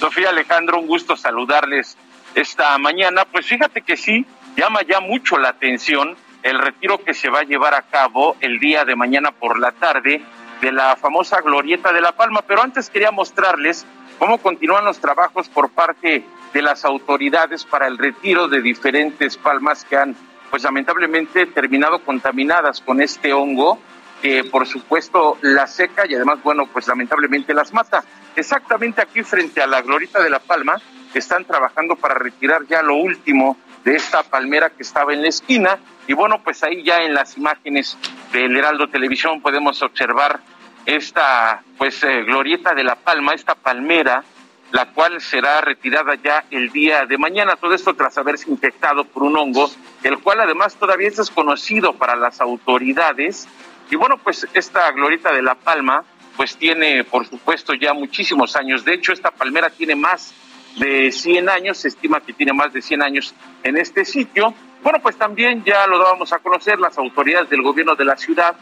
Sofía 0.00 0.30
Alejandro, 0.30 0.80
un 0.80 0.88
gusto 0.88 1.16
saludarles 1.16 1.96
esta 2.34 2.76
mañana. 2.78 3.24
Pues 3.24 3.46
fíjate 3.46 3.82
que 3.82 3.96
sí, 3.96 4.26
llama 4.56 4.80
ya 4.82 4.98
mucho 4.98 5.38
la 5.38 5.50
atención 5.50 6.16
el 6.42 6.58
retiro 6.58 7.02
que 7.02 7.14
se 7.14 7.30
va 7.30 7.40
a 7.40 7.44
llevar 7.44 7.74
a 7.74 7.82
cabo 7.82 8.36
el 8.40 8.58
día 8.58 8.84
de 8.84 8.96
mañana 8.96 9.30
por 9.30 9.58
la 9.58 9.72
tarde 9.72 10.22
de 10.60 10.72
la 10.72 10.96
famosa 10.96 11.40
Glorieta 11.40 11.92
de 11.92 12.00
La 12.00 12.12
Palma, 12.12 12.42
pero 12.46 12.62
antes 12.62 12.90
quería 12.90 13.10
mostrarles 13.10 13.86
cómo 14.18 14.38
continúan 14.38 14.84
los 14.84 14.98
trabajos 14.98 15.48
por 15.48 15.70
parte 15.70 16.24
de 16.52 16.62
las 16.62 16.84
autoridades 16.84 17.64
para 17.64 17.86
el 17.86 17.98
retiro 17.98 18.48
de 18.48 18.62
diferentes 18.62 19.36
palmas 19.36 19.84
que 19.84 19.96
han, 19.96 20.16
pues 20.50 20.62
lamentablemente, 20.62 21.46
terminado 21.46 22.00
contaminadas 22.00 22.80
con 22.80 23.00
este 23.00 23.32
hongo 23.32 23.78
que 24.22 24.44
por 24.44 24.66
supuesto 24.66 25.36
la 25.42 25.66
seca 25.66 26.04
y 26.08 26.14
además, 26.14 26.42
bueno, 26.42 26.66
pues 26.72 26.88
lamentablemente 26.88 27.52
las 27.52 27.74
mata. 27.74 28.02
Exactamente 28.34 29.02
aquí 29.02 29.22
frente 29.22 29.60
a 29.60 29.66
la 29.66 29.82
Glorita 29.82 30.22
de 30.22 30.30
la 30.30 30.38
Palma 30.38 30.80
están 31.14 31.44
trabajando 31.44 31.96
para 31.96 32.14
retirar 32.14 32.66
ya 32.66 32.82
lo 32.82 32.94
último 32.94 33.56
de 33.84 33.96
esta 33.96 34.22
palmera 34.22 34.70
que 34.70 34.82
estaba 34.82 35.12
en 35.12 35.22
la 35.22 35.28
esquina 35.28 35.78
y 36.06 36.14
bueno, 36.14 36.40
pues 36.42 36.62
ahí 36.64 36.82
ya 36.82 37.02
en 37.02 37.14
las 37.14 37.36
imágenes 37.36 37.98
del 38.32 38.56
Heraldo 38.56 38.88
Televisión 38.88 39.40
podemos 39.40 39.82
observar 39.82 40.40
esta 40.86 41.62
pues 41.78 42.02
eh, 42.02 42.22
glorieta 42.22 42.74
de 42.74 42.84
la 42.84 42.94
palma, 42.94 43.32
esta 43.34 43.54
palmera, 43.54 44.24
la 44.70 44.86
cual 44.92 45.20
será 45.20 45.60
retirada 45.60 46.14
ya 46.16 46.44
el 46.50 46.70
día 46.70 47.06
de 47.06 47.18
mañana. 47.18 47.56
Todo 47.56 47.74
esto 47.74 47.94
tras 47.94 48.18
haberse 48.18 48.50
infectado 48.50 49.04
por 49.04 49.22
un 49.22 49.36
hongo, 49.36 49.70
el 50.02 50.18
cual 50.18 50.40
además 50.40 50.76
todavía 50.76 51.08
es 51.08 51.16
desconocido 51.16 51.94
para 51.94 52.16
las 52.16 52.40
autoridades. 52.40 53.48
Y 53.90 53.96
bueno, 53.96 54.18
pues 54.18 54.46
esta 54.54 54.90
glorieta 54.92 55.32
de 55.32 55.42
la 55.42 55.54
palma, 55.54 56.04
pues 56.36 56.56
tiene 56.56 57.04
por 57.04 57.26
supuesto 57.26 57.74
ya 57.74 57.94
muchísimos 57.94 58.56
años. 58.56 58.84
De 58.84 58.94
hecho, 58.94 59.12
esta 59.12 59.30
palmera 59.30 59.70
tiene 59.70 59.94
más 59.94 60.34
de 60.76 61.12
100 61.12 61.48
años, 61.48 61.78
se 61.78 61.88
estima 61.88 62.20
que 62.20 62.32
tiene 62.32 62.52
más 62.52 62.72
de 62.72 62.82
100 62.82 63.02
años 63.02 63.34
en 63.62 63.76
este 63.76 64.04
sitio. 64.04 64.54
Bueno, 64.82 64.98
pues 65.00 65.16
también 65.16 65.62
ya 65.64 65.86
lo 65.86 65.98
dábamos 65.98 66.32
a 66.32 66.40
conocer 66.40 66.78
las 66.78 66.98
autoridades 66.98 67.48
del 67.48 67.62
gobierno 67.62 67.94
de 67.94 68.04
la 68.04 68.16
ciudad 68.16 68.56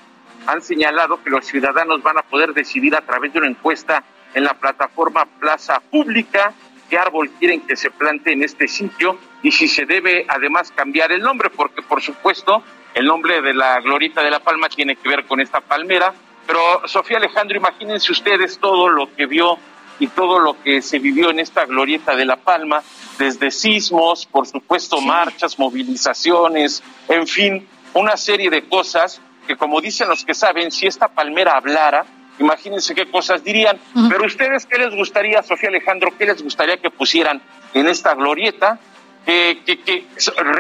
han 0.47 0.63
señalado 0.63 1.23
que 1.23 1.31
los 1.31 1.47
ciudadanos 1.47 2.03
van 2.03 2.19
a 2.19 2.23
poder 2.23 2.53
decidir 2.55 2.95
a 2.97 3.01
través 3.03 3.33
de 3.33 3.39
una 3.39 3.49
encuesta 3.49 4.05
en 4.35 4.45
la 4.45 4.55
plataforma 4.55 5.27
Plaza 5.41 5.81
Pública 5.81 6.53
qué 6.89 6.99
árbol 6.99 7.31
quieren 7.39 7.63
que 7.63 7.77
se 7.77 7.91
plante 7.91 8.33
en 8.33 8.43
este 8.43 8.69
sitio 8.69 9.19
y 9.43 9.51
si 9.51 9.67
se 9.67 9.87
debe 9.87 10.27
además 10.29 10.71
cambiar 10.73 11.11
el 11.11 11.23
nombre, 11.23 11.49
porque 11.49 11.81
por 11.83 12.03
supuesto 12.03 12.63
el 12.95 13.07
nombre 13.07 13.41
de 13.41 13.55
la 13.55 13.81
Glorita 13.81 14.23
de 14.23 14.31
la 14.31 14.41
Palma 14.41 14.69
tiene 14.69 14.97
que 14.97 15.09
ver 15.09 15.25
con 15.25 15.41
esta 15.41 15.61
palmera. 15.61 16.13
Pero 16.47 16.87
Sofía 16.87 17.17
Alejandro, 17.17 17.57
imagínense 17.57 18.13
ustedes 18.13 18.59
todo 18.59 18.89
lo 18.89 19.15
que 19.15 19.27
vio 19.27 19.59
y 19.99 20.09
todo 20.09 20.39
lo 20.39 20.61
que 20.63 20.83
se 20.83 20.99
vivió 20.99 21.31
en 21.31 21.39
esta 21.39 21.65
Glorieta 21.65 22.15
de 22.17 22.25
la 22.25 22.37
Palma, 22.37 22.83
desde 23.19 23.51
sismos, 23.51 24.27
por 24.27 24.47
supuesto 24.47 25.01
marchas, 25.01 25.59
movilizaciones, 25.59 26.83
en 27.09 27.27
fin, 27.27 27.69
una 27.95 28.17
serie 28.17 28.51
de 28.51 28.69
cosas 28.69 29.21
que 29.47 29.57
como 29.57 29.81
dicen 29.81 30.09
los 30.09 30.25
que 30.25 30.35
saben, 30.35 30.71
si 30.71 30.87
esta 30.87 31.09
palmera 31.09 31.57
hablara, 31.57 32.05
imagínense 32.39 32.95
qué 32.95 33.11
cosas 33.11 33.43
dirían. 33.45 33.79
Pero 34.09 34.25
ustedes, 34.27 34.67
¿qué 34.67 34.79
les 34.79 34.95
gustaría, 34.95 35.43
Sofía 35.43 35.69
Alejandro, 35.69 36.13
qué 36.19 36.27
les 36.27 36.43
gustaría 36.43 36.77
que 36.77 36.91
pusieran 36.91 37.41
en 37.75 37.89
esta 37.89 38.15
glorieta? 38.15 38.79
Que, 39.25 39.63
que, 39.65 40.05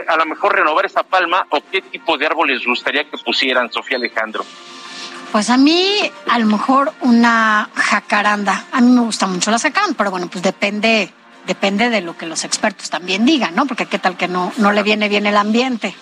a 0.06 0.16
lo 0.16 0.26
mejor 0.26 0.54
renovar 0.54 0.86
esta 0.86 1.02
palma 1.02 1.46
o 1.50 1.60
qué 1.70 1.82
tipo 1.82 2.16
de 2.16 2.26
árbol 2.26 2.48
les 2.48 2.64
gustaría 2.64 3.04
que 3.04 3.18
pusieran, 3.18 3.72
Sofía 3.72 3.96
Alejandro. 3.96 4.44
Pues 5.32 5.50
a 5.50 5.56
mí, 5.56 5.98
a 6.28 6.38
lo 6.38 6.46
mejor 6.46 6.92
una 7.00 7.70
jacaranda. 7.74 8.66
A 8.70 8.80
mí 8.80 8.92
me 8.92 9.00
gusta 9.00 9.26
mucho 9.26 9.50
la 9.50 9.58
jacaranda, 9.58 9.94
pero 9.96 10.10
bueno, 10.10 10.28
pues 10.28 10.44
depende, 10.44 11.10
depende 11.46 11.90
de 11.90 12.02
lo 12.02 12.16
que 12.16 12.26
los 12.26 12.44
expertos 12.44 12.90
también 12.90 13.24
digan, 13.24 13.54
¿no? 13.56 13.66
Porque 13.66 13.86
qué 13.86 13.98
tal 13.98 14.16
que 14.16 14.28
no, 14.28 14.52
no 14.58 14.72
le 14.72 14.82
viene 14.82 15.08
bien 15.08 15.26
el 15.26 15.36
ambiente. 15.36 15.94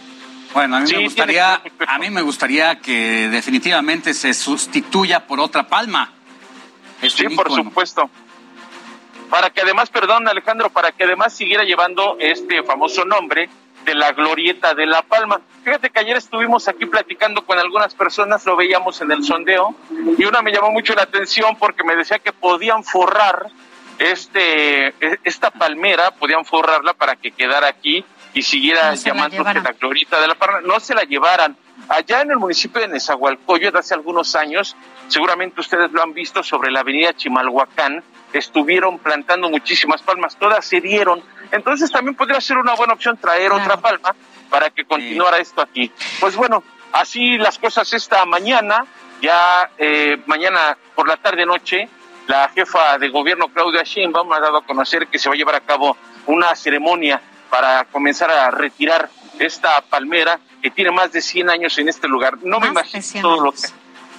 Bueno, 0.52 0.76
a 0.76 0.80
mí, 0.80 0.92
me 0.92 1.04
gustaría, 1.04 1.62
a 1.86 1.98
mí 1.98 2.10
me 2.10 2.22
gustaría 2.22 2.80
que 2.80 3.28
definitivamente 3.28 4.14
se 4.14 4.34
sustituya 4.34 5.26
por 5.26 5.38
otra 5.38 5.68
palma. 5.68 6.12
sí, 7.08 7.28
por 7.28 7.52
supuesto. 7.52 8.10
Para 9.28 9.50
que 9.50 9.60
además, 9.60 9.90
perdón 9.90 10.26
Alejandro, 10.26 10.70
para 10.70 10.90
que 10.90 11.04
además 11.04 11.32
siguiera 11.32 11.62
llevando 11.62 12.16
este 12.18 12.64
famoso 12.64 13.04
nombre 13.04 13.48
de 13.84 13.94
la 13.94 14.12
glorieta 14.12 14.74
de 14.74 14.86
La 14.86 15.02
Palma. 15.02 15.40
Fíjate 15.64 15.90
que 15.90 16.00
ayer 16.00 16.16
estuvimos 16.16 16.68
aquí 16.68 16.86
platicando 16.86 17.46
con 17.46 17.58
algunas 17.58 17.94
personas, 17.94 18.44
lo 18.44 18.56
veíamos 18.56 19.00
en 19.00 19.12
el 19.12 19.22
sondeo, 19.22 19.74
y 20.18 20.24
una 20.24 20.42
me 20.42 20.52
llamó 20.52 20.70
mucho 20.70 20.94
la 20.94 21.02
atención 21.02 21.56
porque 21.56 21.84
me 21.84 21.96
decía 21.96 22.18
que 22.18 22.32
podían 22.32 22.82
forrar 22.82 23.46
este 23.98 24.94
esta 25.24 25.50
palmera, 25.50 26.10
podían 26.12 26.44
forrarla 26.44 26.94
para 26.94 27.16
que 27.16 27.30
quedara 27.30 27.68
aquí 27.68 28.04
y 28.34 28.42
siguiera 28.42 28.94
llamándose 28.94 29.54
la, 29.54 29.72
glorita 29.78 30.20
de 30.20 30.28
la 30.28 30.34
Palma, 30.34 30.60
no 30.60 30.80
se 30.80 30.94
la 30.94 31.02
llevaran. 31.02 31.56
Allá 31.88 32.22
en 32.22 32.30
el 32.30 32.36
municipio 32.36 32.80
de 32.80 32.88
Nezahualcóyotl, 32.88 33.76
hace 33.76 33.94
algunos 33.94 34.36
años, 34.36 34.76
seguramente 35.08 35.60
ustedes 35.60 35.90
lo 35.92 36.02
han 36.02 36.12
visto 36.12 36.42
sobre 36.42 36.70
la 36.70 36.80
avenida 36.80 37.12
Chimalhuacán, 37.14 38.04
estuvieron 38.32 38.98
plantando 38.98 39.50
muchísimas 39.50 40.02
palmas, 40.02 40.36
todas 40.36 40.64
se 40.64 40.80
dieron. 40.80 41.22
Entonces 41.50 41.90
también 41.90 42.14
podría 42.14 42.40
ser 42.40 42.58
una 42.58 42.74
buena 42.74 42.92
opción 42.92 43.16
traer 43.16 43.50
otra 43.52 43.76
palma 43.76 44.14
para 44.48 44.70
que 44.70 44.84
continuara 44.84 45.38
esto 45.38 45.60
aquí. 45.60 45.90
Pues 46.20 46.36
bueno, 46.36 46.62
así 46.92 47.38
las 47.38 47.58
cosas 47.58 47.92
esta 47.92 48.24
mañana, 48.24 48.84
ya 49.20 49.70
eh, 49.78 50.22
mañana 50.26 50.76
por 50.94 51.08
la 51.08 51.16
tarde 51.16 51.44
noche, 51.44 51.88
la 52.28 52.48
jefa 52.50 52.98
de 52.98 53.08
gobierno 53.08 53.48
Claudia 53.48 53.82
Sheinbaum 53.82 54.32
ha 54.32 54.38
dado 54.38 54.58
a 54.58 54.64
conocer 54.64 55.08
que 55.08 55.18
se 55.18 55.28
va 55.28 55.34
a 55.34 55.38
llevar 55.38 55.56
a 55.56 55.60
cabo 55.60 55.96
una 56.26 56.54
ceremonia 56.54 57.20
para 57.50 57.84
comenzar 57.84 58.30
a 58.30 58.50
retirar 58.50 59.10
esta 59.38 59.80
palmera 59.82 60.38
que 60.62 60.70
tiene 60.70 60.90
más 60.90 61.12
de 61.12 61.20
100 61.20 61.50
años 61.50 61.78
en 61.78 61.88
este 61.88 62.08
lugar. 62.08 62.38
No 62.42 62.60
me 62.60 62.68
imagino 62.68 63.02
todo 63.20 63.44
lo 63.44 63.52
que... 63.52 63.58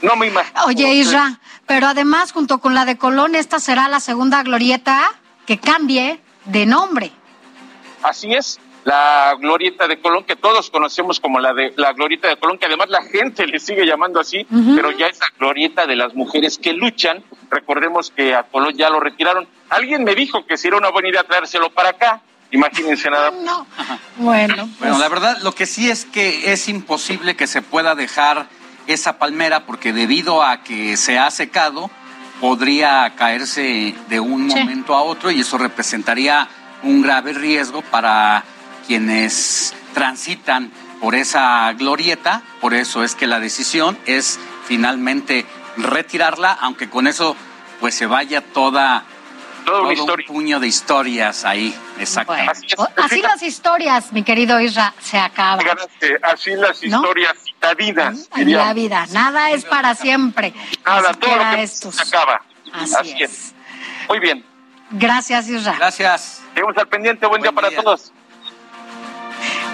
No 0.02 0.16
me 0.16 0.28
imagino. 0.28 0.66
Oye, 0.66 0.96
Isra, 0.96 1.40
pero 1.68 1.88
además, 1.88 2.32
junto 2.32 2.60
con 2.60 2.74
la 2.74 2.86
de 2.86 2.98
Colón, 2.98 3.36
esta 3.36 3.60
será 3.60 3.88
la 3.88 4.00
segunda 4.00 4.42
glorieta 4.42 5.14
que 5.46 5.60
cambie 5.60 6.20
de 6.46 6.66
nombre. 6.66 7.12
Así 8.02 8.34
es, 8.34 8.60
la 8.84 9.36
glorieta 9.40 9.88
de 9.88 10.00
Colón, 10.00 10.24
que 10.24 10.36
todos 10.36 10.72
conocemos 10.72 11.20
como 11.20 11.40
la 11.40 11.54
de 11.54 11.74
la 11.78 11.94
glorieta 11.94 12.28
de 12.28 12.38
Colón, 12.38 12.58
que 12.58 12.66
además 12.66 12.90
la 12.90 13.04
gente 13.04 13.46
le 13.46 13.60
sigue 13.60 13.86
llamando 13.86 14.20
así, 14.20 14.48
pero 14.76 14.90
ya 14.90 15.06
es 15.06 15.20
la 15.20 15.28
glorieta 15.38 15.86
de 15.86 15.96
las 15.96 16.16
mujeres 16.16 16.58
que 16.58 16.74
luchan. 16.74 17.24
Recordemos 17.52 18.10
que 18.10 18.34
a 18.34 18.44
Colón 18.44 18.76
ya 18.76 18.90
lo 18.90 19.00
retiraron. 19.00 19.48
Alguien 19.70 20.04
me 20.04 20.16
dijo 20.16 20.48
que 20.48 20.58
si 20.58 20.68
era 20.68 20.78
una 20.78 20.90
buena 20.90 21.10
idea 21.10 21.24
traérselo 21.24 21.70
para 21.70 21.90
acá, 21.90 22.22
Imagínense 22.52 23.10
nada. 23.10 23.32
No. 23.32 23.66
Bueno, 24.18 24.70
bueno, 24.80 24.98
la 24.98 25.08
verdad, 25.08 25.38
lo 25.42 25.56
que 25.56 25.66
sí 25.66 25.90
es 25.90 26.06
que 26.06 26.52
es 26.52 26.68
imposible 26.68 27.36
que 27.36 27.48
se 27.48 27.62
pueda 27.62 27.96
dejar 27.96 28.48
esa 28.88 29.18
palmera 29.18 29.66
porque 29.66 29.94
debido 29.94 30.44
a 30.44 30.64
que 30.64 30.98
se 30.98 31.18
ha 31.18 31.32
secado, 31.32 31.90
podría 32.42 33.14
caerse 33.16 33.96
de 34.10 34.20
un 34.20 34.48
momento 34.48 34.96
a 34.96 35.04
otro 35.04 35.32
y 35.32 35.42
eso 35.42 35.58
representaría 35.58 36.48
un 36.84 37.02
grave 37.02 37.34
riesgo 37.34 37.82
para 37.84 38.44
quienes 38.88 39.74
transitan 39.94 40.72
por 41.00 41.16
esa 41.16 41.72
glorieta. 41.74 42.42
Por 42.60 42.74
eso 42.74 43.04
es 43.04 43.16
que 43.16 43.28
la 43.28 43.40
decisión 43.40 43.98
es 44.06 44.40
finalmente 44.66 45.46
retirarla, 45.78 46.52
aunque 46.60 46.90
con 46.90 47.08
eso 47.08 47.36
pues 47.80 47.96
se 47.96 48.06
vaya 48.06 48.42
toda 48.42 49.06
todo 49.66 49.90
un 49.90 50.24
puño 50.28 50.60
de 50.60 50.68
historias 50.68 51.46
ahí, 51.46 51.76
exacto. 52.00 52.34
así, 52.98 53.22
las 53.22 53.42
historias, 53.42 54.12
mi 54.12 54.24
querido 54.24 54.60
Isra, 54.60 54.94
se 55.00 55.18
acaban. 55.18 55.66
Así 56.24 56.56
las 56.56 56.84
historias 56.84 57.34
citadinas. 57.44 58.30
En 58.36 58.52
la 58.52 58.74
vida, 58.74 59.06
nada 59.12 59.52
es 59.52 59.66
para 59.66 59.96
siempre. 59.96 60.54
Nada, 60.86 61.14
todo 61.14 61.36
lo 61.36 61.56
que 61.56 61.68
se 61.68 62.02
acaba. 62.02 62.42
Así, 62.74 63.16
es. 63.20 63.54
Muy 64.08 64.20
bien. 64.20 64.46
Gracias, 64.92 65.48
Isra. 65.48 65.76
Gracias. 65.78 66.42
Seguimos 66.54 66.78
al 66.78 66.88
pendiente. 66.88 67.26
Buen, 67.26 67.42
día 67.42 67.52
para 67.52 67.72
todos. 67.72 68.12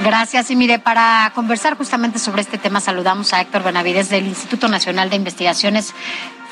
Gracias. 0.03 0.51
Y 0.51 0.55
mire, 0.55 0.79
para 0.79 1.31
conversar 1.33 1.75
justamente 1.75 2.19
sobre 2.19 2.41
este 2.41 2.57
tema, 2.57 2.79
saludamos 2.79 3.33
a 3.33 3.41
Héctor 3.41 3.63
Benavides 3.63 4.09
del 4.09 4.27
Instituto 4.27 4.67
Nacional 4.67 5.09
de 5.09 5.15
Investigaciones 5.15 5.93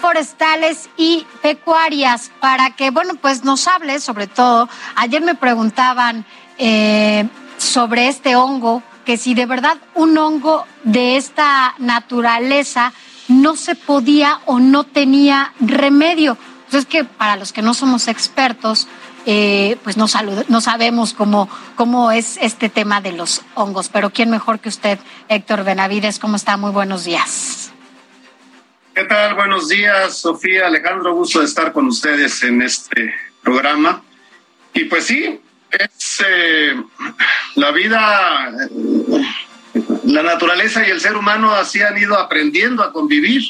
Forestales 0.06 0.88
y 0.98 1.26
Pecuarias, 1.42 2.30
para 2.40 2.76
que, 2.76 2.92
bueno, 2.92 3.16
pues 3.16 3.44
nos 3.44 3.68
hable 3.68 4.00
sobre 4.00 4.28
todo. 4.28 4.70
Ayer 4.96 5.24
me 5.24 5.34
preguntaban 5.34 6.28
eh, 6.60 7.28
sobre 7.58 8.08
este 8.08 8.36
hongo, 8.36 8.84
que 9.04 9.18
si 9.18 9.34
de 9.34 9.48
verdad 9.48 9.78
un 9.96 10.16
hongo 10.16 10.68
de 10.84 11.18
esta 11.18 11.74
naturaleza 11.80 12.94
no 13.30 13.56
se 13.56 13.74
podía 13.74 14.42
o 14.46 14.60
no 14.60 14.84
tenía 14.84 15.54
remedio. 15.60 16.38
Entonces, 16.66 16.86
que 16.86 17.04
para 17.04 17.36
los 17.36 17.52
que 17.52 17.64
no 17.64 17.74
somos 17.74 18.08
expertos, 18.08 18.88
eh, 19.26 19.80
pues 19.84 19.98
no, 19.98 20.06
no 20.50 20.62
sabemos 20.62 21.14
cómo, 21.14 21.50
cómo 21.76 22.12
es 22.12 22.38
este 22.40 22.70
tema 22.70 23.02
de 23.02 23.14
los 23.14 23.42
hongos. 23.56 23.90
Pero 23.90 24.12
¿quién 24.12 24.30
mejor 24.30 24.60
que 24.60 24.70
usted, 24.70 25.00
Héctor 25.30 25.64
Benavides? 25.64 26.20
¿Cómo 26.20 26.36
está? 26.36 26.58
Muy 26.58 26.70
buenos 26.70 27.06
días. 27.06 27.65
¿Qué 28.96 29.04
tal? 29.04 29.34
Buenos 29.34 29.68
días, 29.68 30.20
Sofía, 30.20 30.68
Alejandro. 30.68 31.14
Gusto 31.14 31.40
de 31.40 31.46
estar 31.46 31.74
con 31.74 31.86
ustedes 31.88 32.42
en 32.44 32.62
este 32.62 33.14
programa. 33.44 34.02
Y 34.74 34.86
pues 34.86 35.04
sí, 35.04 35.38
es 35.70 36.24
eh, 36.26 36.82
la 37.56 37.72
vida, 37.72 38.54
la 40.06 40.24
naturaleza 40.24 40.88
y 40.88 40.92
el 40.92 41.02
ser 41.02 41.18
humano 41.18 41.52
así 41.52 41.82
han 41.82 41.98
ido 41.98 42.18
aprendiendo 42.18 42.84
a 42.84 42.94
convivir. 42.94 43.44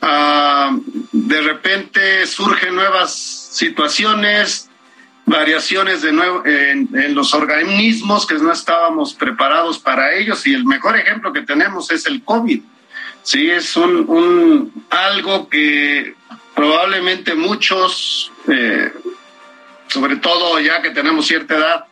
Ah, 0.00 0.78
de 1.10 1.40
repente 1.40 2.24
surgen 2.28 2.76
nuevas 2.76 3.12
situaciones, 3.12 4.70
variaciones 5.26 6.02
de 6.02 6.12
nuevo 6.12 6.44
en, 6.46 6.88
los 7.16 7.34
organismos 7.34 8.28
que 8.28 8.34
no 8.34 8.52
estábamos 8.52 9.12
preparados 9.12 9.80
para 9.80 10.14
ellos 10.14 10.46
y 10.46 10.54
el 10.54 10.64
mejor 10.64 10.96
ejemplo 10.96 11.32
que 11.32 11.42
tenemos 11.42 11.90
es 11.90 12.06
el 12.06 12.22
COVID. 12.22 12.62
Sí, 13.22 13.50
es 13.50 13.76
un, 13.76 14.72
algo 14.90 15.48
que 15.48 16.14
probablemente 16.54 17.34
muchos, 17.34 18.32
eh, 18.48 18.92
sobre 19.88 20.16
todo 20.16 20.58
ya 20.60 20.82
que 20.82 20.90
tenemos 20.90 21.26
cierta 21.26 21.56
edad, 21.56 21.84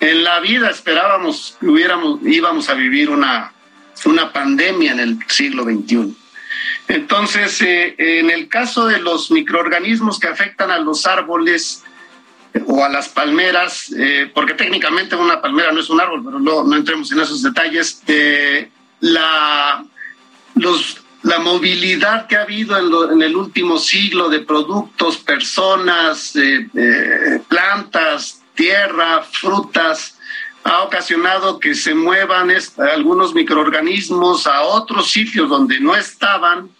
en 0.00 0.24
la 0.24 0.40
vida 0.40 0.70
esperábamos 0.70 1.56
que 1.60 1.66
hubiéramos, 1.66 2.20
íbamos 2.22 2.68
a 2.68 2.74
vivir 2.74 3.10
una, 3.10 3.52
una 4.04 4.32
pandemia 4.32 4.92
en 4.92 5.00
el 5.00 5.18
siglo 5.28 5.64
XXI. 5.64 6.16
Entonces, 6.88 7.60
eh, 7.62 7.94
en 7.98 8.30
el 8.30 8.48
caso 8.48 8.86
de 8.86 9.00
los 9.00 9.30
microorganismos 9.30 10.18
que 10.18 10.28
afectan 10.28 10.70
a 10.70 10.78
los 10.78 11.06
árboles, 11.06 11.84
o 12.66 12.84
a 12.84 12.88
las 12.88 13.08
palmeras, 13.08 13.92
eh, 13.98 14.30
porque 14.32 14.54
técnicamente 14.54 15.16
una 15.16 15.40
palmera 15.40 15.72
no 15.72 15.80
es 15.80 15.90
un 15.90 16.00
árbol, 16.00 16.22
pero 16.24 16.38
no, 16.38 16.62
no 16.62 16.76
entremos 16.76 17.10
en 17.10 17.20
esos 17.20 17.42
detalles, 17.42 18.02
eh, 18.06 18.70
la, 19.00 19.84
los, 20.54 20.98
la 21.22 21.38
movilidad 21.38 22.26
que 22.26 22.36
ha 22.36 22.42
habido 22.42 22.76
en, 22.78 23.12
en, 23.12 23.22
el 23.22 23.36
último 23.36 23.78
siglo 23.78 24.28
de 24.28 24.40
productos, 24.40 25.18
personas, 25.18 26.34
eh, 26.36 27.40
plantas, 27.48 28.42
tierra, 28.54 29.22
frutas, 29.22 30.18
ha 30.64 30.82
ocasionado 30.82 31.60
que 31.60 31.74
se 31.74 31.94
muevan 31.94 32.50
algunos 32.94 33.34
microorganismos 33.34 34.46
a 34.46 34.62
otros 34.62 35.10
sitios 35.10 35.48
donde 35.48 35.78
no 35.78 35.94
estaban 35.94 36.70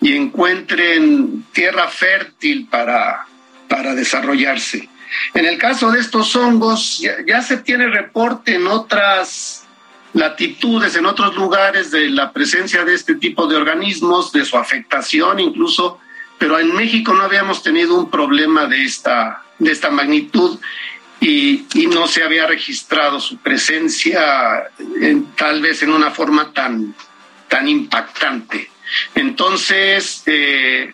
y 0.00 0.12
encuentren 0.14 1.46
tierra 1.52 1.88
fértil 1.88 2.68
para, 2.70 3.26
para 3.68 3.94
desarrollarse. 3.94 4.90
En 5.32 5.46
el 5.46 5.56
caso 5.56 5.90
de 5.90 6.00
estos 6.00 6.36
hongos, 6.36 7.02
ya, 7.26 7.40
se 7.40 7.58
tiene 7.58 7.86
reporte 7.88 8.56
en 8.56 8.66
otras 8.66 9.63
latitudes, 10.14 10.96
en 10.96 11.06
otros 11.06 11.34
lugares, 11.34 11.90
de 11.90 12.08
la 12.08 12.32
presencia 12.32 12.84
de 12.84 12.94
este 12.94 13.16
tipo 13.16 13.46
de 13.46 13.56
organismos, 13.56 14.32
de 14.32 14.44
su 14.44 14.56
afectación 14.56 15.40
incluso, 15.40 15.98
pero 16.38 16.58
en 16.58 16.74
México 16.74 17.12
no 17.12 17.24
habíamos 17.24 17.62
tenido 17.62 17.96
un 17.96 18.10
problema 18.10 18.66
de 18.66 18.84
esta, 18.84 19.42
de 19.58 19.72
esta 19.72 19.90
magnitud 19.90 20.58
y, 21.20 21.66
no 21.88 22.06
se 22.06 22.22
había 22.22 22.46
registrado 22.46 23.20
su 23.20 23.38
presencia 23.38 24.64
tal 25.36 25.62
vez 25.62 25.82
en 25.82 25.90
una 25.90 26.10
forma 26.10 26.52
tan, 26.52 26.94
tan 27.48 27.68
impactante. 27.68 28.68
Entonces, 29.14 30.22
eh, 30.26 30.92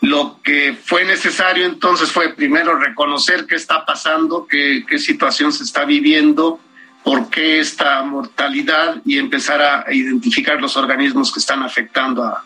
lo 0.00 0.40
que 0.42 0.76
fue 0.82 1.04
necesario 1.04 1.66
entonces 1.66 2.10
fue 2.10 2.34
primero 2.34 2.78
reconocer 2.78 3.46
qué 3.46 3.56
está 3.56 3.84
pasando, 3.84 4.46
qué, 4.48 4.84
qué 4.88 4.98
situación 4.98 5.52
se 5.52 5.64
está 5.64 5.84
viviendo, 5.84 6.60
por 7.02 7.30
qué 7.30 7.60
esta 7.60 8.02
mortalidad 8.02 8.96
y 9.04 9.18
empezar 9.18 9.62
a 9.62 9.92
identificar 9.92 10.60
los 10.60 10.76
organismos 10.76 11.32
que 11.32 11.40
están 11.40 11.62
afectando 11.62 12.24
a, 12.24 12.44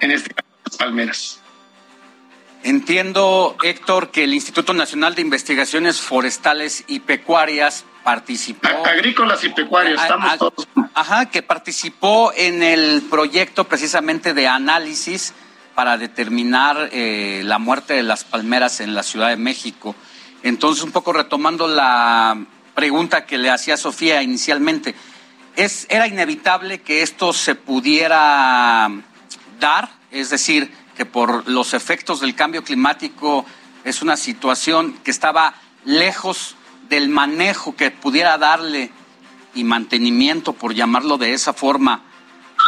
en 0.00 0.12
este 0.12 0.30
caso, 0.30 0.48
las 0.64 0.76
palmeras. 0.76 1.42
Entiendo, 2.64 3.56
Héctor, 3.62 4.10
que 4.10 4.22
el 4.22 4.34
Instituto 4.34 4.72
Nacional 4.72 5.16
de 5.16 5.22
Investigaciones 5.22 6.00
Forestales 6.00 6.84
y 6.86 7.00
Pecuarias 7.00 7.84
participó. 8.04 8.68
Agrícolas 8.86 9.42
y 9.42 9.48
pecuarias, 9.48 10.00
estamos 10.00 10.38
todos. 10.38 10.68
Ajá, 10.94 11.26
que 11.26 11.42
participó 11.42 12.32
en 12.36 12.62
el 12.62 13.02
proyecto 13.02 13.64
precisamente 13.64 14.32
de 14.32 14.46
análisis 14.46 15.34
para 15.74 15.98
determinar 15.98 16.90
eh, 16.92 17.42
la 17.44 17.58
muerte 17.58 17.94
de 17.94 18.02
las 18.04 18.24
palmeras 18.24 18.80
en 18.80 18.94
la 18.94 19.02
Ciudad 19.02 19.28
de 19.28 19.36
México. 19.36 19.96
Entonces, 20.44 20.84
un 20.84 20.92
poco 20.92 21.12
retomando 21.12 21.66
la 21.66 22.36
pregunta 22.74 23.26
que 23.26 23.38
le 23.38 23.50
hacía 23.50 23.76
Sofía 23.76 24.22
inicialmente, 24.22 24.94
¿es, 25.56 25.86
¿era 25.90 26.06
inevitable 26.06 26.80
que 26.80 27.02
esto 27.02 27.32
se 27.32 27.54
pudiera 27.54 28.90
dar? 29.60 29.90
Es 30.10 30.30
decir, 30.30 30.72
que 30.96 31.06
por 31.06 31.48
los 31.48 31.74
efectos 31.74 32.20
del 32.20 32.34
cambio 32.34 32.64
climático 32.64 33.46
es 33.84 34.02
una 34.02 34.16
situación 34.16 34.94
que 35.04 35.10
estaba 35.10 35.54
lejos 35.84 36.56
del 36.88 37.08
manejo 37.08 37.74
que 37.74 37.90
pudiera 37.90 38.38
darle 38.38 38.90
y 39.54 39.64
mantenimiento, 39.64 40.52
por 40.52 40.74
llamarlo 40.74 41.18
de 41.18 41.34
esa 41.34 41.52
forma, 41.52 42.02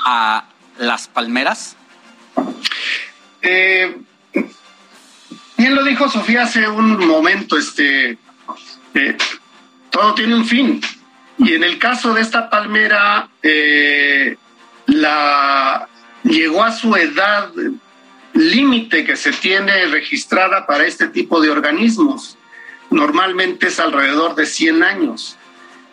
a 0.06 0.44
las 0.78 1.08
palmeras? 1.08 1.76
Eh, 3.42 3.96
bien 5.56 5.74
lo 5.74 5.84
dijo 5.84 6.08
Sofía 6.08 6.44
hace 6.44 6.68
un 6.68 7.06
momento, 7.06 7.56
este, 7.56 8.18
eh, 8.94 9.16
todo 9.94 10.12
tiene 10.14 10.34
un 10.34 10.44
fin. 10.44 10.80
Y 11.38 11.54
en 11.54 11.62
el 11.62 11.78
caso 11.78 12.12
de 12.14 12.20
esta 12.20 12.50
palmera, 12.50 13.28
eh, 13.42 14.36
llegó 16.24 16.64
a 16.64 16.72
su 16.72 16.94
edad 16.96 17.50
límite 18.32 19.04
que 19.04 19.16
se 19.16 19.32
tiene 19.32 19.86
registrada 19.86 20.66
para 20.66 20.84
este 20.84 21.08
tipo 21.08 21.40
de 21.40 21.50
organismos. 21.50 22.36
Normalmente 22.90 23.68
es 23.68 23.78
alrededor 23.78 24.34
de 24.34 24.46
100 24.46 24.82
años. 24.82 25.36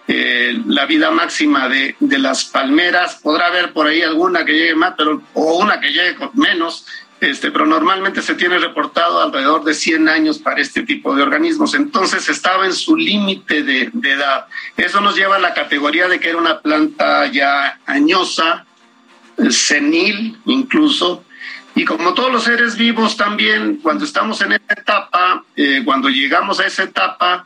la 0.07 0.85
vida 0.87 1.11
máxima 1.11 1.69
de, 1.69 1.95
de, 1.99 2.17
las 2.17 2.43
palmeras. 2.45 3.19
Podrá 3.21 3.47
haber 3.47 3.71
por 3.71 3.87
ahí 3.87 4.01
alguna 4.01 4.43
que 4.43 4.53
llegue 4.53 4.75
más, 4.75 4.95
pero, 4.97 5.21
o 5.33 5.59
una 5.59 5.79
que 5.79 5.89
llegue 5.89 6.17
menos, 6.33 6.85
este, 7.21 7.51
pero 7.51 7.67
normalmente 7.67 8.23
se 8.23 8.33
tiene 8.33 8.57
reportado 8.57 9.21
alrededor 9.21 9.63
de 9.63 9.75
100 9.75 10.09
años 10.09 10.39
para 10.39 10.59
este 10.59 10.81
tipo 10.81 11.15
de 11.15 11.21
organismos. 11.21 11.75
Entonces 11.75 12.27
estaba 12.27 12.65
en 12.65 12.73
su 12.73 12.97
límite 12.97 13.61
de, 13.61 13.91
edad. 14.03 14.47
Eso 14.75 15.01
nos 15.01 15.15
lleva 15.15 15.35
a 15.35 15.39
la 15.39 15.53
categoría 15.53 16.07
de 16.07 16.19
que 16.19 16.29
era 16.29 16.39
una 16.39 16.61
planta 16.61 17.27
ya 17.27 17.79
añosa, 17.85 18.65
senil 19.51 20.39
incluso. 20.45 21.23
Y 21.75 21.85
como 21.85 22.15
todos 22.15 22.33
los 22.33 22.43
seres 22.43 22.75
vivos 22.75 23.15
también, 23.15 23.77
cuando 23.83 24.03
estamos 24.03 24.41
en 24.41 24.53
esa 24.53 24.73
etapa, 24.75 25.43
eh, 25.55 25.83
cuando 25.85 26.09
llegamos 26.09 26.59
a 26.59 26.65
esa 26.65 26.83
etapa, 26.83 27.45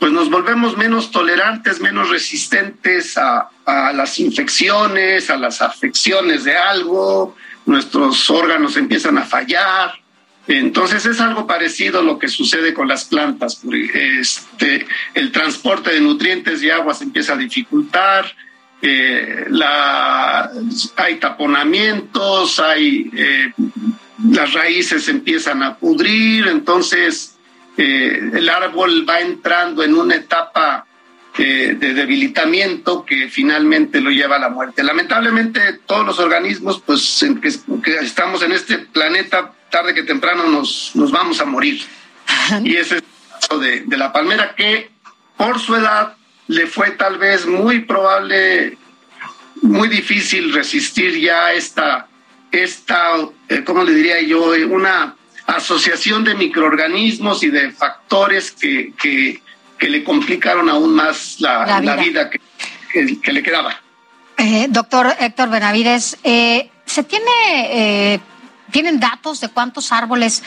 pues 0.00 0.10
nos 0.10 0.30
volvemos 0.30 0.76
menos 0.76 1.12
tolerantes, 1.12 1.80
menos 1.80 2.10
resistentes 2.10 3.16
a, 3.16 3.50
a 3.64 3.92
las 3.92 4.18
infecciones, 4.18 5.30
a 5.30 5.36
las 5.36 5.62
afecciones 5.62 6.42
de 6.42 6.56
algo, 6.56 7.36
nuestros 7.66 8.28
órganos 8.30 8.76
empiezan 8.76 9.18
a 9.18 9.24
fallar, 9.24 10.00
Entonces 10.48 11.06
es 11.06 11.20
algo 11.20 11.46
parecido 11.46 12.02
lo 12.02 12.18
que 12.18 12.26
sucede 12.26 12.74
con 12.74 12.88
las 12.88 13.04
plantas. 13.04 13.62
Este, 13.94 14.86
el 15.14 15.30
transporte 15.30 15.92
de 15.92 16.00
nutrientes 16.00 16.62
y 16.62 16.70
agua 16.70 16.94
se 16.94 17.04
empieza 17.04 17.34
a 17.34 17.36
dificultar, 17.36 18.24
eh, 18.84 19.46
hay 20.96 21.16
taponamientos, 21.20 22.58
hay, 22.58 23.08
eh, 23.16 23.52
las 24.28 24.52
raíces 24.52 25.08
empiezan 25.08 25.62
a 25.62 25.76
pudrir, 25.76 26.48
entonces 26.48 27.36
eh, 27.76 28.30
el 28.34 28.48
árbol 28.48 29.08
va 29.08 29.20
entrando 29.20 29.84
en 29.84 29.94
una 29.94 30.16
etapa 30.16 30.84
de 31.38 31.94
debilitamiento 31.94 33.04
que 33.04 33.28
finalmente 33.28 34.00
lo 34.00 34.10
lleva 34.10 34.36
a 34.36 34.38
la 34.38 34.48
muerte. 34.48 34.82
Lamentablemente 34.82 35.80
todos 35.86 36.04
los 36.04 36.18
organismos, 36.18 36.82
pues 36.84 37.24
que, 37.40 37.94
estamos 38.00 38.42
en 38.42 38.52
este 38.52 38.78
planeta, 38.78 39.52
tarde 39.70 39.94
que 39.94 40.02
temprano 40.02 40.44
nos, 40.48 40.92
nos 40.94 41.10
vamos 41.10 41.40
a 41.40 41.44
morir. 41.44 41.82
Y 42.62 42.76
ese 42.76 42.96
es 42.96 43.02
el 43.02 43.04
caso 43.40 43.58
de, 43.58 43.80
de 43.80 43.96
la 43.96 44.12
palmera 44.12 44.54
que 44.54 44.90
por 45.36 45.58
su 45.58 45.74
edad 45.74 46.16
le 46.48 46.66
fue 46.66 46.90
tal 46.92 47.18
vez 47.18 47.46
muy 47.46 47.80
probable, 47.80 48.76
muy 49.62 49.88
difícil 49.88 50.52
resistir 50.52 51.18
ya 51.18 51.52
esta, 51.52 52.08
esta 52.50 53.16
eh, 53.48 53.64
¿cómo 53.64 53.84
le 53.84 53.94
diría 53.94 54.20
yo? 54.20 54.52
Una 54.68 55.16
asociación 55.46 56.24
de 56.24 56.34
microorganismos 56.34 57.42
y 57.42 57.50
de 57.50 57.72
factores 57.72 58.52
que, 58.52 58.92
que, 59.00 59.41
le 59.88 60.04
complicaron 60.04 60.68
aún 60.68 60.94
más 60.94 61.36
la, 61.40 61.80
vida, 61.96 62.30
que, 62.30 62.40
que, 63.20 63.32
le 63.32 63.42
quedaba. 63.42 63.80
Eh, 64.36 64.66
doctor 64.68 65.14
Héctor 65.18 65.50
Benavides, 65.50 66.18
eh, 66.24 66.70
¿se 66.84 67.04
tiene, 67.04 68.20
tienen 68.70 69.00
datos 69.00 69.40
de 69.40 69.48
cuántos 69.48 69.92
árboles 69.92 70.42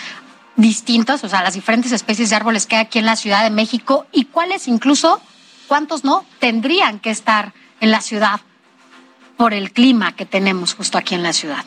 distintos, 0.55 1.23
o 1.23 1.29
sea, 1.29 1.43
las 1.43 1.53
diferentes 1.53 1.91
especies 1.91 2.29
de 2.29 2.35
árboles 2.35 2.65
que 2.65 2.75
hay 2.75 2.83
aquí 2.83 2.99
en 2.99 3.05
la 3.05 3.15
Ciudad 3.15 3.43
de 3.43 3.49
México 3.49 4.05
y 4.11 4.25
cuáles 4.25 4.67
incluso 4.67 5.21
¿cuántos 5.67 6.03
no 6.03 6.25
tendrían 6.39 6.99
que 6.99 7.09
estar 7.09 7.53
en 7.79 7.91
la 7.91 8.01
ciudad 8.01 8.39
por 9.37 9.53
el 9.53 9.71
clima 9.71 10.15
que 10.15 10.25
tenemos 10.25 10.73
justo 10.73 10.97
aquí 10.97 11.15
en 11.15 11.23
la 11.23 11.33
ciudad? 11.33 11.65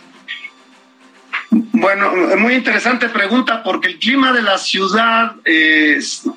Bueno, 1.51 2.13
muy 2.37 2.55
interesante 2.55 3.09
pregunta 3.09 3.63
porque 3.63 3.89
el 3.89 3.99
clima 3.99 4.33
de 4.33 4.43
la 4.43 4.59
ciudad 4.59 5.37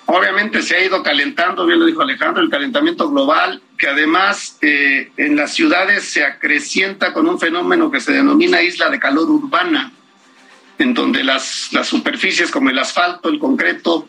obviamente 0.06 0.62
se 0.62 0.76
ha 0.76 0.86
ido 0.86 1.04
calentando, 1.04 1.66
bien 1.66 1.80
lo 1.80 1.86
dijo 1.86 2.02
Alejandro, 2.02 2.42
el 2.42 2.50
calentamiento 2.50 3.10
global, 3.10 3.62
que 3.78 3.88
además 3.88 4.58
eh, 4.62 5.12
en 5.18 5.36
las 5.36 5.54
ciudades 5.54 6.06
se 6.06 6.24
acrecienta 6.24 7.12
con 7.12 7.28
un 7.28 7.40
fenómeno 7.40 7.92
que 7.92 8.00
se 8.00 8.14
denomina 8.14 8.62
isla 8.62 8.90
de 8.90 9.00
calor 9.00 9.30
urbana, 9.30 9.92
en 10.78 10.94
donde 10.94 11.24
las, 11.24 11.74
las 11.74 11.88
superficies 11.88 12.50
como 12.50 12.70
el 12.70 12.80
asfalto, 12.80 13.28
el 13.28 13.40
concreto, 13.40 14.08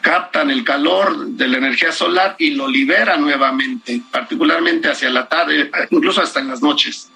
captan 0.00 0.50
el 0.50 0.64
calor 0.64 1.26
de 1.26 1.46
la 1.46 1.58
energía 1.58 1.92
solar 1.92 2.36
y 2.38 2.52
lo 2.52 2.66
liberan 2.66 3.20
nuevamente, 3.20 4.00
particularmente 4.10 4.88
hacia 4.88 5.10
la 5.10 5.28
tarde, 5.28 5.70
incluso 5.90 6.20
hasta 6.22 6.40
en 6.40 6.48
las 6.48 6.62
noches. 6.62 7.10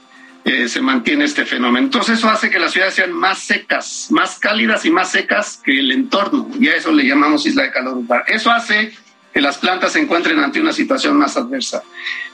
Eh, 0.44 0.68
se 0.68 0.82
mantiene 0.82 1.24
este 1.24 1.46
fenómeno. 1.46 1.86
Entonces 1.86 2.18
eso 2.18 2.28
hace 2.28 2.50
que 2.50 2.58
las 2.58 2.72
ciudades 2.72 2.94
sean 2.94 3.12
más 3.12 3.38
secas, 3.38 4.08
más 4.10 4.38
cálidas 4.38 4.84
y 4.84 4.90
más 4.90 5.10
secas 5.10 5.58
que 5.64 5.78
el 5.78 5.90
entorno, 5.90 6.50
y 6.60 6.68
a 6.68 6.76
eso 6.76 6.92
le 6.92 7.06
llamamos 7.06 7.46
isla 7.46 7.62
de 7.62 7.70
calor 7.70 7.96
urbano. 7.96 8.24
Eso 8.26 8.50
hace 8.50 8.92
que 9.32 9.40
las 9.40 9.56
plantas 9.56 9.92
se 9.92 10.00
encuentren 10.00 10.38
ante 10.38 10.60
una 10.60 10.72
situación 10.72 11.16
más 11.16 11.38
adversa. 11.38 11.82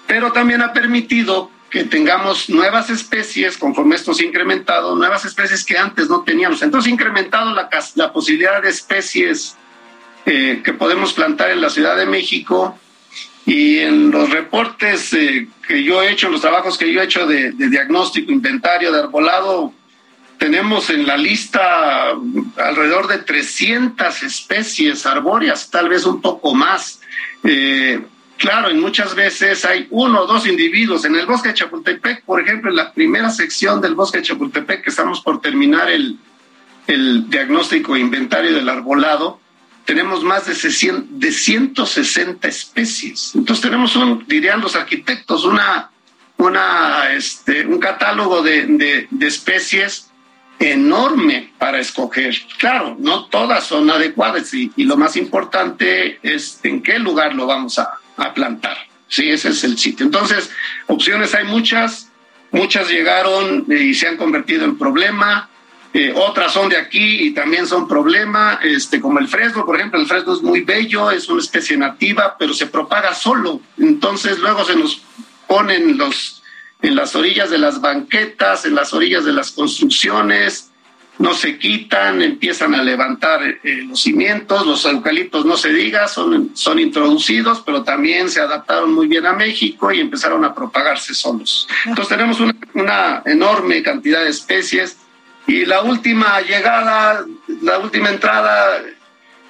Pero 0.09 0.33
también 0.33 0.61
ha 0.61 0.73
permitido 0.73 1.53
que 1.71 1.85
tengamos 1.85 2.51
nuevas 2.51 2.91
especies, 2.91 3.57
conforme 3.57 3.95
esto 3.95 4.13
se 4.13 4.25
ha 4.25 4.27
incrementado, 4.27 4.97
nuevas 4.97 5.25
especies 5.25 5.65
que 5.65 5.79
antes 5.79 6.11
no 6.11 6.25
teníamos. 6.25 6.63
Entonces 6.63 6.91
ha 6.91 6.95
incrementado 6.95 7.55
la, 7.55 7.71
la 7.95 8.13
posibilidad 8.13 8.61
de 8.61 8.71
especies 8.71 9.57
eh, 10.27 10.63
que 10.65 10.73
podemos 10.73 11.13
plantar 11.13 11.51
en 11.51 11.61
la 11.61 11.71
Ciudad 11.71 11.97
de 11.97 12.07
México 12.07 12.77
y 13.51 13.81
en 13.81 14.13
los 14.13 14.31
reportes 14.31 15.13
eh, 15.13 15.49
que 15.67 15.83
yo 15.83 16.01
he 16.01 16.13
hecho, 16.13 16.29
los 16.29 16.41
trabajos 16.41 16.79
que 16.79 16.93
yo 16.93 17.01
he 17.01 17.05
hecho 17.05 17.27
de, 17.27 17.51
diagnóstico, 17.51 18.31
inventario, 18.31 18.93
de 18.93 19.01
arbolado, 19.01 19.75
tenemos 20.39 20.89
en 20.89 21.05
la 21.05 21.17
lista 21.17 22.11
alrededor 22.57 23.09
de 23.09 23.19
300 23.19 24.23
especies 24.23 25.05
arbóreas, 25.05 25.69
tal 25.69 25.89
vez 25.89 26.07
un 26.07 26.21
poco 26.21 26.55
más. 26.55 27.01
Eh, 27.43 28.01
claro, 28.39 28.71
en 28.71 28.79
muchas 28.79 29.17
veces 29.17 29.65
hay 29.65 29.89
uno 29.91 30.21
o 30.21 30.27
dos 30.29 30.47
individuos. 30.47 31.05
En 31.05 31.17
el 31.17 31.27
bosque 31.27 31.49
de 31.49 31.55
Chapultepec, 31.55 32.23
por 32.23 32.41
ejemplo, 32.41 32.71
en 32.71 32.77
la 32.77 32.93
primera 32.93 33.31
sección 33.31 33.81
del 33.81 33.97
bosque 33.97 34.19
de 34.19 34.27
Chapultepec, 34.27 34.85
que 34.85 34.91
estamos 34.91 35.23
por 35.23 35.41
terminar 35.41 35.91
el, 35.91 36.19
el 36.87 37.29
diagnóstico 37.29 37.97
e 37.97 38.01
inventario 38.01 38.55
del 38.55 38.69
arbolado, 38.69 39.41
tenemos 39.85 40.23
más 40.23 40.47
de, 40.47 41.33
160 41.33 42.49
especies. 42.49 43.33
Entonces 43.35 43.63
tenemos, 43.63 43.97
un, 43.97 44.25
dirían 44.27 44.61
los 44.61 44.77
arquitectos, 44.77 45.45
una, 45.45 45.91
una, 46.39 47.13
este, 47.13 47.67
un 47.67 47.79
catálogo 47.79 48.43
de, 48.43 49.09
especies 49.21 50.11
enorme 50.59 51.53
para 51.59 51.81
escoger. 51.81 52.35
Claro, 52.59 52.97
no 52.99 53.27
todas 53.27 53.67
son 53.67 53.91
adecuadas 53.91 54.53
y, 54.55 54.71
lo 54.77 54.97
más 54.97 55.17
importante 55.17 56.19
es 56.23 56.61
en 56.63 56.83
qué 56.83 56.99
lugar 56.99 57.35
lo 57.35 57.47
vamos 57.47 57.79
a, 57.79 57.95
a 58.17 58.35
plantar. 58.35 58.77
Sí, 59.09 59.29
ese 59.29 59.49
es 59.49 59.65
el 59.65 59.77
sitio. 59.77 60.07
Entonces, 60.07 60.51
opciones 60.87 61.35
hay 61.35 61.45
muchas, 61.45 62.11
muchas 62.53 62.89
llegaron 62.89 63.67
y 63.69 63.95
se 63.95 64.07
han 64.07 64.17
convertido 64.17 64.65
en 64.65 64.79
problema 64.79 65.51
eh, 65.93 66.13
otras 66.15 66.53
son 66.53 66.69
de 66.69 66.77
aquí 66.77 67.27
y 67.27 67.31
también 67.33 67.67
son 67.67 67.89
problema, 67.89 68.61
este, 68.63 69.01
como 69.01 69.19
el 69.19 69.27
fresno, 69.27 69.67
por 69.67 69.77
ejemplo, 69.77 69.99
el 70.01 70.07
fresno 70.07 70.35
es 70.35 70.43
muy 70.43 70.61
bello, 70.61 71.11
es 71.11 71.29
una 71.29 71.41
especie 71.41 71.77
nativa, 71.77 72.37
pero 72.39 72.55
se 72.55 72.67
propaga 72.67 73.13
solo. 73.13 73.61
Entonces 73.77 74.39
luego 74.39 74.65
se 74.65 74.77
nos 74.77 75.03
ponen 75.49 75.99
los, 75.99 76.43
en 76.81 76.95
las 76.95 77.17
orillas 77.17 77.51
de 77.51 77.59
las 77.59 77.81
banquetas, 77.81 78.65
en 78.67 78.77
las 78.77 78.93
orillas 78.93 79.25
de 79.25 79.33
las 79.33 79.51
construcciones, 79.51 80.71
no 81.19 81.35
se 81.35 81.59
quitan, 81.59 82.23
empiezan 82.23 82.75
a 82.75 82.83
levantar 82.83 83.43
eh, 83.43 83.59
los 83.87 84.01
cimientos, 84.01 84.65
los 84.65 84.85
eucaliptos 84.87 85.45
no 85.45 85.57
se 85.57 85.71
diga, 85.71 86.09
son, 86.09 86.53
son 86.55 86.79
introducidos, 86.79 87.63
pero 87.67 87.83
también 87.83 88.31
se 88.31 88.41
adaptaron 88.41 88.95
muy 88.95 89.07
bien 89.09 89.27
a 89.27 89.33
México 89.33 89.93
y 89.93 90.01
empezaron 90.01 90.45
a 90.45 90.55
propagarse 90.55 91.15
solos. 91.15 91.69
Entonces 91.85 92.17
tenemos 92.17 92.41
una, 92.41 92.55
una 92.75 93.23
enorme 93.27 93.83
cantidad 93.83 94.23
de 94.23 94.31
especies 94.31 94.97
y 95.51 95.67
la 95.67 95.83
última 95.83 96.41
llegada, 96.43 97.25
la 97.63 97.79
última 97.81 98.09
entrada 98.11 98.85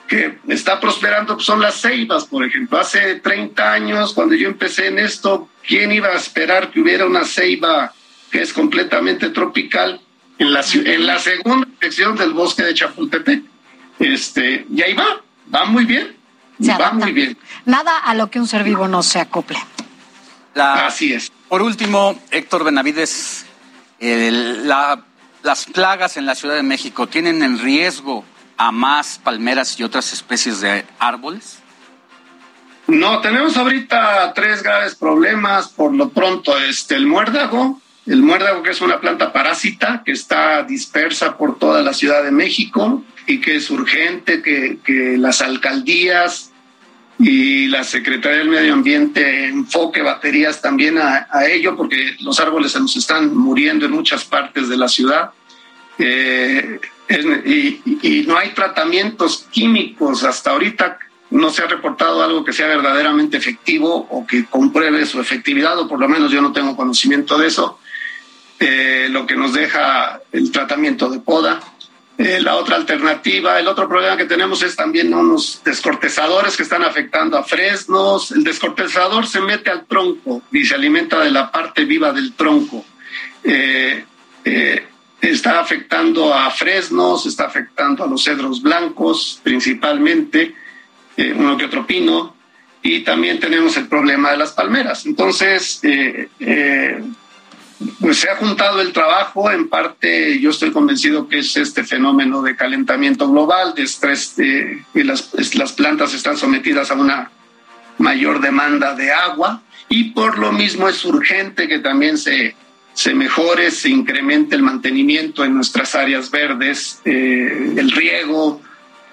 que 0.08 0.38
está 0.48 0.80
prosperando 0.80 1.34
pues, 1.34 1.44
son 1.44 1.60
las 1.60 1.78
ceibas, 1.78 2.24
por 2.24 2.42
ejemplo. 2.42 2.80
Hace 2.80 3.16
30 3.16 3.70
años, 3.70 4.14
cuando 4.14 4.34
yo 4.34 4.48
empecé 4.48 4.86
en 4.86 4.98
esto, 4.98 5.50
¿quién 5.62 5.92
iba 5.92 6.08
a 6.08 6.14
esperar 6.14 6.70
que 6.70 6.80
hubiera 6.80 7.04
una 7.04 7.26
ceiba 7.26 7.92
que 8.30 8.40
es 8.40 8.54
completamente 8.54 9.28
tropical 9.28 10.00
en 10.38 10.54
la, 10.54 10.64
en 10.72 11.06
la 11.06 11.18
segunda 11.18 11.68
sección 11.78 12.16
del 12.16 12.32
bosque 12.32 12.62
de 12.62 12.72
Chapultepec? 12.72 13.42
Este, 13.98 14.64
y 14.74 14.80
ahí 14.80 14.94
va, 14.94 15.20
va 15.54 15.66
muy 15.66 15.84
bien. 15.84 16.16
va 16.80 16.92
muy 16.92 17.12
bien. 17.12 17.36
Nada 17.66 17.98
a 17.98 18.14
lo 18.14 18.30
que 18.30 18.40
un 18.40 18.46
ser 18.46 18.64
vivo 18.64 18.88
no 18.88 19.02
se 19.02 19.20
acople. 19.20 19.58
Así 20.54 21.12
es. 21.12 21.30
Por 21.50 21.60
último, 21.60 22.18
Héctor 22.30 22.64
Benavides, 22.64 23.44
la 24.00 25.04
las 25.42 25.66
plagas 25.66 26.16
en 26.16 26.26
la 26.26 26.34
Ciudad 26.34 26.54
de 26.54 26.62
México 26.62 27.06
tienen 27.06 27.42
en 27.42 27.58
riesgo 27.58 28.24
a 28.56 28.72
más 28.72 29.18
palmeras 29.22 29.78
y 29.78 29.84
otras 29.84 30.12
especies 30.12 30.60
de 30.60 30.84
árboles? 30.98 31.58
No, 32.86 33.20
tenemos 33.20 33.56
ahorita 33.56 34.32
tres 34.34 34.62
graves 34.62 34.94
problemas. 34.94 35.68
Por 35.68 35.94
lo 35.94 36.10
pronto, 36.10 36.58
este, 36.58 36.96
el 36.96 37.06
muérdago, 37.06 37.80
el 38.06 38.22
muérdago 38.22 38.62
que 38.62 38.70
es 38.70 38.80
una 38.80 39.00
planta 39.00 39.32
parásita 39.32 40.02
que 40.04 40.12
está 40.12 40.62
dispersa 40.64 41.36
por 41.38 41.58
toda 41.58 41.82
la 41.82 41.94
Ciudad 41.94 42.24
de 42.24 42.32
México 42.32 43.04
y 43.26 43.40
que 43.40 43.56
es 43.56 43.70
urgente 43.70 44.42
que, 44.42 44.78
que 44.84 45.16
las 45.16 45.40
alcaldías 45.40 46.49
y 47.22 47.66
la 47.66 47.84
Secretaría 47.84 48.38
del 48.38 48.48
Medio 48.48 48.72
Ambiente 48.72 49.48
enfoque 49.48 50.00
baterías 50.00 50.62
también 50.62 50.96
a, 50.96 51.26
ello, 51.46 51.76
porque 51.76 52.16
los 52.20 52.40
árboles 52.40 52.72
se 52.72 52.80
nos 52.80 52.96
están 52.96 53.36
muriendo 53.36 53.84
en 53.84 53.92
muchas 53.92 54.24
partes 54.24 54.70
de 54.70 54.76
la 54.78 54.88
ciudad. 54.88 55.30
Eh, 55.98 56.80
y, 57.44 58.24
no 58.26 58.38
hay 58.38 58.50
tratamientos 58.50 59.46
químicos. 59.50 60.24
Hasta 60.24 60.52
ahorita 60.52 60.98
no 61.28 61.50
se 61.50 61.62
ha 61.62 61.66
reportado 61.66 62.22
algo 62.22 62.42
que 62.42 62.54
sea 62.54 62.68
verdaderamente 62.68 63.36
efectivo 63.36 64.06
o 64.10 64.26
que 64.26 64.46
compruebe 64.46 65.04
su 65.04 65.20
efectividad, 65.20 65.78
o 65.78 65.86
por 65.86 66.00
lo 66.00 66.08
menos 66.08 66.32
yo 66.32 66.40
no 66.40 66.52
tengo 66.52 66.74
conocimiento 66.74 67.36
de 67.36 67.48
eso. 67.48 67.78
Eh, 68.58 69.08
lo 69.10 69.26
que 69.26 69.36
nos 69.36 69.52
deja 69.52 70.22
el 70.32 70.50
tratamiento 70.50 71.10
de 71.10 71.18
poda. 71.18 71.60
Eh, 72.22 72.38
la 72.38 72.56
otra 72.56 72.76
alternativa, 72.76 73.58
el 73.58 73.66
otro 73.66 73.88
problema 73.88 74.14
que 74.14 74.26
tenemos 74.26 74.62
es 74.62 74.76
también 74.76 75.14
unos 75.14 75.62
descortezadores 75.64 76.54
que 76.54 76.64
están 76.64 76.84
afectando 76.84 77.38
a 77.38 77.44
fresnos. 77.44 78.30
El 78.32 78.44
descortezador 78.44 79.26
se 79.26 79.40
mete 79.40 79.70
al 79.70 79.86
tronco 79.86 80.42
y 80.52 80.66
se 80.66 80.74
alimenta 80.74 81.20
de 81.20 81.30
la 81.30 81.50
parte 81.50 81.86
viva 81.86 82.12
del 82.12 82.34
tronco. 82.34 82.84
Eh, 83.42 84.04
eh, 84.44 84.86
está 85.18 85.60
afectando 85.60 86.34
a 86.34 86.50
fresnos, 86.50 87.24
está 87.24 87.46
afectando 87.46 88.04
a 88.04 88.06
los 88.06 88.22
cedros 88.22 88.60
blancos 88.60 89.40
principalmente, 89.42 90.54
uno 91.16 91.56
que 91.56 91.64
otro 91.64 91.86
pino, 91.86 92.36
y 92.82 93.00
también 93.00 93.40
tenemos 93.40 93.78
el 93.78 93.88
problema 93.88 94.30
de 94.30 94.36
las 94.36 94.52
palmeras. 94.52 95.06
Entonces, 95.06 95.80
pues 98.00 98.18
se 98.18 98.28
ha 98.28 98.36
juntado 98.36 98.80
el 98.80 98.92
trabajo, 98.92 99.50
en 99.50 99.68
parte 99.68 100.38
yo 100.38 100.50
estoy 100.50 100.70
convencido 100.70 101.28
que 101.28 101.38
es 101.38 101.56
este 101.56 101.82
fenómeno 101.84 102.42
de 102.42 102.54
calentamiento 102.54 103.30
global, 103.30 103.74
de 103.74 103.82
estrés, 103.82 104.36
de, 104.36 104.84
y 104.94 105.02
las, 105.02 105.30
las 105.54 105.72
plantas 105.72 106.12
están 106.12 106.36
sometidas 106.36 106.90
a 106.90 106.94
una 106.94 107.30
mayor 107.98 108.40
demanda 108.40 108.94
de 108.94 109.12
agua 109.12 109.62
y 109.88 110.10
por 110.10 110.38
lo 110.38 110.52
mismo 110.52 110.88
es 110.88 111.04
urgente 111.04 111.68
que 111.68 111.78
también 111.78 112.18
se, 112.18 112.54
se 112.92 113.14
mejore, 113.14 113.70
se 113.70 113.88
incremente 113.88 114.56
el 114.56 114.62
mantenimiento 114.62 115.44
en 115.44 115.54
nuestras 115.54 115.94
áreas 115.94 116.30
verdes, 116.30 117.00
eh, 117.04 117.74
el 117.76 117.90
riego, 117.90 118.60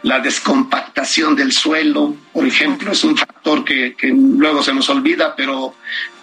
la 0.03 0.19
descompactación 0.19 1.36
del 1.36 1.52
suelo, 1.52 2.15
por 2.32 2.45
ejemplo, 2.45 2.91
es 2.91 3.03
un 3.03 3.18
factor 3.18 3.64
que, 3.64 3.95
luego 4.14 4.61
se 4.61 4.74
nos 4.74 4.90
olvida, 4.90 5.36
pero 5.36 5.76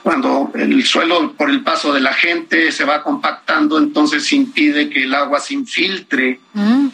cuando 0.03 0.53
el 0.55 0.85
suelo 0.85 1.33
por 1.33 1.51
el 1.51 1.63
paso 1.63 1.93
de 1.93 2.01
la 2.01 2.13
gente 2.13 2.71
se 2.73 2.85
va 2.85 3.03
compactando, 3.03 3.79
entonces 3.79 4.33
impide 4.33 4.91
que 4.91 5.05
el 5.05 5.15
agua 5.15 5.41
se 5.41 5.55
infiltre 5.55 6.41
mm. 6.53 6.89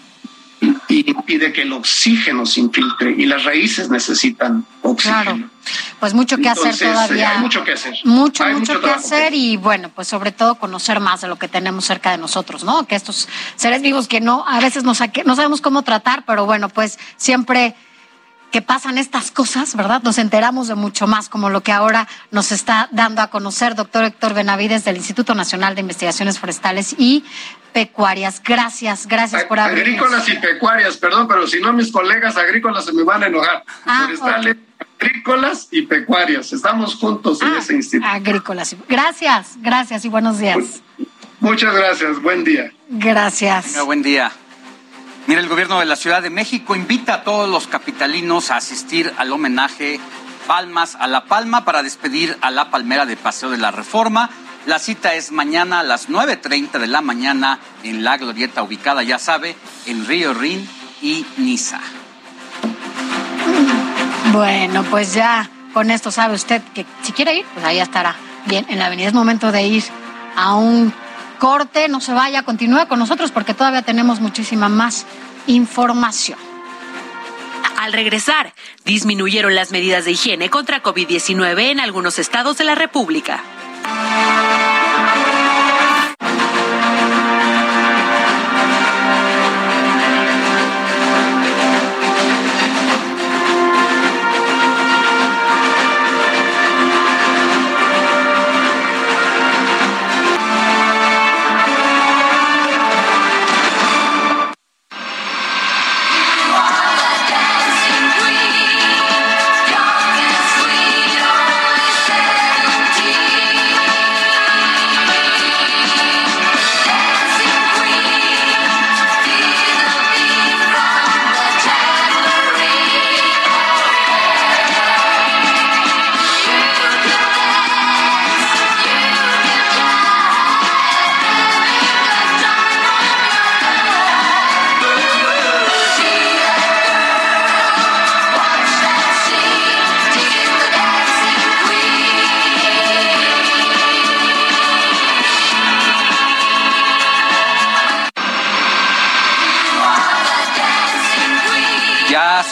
Y 0.91 1.09
impide 1.09 1.53
que 1.53 1.63
el 1.63 1.73
oxígeno 1.73 2.45
se 2.45 2.61
infiltre 2.61 3.15
y 3.17 3.25
las 3.25 3.45
raíces 3.45 3.89
necesitan 3.89 4.67
oxígeno. 4.83 5.23
Claro. 5.23 5.51
Pues 6.01 6.15
mucho 6.15 6.37
que 6.39 6.49
hacer 6.49 6.77
todavía. 6.77 7.33
Hay 7.33 7.39
mucho 7.39 7.63
que 7.63 7.73
hacer. 7.73 7.95
Mucho, 8.05 8.45
mucho, 8.47 8.81
que 8.81 8.91
hacer 8.91 9.35
y 9.35 9.57
bueno, 9.57 9.91
pues 9.95 10.09
sobre 10.09 10.33
todo 10.33 10.57
conocer 10.57 10.99
más 10.99 11.21
de 11.21 11.29
lo 11.29 11.37
que 11.37 11.47
tenemos 11.47 11.85
cerca 11.85 12.11
de 12.11 12.19
nosotros, 12.19 12.65
¿no? 12.65 12.87
Que 12.87 12.97
estos 12.97 13.29
seres 13.57 13.83
vivos 13.83 14.09
que 14.09 14.21
no, 14.21 14.45
a 14.47 14.61
veces 14.61 14.83
no, 14.83 14.93
no 15.25 15.37
sabemos 15.37 15.61
cómo 15.61 15.83
tratar, 15.83 16.25
pero 16.27 16.47
bueno, 16.47 16.69
pues 16.69 16.99
siempre 17.17 17.77
que 18.51 18.63
pasan 18.63 18.99
estas 18.99 19.31
cosas, 19.31 19.77
¿verdad? 19.77 20.03
Nos 20.03 20.19
enteramos 20.19 20.69
de 20.69 20.75
mucho 20.75 21.07
más, 21.07 21.29
como 21.29 21.51
lo 21.51 21.63
que 21.63 21.73
ahora 21.73 22.09
nos 22.31 22.53
está 22.53 22.89
dando 22.93 23.23
a 23.23 23.29
conocer 23.29 23.75
doctor 23.75 24.05
Héctor 24.05 24.35
Benavides 24.35 24.85
del 24.85 24.97
Instituto 24.97 25.35
Nacional 25.35 25.75
de 25.75 25.83
Investigaciones 25.83 26.39
Forestales 26.39 26.95
y 26.99 27.25
Pecuarias. 27.73 28.43
Gracias, 28.45 29.07
gracias 29.07 29.45
por 29.45 29.61
haber. 29.61 29.79
Agrícolas 29.79 30.29
y 30.29 30.37
pecuarias, 30.37 30.97
perdón, 30.97 31.29
pero 31.29 31.47
si 31.47 31.61
no 31.61 31.73
mis 31.73 31.93
colegas 31.93 32.37
agrícolas 32.37 32.85
se 32.85 32.93
me 32.93 33.05
van 33.05 33.23
a 33.23 33.27
enojar. 33.27 33.65
Ah, 33.87 34.03
Forestales, 34.07 34.57
agrícolas 34.99 35.69
y 35.71 35.83
pecuarias. 35.83 36.53
Estamos 36.53 36.97
juntos 36.97 37.41
en 37.43 37.49
ah, 37.49 37.59
ese 37.59 37.75
instituto. 37.75 38.11
Agrícolas. 38.11 38.75
Gracias, 38.89 39.55
gracias 39.59 40.05
y 40.05 40.09
buenos 40.09 40.39
días. 40.39 40.83
Muchas 41.39 41.75
gracias, 41.75 42.21
buen 42.21 42.45
día. 42.45 42.73
Gracias. 42.89 43.83
buen 43.87 44.03
día. 44.03 44.33
Mira, 45.31 45.43
el 45.43 45.49
gobierno 45.49 45.79
de 45.79 45.87
la 45.87 45.95
Ciudad 45.95 46.23
de 46.23 46.29
México 46.29 46.75
invita 46.75 47.15
a 47.15 47.23
todos 47.23 47.49
los 47.49 47.69
capitalinos 47.69 48.51
a 48.51 48.57
asistir 48.57 49.15
al 49.17 49.31
homenaje 49.31 50.01
Palmas 50.49 50.97
a 50.99 51.07
la 51.07 51.27
Palma 51.27 51.65
para 51.65 51.85
despedir 51.85 52.37
a 52.41 52.51
la 52.51 52.69
palmera 52.69 53.07
de 53.07 53.17
Paseo 53.17 53.49
de 53.51 53.57
la 53.57 53.71
Reforma. 53.71 54.29
La 54.67 54.81
cita 54.81 55.15
es 55.15 55.31
mañana 55.31 55.79
a 55.79 55.83
las 55.85 56.09
9.30 56.09 56.81
de 56.81 56.89
la 56.89 57.01
mañana 57.01 57.61
en 57.85 58.03
la 58.03 58.17
glorieta 58.17 58.65
ubicada, 58.65 59.05
ya 59.05 59.21
sabe, 59.21 59.55
en 59.87 60.05
Río 60.05 60.35
Rin 60.35 60.69
y 61.01 61.25
Niza. 61.37 61.79
Bueno, 64.33 64.83
pues 64.91 65.15
ya 65.15 65.49
con 65.73 65.93
esto 65.93 66.11
sabe 66.11 66.35
usted 66.35 66.61
que 66.75 66.85
si 67.03 67.13
quiere 67.13 67.37
ir, 67.37 67.47
pues 67.55 67.65
ahí 67.65 67.79
estará. 67.79 68.17
Bien, 68.47 68.67
en 68.69 68.81
la 68.81 68.87
avenida 68.87 69.07
es 69.07 69.15
momento 69.15 69.53
de 69.53 69.63
ir 69.63 69.85
a 70.35 70.55
un 70.55 70.93
corte, 71.41 71.89
no 71.89 72.01
se 72.01 72.13
vaya, 72.13 72.45
continúe 72.45 72.87
con 72.87 73.01
nosotros 73.01 73.33
porque 73.33 73.55
todavía 73.55 73.83
tenemos 73.83 74.21
muchísima 74.21 74.69
más 74.69 75.07
información. 75.49 76.39
Al 77.77 77.93
regresar, 77.93 78.53
disminuyeron 78.85 79.57
las 79.57 79.73
medidas 79.73 80.05
de 80.05 80.13
higiene 80.13 80.51
contra 80.51 80.83
COVID-19 80.83 81.71
en 81.71 81.81
algunos 81.81 82.21
estados 82.21 82.59
de 82.59 82.65
la 82.65 82.77
República. 82.77 83.43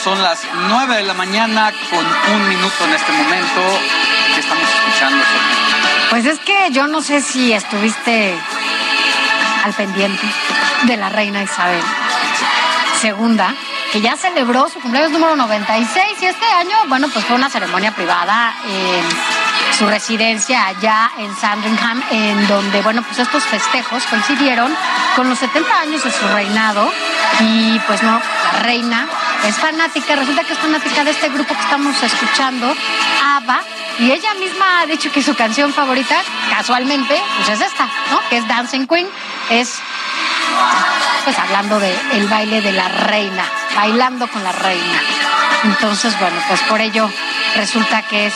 Son 0.08 0.22
las 0.22 0.40
9 0.70 0.96
de 0.96 1.02
la 1.02 1.12
mañana 1.12 1.70
con 1.90 1.98
un 2.34 2.48
minuto 2.48 2.84
en 2.86 2.94
este 2.94 3.12
momento. 3.12 3.60
¿Qué 4.34 4.40
estamos 4.40 4.64
escuchando, 4.66 5.22
Pues 6.08 6.24
es 6.24 6.38
que 6.38 6.70
yo 6.70 6.86
no 6.86 7.02
sé 7.02 7.20
si 7.20 7.52
estuviste 7.52 8.34
al 9.64 9.74
pendiente 9.74 10.26
de 10.84 10.96
la 10.96 11.10
reina 11.10 11.42
Isabel 11.42 11.82
II, 13.02 13.36
que 13.92 14.00
ya 14.00 14.16
celebró 14.16 14.70
su 14.70 14.80
cumpleaños 14.80 15.12
número 15.12 15.36
96 15.36 16.22
y 16.22 16.24
este 16.24 16.46
año, 16.46 16.76
bueno, 16.86 17.08
pues 17.12 17.26
fue 17.26 17.36
una 17.36 17.50
ceremonia 17.50 17.94
privada 17.94 18.54
en 18.64 19.04
su 19.76 19.86
residencia 19.86 20.68
allá 20.68 21.10
en 21.18 21.36
Sandringham, 21.36 22.02
en 22.10 22.48
donde, 22.48 22.80
bueno, 22.80 23.02
pues 23.02 23.18
estos 23.18 23.44
festejos 23.44 24.04
coincidieron 24.06 24.74
con 25.16 25.28
los 25.28 25.38
70 25.38 25.80
años 25.80 26.02
de 26.02 26.10
su 26.10 26.26
reinado 26.28 26.90
y 27.40 27.78
pues 27.80 28.02
no, 28.02 28.18
reina 28.62 29.06
es 29.46 29.56
fanática, 29.56 30.16
resulta 30.16 30.44
que 30.44 30.52
es 30.52 30.58
fanática 30.58 31.04
de 31.04 31.10
este 31.10 31.28
grupo 31.28 31.54
que 31.54 31.60
estamos 31.60 32.02
escuchando, 32.02 32.74
ABBA, 33.24 33.60
y 34.00 34.10
ella 34.10 34.34
misma 34.34 34.80
ha 34.80 34.86
dicho 34.86 35.10
que 35.10 35.22
su 35.22 35.34
canción 35.34 35.72
favorita, 35.72 36.16
casualmente, 36.50 37.20
pues 37.36 37.48
es 37.48 37.60
esta, 37.60 37.84
¿no? 38.10 38.20
Que 38.28 38.38
es 38.38 38.48
Dancing 38.48 38.86
Queen, 38.86 39.08
es 39.50 39.80
pues 41.24 41.38
hablando 41.38 41.78
de 41.78 41.94
el 42.12 42.26
baile 42.28 42.60
de 42.60 42.72
la 42.72 42.88
reina, 42.88 43.44
bailando 43.74 44.28
con 44.28 44.42
la 44.42 44.52
reina. 44.52 45.02
Entonces, 45.64 46.18
bueno, 46.18 46.36
pues 46.48 46.60
por 46.62 46.80
ello 46.80 47.10
resulta 47.56 48.02
que 48.02 48.26
es 48.26 48.34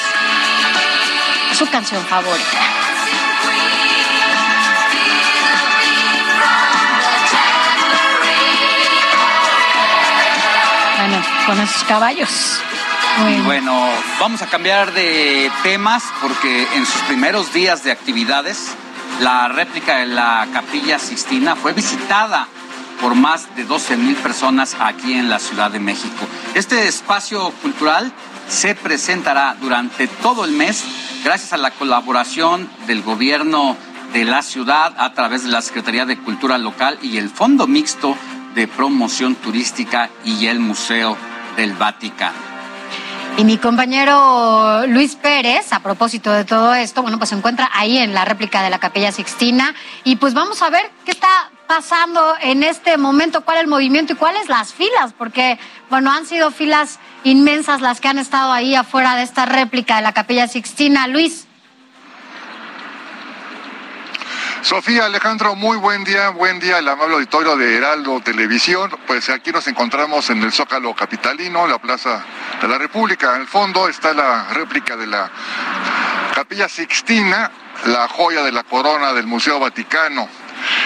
su 1.57 1.69
canción 1.69 2.05
favorita. 2.07 2.82
Con 11.47 11.61
esos 11.61 11.85
caballos. 11.85 12.61
Bueno, 13.45 13.89
vamos 14.21 14.43
a 14.43 14.47
cambiar 14.47 14.93
de 14.93 15.51
temas 15.63 16.03
porque 16.21 16.67
en 16.75 16.87
sus 16.87 17.01
primeros 17.03 17.53
días 17.53 17.85
de 17.85 17.93
actividades, 17.93 18.75
la 19.21 19.49
réplica 19.49 19.99
de 19.99 20.07
la 20.07 20.49
Capilla 20.53 20.99
Sixtina 20.99 21.55
fue 21.57 21.73
visitada 21.73 22.49
por 23.01 23.15
más 23.15 23.55
de 23.57 23.65
12 23.65 23.97
mil 23.97 24.17
personas 24.17 24.77
aquí 24.79 25.15
en 25.15 25.29
la 25.29 25.39
Ciudad 25.39 25.71
de 25.71 25.81
México. 25.81 26.27
Este 26.55 26.87
espacio 26.87 27.51
cultural 27.63 28.13
se 28.49 28.75
presentará 28.75 29.57
durante 29.61 30.07
todo 30.07 30.45
el 30.45 30.53
mes 30.53 30.85
gracias 31.25 31.53
a 31.53 31.57
la 31.57 31.71
colaboración 31.71 32.69
del 32.87 33.03
gobierno 33.03 33.77
de 34.13 34.25
la 34.25 34.43
ciudad 34.43 34.95
a 34.99 35.13
través 35.15 35.45
de 35.45 35.51
la 35.51 35.63
Secretaría 35.63 36.07
de 36.07 36.19
Cultura 36.19 36.59
Local 36.59 36.99
y 37.03 37.19
el 37.19 37.31
Fondo 37.31 37.67
Mixto 37.67 38.17
de 38.55 38.69
Promoción 38.69 39.35
Turística 39.35 40.11
y 40.25 40.47
el 40.47 40.61
Museo 40.61 41.17
del 41.57 41.73
Vaticano. 41.75 42.53
Y 43.39 43.45
mi 43.45 43.57
compañero 43.57 44.87
Luis 44.87 45.17
Pérez, 45.17 45.73
a 45.73 45.81
propósito 45.81 46.33
de 46.33 46.45
todo 46.45 46.75
esto, 46.75 47.01
bueno, 47.03 47.19
pues 47.19 47.31
se 47.31 47.37
encuentra 47.37 47.71
ahí 47.73 47.97
en 47.97 48.13
la 48.13 48.25
réplica 48.27 48.63
de 48.63 48.69
la 48.69 48.79
Capilla 48.79 49.11
Sixtina 49.11 49.75
y 50.05 50.17
pues 50.17 50.35
vamos 50.35 50.61
a 50.61 50.69
ver 50.69 50.91
qué 51.05 51.13
está 51.13 51.51
pasando 51.67 52.35
en 52.43 52.63
este 52.63 52.99
momento? 52.99 53.47
¿Cuál 53.47 53.57
es 53.57 53.63
el 53.63 53.71
movimiento 53.71 54.13
y 54.13 54.17
cuáles 54.17 54.51
las 54.51 54.75
filas? 54.75 55.15
Porque, 55.17 55.59
bueno, 55.89 56.11
han 56.11 56.27
sido 56.27 56.51
filas 56.51 56.99
inmensas 57.25 57.81
las 57.81 57.99
que 57.99 58.09
han 58.09 58.19
estado 58.19 58.53
ahí 58.53 58.75
afuera 58.75 59.17
de 59.17 59.23
esta 59.23 59.47
réplica 59.47 59.97
de 59.97 60.03
la 60.03 60.13
Capilla 60.13 60.49
Sixtina. 60.49 61.07
Luis. 61.07 61.47
Sofía 64.63 65.07
Alejandro, 65.07 65.57
muy 65.57 65.77
buen 65.77 66.05
día, 66.05 66.31
buen 66.31 66.61
día 66.61 66.79
el 66.79 66.87
amable 66.87 67.15
auditorio 67.17 67.57
de 67.57 67.77
Heraldo 67.77 68.21
Televisión. 68.21 68.97
Pues 69.09 69.29
aquí 69.29 69.51
nos 69.51 69.67
encontramos 69.67 70.31
en 70.31 70.41
el 70.41 70.53
Zócalo 70.53 70.95
Capitalino, 70.95 71.67
la 71.67 71.79
Plaza 71.79 72.25
de 72.61 72.69
la 72.69 72.79
República. 72.79 73.35
En 73.35 73.43
el 73.43 73.49
fondo 73.49 73.89
está 73.89 74.15
la 74.15 74.51
réplica 74.53 74.97
de 74.97 75.09
la 75.09 75.29
Capilla 76.33 76.69
Sixtina, 76.69 77.51
la 77.87 78.07
joya 78.07 78.45
de 78.45 78.53
la 78.53 78.63
corona 78.63 79.13
del 79.13 79.27
Museo 79.27 79.59
Vaticano. 79.59 80.29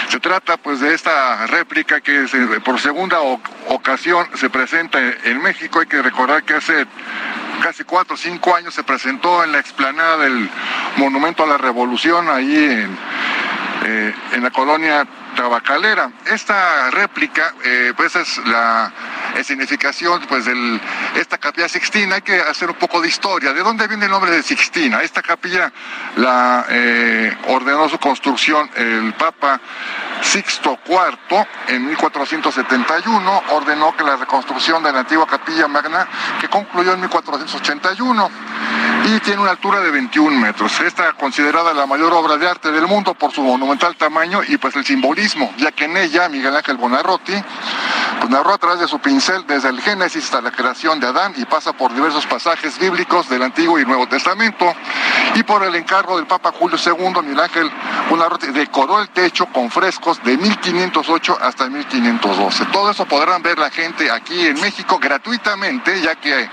Se 0.09 0.19
trata 0.19 0.57
pues 0.57 0.79
de 0.79 0.95
esta 0.95 1.45
réplica 1.45 2.01
que 2.01 2.25
por 2.65 2.79
segunda 2.79 3.19
ocasión 3.67 4.27
se 4.33 4.49
presenta 4.49 4.97
en 5.23 5.39
México. 5.39 5.81
Hay 5.81 5.85
que 5.85 6.01
recordar 6.01 6.43
que 6.43 6.55
hace 6.55 6.87
casi 7.61 7.83
cuatro 7.83 8.15
o 8.15 8.17
cinco 8.17 8.55
años 8.55 8.73
se 8.73 8.83
presentó 8.83 9.43
en 9.43 9.51
la 9.51 9.59
explanada 9.59 10.17
del 10.17 10.49
Monumento 10.97 11.43
a 11.43 11.47
la 11.47 11.57
Revolución, 11.57 12.27
ahí 12.27 12.55
en, 12.55 12.97
eh, 13.85 14.13
en 14.33 14.43
la 14.43 14.51
colonia 14.51 15.05
tabacalera. 15.35 16.11
Esta 16.25 16.89
réplica, 16.91 17.53
eh, 17.63 17.93
pues 17.95 18.15
es 18.15 18.37
la 18.45 18.91
significación 19.43 20.21
pues 20.27 20.45
de 20.45 20.79
esta 21.15 21.37
capilla 21.37 21.69
Sixtina. 21.69 22.15
Hay 22.15 22.21
que 22.21 22.39
hacer 22.39 22.69
un 22.69 22.75
poco 22.75 22.99
de 23.01 23.07
historia. 23.07 23.53
¿De 23.53 23.61
dónde 23.61 23.87
viene 23.87 24.05
el 24.05 24.11
nombre 24.11 24.31
de 24.31 24.41
Sixtina? 24.41 25.01
Esta 25.01 25.21
capilla 25.21 25.71
la 26.15 26.65
eh, 26.69 27.37
ordenó 27.47 27.87
su 27.87 27.99
construcción 27.99 28.69
el 28.75 29.13
Papa 29.13 29.61
Sixto 30.21 30.79
IV 30.87 31.45
en 31.67 31.87
1471. 31.87 33.43
Ordenó 33.51 33.95
que 33.95 34.03
la 34.03 34.15
reconstrucción 34.15 34.81
de 34.83 34.91
la 34.91 34.99
antigua 34.99 35.27
capilla 35.27 35.67
magna, 35.67 36.07
que 36.41 36.49
concluyó 36.49 36.93
en 36.93 37.01
1481 37.01 38.31
y 39.07 39.19
tiene 39.21 39.41
una 39.41 39.51
altura 39.51 39.79
de 39.79 39.89
21 39.89 40.37
metros. 40.37 40.81
Esta 40.81 41.13
considerada 41.13 41.73
la 41.73 41.85
mayor 41.85 42.11
obra 42.13 42.35
de 42.35 42.49
arte 42.49 42.71
del 42.71 42.87
mundo 42.87 43.13
por 43.13 43.31
su 43.31 43.41
monumental 43.41 43.95
tamaño 43.95 44.41
y 44.45 44.57
pues 44.57 44.75
el 44.75 44.85
simbolismo, 44.85 45.53
ya 45.57 45.71
que 45.71 45.85
en 45.85 45.95
ella 45.95 46.27
Miguel 46.27 46.53
Ángel 46.53 46.75
Bonarroti 46.75 47.33
pues 48.19 48.29
narró 48.29 48.53
a 48.53 48.57
través 48.57 48.79
de 48.81 48.87
su 48.87 48.99
pincel 48.99 49.47
desde 49.47 49.69
el 49.69 49.79
Génesis 49.79 50.25
hasta 50.25 50.41
la 50.41 50.51
creación 50.51 50.99
de 50.99 51.07
Adán 51.07 51.33
y 51.37 51.45
pasa 51.45 51.71
por 51.71 51.93
diversos 51.93 52.25
pasajes 52.25 52.77
bíblicos 52.79 53.29
del 53.29 53.43
Antiguo 53.43 53.79
y 53.79 53.85
Nuevo 53.85 54.07
Testamento 54.07 54.73
y 55.35 55.43
por 55.43 55.63
el 55.63 55.75
encargo 55.75 56.17
del 56.17 56.27
Papa 56.27 56.51
Julio 56.51 56.77
II, 56.83 57.21
Miguel 57.21 57.39
Ángel 57.39 57.71
Bonarroti 58.09 58.47
decoró 58.47 58.99
el 58.99 59.07
techo 59.09 59.45
con 59.47 59.71
frescos 59.71 60.21
de 60.23 60.35
1508 60.35 61.37
hasta 61.41 61.69
1512. 61.69 62.65
Todo 62.73 62.91
eso 62.91 63.05
podrán 63.05 63.41
ver 63.41 63.57
la 63.57 63.69
gente 63.69 64.11
aquí 64.11 64.47
en 64.47 64.59
México 64.59 64.99
gratuitamente, 64.99 66.01
ya 66.01 66.15
que 66.15 66.49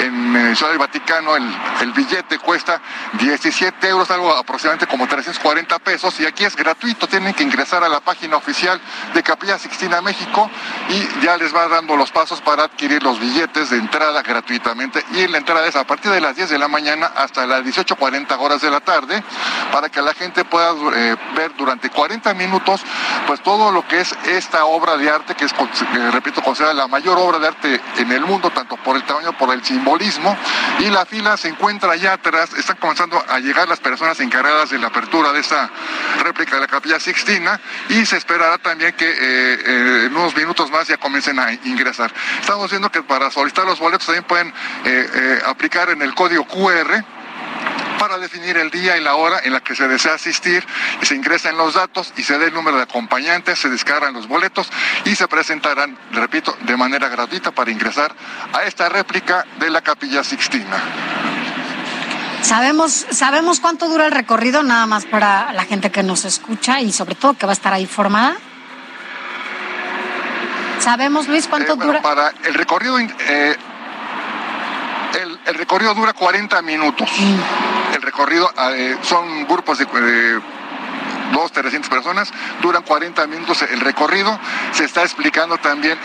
en 0.00 0.54
Ciudad 0.54 0.70
del 0.70 0.78
Vaticano 0.78 1.36
el 1.36 1.93
billete 1.94 2.38
cuesta 2.38 2.80
17 3.18 3.88
euros, 3.88 4.10
algo 4.10 4.34
aproximadamente 4.34 4.86
como 4.86 5.06
340 5.06 5.78
pesos, 5.78 6.18
y 6.20 6.26
aquí 6.26 6.44
es 6.44 6.56
gratuito, 6.56 7.06
tienen 7.06 7.34
que 7.34 7.42
ingresar 7.42 7.84
a 7.84 7.88
la 7.88 8.00
página 8.00 8.36
oficial 8.36 8.80
de 9.14 9.22
Capilla 9.22 9.58
Sixtina 9.58 10.00
México 10.00 10.50
y 10.88 11.24
ya 11.24 11.36
les 11.36 11.54
va 11.54 11.68
dando 11.68 11.96
los 11.96 12.10
pasos 12.10 12.40
para 12.40 12.64
adquirir 12.64 13.02
los 13.02 13.18
billetes 13.18 13.70
de 13.70 13.78
entrada 13.78 14.22
gratuitamente. 14.22 15.04
Y 15.12 15.26
la 15.28 15.38
entrada 15.38 15.66
es 15.66 15.76
a 15.76 15.84
partir 15.84 16.10
de 16.10 16.20
las 16.20 16.36
10 16.36 16.50
de 16.50 16.58
la 16.58 16.68
mañana 16.68 17.06
hasta 17.16 17.46
las 17.46 17.64
18.40 17.64 18.38
horas 18.38 18.60
de 18.60 18.70
la 18.70 18.80
tarde, 18.80 19.22
para 19.72 19.88
que 19.88 20.02
la 20.02 20.14
gente 20.14 20.44
pueda 20.44 20.72
eh, 20.94 21.16
ver 21.34 21.54
durante 21.56 21.90
40 21.90 22.34
minutos 22.34 22.82
pues 23.26 23.42
todo 23.42 23.70
lo 23.70 23.86
que 23.86 24.00
es 24.00 24.14
esta 24.26 24.64
obra 24.64 24.96
de 24.96 25.10
arte, 25.10 25.34
que 25.34 25.44
es, 25.44 25.54
repito, 26.12 26.42
considerada 26.42 26.74
la 26.74 26.88
mayor 26.88 27.18
obra 27.18 27.38
de 27.38 27.48
arte 27.48 27.80
en 27.98 28.12
el 28.12 28.22
mundo, 28.22 28.50
tanto 28.50 28.76
por 28.76 28.96
el 28.96 29.04
tamaño, 29.04 29.32
por 29.36 29.52
el 29.52 29.64
simbolismo, 29.64 30.36
y 30.80 30.90
la 30.90 31.06
fila 31.06 31.36
se 31.36 31.48
encuentra 31.48 31.83
allá 31.90 32.14
atrás, 32.14 32.52
están 32.54 32.76
comenzando 32.76 33.22
a 33.28 33.38
llegar 33.40 33.68
las 33.68 33.80
personas 33.80 34.18
encargadas 34.20 34.70
de 34.70 34.78
la 34.78 34.88
apertura 34.88 35.32
de 35.32 35.40
esta 35.40 35.70
réplica 36.22 36.56
de 36.56 36.62
la 36.62 36.66
capilla 36.66 37.00
Sixtina, 37.00 37.60
y 37.88 38.06
se 38.06 38.16
esperará 38.16 38.58
también 38.58 38.92
que 38.94 39.08
eh, 39.08 40.06
en 40.06 40.16
unos 40.16 40.36
minutos 40.36 40.70
más 40.70 40.88
ya 40.88 40.96
comiencen 40.96 41.38
a 41.38 41.52
ingresar. 41.52 42.12
Estamos 42.40 42.70
viendo 42.70 42.90
que 42.90 43.02
para 43.02 43.30
solicitar 43.30 43.64
los 43.64 43.78
boletos 43.78 44.06
también 44.06 44.24
pueden 44.24 44.52
aplicar 45.46 45.90
en 45.90 46.02
el 46.02 46.14
código 46.14 46.46
QR 46.46 47.04
para 47.98 48.18
definir 48.18 48.56
el 48.58 48.70
día 48.70 48.98
y 48.98 49.00
la 49.00 49.14
hora 49.14 49.40
en 49.44 49.52
la 49.54 49.60
que 49.60 49.74
se 49.74 49.88
desea 49.88 50.14
asistir 50.14 50.62
y 51.00 51.06
se 51.06 51.14
ingresan 51.14 51.56
los 51.56 51.72
datos 51.72 52.12
y 52.18 52.22
se 52.22 52.38
dé 52.38 52.48
el 52.48 52.52
número 52.52 52.76
de 52.76 52.82
acompañantes, 52.82 53.58
se 53.58 53.70
descargan 53.70 54.12
los 54.12 54.28
boletos 54.28 54.70
y 55.06 55.14
se 55.16 55.26
presentarán, 55.26 55.96
repito, 56.12 56.54
de 56.62 56.76
manera 56.76 57.08
gratuita 57.08 57.52
para 57.52 57.70
ingresar 57.70 58.14
a 58.52 58.64
esta 58.64 58.90
réplica 58.90 59.46
de 59.58 59.70
la 59.70 59.80
Capilla 59.80 60.22
Sixtina. 60.22 61.33
¿Sabemos, 62.44 63.06
¿Sabemos 63.10 63.58
cuánto 63.58 63.88
dura 63.88 64.04
el 64.04 64.12
recorrido 64.12 64.62
nada 64.62 64.84
más 64.86 65.06
para 65.06 65.50
la 65.54 65.64
gente 65.64 65.90
que 65.90 66.02
nos 66.02 66.26
escucha 66.26 66.78
y 66.82 66.92
sobre 66.92 67.14
todo 67.14 67.32
que 67.32 67.46
va 67.46 67.52
a 67.52 67.54
estar 67.54 67.72
ahí 67.72 67.86
formada? 67.86 68.36
¿Sabemos, 70.78 71.26
Luis, 71.26 71.46
cuánto 71.48 71.72
Eh, 71.72 71.76
bueno, 71.76 71.92
dura? 71.92 72.02
Para 72.02 72.34
el 72.44 72.52
recorrido, 72.52 72.98
eh, 72.98 73.56
el, 75.22 75.40
el 75.46 75.54
recorrido 75.54 75.94
dura 75.94 76.12
40 76.12 76.60
minutos. 76.60 77.08
El 77.94 78.02
recorrido 78.02 78.52
eh, 78.72 78.98
son 79.00 79.46
grupos 79.46 79.78
de, 79.78 79.86
de 79.86 80.40
dos, 81.32 81.52
300 81.52 81.88
personas, 81.88 82.32
duran 82.62 82.82
40 82.82 83.26
minutos 83.26 83.62
el 83.62 83.80
recorrido. 83.80 84.38
Se 84.72 84.84
está 84.84 85.02
explicando 85.02 85.58
también 85.58 85.98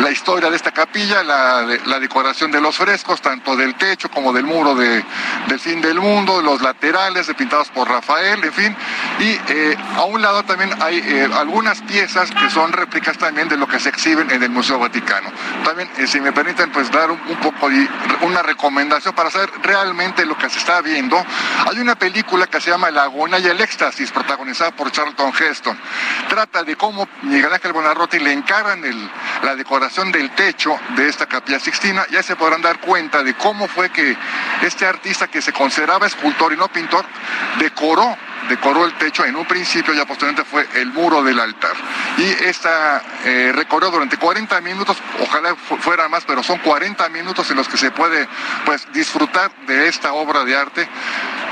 la 0.00 0.10
historia 0.10 0.50
de 0.50 0.56
esta 0.56 0.72
capilla, 0.72 1.22
la, 1.22 1.62
de- 1.62 1.80
la 1.86 1.98
decoración 1.98 2.50
de 2.50 2.60
los 2.60 2.76
frescos, 2.76 3.20
tanto 3.20 3.56
del 3.56 3.74
techo 3.76 4.10
como 4.10 4.32
del 4.32 4.44
muro 4.44 4.74
de- 4.74 5.04
del 5.48 5.60
fin 5.60 5.80
del 5.80 6.00
mundo, 6.00 6.42
los 6.42 6.60
laterales 6.60 7.28
pintados 7.36 7.68
por 7.68 7.88
Rafael, 7.88 8.42
en 8.44 8.52
fin. 8.52 8.76
Y 9.20 9.38
eh, 9.48 9.76
a 9.96 10.04
un 10.04 10.20
lado 10.22 10.42
también 10.44 10.70
hay 10.82 10.98
eh, 10.98 11.28
algunas 11.36 11.80
piezas 11.82 12.30
que 12.30 12.50
son 12.50 12.72
réplicas 12.72 13.16
también 13.18 13.48
de 13.48 13.56
lo 13.56 13.66
que 13.68 13.78
se 13.78 13.88
exhiben 13.88 14.30
en 14.30 14.42
el 14.42 14.50
Museo 14.50 14.78
Vaticano. 14.78 15.30
También, 15.64 15.88
eh, 15.98 16.06
si 16.06 16.20
me 16.20 16.32
permiten, 16.32 16.70
pues 16.72 16.90
dar 16.90 17.10
un, 17.10 17.18
poco 17.40 17.68
de 17.68 17.88
una 18.22 18.42
recomendación 18.42 19.14
para 19.14 19.30
saber 19.30 19.50
realmente 19.62 20.24
lo 20.26 20.36
que 20.36 20.48
se 20.50 20.58
está 20.58 20.80
viendo. 20.80 21.16
Hay 21.70 21.78
una 21.78 21.94
película 21.94 22.46
que 22.46 22.60
se 22.60 22.70
llama 22.70 22.90
La 22.90 23.04
agonía 23.04 23.38
y 23.38 23.46
el 23.46 23.60
éxtasis, 23.60 24.10
protagonizada 24.32 24.72
por 24.72 24.92
Charlton 24.92 25.32
Heston. 25.40 25.78
Trata 26.28 26.62
de 26.62 26.76
cómo 26.76 27.08
Miguel 27.22 27.50
Ángel 27.52 27.72
Bonarroti 27.72 28.18
le 28.18 28.32
encargan 28.32 28.84
el- 28.84 29.10
la 29.42 29.54
decoración 29.54 30.12
del 30.12 30.30
techo 30.34 30.78
de 30.96 31.08
esta 31.08 31.24
capilla 31.26 31.58
sixtina. 31.58 32.04
Ya 32.10 32.22
se 32.22 32.36
podrán 32.36 32.60
dar 32.60 32.78
cuenta 32.80 33.22
de 33.22 33.32
cómo 33.34 33.66
fue 33.68 33.88
que 33.90 34.14
este 34.62 34.84
artista 34.84 35.28
que 35.28 35.40
se 35.40 35.52
consideraba 35.54 36.06
escultor 36.06 36.52
y 36.52 36.56
no 36.58 36.68
pintor 36.68 37.06
decoró 37.58 38.16
decoró 38.48 38.86
el 38.86 38.94
techo 38.94 39.26
en 39.26 39.36
un 39.36 39.44
principio 39.44 39.92
y 39.92 39.98
posteriormente 40.06 40.44
fue 40.48 40.66
el 40.80 40.86
muro 40.92 41.22
del 41.22 41.38
altar. 41.38 41.72
Y 42.16 42.24
esta 42.44 43.02
eh, 43.24 43.52
recorrió 43.54 43.90
durante 43.90 44.16
40 44.16 44.58
minutos, 44.62 44.96
ojalá 45.20 45.54
fu- 45.54 45.76
fuera 45.76 46.08
más, 46.08 46.24
pero 46.24 46.42
son 46.42 46.56
40 46.60 47.08
minutos 47.10 47.50
en 47.50 47.56
los 47.56 47.68
que 47.68 47.76
se 47.76 47.90
puede 47.90 48.26
pues 48.64 48.86
disfrutar 48.92 49.50
de 49.66 49.88
esta 49.88 50.12
obra 50.14 50.44
de 50.44 50.56
arte, 50.56 50.88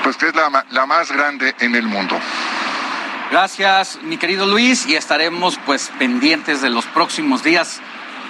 pues 0.05 0.16
que 0.16 0.28
es 0.28 0.35
la, 0.36 0.65
la 0.70 0.86
más 0.86 1.11
grande 1.12 1.55
en 1.59 1.74
el 1.74 1.82
mundo. 1.86 2.19
Gracias, 3.38 3.98
mi 4.00 4.16
querido 4.16 4.46
Luis, 4.46 4.86
y 4.86 4.94
estaremos 4.94 5.60
pues 5.66 5.92
pendientes 5.98 6.62
de 6.62 6.70
los 6.70 6.86
próximos 6.86 7.42
días 7.42 7.82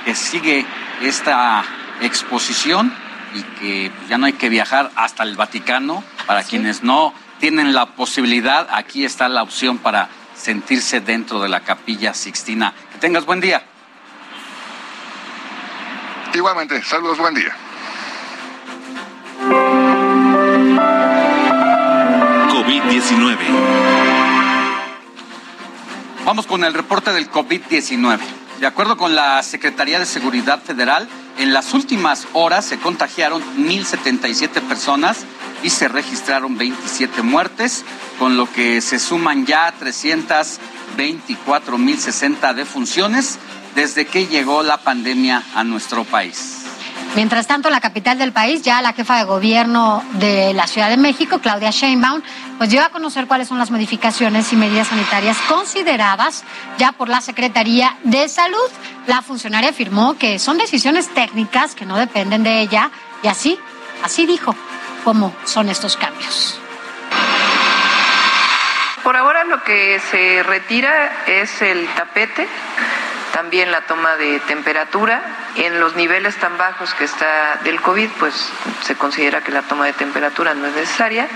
que 0.05 0.17
sigue 0.17 0.67
esta 1.01 1.65
exposición 2.01 2.93
y 3.33 3.43
que 3.61 3.93
ya 4.09 4.19
no 4.19 4.27
hay 4.27 4.33
que 4.33 4.49
viajar 4.49 4.91
hasta 4.97 5.23
el 5.23 5.37
Vaticano. 5.37 6.03
Para 6.27 6.43
quienes 6.43 6.83
no 6.83 7.15
tienen 7.39 7.73
la 7.73 7.95
posibilidad, 7.95 8.67
aquí 8.73 9.05
está 9.05 9.29
la 9.29 9.45
opción 9.45 9.79
para 9.79 10.09
sentirse 10.35 11.01
dentro 11.01 11.39
de 11.39 11.51
la 11.51 11.61
capilla 11.61 12.13
Sixtina. 12.13 12.75
Que 12.91 12.99
tengas 12.99 13.25
buen 13.25 13.41
día. 13.41 13.63
Igualmente, 16.35 16.83
saludos, 16.83 17.19
buen 17.19 17.35
día. 17.37 17.57
COVID-19. 22.51 24.26
Vamos 26.27 26.47
con 26.49 26.65
el 26.65 26.75
reporte 26.75 27.13
del 27.13 27.31
COVID-19. 27.31 28.19
De 28.59 28.67
acuerdo 28.67 28.97
con 28.97 29.15
la 29.15 29.41
Secretaría 29.45 30.01
de 30.01 30.07
Seguridad 30.07 30.61
Federal, 30.61 31.07
en 31.39 31.55
las 31.55 31.73
últimas 31.73 32.27
horas 32.33 32.65
se 32.65 32.79
contagiaron 32.79 33.41
1.077 33.57 34.61
personas 34.63 35.25
y 35.63 35.71
se 35.71 35.87
registraron 35.87 36.59
27 36.59 37.23
muertes, 37.23 37.85
con 38.19 38.37
lo 38.37 38.51
que 38.51 38.81
se 38.81 38.99
suman 38.99 39.47
ya 39.47 39.73
324.060 39.79 42.55
defunciones 42.55 43.39
desde 43.77 44.07
que 44.07 44.27
llegó 44.27 44.65
la 44.65 44.79
pandemia 44.79 45.45
a 45.55 45.63
nuestro 45.63 46.03
país. 46.03 46.67
Mientras 47.15 47.47
tanto, 47.47 47.71
la 47.71 47.81
capital 47.81 48.19
del 48.19 48.33
país, 48.33 48.63
ya 48.63 48.83
la 48.83 48.93
jefa 48.93 49.17
de 49.17 49.25
gobierno 49.25 50.05
de 50.15 50.53
la 50.53 50.67
Ciudad 50.67 50.91
de 50.91 50.99
México, 50.99 51.39
Claudia 51.39 51.71
Sheinbaum, 51.71 52.21
pues 52.59 52.71
dio 52.71 52.83
a 52.83 52.89
conocer 52.89 53.27
cuáles 53.27 53.49
son 53.49 53.59
las 53.59 53.71
modificaciones 53.71 54.53
y 54.53 54.57
medidas 54.57 54.89
sanitarias 54.89 55.37
consideradas 55.49 56.45
ya 56.79 56.93
por 56.93 57.09
la 57.09 57.21
Secretaría 57.21 57.97
de 58.05 58.29
Salud. 58.29 58.71
La 59.07 59.23
funcionaria 59.23 59.71
afirmó 59.71 60.17
que 60.19 60.39
son 60.39 60.59
decisiones 60.59 61.09
técnicas 61.13 61.75
que 61.75 61.87
no 61.87 61.97
dependen 61.97 62.43
de 62.43 62.61
ella 62.61 62.91
y 63.23 63.29
así, 63.29 63.59
así 64.03 64.27
dijo 64.27 64.55
cómo 65.05 65.35
son 65.45 65.69
estos 65.69 65.97
cambios. 65.97 66.59
Por 69.03 69.17
ahora 69.17 69.45
lo 69.45 69.63
que 69.63 70.01
se 70.11 70.43
retira 70.43 71.25
es 71.27 71.63
el 71.63 71.87
tapete, 71.95 72.49
también 73.33 73.71
la 73.71 73.83
toma 73.83 74.17
de 74.17 74.41
temperatura. 74.41 75.23
En 75.57 75.79
los 75.79 75.95
niveles 75.95 76.37
tan 76.39 76.59
bajos 76.59 76.93
que 76.95 77.05
está 77.05 77.61
del 77.63 77.81
COVID, 77.81 78.09
pues 78.19 78.35
se 78.83 78.97
considera 78.97 79.43
que 79.43 79.53
la 79.53 79.63
toma 79.63 79.87
de 79.87 79.93
temperatura 79.93 80.55
no 80.55 80.67
es 80.67 80.75
necesaria. 80.75 81.29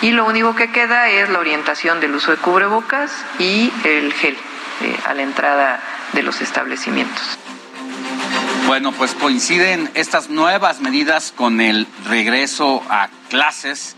Y 0.00 0.12
lo 0.12 0.26
único 0.26 0.54
que 0.54 0.70
queda 0.70 1.08
es 1.08 1.28
la 1.28 1.40
orientación 1.40 2.00
del 2.00 2.14
uso 2.14 2.30
de 2.30 2.36
cubrebocas 2.36 3.10
y 3.38 3.72
el 3.84 4.12
gel 4.12 4.36
eh, 4.80 4.96
a 5.06 5.14
la 5.14 5.22
entrada 5.22 5.80
de 6.12 6.22
los 6.22 6.40
establecimientos. 6.40 7.38
Bueno, 8.68 8.92
pues 8.92 9.14
coinciden 9.14 9.90
estas 9.94 10.30
nuevas 10.30 10.80
medidas 10.80 11.32
con 11.34 11.60
el 11.60 11.86
regreso 12.06 12.82
a 12.88 13.08
clases 13.28 13.96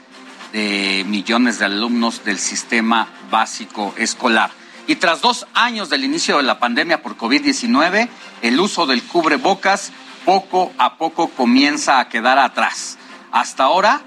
de 0.52 1.04
millones 1.06 1.58
de 1.58 1.66
alumnos 1.66 2.24
del 2.24 2.38
sistema 2.38 3.08
básico 3.30 3.94
escolar. 3.98 4.50
Y 4.86 4.96
tras 4.96 5.20
dos 5.20 5.46
años 5.54 5.90
del 5.90 6.04
inicio 6.04 6.38
de 6.38 6.44
la 6.44 6.58
pandemia 6.58 7.02
por 7.02 7.16
COVID-19, 7.16 8.08
el 8.42 8.58
uso 8.58 8.86
del 8.86 9.02
cubrebocas 9.02 9.92
poco 10.24 10.72
a 10.78 10.96
poco 10.96 11.28
comienza 11.30 12.00
a 12.00 12.08
quedar 12.08 12.38
atrás. 12.38 12.96
Hasta 13.32 13.64
ahora, 13.64 14.00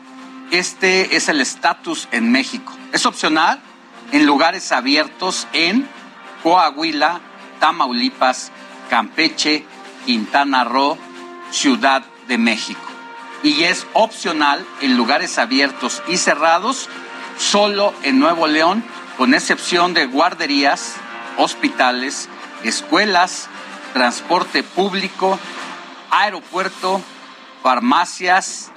este 0.51 1.15
es 1.15 1.29
el 1.29 1.41
estatus 1.41 2.07
en 2.11 2.31
México. 2.31 2.73
Es 2.91 3.05
opcional 3.05 3.59
en 4.11 4.25
lugares 4.25 4.71
abiertos 4.71 5.47
en 5.53 5.87
Coahuila, 6.43 7.19
Tamaulipas, 7.59 8.51
Campeche, 8.89 9.65
Quintana 10.05 10.63
Roo, 10.63 10.97
Ciudad 11.51 12.03
de 12.27 12.37
México 12.37 12.93
y 13.43 13.65
es 13.65 13.85
opcional 13.93 14.65
en 14.81 14.95
lugares 14.95 15.37
abiertos 15.37 16.01
y 16.07 16.17
cerrados 16.17 16.89
solo 17.37 17.93
en 18.03 18.19
Nuevo 18.19 18.47
León, 18.47 18.83
con 19.17 19.33
excepción 19.33 19.93
de 19.93 20.05
guarderías, 20.05 20.95
hospitales, 21.37 22.29
escuelas, 22.63 23.49
transporte 23.91 24.63
público, 24.63 25.37
aeropuerto, 26.09 27.01
farmacias 27.61 28.71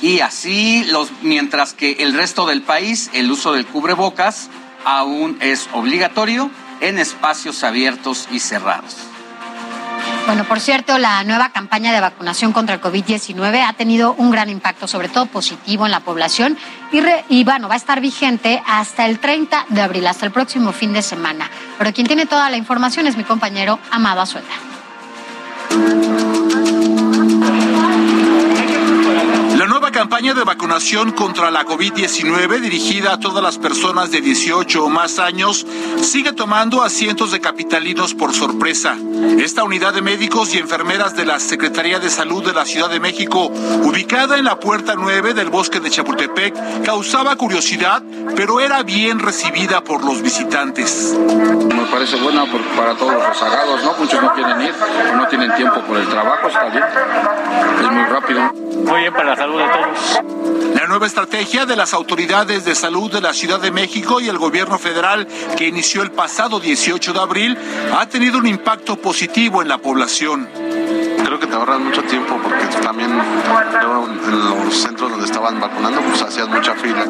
y 0.00 0.20
así 0.20 0.84
los 0.84 1.10
mientras 1.22 1.72
que 1.72 1.92
el 2.00 2.14
resto 2.14 2.46
del 2.46 2.62
país 2.62 3.10
el 3.12 3.30
uso 3.30 3.52
del 3.52 3.66
cubrebocas 3.66 4.48
aún 4.84 5.38
es 5.40 5.68
obligatorio 5.72 6.50
en 6.80 6.98
espacios 6.98 7.64
abiertos 7.64 8.28
y 8.30 8.40
cerrados. 8.40 8.96
Bueno, 10.26 10.44
por 10.44 10.60
cierto, 10.60 10.98
la 10.98 11.24
nueva 11.24 11.48
campaña 11.52 11.90
de 11.90 12.02
vacunación 12.02 12.52
contra 12.52 12.74
el 12.74 12.82
COVID-19 12.82 13.64
ha 13.66 13.72
tenido 13.72 14.12
un 14.12 14.30
gran 14.30 14.50
impacto, 14.50 14.86
sobre 14.86 15.08
todo 15.08 15.24
positivo 15.24 15.86
en 15.86 15.90
la 15.90 16.00
población, 16.00 16.58
y, 17.30 17.44
bueno, 17.44 17.66
va 17.66 17.74
a 17.74 17.78
estar 17.78 18.02
vigente 18.02 18.62
hasta 18.66 19.06
el 19.06 19.20
30 19.20 19.64
de 19.70 19.80
abril, 19.80 20.06
hasta 20.06 20.26
el 20.26 20.32
próximo 20.32 20.72
fin 20.72 20.92
de 20.92 21.00
semana. 21.00 21.50
Pero 21.78 21.94
quien 21.94 22.06
tiene 22.06 22.26
toda 22.26 22.50
la 22.50 22.58
información 22.58 23.06
es 23.06 23.16
mi 23.16 23.24
compañero 23.24 23.78
Amado 23.90 24.20
Azuela. 24.20 24.46
La 29.58 29.66
nueva 29.66 29.90
campaña 29.90 30.34
de 30.34 30.44
vacunación 30.44 31.10
contra 31.10 31.50
la 31.50 31.66
COVID-19 31.66 32.60
dirigida 32.60 33.14
a 33.14 33.18
todas 33.18 33.42
las 33.42 33.58
personas 33.58 34.12
de 34.12 34.20
18 34.20 34.84
o 34.84 34.88
más 34.88 35.18
años 35.18 35.66
sigue 36.00 36.32
tomando 36.32 36.84
a 36.84 36.88
cientos 36.88 37.32
de 37.32 37.40
capitalinos 37.40 38.14
por 38.14 38.32
sorpresa. 38.32 38.96
Esta 39.40 39.64
unidad 39.64 39.94
de 39.94 40.00
médicos 40.00 40.54
y 40.54 40.58
enfermeras 40.58 41.16
de 41.16 41.26
la 41.26 41.40
Secretaría 41.40 41.98
de 41.98 42.08
Salud 42.08 42.46
de 42.46 42.54
la 42.54 42.66
Ciudad 42.66 42.88
de 42.88 43.00
México, 43.00 43.46
ubicada 43.82 44.38
en 44.38 44.44
la 44.44 44.60
puerta 44.60 44.94
9 44.96 45.34
del 45.34 45.50
bosque 45.50 45.80
de 45.80 45.90
Chapultepec, 45.90 46.84
causaba 46.84 47.34
curiosidad, 47.34 48.00
pero 48.36 48.60
era 48.60 48.84
bien 48.84 49.18
recibida 49.18 49.82
por 49.82 50.04
los 50.04 50.22
visitantes. 50.22 51.18
Me 51.18 51.84
parece 51.90 52.14
buena 52.22 52.44
para 52.76 52.94
todos 52.94 53.12
los 53.12 53.26
rezagados, 53.26 53.82
¿no? 53.82 53.94
Muchos 53.94 54.22
no 54.22 54.32
quieren 54.34 54.62
ir, 54.62 54.74
no 55.16 55.26
tienen 55.26 55.52
tiempo 55.56 55.80
por 55.80 55.96
el 55.96 56.06
trabajo, 56.06 56.46
está 56.46 56.68
bien. 56.68 56.84
Es 57.80 57.90
muy 57.90 58.04
rápido. 58.04 58.68
Muy 58.84 59.00
bien 59.00 59.12
para 59.12 59.30
la 59.30 59.36
salud 59.36 59.47
La 60.74 60.86
nueva 60.86 61.06
estrategia 61.06 61.64
de 61.64 61.76
las 61.76 61.94
autoridades 61.94 62.64
de 62.64 62.74
salud 62.74 63.10
de 63.10 63.20
la 63.20 63.32
Ciudad 63.32 63.60
de 63.60 63.70
México 63.70 64.20
y 64.20 64.28
el 64.28 64.38
gobierno 64.38 64.78
federal 64.78 65.26
que 65.56 65.66
inició 65.66 66.02
el 66.02 66.10
pasado 66.10 66.60
18 66.60 67.12
de 67.12 67.20
abril 67.20 67.58
ha 67.96 68.06
tenido 68.08 68.38
un 68.38 68.46
impacto 68.46 68.96
positivo 68.96 69.62
en 69.62 69.68
la 69.68 69.78
población. 69.78 70.48
Creo 71.24 71.38
que 71.38 71.46
te 71.46 71.54
ahorras 71.54 71.80
mucho 71.80 72.02
tiempo 72.02 72.38
porque 72.42 72.64
también 72.82 73.10
en 73.10 74.64
los 74.64 74.74
centros 74.74 75.10
donde 75.10 75.26
estaban 75.26 75.60
vacunando 75.60 76.00
pues 76.02 76.22
hacías 76.22 76.48
mucha 76.48 76.74
fila. 76.74 77.04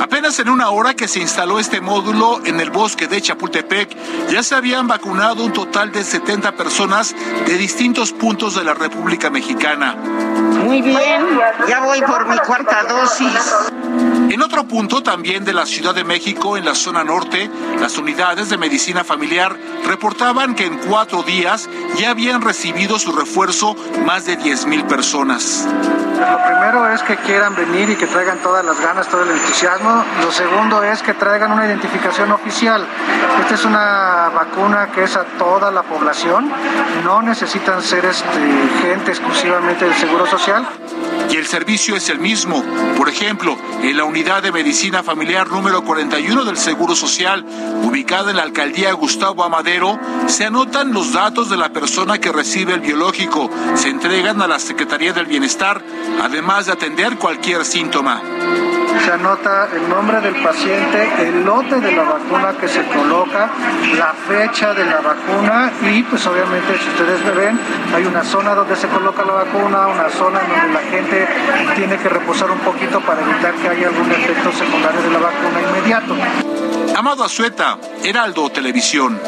Apenas 0.00 0.38
en 0.38 0.48
una 0.48 0.70
hora 0.70 0.94
que 0.94 1.08
se 1.08 1.20
instaló 1.20 1.58
este 1.58 1.80
módulo 1.80 2.40
en 2.44 2.60
el 2.60 2.70
bosque 2.70 3.06
de 3.06 3.20
Chapultepec, 3.20 3.96
ya 4.30 4.42
se 4.42 4.54
habían 4.54 4.86
vacunado 4.86 5.44
un 5.44 5.52
total 5.52 5.92
de 5.92 6.04
70 6.04 6.52
personas 6.52 7.14
de 7.46 7.56
distintos 7.56 8.12
puntos 8.12 8.54
de 8.54 8.64
la 8.64 8.74
República 8.74 9.30
Mexicana. 9.30 9.94
Muy 9.94 10.82
bien, 10.82 11.22
ya 11.68 11.80
voy 11.80 12.00
por 12.02 12.28
mi 12.28 12.38
cuarta 12.38 12.84
dosis. 12.84 14.11
En 14.30 14.42
otro 14.42 14.64
punto 14.64 15.02
también 15.02 15.44
de 15.44 15.52
la 15.52 15.66
Ciudad 15.66 15.94
de 15.94 16.04
México, 16.04 16.56
en 16.56 16.64
la 16.64 16.74
zona 16.74 17.04
norte, 17.04 17.50
las 17.80 17.98
unidades 17.98 18.48
de 18.48 18.58
medicina 18.58 19.04
familiar 19.04 19.56
reportaban 19.86 20.54
que 20.54 20.66
en 20.66 20.78
cuatro 20.78 21.22
días 21.22 21.68
ya 21.98 22.10
habían 22.10 22.40
recibido 22.42 22.98
su 22.98 23.12
refuerzo 23.12 23.76
más 24.06 24.24
de 24.24 24.36
10 24.36 24.66
mil 24.66 24.84
personas. 24.84 25.66
Lo 26.30 26.38
primero 26.44 26.88
es 26.92 27.02
que 27.02 27.16
quieran 27.16 27.56
venir 27.56 27.90
y 27.90 27.96
que 27.96 28.06
traigan 28.06 28.38
todas 28.38 28.64
las 28.64 28.80
ganas, 28.80 29.08
todo 29.08 29.22
el 29.22 29.30
entusiasmo. 29.30 30.04
Lo 30.22 30.30
segundo 30.30 30.82
es 30.84 31.02
que 31.02 31.14
traigan 31.14 31.50
una 31.50 31.66
identificación 31.66 32.30
oficial. 32.30 32.86
Esta 33.40 33.54
es 33.54 33.64
una 33.64 34.30
vacuna 34.32 34.92
que 34.92 35.02
es 35.02 35.16
a 35.16 35.24
toda 35.24 35.70
la 35.72 35.82
población. 35.82 36.50
No 37.04 37.22
necesitan 37.22 37.82
ser 37.82 38.04
este, 38.04 38.28
gente 38.82 39.10
exclusivamente 39.10 39.84
del 39.84 39.94
Seguro 39.94 40.26
Social. 40.26 40.64
Y 41.28 41.36
el 41.36 41.46
servicio 41.46 41.96
es 41.96 42.08
el 42.08 42.20
mismo. 42.20 42.62
Por 42.96 43.08
ejemplo, 43.08 43.56
en 43.82 43.96
la 43.96 44.04
unidad 44.12 44.42
de 44.42 44.52
medicina 44.52 45.02
familiar 45.02 45.48
número 45.48 45.82
41 45.84 46.44
del 46.44 46.58
Seguro 46.58 46.94
Social, 46.94 47.46
ubicada 47.82 48.30
en 48.30 48.36
la 48.36 48.42
alcaldía 48.42 48.92
Gustavo 48.92 49.42
Amadero, 49.42 49.98
se 50.26 50.44
anotan 50.44 50.92
los 50.92 51.14
datos 51.14 51.48
de 51.48 51.56
la 51.56 51.70
persona 51.70 52.18
que 52.18 52.30
recibe 52.30 52.74
el 52.74 52.80
biológico, 52.80 53.48
se 53.74 53.88
entregan 53.88 54.42
a 54.42 54.46
la 54.46 54.58
Secretaría 54.58 55.14
del 55.14 55.24
Bienestar, 55.24 55.80
además 56.22 56.66
de 56.66 56.72
atender 56.72 57.16
cualquier 57.16 57.64
síntoma. 57.64 58.20
Se 59.04 59.10
anota 59.10 59.68
el 59.74 59.88
nombre 59.88 60.20
del 60.20 60.36
paciente, 60.42 61.08
el 61.18 61.44
lote 61.44 61.80
de 61.80 61.90
la 61.90 62.04
vacuna 62.04 62.52
que 62.60 62.68
se 62.68 62.84
coloca, 62.84 63.50
la 63.96 64.12
fecha 64.28 64.74
de 64.74 64.84
la 64.84 65.00
vacuna 65.00 65.72
y 65.90 66.02
pues 66.04 66.24
obviamente 66.26 66.78
si 66.78 66.88
ustedes 66.88 67.36
ven 67.36 67.58
hay 67.92 68.04
una 68.04 68.22
zona 68.22 68.54
donde 68.54 68.76
se 68.76 68.86
coloca 68.86 69.24
la 69.24 69.32
vacuna, 69.32 69.88
una 69.88 70.08
zona 70.08 70.40
donde 70.40 70.74
la 70.74 70.80
gente 70.90 71.26
tiene 71.74 71.96
que 71.96 72.08
reposar 72.08 72.50
un 72.52 72.60
poquito 72.60 73.00
para 73.00 73.22
evitar 73.22 73.54
que 73.54 73.68
haya 73.68 73.88
algún 73.88 74.01
efecto 74.10 74.52
secundario 74.52 75.02
de 75.02 75.10
la 75.10 75.18
vacuna 75.18 75.60
inmediato. 75.60 76.16
Amado 76.96 77.24
Azueta, 77.24 77.78
Heraldo 78.02 78.50
Televisión. 78.50 79.20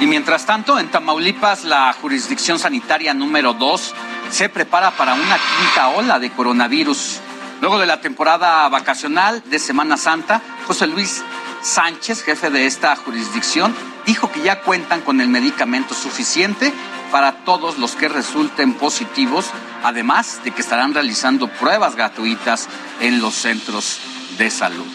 Y 0.00 0.06
mientras 0.06 0.46
tanto, 0.46 0.78
en 0.78 0.90
Tamaulipas, 0.90 1.64
la 1.64 1.92
jurisdicción 1.92 2.58
sanitaria 2.58 3.12
número 3.12 3.52
2 3.52 3.94
se 4.30 4.48
prepara 4.48 4.90
para 4.92 5.14
una 5.14 5.36
quinta 5.36 5.88
ola 5.88 6.18
de 6.18 6.30
coronavirus. 6.30 7.20
Luego 7.60 7.78
de 7.78 7.86
la 7.86 8.00
temporada 8.00 8.66
vacacional 8.70 9.42
de 9.46 9.58
Semana 9.58 9.98
Santa, 9.98 10.40
José 10.66 10.86
Luis 10.86 11.22
Sánchez, 11.60 12.22
jefe 12.22 12.48
de 12.48 12.64
esta 12.64 12.96
jurisdicción, 12.96 13.74
dijo 14.06 14.32
que 14.32 14.40
ya 14.40 14.62
cuentan 14.62 15.02
con 15.02 15.20
el 15.20 15.28
medicamento 15.28 15.94
suficiente 15.94 16.72
para 17.10 17.44
todos 17.44 17.78
los 17.78 17.96
que 17.96 18.08
resulten 18.08 18.74
positivos, 18.74 19.50
además 19.82 20.40
de 20.44 20.50
que 20.50 20.60
estarán 20.60 20.94
realizando 20.94 21.48
pruebas 21.48 21.96
gratuitas 21.96 22.68
en 23.00 23.20
los 23.20 23.34
centros 23.34 23.98
de 24.38 24.50
salud. 24.50 24.86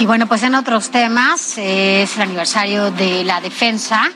Y 0.00 0.06
bueno, 0.06 0.26
pues 0.26 0.42
en 0.44 0.54
otros 0.54 0.90
temas, 0.90 1.58
es 1.58 2.16
el 2.16 2.22
aniversario 2.22 2.90
de 2.92 3.24
la 3.24 3.40
defensa 3.40 4.08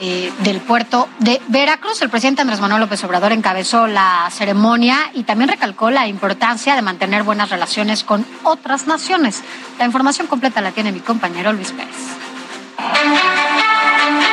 eh, 0.00 0.30
del 0.40 0.60
puerto 0.60 1.08
de 1.20 1.40
Veracruz. 1.48 2.02
El 2.02 2.10
presidente 2.10 2.42
Andrés 2.42 2.60
Manuel 2.60 2.80
López 2.80 3.02
Obrador 3.04 3.32
encabezó 3.32 3.86
la 3.86 4.28
ceremonia 4.30 5.10
y 5.14 5.22
también 5.22 5.48
recalcó 5.48 5.90
la 5.90 6.08
importancia 6.08 6.74
de 6.74 6.82
mantener 6.82 7.22
buenas 7.22 7.48
relaciones 7.48 8.04
con 8.04 8.26
otras 8.42 8.86
naciones. 8.86 9.42
La 9.78 9.86
información 9.86 10.26
completa 10.26 10.60
la 10.60 10.72
tiene 10.72 10.92
mi 10.92 11.00
compañero 11.00 11.52
Luis 11.52 11.72
Pérez. 11.72 11.94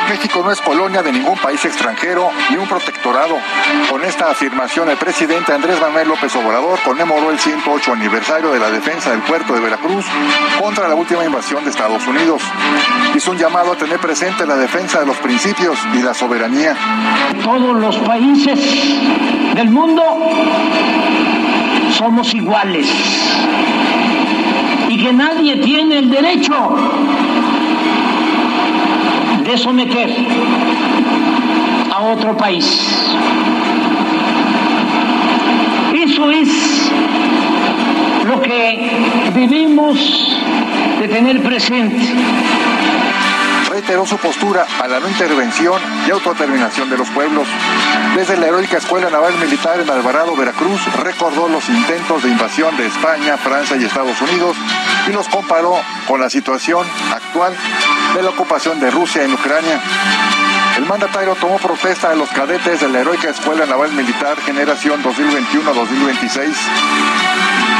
México 0.08 0.42
no 0.44 0.50
es 0.50 0.60
colonia 0.60 1.02
de 1.02 1.12
ningún 1.12 1.38
país 1.38 1.64
extranjero 1.64 2.30
ni 2.50 2.56
un 2.56 2.66
protectorado. 2.66 3.36
Con 3.90 4.04
esta 4.04 4.30
afirmación, 4.30 4.88
el 4.90 4.96
presidente 4.96 5.52
Andrés 5.52 5.80
Manuel 5.80 6.08
López 6.08 6.34
Obrador 6.36 6.78
conmemoró 6.84 7.30
el 7.30 7.38
108 7.38 7.92
aniversario 7.92 8.50
de 8.50 8.58
la 8.58 8.70
defensa 8.70 9.10
del 9.10 9.20
puerto 9.20 9.54
de 9.54 9.60
Veracruz 9.60 10.04
contra 10.60 10.88
la 10.88 10.94
última 10.94 11.24
invasión 11.24 11.64
de 11.64 11.70
Estados 11.70 12.06
Unidos. 12.06 12.42
Hizo 13.14 13.30
un 13.30 13.38
llamado 13.38 13.72
a 13.72 13.76
tener 13.76 13.98
presente 13.98 14.46
la 14.46 14.56
defensa 14.56 15.00
de 15.00 15.06
los 15.06 15.16
principios 15.18 15.78
y 15.94 16.02
la 16.02 16.14
soberanía. 16.14 16.76
Todos 17.42 17.76
los 17.76 17.96
países 17.98 18.58
del 19.54 19.70
mundo 19.70 20.02
somos 21.92 22.34
iguales 22.34 22.88
y 24.88 25.02
que 25.02 25.12
nadie 25.12 25.56
tiene 25.56 25.98
el 25.98 26.10
derecho 26.10 26.76
de 29.44 29.58
someter 29.58 30.10
a 31.90 32.00
otro 32.00 32.36
país. 32.36 32.64
Eso 35.94 36.30
es 36.30 36.90
lo 38.24 38.40
que 38.40 38.90
debemos 39.34 40.38
de 41.00 41.08
tener 41.08 41.42
presente 41.42 42.12
reiteró 43.72 44.06
su 44.06 44.18
postura 44.18 44.66
a 44.82 44.86
la 44.86 45.00
no 45.00 45.08
intervención 45.08 45.80
y 46.06 46.10
autodeterminación 46.10 46.90
de 46.90 46.98
los 46.98 47.08
pueblos. 47.08 47.48
Desde 48.14 48.36
la 48.36 48.48
heroica 48.48 48.76
Escuela 48.76 49.08
Naval 49.08 49.34
Militar 49.38 49.80
en 49.80 49.88
Alvarado, 49.88 50.36
Veracruz, 50.36 50.80
recordó 51.02 51.48
los 51.48 51.66
intentos 51.70 52.22
de 52.22 52.28
invasión 52.28 52.76
de 52.76 52.86
España, 52.86 53.38
Francia 53.38 53.76
y 53.78 53.84
Estados 53.84 54.20
Unidos 54.20 54.56
y 55.08 55.12
los 55.12 55.26
comparó 55.28 55.80
con 56.06 56.20
la 56.20 56.28
situación 56.28 56.86
actual 57.10 57.54
de 58.14 58.22
la 58.22 58.30
ocupación 58.30 58.78
de 58.80 58.90
Rusia 58.90 59.22
en 59.24 59.32
Ucrania. 59.32 59.80
El 60.76 60.86
mandatario 60.86 61.34
tomó 61.36 61.58
protesta 61.58 62.10
de 62.10 62.16
los 62.16 62.28
cadetes 62.30 62.80
de 62.80 62.88
la 62.88 63.00
heroica 63.00 63.30
Escuela 63.30 63.66
Naval 63.66 63.92
Militar 63.92 64.36
Generación 64.40 65.02
2021-2026 65.02 66.52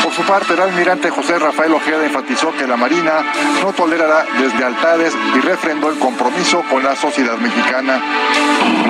por 0.02 0.12
su 0.12 0.22
parte, 0.22 0.54
el 0.54 0.60
almirante 0.60 1.10
José 1.10 1.38
Rafael 1.38 1.72
Ojeda 1.72 2.04
enfatizó 2.04 2.52
que 2.52 2.66
la 2.66 2.76
Marina 2.76 3.24
no 3.62 3.72
tolerará 3.72 4.26
deslealtades 4.38 5.16
y 5.36 5.40
refrendó 5.40 5.90
el 5.90 5.98
compromiso 5.98 6.62
con 6.68 6.82
la 6.82 6.96
sociedad 6.96 7.38
mexicana. 7.38 8.00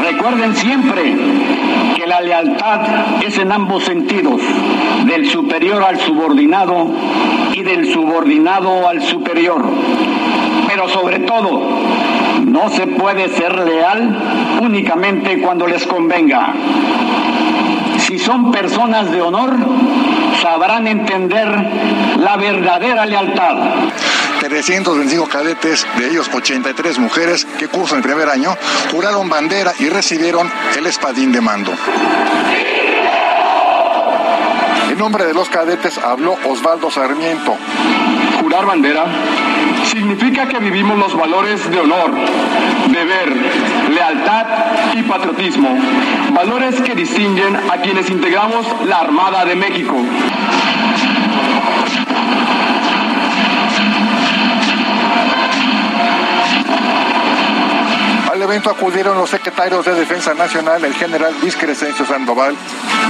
Recuerden 0.02 0.56
siempre 0.56 1.14
que 1.96 2.06
la 2.06 2.20
lealtad 2.22 3.22
es 3.22 3.36
en 3.36 3.52
ambos 3.52 3.84
sentidos, 3.84 4.40
del 5.04 5.28
superior 5.28 5.82
al 5.82 6.00
subordinado 6.00 6.90
y 7.52 7.62
del 7.62 7.92
subordinado 7.92 8.88
al 8.88 9.02
superior. 9.02 9.62
Pero 10.74 10.88
sobre 10.88 11.18
todo, 11.18 11.68
no 12.46 12.70
se 12.70 12.86
puede 12.86 13.28
ser 13.28 13.58
leal 13.58 14.58
únicamente 14.62 15.38
cuando 15.42 15.66
les 15.66 15.86
convenga. 15.86 16.54
Si 17.98 18.18
son 18.18 18.50
personas 18.50 19.10
de 19.10 19.20
honor, 19.20 19.54
sabrán 20.40 20.86
entender 20.86 21.46
la 22.16 22.38
verdadera 22.38 23.04
lealtad. 23.04 23.56
325 24.40 25.28
cadetes, 25.28 25.86
de 25.98 26.08
ellos 26.08 26.30
83 26.32 26.98
mujeres 27.00 27.44
que 27.58 27.68
cursan 27.68 27.98
el 27.98 28.04
primer 28.04 28.30
año, 28.30 28.56
juraron 28.90 29.28
bandera 29.28 29.74
y 29.78 29.90
recibieron 29.90 30.50
el 30.78 30.86
espadín 30.86 31.32
de 31.32 31.40
mando. 31.42 31.72
En 34.90 34.98
nombre 34.98 35.26
de 35.26 35.34
los 35.34 35.50
cadetes 35.50 35.98
habló 35.98 36.34
Osvaldo 36.48 36.90
Sarmiento. 36.90 37.56
Jurar 38.40 38.64
bandera 38.64 39.04
significa 39.92 40.48
que 40.48 40.58
vivimos 40.58 40.98
los 40.98 41.14
valores 41.14 41.70
de 41.70 41.78
honor, 41.78 42.12
deber, 42.88 43.36
lealtad 43.90 44.46
y 44.94 45.02
patriotismo, 45.02 45.68
valores 46.32 46.80
que 46.80 46.94
distinguen 46.94 47.56
a 47.70 47.76
quienes 47.76 48.08
integramos 48.08 48.64
la 48.86 49.00
Armada 49.00 49.44
de 49.44 49.54
México. 49.54 49.94
Al 58.42 58.48
evento 58.48 58.70
acudieron 58.70 59.16
los 59.16 59.30
secretarios 59.30 59.84
de 59.84 59.94
Defensa 59.94 60.34
Nacional, 60.34 60.84
el 60.84 60.94
general 60.94 61.32
Luis 61.40 61.54
Crescencio 61.54 62.04
Sandoval, 62.04 62.56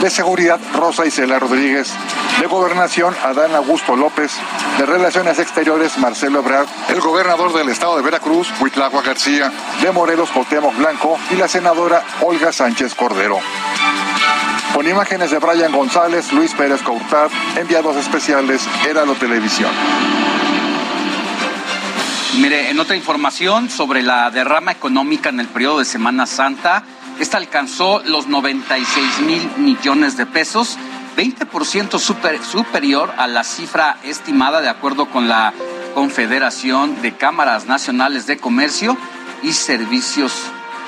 de 0.02 0.10
Seguridad 0.10 0.60
Rosa 0.74 1.06
Isela 1.06 1.38
Rodríguez, 1.38 1.90
de 2.38 2.46
Gobernación 2.46 3.14
Adán 3.24 3.54
Augusto 3.54 3.96
López, 3.96 4.30
de 4.76 4.84
Relaciones 4.84 5.38
Exteriores 5.38 5.96
Marcelo 5.96 6.40
Ebrard, 6.40 6.68
el 6.90 7.00
gobernador 7.00 7.54
del 7.54 7.70
estado 7.70 7.96
de 7.96 8.02
Veracruz, 8.02 8.46
Huitlagua 8.60 9.00
García, 9.00 9.50
de 9.80 9.90
Morelos 9.90 10.28
Cuauhtémoc 10.32 10.76
Blanco 10.76 11.18
y 11.30 11.36
la 11.36 11.48
senadora 11.48 12.04
Olga 12.20 12.52
Sánchez 12.52 12.94
Cordero. 12.94 13.38
Con 14.74 14.86
imágenes 14.86 15.30
de 15.30 15.38
Brian 15.38 15.72
González, 15.72 16.30
Luis 16.34 16.52
Pérez 16.52 16.82
Courtad, 16.82 17.30
enviados 17.56 17.96
especiales, 17.96 18.68
Heralo 18.86 19.14
Televisión. 19.14 19.70
Mire, 22.38 22.70
en 22.70 22.80
otra 22.80 22.96
información 22.96 23.68
sobre 23.68 24.02
la 24.02 24.30
derrama 24.30 24.72
económica 24.72 25.28
en 25.28 25.38
el 25.38 25.48
periodo 25.48 25.80
de 25.80 25.84
Semana 25.84 26.26
Santa, 26.26 26.82
esta 27.20 27.36
alcanzó 27.36 28.02
los 28.06 28.26
96 28.26 29.20
mil 29.20 29.50
millones 29.58 30.16
de 30.16 30.24
pesos, 30.24 30.78
20% 31.16 31.98
superior 31.98 33.12
a 33.18 33.26
la 33.26 33.44
cifra 33.44 33.98
estimada 34.02 34.62
de 34.62 34.70
acuerdo 34.70 35.10
con 35.10 35.28
la 35.28 35.52
Confederación 35.94 37.02
de 37.02 37.14
Cámaras 37.14 37.66
Nacionales 37.66 38.26
de 38.26 38.38
Comercio 38.38 38.96
y 39.42 39.52
Servicios 39.52 40.32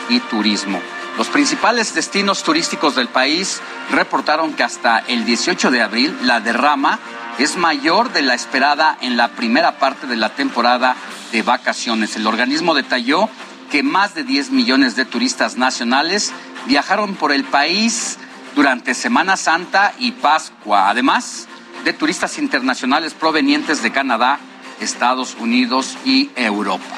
y 0.09 0.21
Turismo. 0.21 0.81
Los 1.19 1.29
principales 1.29 1.95
destinos 1.95 2.43
turísticos 2.43 2.97
del 2.97 3.09
país 3.09 3.61
reportaron 3.93 4.55
que 4.55 4.65
hasta 4.65 4.99
el 4.99 5.27
18 5.27 5.71
de 5.71 5.83
abril 5.83 6.17
la 6.23 6.41
derrama 6.41 6.99
es 7.39 7.57
mayor 7.57 8.13
de 8.13 8.23
la 8.23 8.35
esperada 8.35 8.97
en 9.03 9.17
la 9.19 9.29
primera 9.29 9.79
parte 9.79 10.07
de 10.07 10.17
la 10.17 10.31
temporada 10.31 10.97
de 11.35 11.43
vacaciones. 11.43 12.15
El 12.15 12.29
organismo 12.29 12.75
detalló 12.75 13.29
que 13.69 13.83
más 13.83 14.15
de 14.15 14.23
10 14.23 14.51
millones 14.53 14.95
de 14.95 15.05
turistas 15.05 15.57
nacionales 15.57 16.33
viajaron 16.67 17.17
por 17.17 17.33
el 17.33 17.43
país 17.43 18.19
durante 18.55 18.95
Semana 18.95 19.37
Santa 19.37 19.93
y 19.99 20.13
Pascua, 20.13 20.89
además 20.89 21.49
de 21.85 21.93
turistas 21.93 22.39
internacionales 22.39 23.15
provenientes 23.15 23.83
de 23.83 23.91
Canadá, 23.91 24.39
Estados 24.79 25.35
Unidos 25.41 25.99
y 26.05 26.31
Europa. 26.37 26.95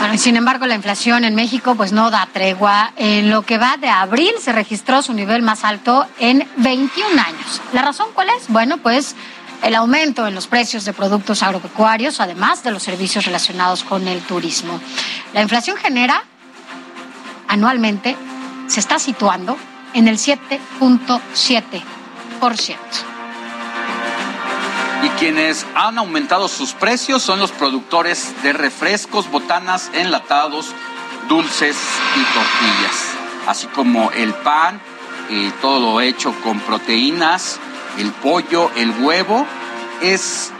Bueno, 0.00 0.18
sin 0.18 0.36
embargo, 0.36 0.66
la 0.66 0.74
inflación 0.74 1.22
en 1.24 1.36
México 1.36 1.76
pues 1.76 1.92
no 1.92 2.10
da 2.10 2.26
tregua. 2.32 2.92
En 2.96 3.30
lo 3.30 3.42
que 3.42 3.58
va 3.58 3.76
de 3.76 3.88
abril 3.88 4.32
se 4.40 4.50
registró 4.50 5.00
su 5.02 5.12
nivel 5.12 5.42
más 5.42 5.62
alto 5.62 6.06
en 6.18 6.48
21 6.56 7.22
años. 7.22 7.60
¿La 7.72 7.82
razón 7.82 8.08
cuál 8.14 8.30
es? 8.30 8.48
Bueno, 8.48 8.78
pues 8.78 9.14
el 9.62 9.74
aumento 9.74 10.26
en 10.26 10.34
los 10.34 10.46
precios 10.46 10.84
de 10.84 10.92
productos 10.92 11.42
agropecuarios, 11.42 12.20
además 12.20 12.62
de 12.62 12.70
los 12.70 12.82
servicios 12.82 13.24
relacionados 13.26 13.84
con 13.84 14.06
el 14.08 14.20
turismo. 14.22 14.80
La 15.32 15.42
inflación 15.42 15.76
genera 15.76 16.24
anualmente, 17.48 18.16
se 18.68 18.80
está 18.80 18.98
situando 18.98 19.56
en 19.94 20.08
el 20.08 20.18
7.7%. 20.18 22.76
Y 25.02 25.08
quienes 25.18 25.66
han 25.74 25.98
aumentado 25.98 26.48
sus 26.48 26.72
precios 26.72 27.22
son 27.22 27.40
los 27.40 27.52
productores 27.52 28.34
de 28.42 28.52
refrescos, 28.52 29.30
botanas, 29.30 29.90
enlatados, 29.94 30.74
dulces 31.28 31.76
y 32.16 32.22
tortillas, 32.34 33.14
así 33.46 33.66
como 33.68 34.10
el 34.12 34.34
pan, 34.34 34.80
y 35.30 35.50
todo 35.62 36.00
hecho 36.00 36.34
con 36.42 36.60
proteínas, 36.60 37.60
el 37.98 38.10
pollo, 38.12 38.70
el 38.76 38.90
huevo, 39.00 39.46
es 40.00 40.52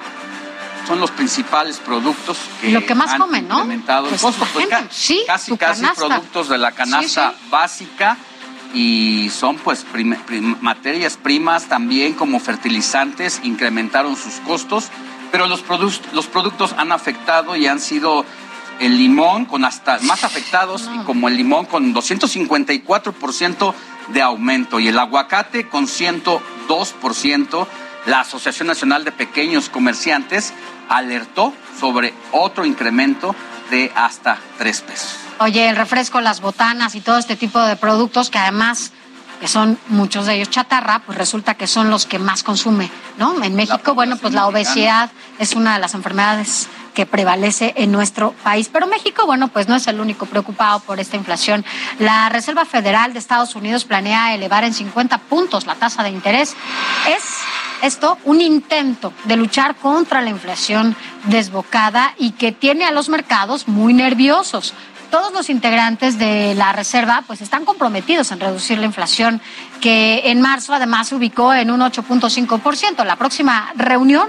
son 0.87 0.99
los 1.01 1.11
principales 1.13 1.79
productos 1.79 2.39
que 2.61 2.71
lo 2.71 2.85
que 2.85 2.95
más 2.95 3.11
han 3.13 3.21
comen, 3.21 3.47
¿no? 3.47 3.65
Pues, 4.09 4.21
costo. 4.21 4.41
por 4.45 4.53
Pues, 4.55 4.69
ca- 4.69 4.85
sí, 4.91 5.23
casi 5.27 5.57
casi 5.57 5.85
productos 5.95 6.49
de 6.49 6.59
la 6.59 6.73
canasta 6.73 7.31
Sí, 7.31 7.37
sí. 7.45 7.49
básica 7.51 8.17
y 8.75 9.31
son 9.31 9.57
pues 9.59 9.85
prim- 9.85 10.17
prim- 10.27 10.57
materias 10.61 11.17
primas 11.17 11.67
también 11.67 12.15
como 12.15 12.41
fertilizantes 12.41 13.41
incrementaron 13.45 14.17
sus 14.17 14.35
costos, 14.47 14.89
pero 15.31 15.47
los, 15.47 15.65
produc- 15.65 16.01
los 16.13 16.27
productos 16.27 16.75
han 16.77 16.91
afectado 16.93 17.55
y 17.57 17.67
han 17.69 17.79
sido 17.79 18.25
el 18.81 18.97
limón 18.97 19.45
con 19.45 19.65
hasta 19.65 19.99
más 20.01 20.25
afectados 20.25 20.89
y 20.95 20.99
como 21.05 21.29
el 21.29 21.37
limón 21.37 21.67
con 21.67 21.93
254% 21.95 23.75
de 24.13 24.23
aumento 24.23 24.81
y 24.81 24.89
el 24.89 24.99
aguacate 24.99 25.69
con 25.69 25.87
102%. 25.87 27.67
La 28.07 28.21
Asociación 28.21 28.69
Nacional 28.69 29.05
de 29.05 29.13
Pequeños 29.13 29.69
Comerciantes 29.69 30.53
alertó 30.89 31.53
sobre 31.79 32.15
otro 32.33 32.65
incremento 32.65 33.35
de 33.71 33.93
hasta 33.95 34.39
3 34.59 34.81
pesos. 34.83 35.17
Oye, 35.39 35.69
el 35.69 35.77
refresco, 35.77 36.21
las 36.21 36.41
botanas 36.41 36.95
y 36.95 37.01
todo 37.01 37.19
este 37.19 37.37
tipo 37.37 37.61
de 37.61 37.77
productos 37.77 38.31
que 38.31 38.39
además 38.39 38.93
que 39.41 39.49
son 39.49 39.79
muchos 39.89 40.27
de 40.27 40.35
ellos 40.35 40.51
chatarra, 40.51 40.99
pues 40.99 41.17
resulta 41.17 41.55
que 41.55 41.67
son 41.67 41.89
los 41.89 42.05
que 42.05 42.19
más 42.19 42.43
consume, 42.43 42.91
¿no? 43.17 43.43
En 43.43 43.57
México, 43.57 43.95
bueno, 43.95 44.19
pues 44.19 44.35
la 44.35 44.47
obesidad 44.47 45.11
es 45.39 45.55
una 45.55 45.73
de 45.73 45.81
las 45.81 45.95
enfermedades 45.95 46.69
que 46.95 47.07
prevalece 47.07 47.73
en 47.77 47.93
nuestro 47.93 48.33
país. 48.45 48.69
Pero 48.73 48.87
México, 48.87 49.27
bueno, 49.27 49.49
pues 49.49 49.69
no 49.69 49.77
es 49.77 49.87
el 49.87 50.01
único 50.01 50.27
preocupado 50.27 50.81
por 50.81 51.01
esta 51.01 51.17
inflación. 51.17 51.65
La 51.99 52.29
Reserva 52.29 52.65
Federal 52.65 53.13
de 53.13 53.19
Estados 53.19 53.55
Unidos 53.55 53.85
planea 53.85 54.35
elevar 54.35 54.65
en 54.65 54.75
50 54.75 55.19
puntos 55.19 55.67
la 55.67 55.75
tasa 55.75 56.03
de 56.03 56.11
interés. 56.11 56.57
Es 57.09 57.23
esto 57.83 58.19
un 58.25 58.41
intento 58.41 59.13
de 59.25 59.37
luchar 59.37 59.77
contra 59.77 60.21
la 60.21 60.31
inflación 60.31 60.95
desbocada 61.25 62.15
y 62.19 62.33
que 62.33 62.53
tiene 62.53 62.85
a 62.85 62.91
los 62.91 63.09
mercados 63.09 63.69
muy 63.69 63.95
nerviosos 63.95 64.75
todos 65.11 65.33
los 65.33 65.51
integrantes 65.51 66.19
de 66.19 66.55
la 66.55 66.73
Reserva 66.73 67.25
pues 67.27 67.41
están 67.41 67.65
comprometidos 67.65 68.31
en 68.33 68.41
reducir 68.41 68.79
la 68.79 68.87
inflación 68.87 69.43
que 69.81 70.23
en 70.31 70.41
marzo 70.41 70.73
además 70.73 71.09
se 71.09 71.17
ubicó 71.17 71.53
en 71.53 71.71
un 71.71 71.81
8.5%. 71.81 73.05
La 73.05 73.17
próxima 73.17 73.73
reunión 73.77 74.29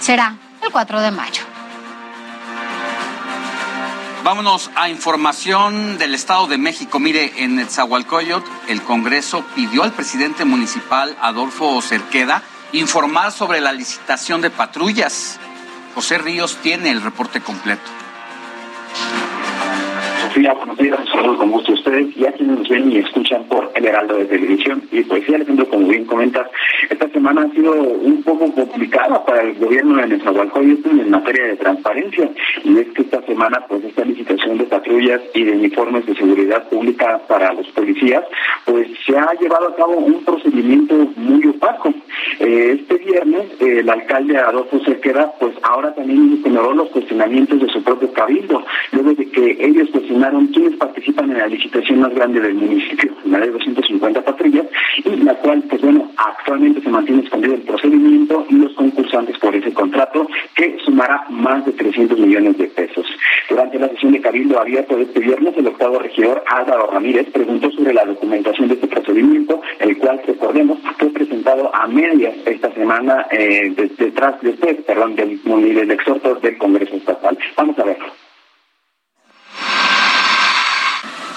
será 0.00 0.36
el 0.62 0.72
4 0.72 1.00
de 1.00 1.10
mayo. 1.10 1.55
Vámonos 4.26 4.72
a 4.74 4.88
información 4.88 5.98
del 5.98 6.12
Estado 6.12 6.48
de 6.48 6.58
México. 6.58 6.98
Mire, 6.98 7.44
en 7.44 7.54
Netzahualcoyot, 7.54 8.42
el 8.66 8.82
Congreso 8.82 9.44
pidió 9.54 9.84
al 9.84 9.92
presidente 9.92 10.44
municipal 10.44 11.16
Adolfo 11.20 11.80
Cerqueda 11.80 12.42
informar 12.72 13.30
sobre 13.30 13.60
la 13.60 13.72
licitación 13.72 14.40
de 14.40 14.50
patrullas. 14.50 15.38
José 15.94 16.18
Ríos 16.18 16.56
tiene 16.60 16.90
el 16.90 17.02
reporte 17.02 17.40
completo 17.40 17.88
buenos 20.54 20.76
días, 20.76 20.98
saludos 21.10 21.38
con 21.38 21.50
gusto 21.50 21.72
ustedes 21.86 22.16
y 22.16 22.26
a 22.26 22.32
quienes 22.32 22.58
nos 22.58 22.68
ven 22.68 22.92
y 22.92 22.98
escuchan 22.98 23.44
por 23.44 23.70
el 23.74 23.84
Heraldo 23.84 24.16
de 24.16 24.24
Televisión. 24.26 24.82
Y 24.90 25.02
pues 25.02 25.24
sí, 25.24 25.34
Alejandro, 25.34 25.68
como 25.68 25.88
bien 25.88 26.04
comentas, 26.04 26.48
esta 26.90 27.08
semana 27.08 27.42
ha 27.42 27.54
sido 27.54 27.72
un 27.72 28.22
poco 28.22 28.52
complicada 28.52 29.24
para 29.24 29.42
el 29.42 29.54
gobierno 29.54 29.96
de 29.96 30.08
Nezahualcóyotl 30.08 31.00
en 31.00 31.10
materia 31.10 31.46
de 31.46 31.56
transparencia. 31.56 32.30
Y 32.64 32.78
es 32.78 32.88
que 32.88 33.02
esta 33.02 33.22
semana, 33.22 33.64
pues 33.68 33.84
esta 33.84 34.04
licitación 34.04 34.58
de 34.58 34.64
patrullas 34.64 35.20
y 35.34 35.44
de 35.44 35.52
uniformes 35.52 36.06
de 36.06 36.14
seguridad 36.14 36.68
pública 36.68 37.20
para 37.28 37.52
los 37.52 37.66
policías, 37.68 38.24
pues 38.64 38.88
se 39.06 39.16
ha 39.16 39.32
llevado 39.40 39.68
a 39.68 39.76
cabo 39.76 39.96
un 39.96 40.24
procedimiento 40.24 40.94
muy 41.16 41.46
opaco. 41.46 41.92
Eh, 42.40 42.80
este 42.80 42.98
viernes, 43.04 43.44
el 43.60 43.88
alcalde 43.88 44.36
Adolfo 44.38 44.80
Cerquera, 44.84 45.32
pues 45.38 45.54
ahora 45.62 45.94
también 45.94 46.40
ignoró 46.44 46.74
los 46.74 46.88
cuestionamientos 46.88 47.60
de 47.60 47.68
su 47.68 47.82
propio 47.82 48.12
cabildo, 48.12 48.64
luego 48.92 49.14
de 49.14 49.30
que 49.30 49.56
ellos 49.60 49.88
cuestionaron 49.90 50.48
quienes 50.48 50.76
participan 50.76 51.30
en 51.30 51.38
la 51.38 51.46
licitación 51.46 51.75
más 51.96 52.14
grande 52.14 52.40
del 52.40 52.54
municipio, 52.54 53.12
la 53.24 53.38
de 53.38 53.50
250 53.50 54.22
patrullas, 54.22 54.66
y 55.04 55.16
la 55.16 55.34
cual, 55.34 55.62
pues 55.68 55.80
bueno, 55.82 56.10
actualmente 56.16 56.80
se 56.80 56.88
mantiene 56.88 57.20
expandido 57.20 57.54
el 57.54 57.62
procedimiento 57.62 58.46
y 58.48 58.54
los 58.54 58.72
concursantes 58.72 59.38
por 59.38 59.54
ese 59.54 59.72
contrato, 59.72 60.26
que 60.54 60.78
sumará 60.84 61.26
más 61.30 61.64
de 61.66 61.72
300 61.72 62.18
millones 62.18 62.58
de 62.58 62.66
pesos. 62.66 63.06
Durante 63.48 63.78
la 63.78 63.88
sesión 63.88 64.12
de 64.12 64.20
Cabildo 64.20 64.60
abierto 64.60 64.96
de 64.96 65.02
este 65.04 65.20
viernes, 65.20 65.54
el 65.56 65.66
octavo 65.66 65.98
regidor 65.98 66.42
Álvaro 66.48 66.90
Ramírez 66.90 67.28
preguntó 67.30 67.70
sobre 67.70 67.94
la 67.94 68.04
documentación 68.04 68.68
de 68.68 68.74
este 68.74 68.86
procedimiento, 68.88 69.60
el 69.78 69.98
cual, 69.98 70.20
recordemos, 70.26 70.78
fue 70.98 71.10
presentado 71.10 71.74
a 71.74 71.86
medias 71.86 72.34
esta 72.46 72.72
semana 72.72 73.26
eh, 73.30 73.72
detrás 73.98 74.40
de 74.40 74.50
este, 74.50 74.74
perdón, 74.74 75.14
del, 75.14 75.42
del 75.44 75.90
exhorto 75.90 76.34
del 76.36 76.58
Congreso 76.58 76.96
Estatal. 76.96 77.38
Vamos 77.56 77.78
a 77.78 77.84
verlo. 77.84 78.25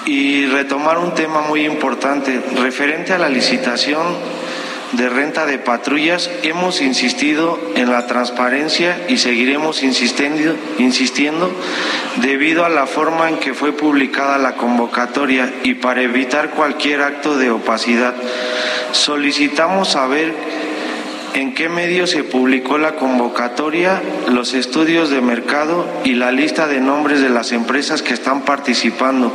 Y 0.09 0.47
retomar 0.47 0.97
un 0.97 1.13
tema 1.13 1.41
muy 1.41 1.67
importante 1.67 2.41
referente 2.55 3.13
a 3.13 3.19
la 3.19 3.29
licitación 3.29 4.07
de 4.93 5.07
renta 5.07 5.45
de 5.45 5.59
patrullas. 5.59 6.31
Hemos 6.41 6.81
insistido 6.81 7.59
en 7.75 7.91
la 7.91 8.07
transparencia 8.07 9.05
y 9.07 9.19
seguiremos 9.19 9.83
insistiendo, 9.83 10.55
insistiendo 10.79 11.51
debido 12.23 12.65
a 12.65 12.69
la 12.69 12.87
forma 12.87 13.29
en 13.29 13.37
que 13.37 13.53
fue 13.53 13.71
publicada 13.71 14.39
la 14.39 14.55
convocatoria 14.55 15.53
y 15.63 15.75
para 15.75 16.01
evitar 16.01 16.49
cualquier 16.49 17.03
acto 17.03 17.37
de 17.37 17.51
opacidad. 17.51 18.15
Solicitamos 18.93 19.89
saber 19.89 20.33
en 21.35 21.53
qué 21.53 21.69
medio 21.69 22.07
se 22.07 22.23
publicó 22.23 22.79
la 22.79 22.95
convocatoria, 22.95 24.01
los 24.27 24.55
estudios 24.55 25.11
de 25.11 25.21
mercado 25.21 25.85
y 26.03 26.15
la 26.15 26.31
lista 26.31 26.67
de 26.67 26.79
nombres 26.79 27.21
de 27.21 27.29
las 27.29 27.51
empresas 27.51 28.01
que 28.01 28.15
están 28.15 28.41
participando 28.41 29.31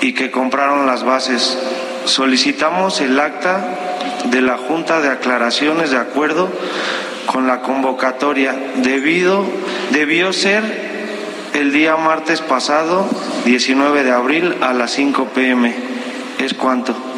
y 0.00 0.12
que 0.12 0.30
compraron 0.30 0.86
las 0.86 1.04
bases. 1.04 1.58
Solicitamos 2.04 3.00
el 3.00 3.18
acta 3.18 3.60
de 4.24 4.40
la 4.40 4.56
Junta 4.56 5.00
de 5.00 5.08
Aclaraciones 5.08 5.90
de 5.90 5.98
acuerdo 5.98 6.50
con 7.26 7.46
la 7.46 7.60
convocatoria. 7.60 8.54
Debido, 8.76 9.44
debió 9.90 10.32
ser 10.32 10.62
el 11.54 11.72
día 11.72 11.96
martes 11.96 12.40
pasado, 12.40 13.08
19 13.44 14.04
de 14.04 14.12
abril, 14.12 14.56
a 14.60 14.72
las 14.72 14.92
5 14.92 15.28
pm. 15.34 15.74
¿Es 16.38 16.54
cuánto? 16.54 17.09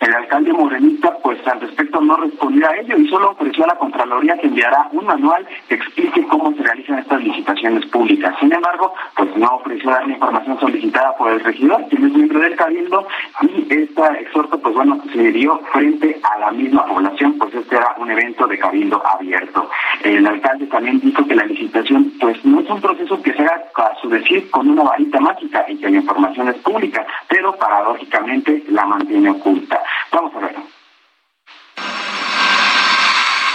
El 0.00 0.14
alcalde 0.14 0.52
morenista, 0.52 1.18
pues 1.24 1.44
al 1.48 1.60
respecto 1.60 2.00
no 2.00 2.16
respondió 2.16 2.68
a 2.68 2.76
ello 2.76 2.96
y 2.96 3.08
solo 3.08 3.32
ofreció 3.32 3.64
a 3.64 3.68
la 3.68 3.74
Contraloría 3.74 4.38
que 4.38 4.46
enviará 4.46 4.88
un 4.92 5.04
manual 5.04 5.44
que 5.68 5.74
explique 5.74 6.24
cómo 6.28 6.52
se 6.54 6.62
realizan 6.62 7.00
estas 7.00 7.20
licitaciones 7.20 7.84
públicas. 7.86 8.32
Sin 8.38 8.52
embargo, 8.52 8.94
pues 9.16 9.36
no 9.36 9.56
ofreció 9.56 9.90
la 9.90 10.04
información 10.04 10.60
solicitada 10.60 11.16
por 11.16 11.32
el 11.32 11.40
regidor, 11.40 11.84
quien 11.88 12.06
es 12.06 12.12
miembro 12.12 12.38
del 12.38 12.54
Cabildo, 12.54 13.08
y 13.42 13.74
esta 13.74 14.14
exhorto, 14.18 14.60
pues 14.60 14.72
bueno, 14.72 15.02
se 15.12 15.32
dio 15.32 15.58
frente 15.72 16.20
a 16.22 16.38
la 16.38 16.52
misma 16.52 16.86
población, 16.86 17.36
pues 17.36 17.52
este 17.54 17.74
era 17.76 17.96
un 17.98 18.08
evento 18.08 18.46
de 18.46 18.56
Cabildo 18.56 19.02
abierto. 19.04 19.68
El 20.04 20.24
alcalde 20.28 20.66
también 20.68 21.00
dijo 21.00 21.26
que 21.26 21.34
la 21.34 21.44
licitación, 21.44 22.12
pues 22.20 22.44
no 22.44 22.60
es 22.60 22.70
un 22.70 22.80
proceso 22.80 23.20
que 23.20 23.32
se 23.32 23.42
haga 23.42 23.64
a 23.74 23.96
su 24.00 24.08
decir 24.08 24.48
con 24.50 24.70
una 24.70 24.84
varita 24.84 25.18
mágica 25.18 25.64
y 25.68 25.76
que 25.76 25.90
la 25.90 25.96
información 25.96 26.48
es 26.48 26.56
pública, 26.58 27.04
pero 27.26 27.56
paradójicamente 27.56 28.62
la 28.68 28.86
mantiene 28.86 29.30
oculta. 29.30 29.82
Vamos 30.12 30.32
a 30.34 30.38
ver. 30.38 30.56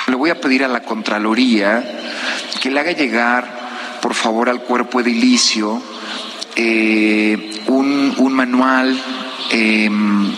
Le 0.07 0.15
voy 0.15 0.29
a 0.29 0.39
pedir 0.39 0.63
a 0.63 0.67
la 0.67 0.81
Contraloría 0.81 1.83
que 2.61 2.69
le 2.69 2.79
haga 2.79 2.91
llegar, 2.91 3.99
por 4.01 4.13
favor, 4.13 4.49
al 4.49 4.61
cuerpo 4.61 4.99
edilicio 4.99 5.81
eh, 6.55 7.61
un, 7.67 8.13
un, 8.17 8.33
manual 8.33 9.01
em, 9.49 10.31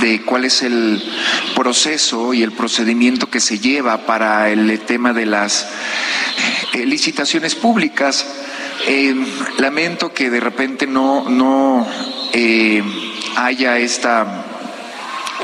de 0.00 0.22
cuál 0.22 0.44
es 0.44 0.62
el 0.62 1.02
proceso 1.56 2.32
y 2.32 2.42
el 2.42 2.52
procedimiento 2.52 3.28
que 3.28 3.40
se 3.40 3.58
lleva 3.58 4.06
para 4.06 4.50
el 4.50 4.78
tema 4.80 5.12
de 5.12 5.26
las 5.26 5.68
eh, 6.74 6.86
licitaciones 6.86 7.54
públicas. 7.54 8.26
Em, 8.86 9.26
lamento 9.58 10.14
que 10.14 10.30
de 10.30 10.40
repente 10.40 10.86
no, 10.86 11.28
no 11.28 11.86
eh, 12.32 12.82
haya 13.36 13.78
esta 13.78 14.49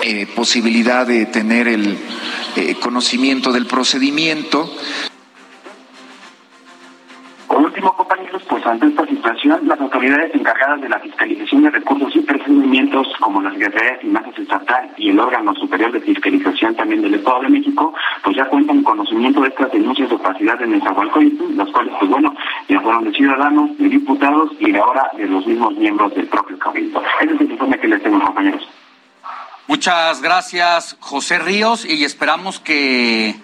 eh, 0.03 0.27
posibilidad 0.35 1.07
de 1.07 1.27
tener 1.27 1.69
el 1.69 1.99
eh, 2.57 2.75
conocimiento 2.81 3.53
del 3.53 3.67
procedimiento. 3.67 4.71
Por 7.49 7.59
último, 7.59 7.95
compañeros, 7.95 8.43
pues 8.49 8.67
ante 8.67 8.87
esta 8.87 9.07
situación, 9.07 9.67
las 9.67 9.81
autoridades 9.81 10.35
encargadas 10.35 10.81
de 10.81 10.89
la 10.89 10.99
fiscalización 10.99 11.63
de 11.63 11.71
recursos 11.71 12.15
y 12.17 12.21
procedimientos, 12.21 13.07
como 13.21 13.41
la 13.41 13.53
Secretaría 13.53 13.93
de 13.93 13.99
Finanzas 13.99 14.39
Estatal 14.39 14.91
y 14.97 15.11
el 15.11 15.21
órgano 15.21 15.55
superior 15.55 15.93
de 15.93 16.01
fiscalización 16.01 16.75
también 16.75 17.03
del 17.03 17.15
Estado 17.15 17.43
de 17.43 17.49
México, 17.49 17.95
pues 18.23 18.37
ya 18.37 18.47
cuentan 18.47 18.83
conocimiento 18.83 19.41
de 19.43 19.49
estas 19.49 19.73
denuncias 19.73 20.09
de 20.09 20.17
opacidad 20.17 20.61
en 20.61 20.73
Nezahualcóyotl, 20.73 21.57
las 21.57 21.71
cuales, 21.71 21.95
pues 21.99 22.11
bueno, 22.11 22.35
ya 22.69 22.81
fueron 22.81 23.05
de 23.05 23.13
ciudadanos, 23.13 23.79
de 23.79 23.89
diputados 23.89 24.51
y 24.59 24.73
de 24.73 24.79
ahora 24.79 25.11
de 25.17 25.27
los 25.27 25.47
mismos 25.47 25.75
miembros 25.77 26.15
del 26.15 26.27
propio 26.27 26.59
Cabildo. 26.59 27.03
Ese 27.21 27.35
es 27.35 27.41
el 27.41 27.51
informe 27.53 27.79
que 27.79 27.89
les 27.89 28.03
tengo, 28.03 28.21
compañeros. 28.21 28.69
Muchas 29.69 30.23
gracias, 30.23 30.97
José 31.01 31.41
Ríos, 31.41 31.85
y 31.85 32.05
esperamos 32.05 32.61
que 32.61 33.35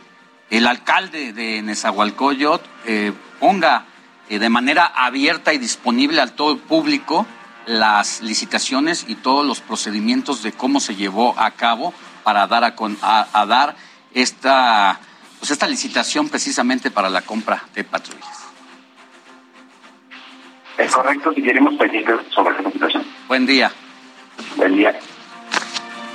el 0.51 0.66
alcalde 0.69 1.32
de 1.32 1.62
Nezahualcóyotl 1.62 2.65
eh, 2.86 3.12
ponga 3.40 3.86
eh, 4.28 4.39
de 4.39 4.49
manera 4.49 4.86
abierta 4.86 5.53
y 5.53 5.59
disponible 5.59 6.20
al 6.20 6.32
todo 6.32 6.53
el 6.53 6.59
público 6.59 7.27
las 7.66 8.23
licitaciones 8.23 9.05
y 9.09 9.16
todos 9.16 9.44
los 9.44 9.61
procedimientos 9.61 10.43
de 10.44 10.53
cómo 10.53 10.78
se 10.78 10.94
llevó 10.94 11.35
a 11.39 11.51
cabo 11.53 11.93
para 12.23 12.47
dar 12.47 12.73
a, 13.03 13.47
dar 13.47 13.74
esta 14.15 15.01
pues 15.40 15.51
esta 15.51 15.66
licitación 15.66 16.28
precisamente 16.28 16.93
para 16.93 17.09
la 17.09 17.23
compra 17.23 17.65
de 17.74 17.82
patrullas. 17.82 18.49
Es 20.78 20.93
correcto, 20.93 21.32
si 21.35 21.43
queremos 21.43 21.74
pendientes 21.74 22.16
sobre 22.31 22.57
esta 22.57 22.70
situación. 22.70 23.05
Buen 23.27 23.44
día. 23.44 23.73
Buen 24.57 24.77
día. 24.77 24.99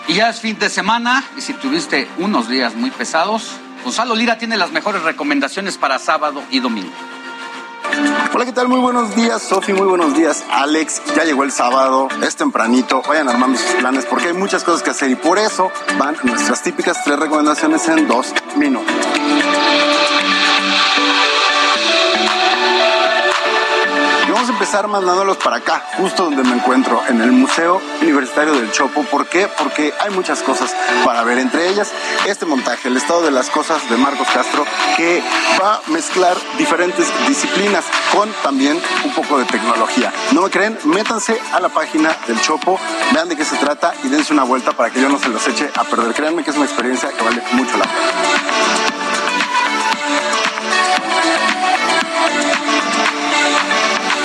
Y 0.08 0.14
ya 0.14 0.30
es 0.30 0.40
fin 0.40 0.58
de 0.58 0.70
semana 0.70 1.24
y 1.38 1.42
si 1.42 1.54
tuviste 1.54 2.08
unos 2.18 2.48
días 2.48 2.76
muy 2.76 2.92
pesados, 2.92 3.52
Gonzalo 3.84 4.16
Lira 4.16 4.38
tiene 4.38 4.56
las 4.56 4.72
mejores 4.72 5.04
recomendaciones 5.04 5.78
para 5.78 6.00
sábado 6.00 6.42
y 6.50 6.60
domingo. 6.60 6.94
Hola, 8.34 8.46
¿qué 8.46 8.54
tal? 8.54 8.70
Muy 8.70 8.80
buenos 8.80 9.16
días, 9.16 9.42
Sofi, 9.42 9.74
muy 9.74 9.88
buenos 9.88 10.16
días, 10.16 10.46
Alex. 10.50 11.02
Ya 11.16 11.26
llegó 11.26 11.44
el 11.44 11.52
sábado, 11.52 12.08
es 12.22 12.38
tempranito, 12.38 13.02
vayan 13.08 13.28
armando 13.28 13.58
sus 13.58 13.72
planes 13.72 14.06
porque 14.06 14.28
hay 14.28 14.34
muchas 14.34 14.64
cosas 14.64 14.82
que 14.82 14.92
hacer 14.92 15.10
y 15.10 15.16
por 15.16 15.40
eso 15.40 15.72
van 15.98 16.16
nuestras 16.24 16.64
típicas 16.64 17.04
tres 17.04 17.20
recomendaciones 17.20 17.86
en 17.90 18.08
dos 18.08 18.34
minutos. 18.56 18.94
Vamos 24.68 24.76
a 24.76 24.80
empezar 24.80 25.02
mandándolos 25.02 25.38
para 25.38 25.57
acá, 25.57 25.81
justo 25.98 26.26
donde 26.26 26.44
me 26.44 26.56
encuentro, 26.56 27.02
en 27.07 27.22
el 27.22 27.31
Museo 27.31 27.81
Universitario 28.02 28.53
del 28.53 28.69
Chopo. 28.72 29.03
¿Por 29.03 29.26
qué? 29.27 29.48
Porque 29.57 29.94
hay 29.98 30.10
muchas 30.10 30.41
cosas 30.41 30.76
para 31.06 31.23
ver, 31.23 31.38
entre 31.39 31.69
ellas 31.69 31.89
este 32.26 32.45
montaje, 32.45 32.89
el 32.89 32.98
estado 32.98 33.22
de 33.22 33.31
las 33.31 33.49
cosas 33.49 33.89
de 33.89 33.95
Marcos 33.95 34.27
Castro, 34.34 34.65
que 34.98 35.23
va 35.61 35.76
a 35.76 35.81
mezclar 35.88 36.35
diferentes 36.57 37.07
disciplinas 37.30 37.85
con 38.11 38.30
también 38.44 38.81
un 39.06 39.11
poco 39.11 39.39
de 39.39 39.45
tecnología. 39.45 40.11
¿No 40.34 40.41
me 40.41 40.49
creen? 40.49 40.77
Métanse 40.84 41.39
a 41.53 41.61
la 41.61 41.69
página 41.69 42.14
del 42.27 42.41
Chopo, 42.41 42.77
vean 43.14 43.30
de 43.30 43.38
qué 43.38 43.45
se 43.45 43.56
trata 43.56 43.94
y 44.03 44.10
dense 44.10 44.34
una 44.34 44.44
vuelta 44.44 44.73
para 44.73 44.89
que 44.89 44.99
yo 44.99 45.07
no 45.07 45.18
se 45.18 45.30
los 45.30 45.48
eche 45.48 45.72
a 45.76 45.85
perder. 45.85 46.14
Créanme 46.14 46.44
que 46.44 46.52
es 46.52 46.57
una 46.57 46.65
experiencia 46.65 47.10
que 47.10 47.23
vale 47.23 47.41
mucho 47.53 47.77
la 47.77 47.85
pena. 47.85 48.87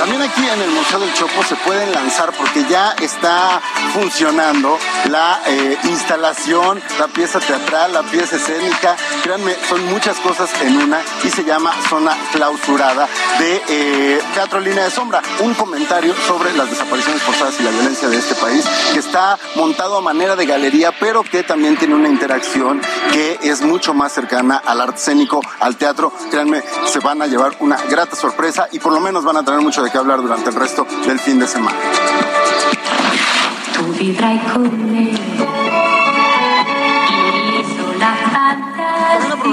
También 0.03 0.21
aquí 0.21 0.45
en 0.45 0.61
el 0.61 0.71
Museo 0.71 0.99
del 0.99 1.15
Chopo 1.15 1.45
se 1.45 1.55
pueden 1.55 1.93
lanzar 1.93 2.33
porque 2.33 2.65
ya 2.69 2.91
está 3.01 3.63
funcionando 3.95 4.77
la 5.09 5.41
eh, 5.47 5.79
instalación, 5.85 6.83
la 6.99 7.07
pieza 7.07 7.39
teatral, 7.39 7.93
la 7.93 8.03
pieza 8.03 8.35
escénica. 8.35 8.97
Créanme, 9.23 9.55
son 9.69 9.87
muchas 9.87 10.19
cosas 10.19 10.51
en 10.63 10.77
una 10.77 11.01
y 11.23 11.31
se 11.31 11.45
llama 11.45 11.73
Zona 11.89 12.17
Clausurada 12.33 13.07
de 13.39 13.63
eh, 13.69 14.21
Teatro 14.35 14.59
Línea 14.59 14.83
de 14.83 14.91
Sombra. 14.91 15.23
Un 15.39 15.55
comentario 15.55 16.17
sobre 16.27 16.53
las 16.53 16.69
desapariciones 16.69 17.23
forzadas 17.23 17.61
y 17.61 17.63
la 17.63 17.71
violencia 17.71 18.09
de 18.09 18.17
este 18.17 18.35
país 18.35 18.65
que 18.93 18.99
está 18.99 19.39
montado 19.55 19.99
a 19.99 20.01
manera 20.01 20.35
de 20.35 20.47
galería, 20.47 20.91
pero 20.99 21.23
que 21.23 21.45
también 21.45 21.77
tiene 21.77 21.95
una 21.95 22.09
interacción 22.09 22.81
que 23.13 23.39
es 23.41 23.63
mucho 23.63 23.95
más 23.95 24.11
cercana 24.11 24.61
al 24.67 24.81
arte 24.81 24.97
escénico, 24.97 25.43
al 25.61 25.77
teatro. 25.77 26.13
Créanme, 26.29 26.65
se 26.87 26.99
van 26.99 27.23
a 27.23 27.29
llevar 27.29 27.55
una 27.61 27.77
grata 27.89 28.17
sorpresa 28.17 28.67
y 28.73 28.81
por 28.81 28.93
lo 28.93 28.99
menos 28.99 29.23
van 29.23 29.37
a 29.37 29.45
tener 29.45 29.61
mucho 29.61 29.81
de 29.81 29.92
que 29.93 29.99
hablar 29.99 30.23
durante 30.23 30.49
el 30.49 30.57
resto 30.57 30.87
del 31.07 31.19
fin 31.19 31.39
de 31.39 31.47
semana. 31.47 31.77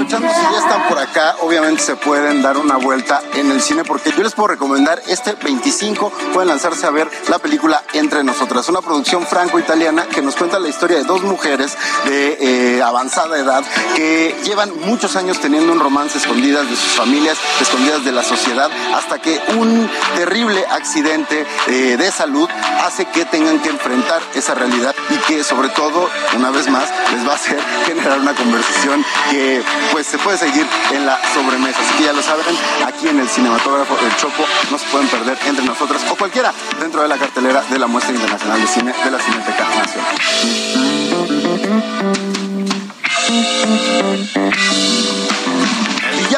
Aprovechando 0.00 0.28
si 0.32 0.52
ya 0.52 0.58
están 0.58 0.88
por 0.88 0.98
acá, 0.98 1.36
obviamente 1.40 1.82
se 1.82 1.94
pueden 1.94 2.40
dar 2.40 2.56
una 2.56 2.76
vuelta 2.76 3.20
en 3.34 3.50
el 3.50 3.60
cine 3.60 3.84
porque 3.84 4.12
yo 4.16 4.22
les 4.22 4.32
puedo 4.32 4.48
recomendar 4.48 5.02
este 5.06 5.34
25 5.34 6.10
pueden 6.32 6.48
lanzarse 6.48 6.86
a 6.86 6.90
ver 6.90 7.10
la 7.28 7.38
película 7.38 7.82
Entre 7.92 8.24
Nosotras, 8.24 8.68
una 8.68 8.80
producción 8.80 9.26
franco-italiana 9.26 10.06
que 10.06 10.22
nos 10.22 10.36
cuenta 10.36 10.58
la 10.58 10.68
historia 10.68 10.96
de 10.96 11.04
dos 11.04 11.22
mujeres 11.22 11.76
de 12.06 12.38
eh, 12.78 12.82
avanzada 12.82 13.38
edad 13.38 13.62
que 13.94 14.34
llevan 14.44 14.72
muchos 14.80 15.16
años 15.16 15.38
teniendo 15.40 15.72
un 15.72 15.80
romance 15.80 16.16
escondidas 16.16 16.70
de 16.70 16.76
sus 16.76 16.92
familias, 16.92 17.36
escondidas 17.60 18.04
de 18.04 18.12
la 18.12 18.22
sociedad, 18.22 18.70
hasta 18.94 19.18
que 19.18 19.38
un 19.56 19.90
terrible 20.16 20.64
accidente 20.70 21.46
eh, 21.66 21.96
de 21.98 22.10
salud 22.10 22.48
hace 22.82 23.04
que 23.06 23.26
tengan 23.26 23.60
que 23.60 23.68
enfrentar 23.68 24.22
esa 24.34 24.54
realidad 24.54 24.94
y 25.10 25.16
que 25.26 25.44
sobre 25.44 25.68
todo, 25.70 26.08
una 26.36 26.50
vez 26.50 26.68
más, 26.68 26.88
les 27.12 27.26
va 27.26 27.32
a 27.32 27.36
hacer 27.36 27.60
generar 27.86 28.18
una 28.18 28.34
conversación 28.34 29.04
que 29.30 29.62
pues 29.92 30.06
se 30.06 30.18
puede 30.18 30.38
seguir 30.38 30.66
en 30.92 31.06
la 31.06 31.18
sobremesa. 31.34 31.80
Así 31.80 31.94
que 31.98 32.04
ya 32.04 32.12
lo 32.12 32.22
saben, 32.22 32.44
aquí 32.86 33.08
en 33.08 33.18
el 33.20 33.28
cinematógrafo 33.28 33.96
del 33.96 34.14
Chopo 34.16 34.44
no 34.70 34.78
pueden 34.90 35.08
perder 35.08 35.38
entre 35.46 35.64
nosotras 35.64 36.02
o 36.10 36.16
cualquiera 36.16 36.52
dentro 36.80 37.02
de 37.02 37.08
la 37.08 37.16
cartelera 37.16 37.62
de 37.62 37.78
la 37.78 37.86
muestra 37.86 38.14
internacional 38.14 38.60
de 38.60 38.66
cine 38.66 38.92
de 39.04 39.10
la 39.10 39.18
Cineteca 39.18 39.68
Nacional. 39.68 40.16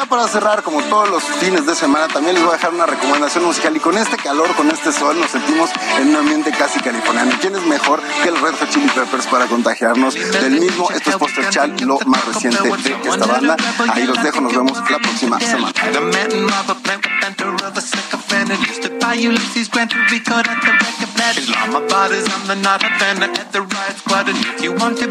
Ya 0.03 0.09
para 0.09 0.27
cerrar, 0.27 0.63
como 0.63 0.81
todos 0.81 1.09
los 1.09 1.23
fines 1.23 1.65
de 1.65 1.73
semana, 1.75 2.09
también 2.09 2.35
les 2.35 2.43
voy 2.43 2.51
a 2.51 2.57
dejar 2.57 2.73
una 2.73 2.85
recomendación 2.85 3.45
musical. 3.45 3.77
Y 3.77 3.79
con 3.79 3.97
este 3.97 4.17
calor, 4.17 4.53
con 4.55 4.69
este 4.69 4.91
sol, 4.91 5.17
nos 5.17 5.31
sentimos 5.31 5.69
en 5.97 6.09
un 6.09 6.15
ambiente 6.17 6.51
casi 6.51 6.81
californiano. 6.81 7.31
¿Quién 7.39 7.55
es 7.55 7.65
mejor 7.67 8.01
que 8.21 8.27
el 8.27 8.37
Red 8.41 8.53
Hot 8.59 8.69
Chili 8.69 8.89
Peppers 8.89 9.27
para 9.27 9.45
contagiarnos 9.45 10.13
del 10.15 10.59
mismo? 10.59 10.89
Esto 10.91 11.11
es 11.11 11.15
Poster 11.15 11.47
Child, 11.47 11.81
lo 11.83 11.99
más 12.05 12.25
reciente 12.25 12.61
de 12.63 13.09
esta 13.09 13.25
banda. 13.25 13.55
Ahí 13.93 14.05
los 14.05 14.21
dejo, 14.21 14.41
nos 14.41 14.53
vemos 14.53 14.77
la 14.89 14.99
próxima 14.99 15.39
semana. 15.39 15.71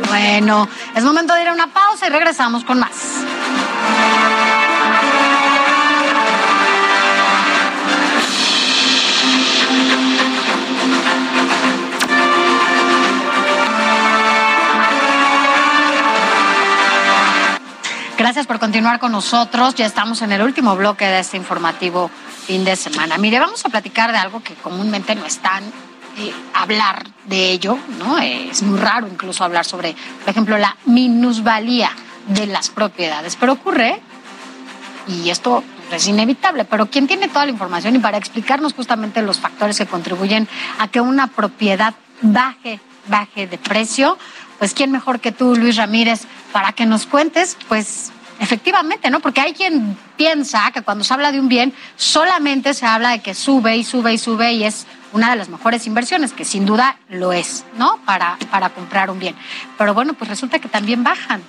Bueno, 0.09 0.69
es 0.95 1.03
momento 1.03 1.33
de 1.33 1.43
ir 1.43 1.49
a 1.49 1.53
una 1.55 1.73
pausa 1.73 2.09
y 2.09 2.11
regresamos 2.11 2.63
con 2.65 2.79
más. 2.79 2.91
Gracias 18.19 18.47
por 18.47 18.59
continuar 18.59 19.01
con 19.01 19.11
nosotros. 19.11 19.75
Ya 19.75 19.87
estamos 19.87 20.23
en 20.23 20.33
el 20.33 20.43
último 20.43 20.77
bloque 20.77 21.07
de 21.07 21.21
este 21.21 21.37
informativo 21.39 22.11
fin 22.47 22.65
de 22.65 22.77
semana. 22.77 23.17
Mire, 23.19 23.41
vamos 23.41 23.65
a 23.65 23.71
platicar 23.71 24.13
de 24.13 24.19
algo 24.19 24.43
que 24.43 24.55
comúnmente 24.55 25.15
no 25.15 25.25
están 25.25 25.65
eh, 26.19 26.33
hablar 26.55 27.07
de 27.25 27.51
ello, 27.51 27.79
¿no? 27.99 28.19
Es 28.19 28.63
muy 28.63 28.79
raro 28.79 29.09
incluso 29.09 29.45
hablar 29.45 29.65
sobre, 29.65 29.97
por 30.21 30.29
ejemplo, 30.29 30.59
la 30.59 30.77
minusvalía 30.85 31.91
de 32.29 32.47
las 32.47 32.69
propiedades. 32.69 33.37
Pero 33.37 33.55
ocurre, 33.55 34.01
y 35.09 35.31
esto 35.31 35.65
es 35.91 36.07
inevitable, 36.07 36.65
pero 36.65 36.87
quien 36.87 37.07
tiene 37.07 37.29
toda 37.29 37.47
la 37.47 37.53
información 37.53 37.97
y 37.97 37.99
para 37.99 38.19
explicarnos 38.19 38.75
justamente 38.75 39.23
los 39.23 39.41
factores 39.41 39.79
que 39.79 39.87
contribuyen 39.87 40.49
a 40.79 40.89
que 40.89 41.01
una 41.01 41.29
propiedad 41.29 41.95
baje, 42.21 42.79
baje 43.09 43.47
de 43.47 43.59
precio, 43.59 44.19
pues 44.63 44.75
quién 44.75 44.93
mejor 44.93 45.19
que 45.19 45.33
tú, 45.33 45.57
Luis 45.57 45.75
Ramírez, 45.75 46.21
para 46.53 46.71
que 46.71 46.87
nos 46.87 47.05
cuentes, 47.05 47.57
pues 47.67 48.13
efectivamente, 48.39 49.11
¿no? 49.11 49.19
Porque 49.19 49.41
hay 49.41 49.55
quien 49.55 49.99
piensa 50.17 50.71
que 50.71 50.83
cuando 50.83 51.03
se 51.03 51.13
habla 51.13 51.33
de 51.33 51.41
un 51.41 51.49
bien 51.49 51.75
solamente 51.97 52.73
se 52.73 52.87
habla 52.87 53.11
de 53.11 53.19
que 53.19 53.35
sube 53.35 53.77
y 53.77 53.83
sube 53.83 54.15
y 54.15 54.19
sube 54.19 54.53
y 54.53 54.63
es 54.63 54.87
una 55.13 55.31
de 55.31 55.37
las 55.37 55.49
mejores 55.49 55.89
inversiones, 55.89 56.33
que 56.33 56.45
sin 56.45 56.65
duda 56.65 56.97
lo 57.09 57.33
es, 57.33 57.65
¿no? 57.77 57.99
Para, 58.05 58.39
para 58.53 58.69
comprar 58.71 59.11
un 59.11 59.19
bien. 59.19 59.35
Pero 59.77 59.95
bueno, 59.95 60.15
pues 60.15 60.31
resulta 60.31 60.61
que 60.61 60.69
también 60.69 61.03
bajan. 61.03 61.43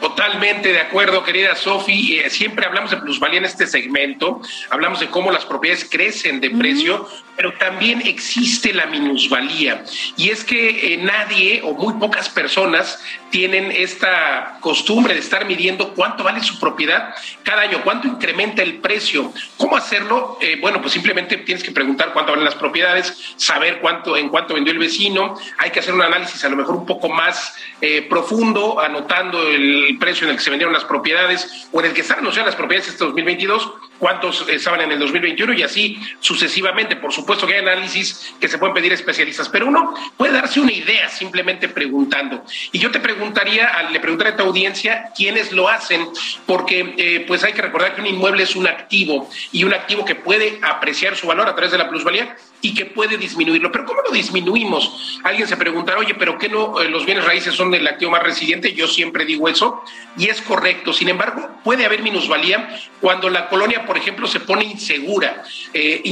Totalmente 0.00 0.72
de 0.72 0.80
acuerdo, 0.80 1.24
querida 1.24 1.54
Sofi. 1.56 2.18
Eh, 2.18 2.30
siempre 2.30 2.66
hablamos 2.66 2.90
de 2.90 2.98
plusvalía 2.98 3.38
en 3.38 3.44
este 3.44 3.66
segmento, 3.66 4.40
hablamos 4.70 5.00
de 5.00 5.08
cómo 5.08 5.30
las 5.30 5.44
propiedades 5.44 5.88
crecen 5.90 6.40
de 6.40 6.50
precio, 6.50 7.08
pero 7.36 7.52
también 7.54 8.02
existe 8.04 8.72
la 8.72 8.86
minusvalía. 8.86 9.84
Y 10.16 10.30
es 10.30 10.44
que 10.44 10.94
eh, 10.94 10.96
nadie 10.98 11.60
o 11.62 11.74
muy 11.74 11.94
pocas 11.94 12.28
personas 12.28 13.02
tienen 13.30 13.70
esta 13.70 14.58
costumbre 14.60 15.14
de 15.14 15.20
estar 15.20 15.44
midiendo 15.44 15.92
cuánto 15.94 16.24
vale 16.24 16.42
su 16.42 16.58
propiedad 16.58 17.14
cada 17.42 17.62
año, 17.62 17.82
cuánto 17.84 18.08
incrementa 18.08 18.62
el 18.62 18.78
precio. 18.78 19.32
¿Cómo 19.56 19.76
hacerlo? 19.76 20.38
Eh, 20.40 20.56
bueno, 20.60 20.80
pues 20.80 20.92
simplemente 20.92 21.36
tienes 21.38 21.62
que 21.62 21.72
preguntar 21.72 22.12
cuánto 22.12 22.32
valen 22.32 22.44
las 22.44 22.54
propiedades, 22.54 23.34
saber 23.36 23.80
cuánto 23.80 24.16
en 24.16 24.28
cuánto 24.28 24.54
vendió 24.54 24.72
el 24.72 24.78
vecino. 24.78 25.38
Hay 25.58 25.70
que 25.70 25.80
hacer 25.80 25.92
un 25.92 26.02
análisis 26.02 26.42
a 26.44 26.48
lo 26.48 26.56
mejor 26.56 26.76
un 26.76 26.86
poco 26.86 27.08
más 27.08 27.54
eh, 27.80 28.06
profundo, 28.08 28.80
anotando 28.80 29.46
el 29.48 29.85
precio 29.94 30.26
en 30.26 30.32
el 30.32 30.36
que 30.36 30.42
se 30.42 30.50
vendieron 30.50 30.72
las 30.72 30.84
propiedades 30.84 31.68
o 31.72 31.80
en 31.80 31.86
el 31.86 31.92
que 31.92 32.02
están 32.02 32.18
anunciadas 32.18 32.46
las 32.46 32.56
propiedades 32.56 32.88
este 32.88 33.04
2022 33.04 33.72
cuántos 33.98 34.46
estaban 34.48 34.80
en 34.80 34.92
el 34.92 34.98
2021 34.98 35.52
y 35.54 35.62
así 35.62 35.98
sucesivamente. 36.20 36.96
Por 36.96 37.12
supuesto 37.12 37.46
que 37.46 37.54
hay 37.54 37.60
análisis 37.60 38.34
que 38.40 38.48
se 38.48 38.58
pueden 38.58 38.74
pedir 38.74 38.92
especialistas, 38.92 39.48
pero 39.48 39.66
uno 39.66 39.94
puede 40.16 40.32
darse 40.32 40.60
una 40.60 40.72
idea 40.72 41.08
simplemente 41.08 41.68
preguntando. 41.68 42.44
Y 42.72 42.78
yo 42.78 42.90
te 42.90 43.00
preguntaría, 43.00 43.88
le 43.90 44.00
preguntaría 44.00 44.34
a 44.34 44.36
tu 44.36 44.44
audiencia 44.44 45.10
quiénes 45.16 45.52
lo 45.52 45.68
hacen, 45.68 46.06
porque 46.46 46.94
eh, 46.96 47.24
pues 47.26 47.44
hay 47.44 47.52
que 47.52 47.62
recordar 47.62 47.94
que 47.94 48.00
un 48.00 48.06
inmueble 48.06 48.42
es 48.42 48.56
un 48.56 48.66
activo 48.66 49.28
y 49.52 49.64
un 49.64 49.74
activo 49.74 50.04
que 50.04 50.14
puede 50.14 50.58
apreciar 50.62 51.16
su 51.16 51.26
valor 51.26 51.48
a 51.48 51.54
través 51.54 51.72
de 51.72 51.78
la 51.78 51.88
plusvalía 51.88 52.36
y 52.60 52.74
que 52.74 52.86
puede 52.86 53.16
disminuirlo. 53.16 53.70
Pero 53.70 53.84
¿cómo 53.84 54.02
lo 54.02 54.10
disminuimos? 54.10 55.20
Alguien 55.22 55.46
se 55.46 55.56
preguntará, 55.56 55.98
oye, 55.98 56.14
¿pero 56.14 56.38
qué 56.38 56.48
no 56.48 56.80
eh, 56.80 56.88
los 56.88 57.04
bienes 57.04 57.24
raíces 57.24 57.54
son 57.54 57.72
el 57.74 57.86
activo 57.86 58.10
más 58.10 58.22
resiliente? 58.22 58.72
Yo 58.72 58.86
siempre 58.88 59.24
digo 59.24 59.48
eso 59.48 59.82
y 60.16 60.28
es 60.28 60.40
correcto. 60.40 60.92
Sin 60.92 61.08
embargo, 61.08 61.48
puede 61.62 61.84
haber 61.84 62.02
minusvalía 62.02 62.68
cuando 63.00 63.28
la 63.28 63.48
colonia, 63.48 63.84
por 63.84 63.96
ejemplo, 63.96 64.26
se 64.26 64.40
pone 64.40 64.64
insegura. 64.64 65.44
Eh, 65.74 66.02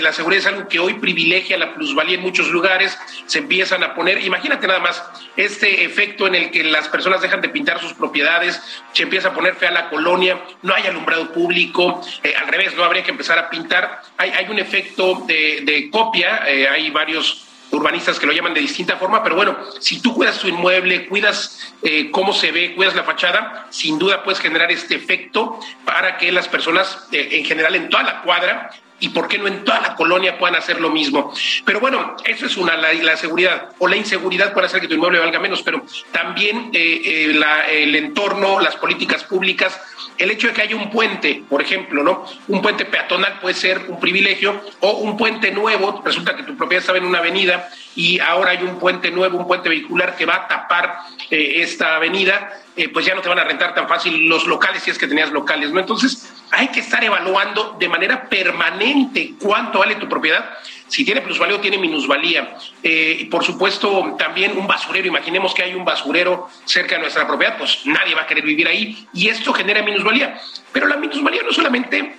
la, 0.00 0.12
seguridad 0.12 0.40
es 0.40 0.46
algo 0.46 0.68
que 0.68 0.78
hoy 0.78 0.94
privilegia 0.94 1.58
la 1.58 1.74
plusvalía 1.74 2.16
en 2.16 2.22
muchos 2.22 2.48
lugares. 2.48 2.98
Se 3.26 3.40
empiezan 3.40 3.82
a 3.82 3.94
poner, 3.94 4.24
imagínate 4.24 4.66
nada 4.66 4.80
más, 4.80 5.02
este 5.36 5.84
efecto 5.84 6.26
en 6.26 6.34
el 6.34 6.50
que 6.50 6.64
las 6.64 6.88
personas 6.88 7.20
dejan 7.20 7.40
de 7.40 7.48
pintar 7.48 7.80
sus 7.80 7.92
propiedades, 7.92 8.60
se 8.92 9.02
empieza 9.02 9.28
a 9.28 9.34
poner 9.34 9.54
fea 9.54 9.70
la 9.70 9.88
colonia, 9.90 10.40
no 10.62 10.74
hay 10.74 10.86
alumbrado 10.86 11.32
público, 11.32 12.00
eh, 12.22 12.34
al 12.40 12.48
revés, 12.48 12.74
no 12.76 12.84
habría 12.84 13.02
que 13.02 13.10
empezar 13.10 13.38
a 13.38 13.50
pintar. 13.50 14.02
Hay, 14.16 14.30
un 14.50 14.58
efecto 14.58 15.24
de 15.28 15.89
copia, 15.90 16.48
eh, 16.48 16.68
hay 16.68 16.90
varios 16.90 17.46
urbanistas 17.70 18.18
que 18.18 18.26
lo 18.26 18.32
llaman 18.32 18.54
de 18.54 18.60
distinta 18.60 18.96
forma, 18.96 19.22
pero 19.22 19.36
bueno, 19.36 19.56
si 19.78 20.00
tú 20.00 20.14
cuidas 20.14 20.38
tu 20.38 20.48
inmueble, 20.48 21.06
cuidas 21.06 21.72
eh, 21.82 22.10
cómo 22.10 22.32
se 22.32 22.50
ve, 22.50 22.74
cuidas 22.74 22.96
la 22.96 23.04
fachada, 23.04 23.66
sin 23.70 23.98
duda 23.98 24.22
puedes 24.22 24.40
generar 24.40 24.70
este 24.72 24.96
efecto 24.96 25.58
para 25.84 26.18
que 26.18 26.32
las 26.32 26.48
personas, 26.48 27.06
eh, 27.12 27.28
en 27.32 27.44
general 27.44 27.74
en 27.74 27.88
toda 27.88 28.02
la 28.02 28.22
cuadra, 28.22 28.70
y 29.00 29.08
por 29.08 29.26
qué 29.26 29.38
no 29.38 29.48
en 29.48 29.64
toda 29.64 29.80
la 29.80 29.94
colonia 29.96 30.38
puedan 30.38 30.56
hacer 30.56 30.80
lo 30.80 30.90
mismo. 30.90 31.32
Pero 31.64 31.80
bueno, 31.80 32.16
eso 32.24 32.46
es 32.46 32.56
una, 32.56 32.76
la, 32.76 33.16
seguridad 33.16 33.70
o 33.78 33.88
la 33.88 33.96
inseguridad 33.96 34.52
puede 34.52 34.66
hacer 34.66 34.80
que 34.80 34.88
tu 34.88 34.94
inmueble 34.94 35.18
valga 35.18 35.38
menos, 35.38 35.62
pero 35.62 35.84
también 36.12 36.70
eh, 36.72 37.32
eh, 37.32 37.82
el 37.82 37.94
entorno, 37.96 38.60
las 38.60 38.76
políticas 38.76 39.24
públicas, 39.24 39.80
el 40.18 40.30
hecho 40.30 40.48
de 40.48 40.52
que 40.52 40.62
haya 40.62 40.76
un 40.76 40.90
puente, 40.90 41.42
por 41.48 41.62
ejemplo, 41.62 42.02
¿no? 42.02 42.26
Un 42.48 42.60
puente 42.60 42.84
peatonal 42.84 43.40
puede 43.40 43.54
ser 43.54 43.86
un 43.88 43.98
privilegio 43.98 44.60
o 44.80 44.90
un 44.98 45.16
puente 45.16 45.50
nuevo, 45.50 46.02
resulta 46.04 46.36
que 46.36 46.42
tu 46.42 46.56
propiedad 46.56 46.82
estaba 46.82 46.98
en 46.98 47.06
una 47.06 47.18
avenida 47.18 47.70
y 47.96 48.20
ahora 48.20 48.50
hay 48.50 48.62
un 48.62 48.78
puente 48.78 49.10
nuevo, 49.10 49.38
un 49.38 49.46
puente 49.46 49.70
vehicular 49.70 50.14
que 50.16 50.26
va 50.26 50.36
a 50.36 50.48
tapar 50.48 50.98
eh, 51.30 51.62
esta 51.62 51.96
avenida, 51.96 52.50
pues 52.94 53.04
ya 53.04 53.14
no 53.14 53.20
te 53.20 53.28
van 53.28 53.38
a 53.38 53.44
rentar 53.44 53.74
tan 53.74 53.86
fácil 53.88 54.26
los 54.26 54.46
locales 54.46 54.82
si 54.82 54.90
es 54.90 54.96
que 54.96 55.06
tenías 55.06 55.30
locales, 55.30 55.70
¿no? 55.70 55.80
Entonces, 55.80 56.39
hay 56.50 56.68
que 56.68 56.80
estar 56.80 57.02
evaluando 57.02 57.76
de 57.78 57.88
manera 57.88 58.28
permanente 58.28 59.34
cuánto 59.40 59.78
vale 59.78 59.96
tu 59.96 60.08
propiedad. 60.08 60.50
Si 60.88 61.04
tiene 61.04 61.20
plusvalía 61.20 61.56
o 61.56 61.60
tiene 61.60 61.78
minusvalía. 61.78 62.56
Eh, 62.82 63.28
por 63.30 63.44
supuesto, 63.44 64.16
también 64.18 64.58
un 64.58 64.66
basurero. 64.66 65.06
Imaginemos 65.06 65.54
que 65.54 65.62
hay 65.62 65.74
un 65.74 65.84
basurero 65.84 66.48
cerca 66.64 66.96
de 66.96 67.02
nuestra 67.02 67.26
propiedad, 67.26 67.56
pues 67.58 67.80
nadie 67.84 68.14
va 68.14 68.22
a 68.22 68.26
querer 68.26 68.44
vivir 68.44 68.66
ahí 68.66 69.06
y 69.12 69.28
esto 69.28 69.52
genera 69.52 69.82
minusvalía. 69.82 70.40
Pero 70.72 70.88
la 70.88 70.96
minusvalía 70.96 71.42
no 71.42 71.52
solamente 71.52 72.16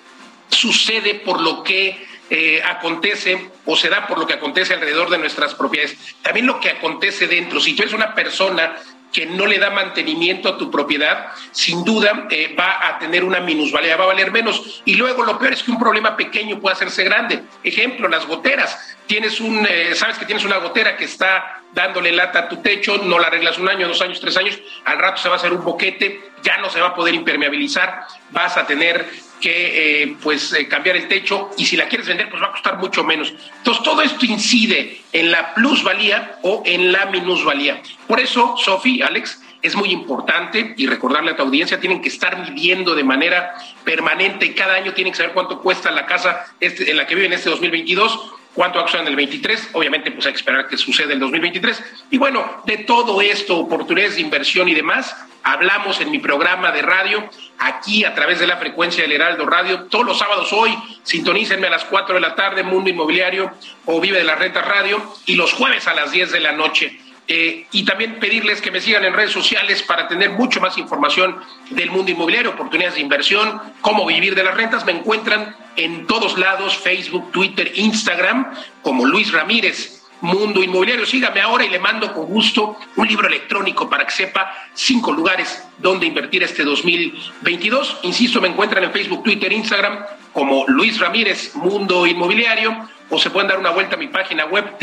sucede 0.48 1.16
por 1.16 1.42
lo 1.42 1.64
que 1.64 2.06
eh, 2.30 2.62
acontece 2.64 3.50
o 3.66 3.76
se 3.76 3.90
da 3.90 4.08
por 4.08 4.18
lo 4.18 4.26
que 4.26 4.34
acontece 4.34 4.74
alrededor 4.74 5.10
de 5.10 5.18
nuestras 5.18 5.54
propiedades, 5.54 5.98
también 6.22 6.46
lo 6.46 6.62
que 6.62 6.70
acontece 6.70 7.28
dentro. 7.28 7.60
Si 7.60 7.76
tú 7.76 7.84
eres 7.84 7.94
una 7.94 8.16
persona 8.16 8.78
que 9.12 9.26
no 9.26 9.46
le 9.46 9.60
da 9.60 9.70
mantenimiento 9.70 10.50
a 10.50 10.58
tu 10.58 10.72
propiedad, 10.72 11.28
sin 11.52 11.84
duda 11.84 12.28
eh, 12.30 12.56
va 12.58 12.88
a 12.88 13.00
tener 13.00 13.24
una 13.24 13.40
minusvalía, 13.40 13.98
va 13.98 14.06
a 14.06 14.08
valer 14.08 14.32
menos. 14.32 14.82
Y 14.86 14.96
luego 14.96 15.24
lo 15.24 15.38
peor 15.38 15.54
es 15.54 15.64
que 15.64 15.72
un 15.72 15.80
problema 15.80 16.16
pequeño 16.16 16.60
puede 16.60 16.76
hacerse 16.76 17.04
grande. 17.04 17.44
Ejemplo, 17.64 18.08
las 18.08 18.26
goteras. 18.26 18.98
Tienes 19.08 19.42
un, 19.42 19.68
eh, 19.70 19.94
sabes 19.96 20.18
que 20.18 20.26
tienes 20.26 20.46
una 20.46 20.58
gotera 20.58 20.96
que 20.96 21.06
está 21.06 21.62
dándole 21.74 22.12
lata 22.12 22.40
a 22.40 22.50
tu 22.50 22.58
techo, 22.58 22.98
no 22.98 23.20
la 23.20 23.28
arreglas 23.28 23.58
un 23.58 23.70
año, 23.70 23.88
dos 23.88 24.02
años, 24.02 24.20
tres 24.20 24.38
años, 24.38 24.60
al 24.86 24.98
rato 25.00 25.22
se 25.22 25.30
va 25.30 25.36
a 25.36 25.38
hacer 25.38 25.54
un 25.54 25.64
boquete, 25.64 26.32
ya 26.44 26.58
no 26.58 26.70
se 26.70 26.82
va 26.82 26.88
a 26.88 26.96
poder 26.96 27.14
impermeabilizar, 27.14 28.08
vas 28.32 28.58
a 28.58 28.66
tener 28.66 29.06
que 29.42 30.04
eh, 30.04 30.16
pues 30.22 30.54
eh, 30.54 30.68
cambiar 30.68 30.96
el 30.96 31.08
techo 31.08 31.50
y 31.58 31.66
si 31.66 31.76
la 31.76 31.88
quieres 31.88 32.08
vender 32.08 32.30
pues 32.30 32.42
va 32.42 32.48
a 32.48 32.52
costar 32.52 32.78
mucho 32.78 33.04
menos. 33.04 33.34
Entonces 33.58 33.84
todo 33.84 34.02
esto 34.02 34.26
incide 34.26 35.02
en 35.12 35.32
la 35.32 35.54
plusvalía 35.54 36.38
o 36.44 36.64
en 36.66 36.92
la 36.92 37.08
minusvalía. 37.08 37.82
Por 38.08 38.20
eso, 38.20 38.56
Sofi, 38.58 39.02
Alex, 39.02 39.42
es 39.62 39.76
muy 39.76 39.90
importante 39.90 40.74
y 40.78 40.88
recordarle 40.88 41.32
a 41.32 41.36
tu 41.36 41.44
audiencia, 41.44 41.80
tienen 41.80 42.02
que 42.02 42.10
estar 42.10 42.50
midiendo 42.50 42.96
de 42.96 43.04
manera 43.04 43.54
permanente 43.84 44.46
y 44.46 44.54
cada 44.54 44.76
año 44.76 44.94
tienen 44.94 45.14
que 45.14 45.18
saber 45.18 45.34
cuánto 45.34 45.62
cuesta 45.62 45.92
la 45.92 46.06
casa 46.06 46.46
este, 46.60 46.90
en 46.90 46.98
la 46.98 47.06
que 47.06 47.16
viven 47.16 47.34
este 47.34 47.50
2022 47.50 48.34
cuánto 48.54 48.80
va 48.80 48.86
a 48.86 49.00
en 49.00 49.08
el 49.08 49.16
23, 49.16 49.70
obviamente 49.74 50.12
pues 50.12 50.26
hay 50.26 50.34
que 50.34 50.38
esperar 50.38 50.68
que 50.68 50.78
suceda 50.78 51.14
el 51.14 51.20
2023. 51.20 51.84
Y 52.12 52.18
bueno, 52.18 52.62
de 52.66 52.80
todo 52.80 53.22
esto, 53.22 53.58
oportunidades 53.58 54.16
de 54.16 54.22
inversión 54.22 54.68
y 54.70 54.74
demás, 54.74 55.16
hablamos 55.44 56.02
en 56.02 56.12
mi 56.12 56.20
programa 56.20 56.72
de 56.72 56.82
radio, 56.82 57.30
aquí 57.60 58.04
a 58.06 58.14
través 58.14 58.40
de 58.40 58.48
la 58.48 58.58
frecuencia 58.58 59.04
del 59.04 59.14
Heraldo 59.14 59.46
Radio, 59.46 59.84
todos 59.84 60.06
los 60.06 60.20
sábados 60.20 60.52
hoy, 60.54 60.76
sintonícenme 61.04 61.68
a 61.68 61.72
las 61.72 61.86
4 61.86 62.16
de 62.16 62.22
la 62.22 62.36
tarde, 62.36 62.64
Mundo 62.64 62.90
Inmobiliario 62.90 63.52
o 63.86 64.00
Vive 64.00 64.18
de 64.18 64.24
las 64.24 64.40
Rentas 64.40 64.68
Radio, 64.68 65.02
y 65.26 65.36
los 65.36 65.54
jueves 65.54 65.88
a 65.88 65.94
las 65.94 66.12
10 66.12 66.32
de 66.32 66.40
la 66.40 66.52
noche. 66.52 67.00
Eh, 67.34 67.66
y 67.72 67.86
también 67.86 68.20
pedirles 68.20 68.60
que 68.60 68.72
me 68.72 68.82
sigan 68.82 69.06
en 69.06 69.14
redes 69.14 69.32
sociales 69.32 69.82
para 69.84 70.06
tener 70.10 70.32
mucho 70.32 70.60
más 70.60 70.78
información 70.78 71.38
del 71.70 71.90
mundo 71.90 72.12
inmobiliario, 72.12 72.52
oportunidades 72.52 72.96
de 72.96 73.00
inversión, 73.00 73.62
cómo 73.80 74.06
vivir 74.06 74.36
de 74.36 74.44
las 74.44 74.54
rentas. 74.54 74.86
Me 74.86 74.92
encuentran 74.92 75.56
en 75.78 76.08
todos 76.08 76.38
lados, 76.38 76.78
Facebook, 76.78 77.32
Twitter, 77.32 77.72
Instagram, 77.76 78.54
como 78.82 79.06
Luis 79.06 79.32
Ramírez. 79.32 80.00
Mundo 80.20 80.62
Inmobiliario. 80.62 81.06
Sígame 81.06 81.40
ahora 81.42 81.66
y 81.66 81.70
le 81.70 81.80
mando 81.80 82.14
con 82.14 82.26
gusto 82.26 82.78
un 82.98 83.08
libro 83.08 83.28
electrónico 83.28 83.90
para 83.90 84.06
que 84.06 84.12
sepa 84.12 84.54
cinco 84.74 85.14
lugares 85.14 85.64
donde 85.80 86.06
invertir 86.06 86.44
este 86.44 86.64
2022. 86.64 88.00
Insisto, 88.04 88.40
me 88.40 88.50
encuentran 88.50 88.84
en 88.84 88.92
Facebook, 88.92 89.24
Twitter, 89.24 89.52
Instagram 89.52 90.06
como 90.34 90.66
Luis 90.68 91.00
Ramírez 91.00 91.56
Mundo 91.56 92.06
Inmobiliario 92.06 92.88
o 93.10 93.20
se 93.20 93.30
pueden 93.30 93.50
dar 93.50 93.58
una 93.58 93.72
vuelta 93.72 93.96
a 93.96 94.00
mi 94.00 94.08
página 94.08 94.46
web 94.46 94.78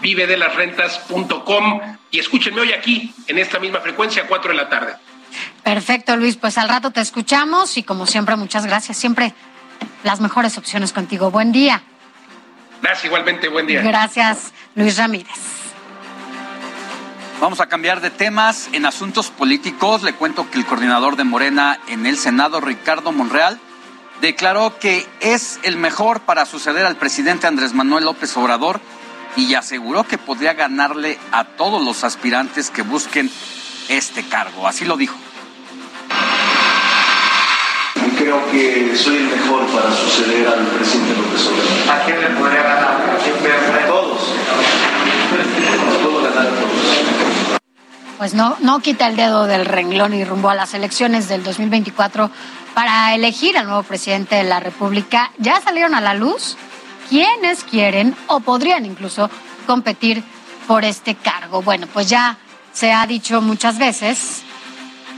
www.vivedelasrentas.com 0.00 1.80
y 2.10 2.18
escúchenme 2.18 2.60
hoy 2.62 2.72
aquí 2.72 3.14
en 3.26 3.38
esta 3.38 3.58
misma 3.58 3.80
frecuencia 3.80 4.22
a 4.22 4.26
4 4.26 4.50
de 4.52 4.56
la 4.56 4.68
tarde. 4.68 4.94
Perfecto, 5.62 6.16
Luis. 6.16 6.36
Pues 6.36 6.58
al 6.58 6.68
rato 6.68 6.90
te 6.90 7.00
escuchamos 7.00 7.76
y 7.76 7.82
como 7.82 8.06
siempre, 8.06 8.36
muchas 8.36 8.66
gracias. 8.66 8.96
Siempre 8.96 9.34
las 10.02 10.20
mejores 10.20 10.58
opciones 10.58 10.92
contigo. 10.92 11.30
Buen 11.30 11.52
día. 11.52 11.82
Gracias, 12.82 13.04
igualmente, 13.04 13.48
buen 13.48 13.66
día. 13.66 13.82
Gracias, 13.82 14.52
Luis 14.74 14.96
Ramírez. 14.96 15.36
Vamos 17.40 17.60
a 17.60 17.66
cambiar 17.66 18.00
de 18.00 18.10
temas. 18.10 18.68
En 18.72 18.86
asuntos 18.86 19.30
políticos, 19.30 20.02
le 20.02 20.14
cuento 20.14 20.50
que 20.50 20.58
el 20.58 20.66
coordinador 20.66 21.16
de 21.16 21.24
Morena 21.24 21.78
en 21.88 22.06
el 22.06 22.18
Senado, 22.18 22.60
Ricardo 22.60 23.12
Monreal, 23.12 23.58
declaró 24.20 24.78
que 24.78 25.06
es 25.20 25.60
el 25.62 25.76
mejor 25.76 26.20
para 26.20 26.44
suceder 26.44 26.84
al 26.84 26.96
presidente 26.96 27.46
Andrés 27.46 27.72
Manuel 27.72 28.04
López 28.04 28.36
Obrador 28.36 28.80
y 29.36 29.54
aseguró 29.54 30.04
que 30.04 30.18
podría 30.18 30.54
ganarle 30.54 31.18
a 31.32 31.44
todos 31.44 31.82
los 31.82 32.04
aspirantes 32.04 32.70
que 32.70 32.82
busquen 32.82 33.30
este 33.88 34.22
cargo. 34.24 34.66
Así 34.66 34.84
lo 34.84 34.96
dijo. 34.96 35.16
Creo 38.18 38.50
que 38.50 38.94
soy 38.96 39.16
el 39.16 39.28
mejor 39.28 39.66
para 39.68 39.90
suceder 39.92 40.46
al 40.46 40.66
presidente 40.66 41.16
López 41.16 41.46
Obrador. 41.46 41.90
¿A 41.90 42.04
quién 42.04 42.20
le 42.20 42.26
podría 42.30 42.62
ganar? 42.62 42.90
A 42.90 43.86
todos. 43.86 44.20
puedo 46.02 46.22
ganar 46.22 46.46
a 46.46 46.50
todos. 46.50 47.60
Pues 48.18 48.34
no, 48.34 48.56
no 48.60 48.80
quita 48.80 49.06
el 49.06 49.16
dedo 49.16 49.46
del 49.46 49.64
renglón 49.64 50.12
y 50.12 50.24
rumbo 50.24 50.50
a 50.50 50.54
las 50.54 50.74
elecciones 50.74 51.28
del 51.28 51.42
2024 51.42 52.30
para 52.74 53.14
elegir 53.14 53.56
al 53.56 53.66
nuevo 53.66 53.82
presidente 53.82 54.36
de 54.36 54.44
la 54.44 54.60
República. 54.60 55.32
Ya 55.38 55.60
salieron 55.62 55.94
a 55.94 56.02
la 56.02 56.12
luz 56.12 56.58
quienes 57.10 57.64
quieren 57.64 58.16
o 58.28 58.38
podrían 58.40 58.86
incluso 58.86 59.28
competir 59.66 60.22
por 60.66 60.84
este 60.84 61.16
cargo. 61.16 61.60
Bueno, 61.60 61.88
pues 61.92 62.08
ya 62.08 62.38
se 62.72 62.92
ha 62.92 63.04
dicho 63.06 63.42
muchas 63.42 63.78
veces 63.78 64.42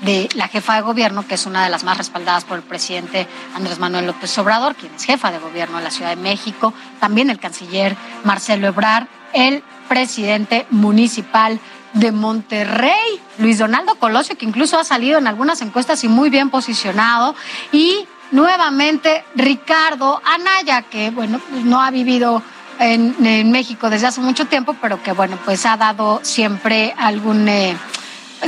de 0.00 0.28
la 0.34 0.48
jefa 0.48 0.74
de 0.74 0.80
gobierno, 0.80 1.26
que 1.28 1.34
es 1.34 1.44
una 1.44 1.62
de 1.62 1.70
las 1.70 1.84
más 1.84 1.98
respaldadas 1.98 2.44
por 2.44 2.56
el 2.56 2.64
presidente 2.64 3.28
Andrés 3.54 3.78
Manuel 3.78 4.06
López 4.06 4.36
Obrador, 4.38 4.74
quien 4.74 4.92
es 4.94 5.04
jefa 5.04 5.30
de 5.30 5.38
gobierno 5.38 5.78
de 5.78 5.84
la 5.84 5.90
Ciudad 5.90 6.10
de 6.10 6.16
México, 6.16 6.72
también 6.98 7.28
el 7.28 7.38
canciller 7.38 7.94
Marcelo 8.24 8.66
Ebrard, 8.66 9.06
el 9.34 9.62
presidente 9.88 10.66
municipal 10.70 11.60
de 11.92 12.10
Monterrey, 12.10 13.20
Luis 13.38 13.58
Donaldo 13.58 13.96
Colosio, 13.96 14.36
que 14.38 14.46
incluso 14.46 14.78
ha 14.78 14.84
salido 14.84 15.18
en 15.18 15.26
algunas 15.26 15.60
encuestas 15.60 16.02
y 16.04 16.08
muy 16.08 16.30
bien 16.30 16.48
posicionado, 16.48 17.36
y 17.70 18.06
nuevamente 18.32 19.24
Ricardo 19.34 20.20
Anaya, 20.24 20.82
que 20.82 21.10
bueno, 21.10 21.40
pues 21.48 21.64
no 21.64 21.80
ha 21.80 21.90
vivido 21.90 22.42
en, 22.80 23.52
México 23.52 23.88
desde 23.90 24.08
hace 24.08 24.20
mucho 24.20 24.46
tiempo, 24.46 24.74
pero 24.80 25.02
que 25.02 25.12
bueno, 25.12 25.38
pues 25.44 25.64
ha 25.66 25.76
dado 25.76 26.20
siempre 26.22 26.94
algún, 26.98 27.48
eh, 27.48 27.76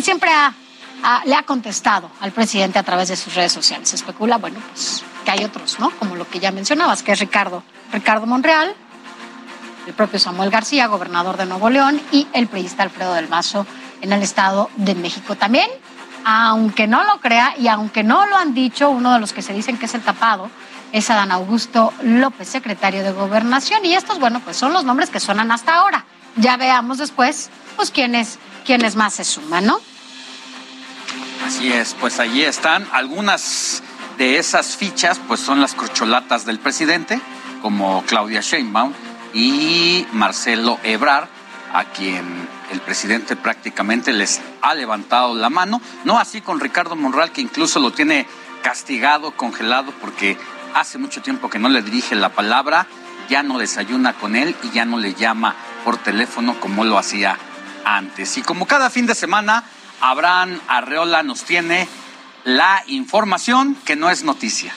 siempre 0.01 0.31
le 1.25 1.35
ha 1.35 1.43
contestado 1.43 2.11
al 2.21 2.33
presidente 2.33 2.79
a 2.79 2.83
través 2.83 3.09
de 3.09 3.17
sus 3.17 3.35
redes 3.35 3.53
sociales. 3.53 3.89
Se 3.89 3.97
especula, 3.97 4.39
bueno, 4.39 4.59
pues 4.71 5.05
que 5.25 5.31
hay 5.31 5.45
otros, 5.45 5.79
¿no? 5.79 5.91
Como 5.91 6.17
lo 6.17 6.29
que 6.29 6.41
ya 6.41 6.51
mencionabas, 6.51 7.03
que 7.03 7.13
es 7.13 7.21
Ricardo, 7.21 7.63
Ricardo 7.93 8.27
Monreal, 8.27 8.75
el 9.87 9.93
propio 9.93 10.19
Samuel 10.19 10.51
García, 10.51 10.87
gobernador 10.87 11.37
de 11.37 11.47
Nuevo 11.47 11.71
León, 11.71 12.01
y 12.11 12.27
el 12.33 12.47
periodista 12.47 12.83
Alfredo 12.83 13.15
del 13.15 13.29
Mazo 13.29 13.67
en 14.01 14.13
el 14.13 14.23
Estado 14.23 14.71
de 14.77 14.95
México. 14.95 15.37
También, 15.37 15.69
aunque 16.25 16.87
no 16.87 17.05
lo 17.05 17.21
crea 17.21 17.55
y 17.59 17.69
aunque 17.69 18.03
no 18.03 18.27
lo 18.27 18.37
han 18.37 18.55
dicho, 18.55 18.91
uno 18.91 19.13
de 19.13 19.21
los 19.21 19.33
que 19.33 19.43
se 19.43 19.53
dicen 19.53 19.79
que 19.79 19.87
es 19.87 19.95
el 19.95 20.03
tapado 20.03 20.51
es 20.93 21.11
Adán 21.11 21.33
Augusto 21.33 21.93
López, 22.03 22.49
secretario 22.49 23.03
de 23.03 23.11
Gobernación. 23.11 23.85
Y 23.85 23.95
estos, 23.95 24.21
bueno, 24.21 24.41
pues 24.41 24.57
son 24.57 24.73
los 24.73 24.85
nombres 24.85 25.11
que 25.11 25.19
suenan 25.19 25.51
hasta 25.51 25.75
ahora. 25.75 26.05
Ya 26.37 26.57
veamos 26.57 26.99
después, 26.99 27.51
pues, 27.77 27.91
quiénes, 27.91 28.39
quiénes 28.65 28.95
más 28.95 29.15
se 29.15 29.25
suman, 29.25 29.67
¿no? 29.67 29.81
Así 31.45 31.73
es, 31.73 31.95
pues 32.01 32.21
allí 32.21 32.43
están 32.43 32.87
algunas 32.93 33.83
de 34.17 34.39
esas 34.39 34.77
fichas, 34.77 35.21
pues 35.27 35.41
son 35.41 35.61
las 35.61 35.75
corcholatas 35.75 36.47
del 36.47 36.59
presidente, 36.59 37.21
como 37.61 38.03
Claudia 38.07 38.41
Sheinbaum, 38.41 38.93
y 39.35 40.07
Marcelo 40.13 40.79
Ebrar, 40.85 41.29
a 41.73 41.85
quien 41.85 42.44
el 42.71 42.81
presidente 42.81 43.37
prácticamente 43.37 44.13
les 44.13 44.41
ha 44.63 44.75
levantado 44.75 45.35
la 45.35 45.51
mano, 45.51 45.81
no 46.05 46.19
así 46.19 46.41
con 46.41 46.61
Ricardo 46.61 46.97
Monreal, 46.97 47.33
que 47.33 47.41
incluso 47.41 47.81
lo 47.81 47.93
tiene 47.93 48.27
castigado, 48.63 49.33
congelado, 49.33 49.93
porque 50.01 50.39
hace 50.75 50.99
mucho 50.99 51.23
tiempo 51.23 51.51
que 51.51 51.59
no 51.59 51.69
le 51.69 51.83
dirige 51.83 52.15
la 52.15 52.31
palabra, 52.31 52.87
ya 53.29 53.43
no 53.43 53.59
desayuna 53.59 54.15
con 54.15 54.37
él 54.37 54.55
y 54.63 54.71
ya 54.71 54.85
no 54.85 54.99
le 54.99 55.15
llama 55.15 55.55
por 55.85 55.97
teléfono 55.99 56.59
como 56.61 56.85
lo 56.85 56.99
hacía 56.99 57.39
antes. 57.85 58.37
Y 58.39 58.43
como 58.43 58.67
cada 58.67 58.91
fin 58.91 59.07
de 59.07 59.15
semana, 59.15 59.65
Abraham 60.01 60.61
Arreola 60.69 61.23
nos 61.23 61.45
tiene 61.45 61.89
la 62.45 62.83
información 62.87 63.75
que 63.85 63.97
no 63.97 64.11
es 64.11 64.25
noticia. 64.25 64.73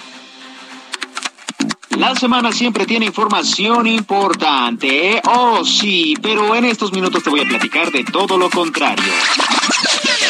La 1.98 2.14
semana 2.14 2.52
siempre 2.52 2.86
tiene 2.86 3.08
información 3.08 3.88
importante. 3.88 5.20
Oh, 5.26 5.66
sí, 5.66 6.16
pero 6.22 6.54
en 6.54 6.66
estos 6.66 6.94
minutos 6.94 7.24
te 7.24 7.32
voy 7.32 7.40
a 7.40 7.46
platicar 7.46 7.92
de 7.92 8.04
todo 8.04 8.38
lo 8.38 8.52
contrario. 8.52 9.04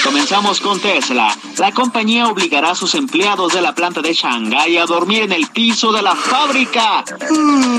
Comenzamos 0.08 0.62
con 0.62 0.80
Tesla. 0.80 1.38
La 1.58 1.74
compañía 1.74 2.30
obligará 2.30 2.72
a 2.72 2.76
sus 2.76 2.96
empleados 2.96 3.52
de 3.52 3.62
la 3.62 3.76
planta 3.76 4.02
de 4.02 4.14
Shanghái 4.14 4.78
a 4.78 4.86
dormir 4.86 5.24
en 5.24 5.34
el 5.34 5.48
piso 5.48 5.92
de 5.92 6.02
la 6.02 6.16
fábrica. 6.16 7.04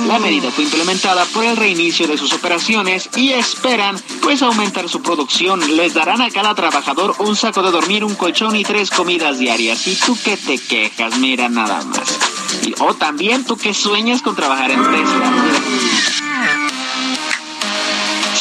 La 0.07 0.19
medida 0.19 0.51
fue 0.51 0.65
implementada 0.65 1.25
por 1.33 1.43
el 1.43 1.57
reinicio 1.57 2.07
de 2.07 2.19
sus 2.19 2.35
operaciones 2.35 3.09
y 3.17 3.31
esperan 3.31 3.99
pues 4.21 4.43
aumentar 4.43 4.91
su 4.91 5.01
producción. 5.01 5.75
Les 5.75 5.95
darán 5.95 6.21
a 6.21 6.29
cada 6.29 6.55
trabajador 6.55 7.15
un 7.21 7.35
saco 7.35 7.63
de 7.63 7.71
dormir, 7.71 8.05
un 8.05 8.15
colchón 8.15 8.55
y 8.57 8.63
tres 8.63 8.91
comidas 8.91 9.39
diarias. 9.39 9.87
¿Y 9.87 9.97
tú 9.97 10.15
qué 10.23 10.37
te 10.37 10.59
quejas? 10.59 11.17
Mira 11.19 11.49
nada 11.49 11.83
más. 11.83 12.19
o 12.81 12.93
también 12.93 13.47
tú 13.47 13.57
que 13.57 13.73
sueñas 13.73 14.21
con 14.21 14.37
trabajar 14.37 14.71
en 14.71 14.83
Tesla. 14.83 16.68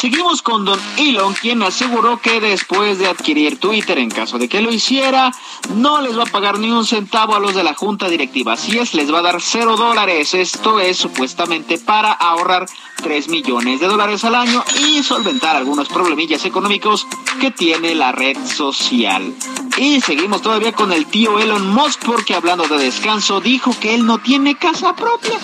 Seguimos 0.00 0.42
con 0.42 0.64
Don 0.64 0.78
Elon, 0.96 1.34
quien 1.34 1.60
aseguró 1.60 2.20
que 2.20 2.40
después 2.40 3.00
de 3.00 3.08
adquirir 3.08 3.58
Twitter, 3.58 3.98
en 3.98 4.12
caso 4.12 4.38
de 4.38 4.48
que 4.48 4.62
lo 4.62 4.72
hiciera, 4.72 5.32
no 5.74 6.00
les 6.00 6.16
va 6.16 6.22
a 6.22 6.26
pagar 6.26 6.60
ni 6.60 6.70
un 6.70 6.86
centavo 6.86 7.34
a 7.34 7.40
los 7.40 7.56
de 7.56 7.64
la 7.64 7.74
junta 7.74 8.08
directiva. 8.08 8.52
Así 8.52 8.78
es, 8.78 8.94
les 8.94 9.12
va 9.12 9.18
a 9.18 9.22
dar 9.22 9.40
cero 9.40 9.76
dólares. 9.76 10.34
Esto 10.34 10.78
es 10.78 10.98
supuestamente 10.98 11.80
para 11.80 12.12
ahorrar 12.12 12.66
3 13.02 13.28
millones 13.28 13.80
de 13.80 13.88
dólares 13.88 14.22
al 14.22 14.36
año 14.36 14.62
y 14.80 15.02
solventar 15.02 15.56
algunos 15.56 15.88
problemillas 15.88 16.44
económicos 16.44 17.04
que 17.40 17.50
tiene 17.50 17.96
la 17.96 18.12
red 18.12 18.36
social. 18.46 19.34
Y 19.78 20.00
seguimos 20.00 20.42
todavía 20.42 20.72
con 20.72 20.92
el 20.92 21.06
tío 21.06 21.40
Elon 21.40 21.70
Musk 21.70 22.04
porque 22.04 22.34
hablando 22.34 22.68
de 22.68 22.78
descanso 22.78 23.40
dijo 23.40 23.74
que 23.80 23.96
él 23.96 24.06
no 24.06 24.18
tiene 24.18 24.56
casa 24.56 24.94
propia 24.94 25.40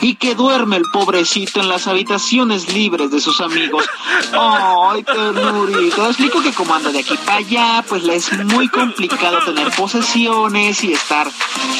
y 0.00 0.16
que 0.16 0.34
duerme 0.34 0.76
el 0.76 0.84
pobrecito 0.92 1.60
en 1.60 1.68
las 1.68 1.86
habitaciones 1.86 2.72
libres 2.72 3.10
de 3.10 3.20
sus 3.20 3.40
amigos. 3.40 3.84
¡Ay, 4.32 5.02
ternurito! 5.02 6.06
Explico 6.06 6.42
que 6.42 6.52
como 6.52 6.74
anda 6.74 6.90
de 6.90 7.00
aquí 7.00 7.16
para 7.24 7.38
allá, 7.38 7.84
pues 7.88 8.02
le 8.02 8.16
es 8.16 8.32
muy 8.44 8.68
complicado 8.68 9.38
tener 9.44 9.70
posesiones 9.72 10.82
y 10.84 10.92
estar 10.92 11.30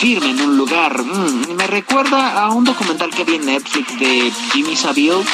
firme 0.00 0.30
en 0.30 0.40
un 0.40 0.56
lugar. 0.56 1.02
Mm, 1.02 1.54
me 1.56 1.66
recuerda 1.66 2.40
a 2.40 2.50
un 2.50 2.64
documental 2.64 3.10
que 3.10 3.24
vi 3.24 3.36
en 3.36 3.46
Netflix 3.46 3.98
de 3.98 4.32
Jimmy 4.52 4.76
Savile. 4.76 5.24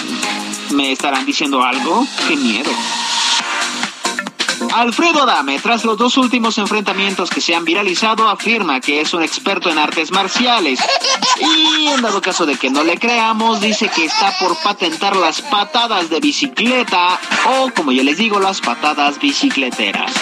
¿Me 0.71 0.93
estarán 0.93 1.27
diciendo 1.27 1.63
algo? 1.63 2.07
¡Qué 2.29 2.37
miedo! 2.37 2.71
Alfredo 4.71 5.23
Adame, 5.23 5.59
tras 5.59 5.85
los 5.85 5.97
dos 5.97 6.17
últimos 6.17 6.59
enfrentamientos 6.59 7.31
que 7.31 7.41
se 7.41 7.55
han 7.55 7.65
viralizado, 7.65 8.29
afirma 8.29 8.81
que 8.81 9.01
es 9.01 9.13
un 9.15 9.23
experto 9.23 9.71
en 9.71 9.79
artes 9.79 10.11
marciales. 10.11 10.81
Y 11.41 11.89
en 11.89 12.03
dado 12.03 12.21
caso 12.21 12.47
de 12.47 12.57
que 12.57 12.71
no 12.71 12.85
le 12.85 12.99
creamos, 12.99 13.61
dice 13.61 13.89
que 13.89 14.05
está 14.05 14.33
por 14.39 14.57
patentar 14.63 15.17
las 15.17 15.43
patadas 15.43 16.11
de 16.11 16.21
bicicleta 16.21 17.19
o, 17.47 17.71
como 17.75 17.93
yo 17.93 18.03
les 18.03 18.19
digo, 18.19 18.39
las 18.39 18.61
patadas 18.61 19.19
bicicleteras. 19.19 20.13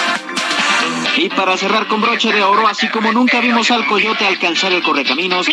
Y 1.16 1.28
para 1.28 1.57
cerrar 1.57 1.87
con 1.87 2.01
broche 2.01 2.32
de 2.32 2.43
oro, 2.43 2.66
así 2.66 2.89
como 2.89 3.12
nunca 3.12 3.41
vimos 3.41 3.70
al 3.70 3.87
coyote 3.87 4.27
alcanzar 4.27 4.73
el 4.73 4.82
correcaminos, 4.82 5.47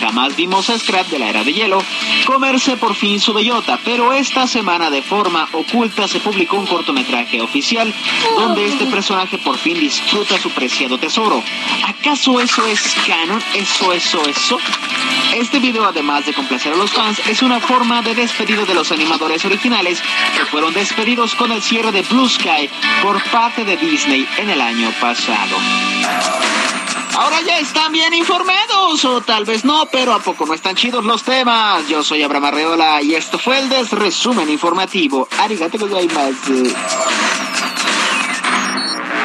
jamás 0.00 0.36
vimos 0.36 0.70
a 0.70 0.78
Scrap 0.78 1.06
de 1.08 1.18
la 1.18 1.28
era 1.28 1.44
de 1.44 1.52
hielo 1.52 1.82
comerse 2.26 2.76
por 2.76 2.94
fin 2.94 3.20
su 3.20 3.32
bellota. 3.32 3.78
Pero 3.84 4.12
esta 4.12 4.46
semana, 4.46 4.90
de 4.90 5.02
forma 5.02 5.48
oculta, 5.52 6.08
se 6.08 6.20
publicó 6.20 6.56
un 6.56 6.66
cortometraje 6.66 7.40
oficial 7.40 7.92
donde 8.36 8.66
este 8.66 8.86
personaje 8.86 9.38
por 9.38 9.58
fin 9.58 9.78
disfruta 9.78 10.38
su 10.38 10.50
preciado 10.50 10.98
tesoro. 10.98 11.42
¿Acaso 11.86 12.40
eso 12.40 12.66
es 12.66 12.94
canon? 13.06 13.42
¿Eso, 13.54 13.92
eso, 13.92 14.22
eso? 14.28 14.58
Este 15.34 15.60
video, 15.60 15.84
además 15.84 16.26
de 16.26 16.34
complacer 16.34 16.72
a 16.72 16.76
los 16.76 16.90
fans, 16.90 17.20
es 17.26 17.42
una 17.42 17.60
forma 17.60 18.02
de 18.02 18.14
despedido 18.14 18.66
de 18.66 18.74
los 18.74 18.92
animadores 18.92 19.44
originales 19.44 20.02
que 20.36 20.44
fueron 20.46 20.74
despedidos 20.74 21.34
con 21.34 21.52
el 21.52 21.62
cierre 21.62 21.90
de 21.90 22.02
Blue 22.02 22.28
Sky 22.28 22.68
por 23.02 23.22
parte 23.30 23.64
de 23.64 23.76
Disney 23.76 24.26
en 24.38 24.50
el 24.50 24.60
año 24.60 24.90
pasado. 25.02 25.56
Ahora 27.18 27.40
ya 27.44 27.58
están 27.58 27.90
bien 27.90 28.14
informados, 28.14 29.04
o 29.04 29.20
tal 29.20 29.44
vez 29.44 29.64
no, 29.64 29.86
pero 29.90 30.14
a 30.14 30.20
poco 30.20 30.46
no 30.46 30.54
están 30.54 30.76
chidos 30.76 31.04
los 31.04 31.24
temas. 31.24 31.88
Yo 31.88 32.04
soy 32.04 32.22
Abraham 32.22 32.44
Arreola 32.44 33.02
y 33.02 33.16
esto 33.16 33.36
fue 33.36 33.58
el 33.58 33.68
desresumen 33.68 34.48
informativo. 34.48 35.28
Arigato 35.40 35.76
gozaimasu. 35.76 36.72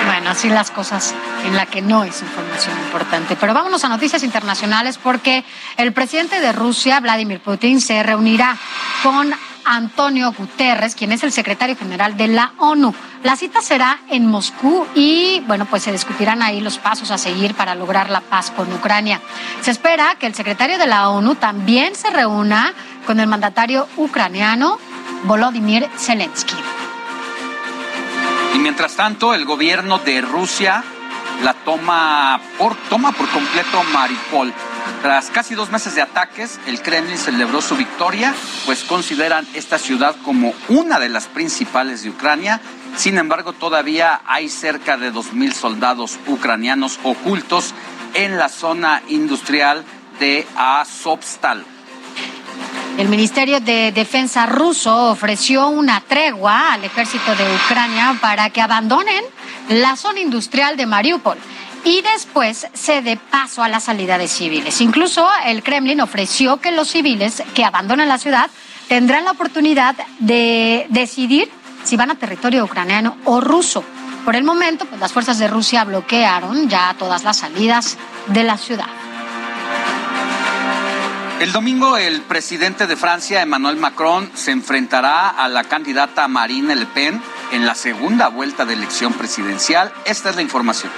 Bueno, 0.08 0.32
así 0.32 0.50
las 0.50 0.72
cosas 0.72 1.14
en 1.46 1.56
la 1.56 1.68
que 1.68 1.84
no 1.84 2.04
es 2.04 2.24
información 2.24 2.76
importante. 2.80 3.36
Pero 3.36 3.54
vámonos 3.54 3.84
a 3.86 3.90
noticias 3.90 4.24
internacionales 4.24 4.98
porque 4.98 5.46
el 5.78 5.94
presidente 5.94 6.40
de 6.40 6.54
Rusia, 6.54 7.00
Vladimir 7.00 7.40
Putin, 7.40 7.82
se 7.82 8.02
reunirá 8.02 8.58
con 9.04 9.32
Antonio 9.68 10.32
Guterres, 10.32 10.96
quien 10.96 11.12
es 11.12 11.24
el 11.24 11.32
secretario 11.32 11.76
general 11.76 12.16
de 12.16 12.30
la 12.30 12.54
ONU. 12.58 12.96
La 13.24 13.36
cita 13.36 13.62
será 13.62 14.00
en 14.10 14.26
Moscú 14.26 14.88
y, 14.96 15.42
bueno, 15.42 15.66
pues 15.66 15.84
se 15.84 15.92
discutirán 15.92 16.42
ahí 16.42 16.62
los 16.62 16.78
pasos 16.78 17.12
a 17.12 17.18
seguir 17.18 17.54
para 17.54 17.76
lograr 17.76 18.10
la 18.10 18.22
paz 18.22 18.50
con 18.52 18.72
Ucrania. 18.72 19.20
Se 19.62 19.72
espera 19.72 20.16
que 20.16 20.26
el 20.26 20.36
secretario 20.36 20.78
de 20.78 20.88
la 20.88 21.10
ONU 21.10 21.36
también 21.36 21.96
se 21.96 22.10
reúna 22.10 22.74
con 23.06 23.20
el 23.20 23.28
mandatario 23.28 23.88
ucraniano 23.98 24.80
Volodymyr 25.24 25.90
Zelensky. 25.98 26.56
Y 28.56 28.60
mientras 28.60 28.96
tanto, 28.96 29.34
el 29.34 29.46
gobierno 29.46 30.00
de 30.00 30.22
Rusia 30.22 30.84
la 31.44 31.54
toma 31.54 32.40
por, 32.58 32.76
toma 32.90 33.12
por 33.12 33.30
completo 33.30 33.84
Mariupol. 33.94 34.54
Tras 35.08 35.30
casi 35.30 35.56
dos 35.56 35.72
meses 35.72 35.96
de 35.96 36.02
ataques, 36.02 36.60
el 36.68 36.82
Kremlin 36.82 37.18
celebró 37.18 37.62
su 37.62 37.78
victoria, 37.78 38.36
pues 38.66 38.84
consideran 38.84 39.48
esta 39.54 39.80
ciudad 39.80 40.14
como 40.26 40.54
una 40.68 41.00
de 41.00 41.08
las 41.08 41.28
principales 41.28 42.04
de 42.04 42.10
Ucrania. 42.10 42.60
Sin 42.98 43.18
embargo, 43.18 43.54
todavía 43.54 44.20
hay 44.26 44.50
cerca 44.50 44.98
de 44.98 45.14
2.000 45.14 45.54
soldados 45.54 46.20
ucranianos 46.28 47.00
ocultos 47.04 47.74
en 48.16 48.38
la 48.38 48.50
zona 48.50 49.02
industrial 49.08 49.86
de 50.20 50.46
Azovstal. 50.58 51.64
El 52.98 53.08
Ministerio 53.08 53.62
de 53.62 53.94
Defensa 53.94 54.46
ruso 54.46 55.10
ofreció 55.10 55.70
una 55.70 56.02
tregua 56.02 56.74
al 56.74 56.84
ejército 56.84 57.34
de 57.34 57.46
Ucrania 57.56 58.18
para 58.20 58.50
que 58.50 58.60
abandonen 58.60 59.24
la 59.70 59.96
zona 59.96 60.20
industrial 60.20 60.76
de 60.76 60.86
Mariupol 60.86 61.38
y 61.88 62.02
después 62.02 62.68
se 62.74 63.02
dé 63.02 63.16
paso 63.16 63.64
a 63.64 63.70
la 63.70 63.80
salida 63.80 64.18
de 64.18 64.28
civiles. 64.28 64.82
Incluso 64.82 65.26
el 65.46 65.64
Kremlin 65.64 66.02
ofreció 66.02 66.58
que 66.58 66.74
los 66.74 66.90
civiles 66.90 67.42
que 67.56 67.64
abandonan 67.64 68.10
la 68.10 68.18
ciudad 68.18 68.50
tendrán 68.90 69.24
la 69.24 69.32
oportunidad 69.32 69.96
de 70.20 70.86
decidir 70.90 71.50
si 71.86 71.96
van 71.96 72.12
a 72.12 72.16
territorio 72.16 72.66
ucraniano 72.66 73.16
o 73.24 73.40
ruso. 73.40 73.86
Por 74.26 74.36
el 74.36 74.44
momento, 74.44 74.86
pues, 74.86 75.00
las 75.00 75.14
fuerzas 75.14 75.40
de 75.40 75.48
Rusia 75.48 75.86
bloquearon 75.86 76.68
ya 76.68 76.94
todas 77.00 77.24
las 77.24 77.38
salidas 77.38 77.98
de 78.28 78.44
la 78.44 78.58
ciudad. 78.58 78.88
El 81.40 81.54
domingo 81.54 81.96
el 81.96 82.22
presidente 82.22 82.88
de 82.88 82.98
Francia, 82.98 83.42
Emmanuel 83.42 83.78
Macron, 83.78 84.30
se 84.34 84.52
enfrentará 84.52 85.30
a 85.30 85.48
la 85.48 85.64
candidata 85.64 86.28
Marine 86.28 86.76
Le 86.76 86.88
Pen 86.88 87.22
en 87.54 87.66
la 87.66 87.76
segunda 87.76 88.28
vuelta 88.28 88.66
de 88.66 88.74
elección 88.74 89.14
presidencial. 89.14 89.94
Esta 90.04 90.32
es 90.32 90.36
la 90.36 90.42
información. 90.42 90.92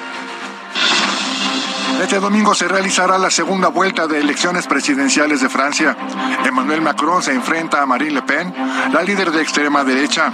Este 2.01 2.19
domingo 2.19 2.55
se 2.55 2.67
realizará 2.67 3.17
la 3.17 3.29
segunda 3.29 3.67
vuelta 3.67 4.07
de 4.07 4.19
elecciones 4.19 4.65
presidenciales 4.67 5.41
de 5.41 5.49
Francia. 5.49 5.97
Emmanuel 6.45 6.81
Macron 6.81 7.21
se 7.21 7.33
enfrenta 7.33 7.81
a 7.81 7.85
Marine 7.85 8.11
Le 8.11 8.21
Pen, 8.21 8.53
la 8.93 9.03
líder 9.03 9.31
de 9.31 9.41
extrema 9.41 9.83
derecha. 9.83 10.31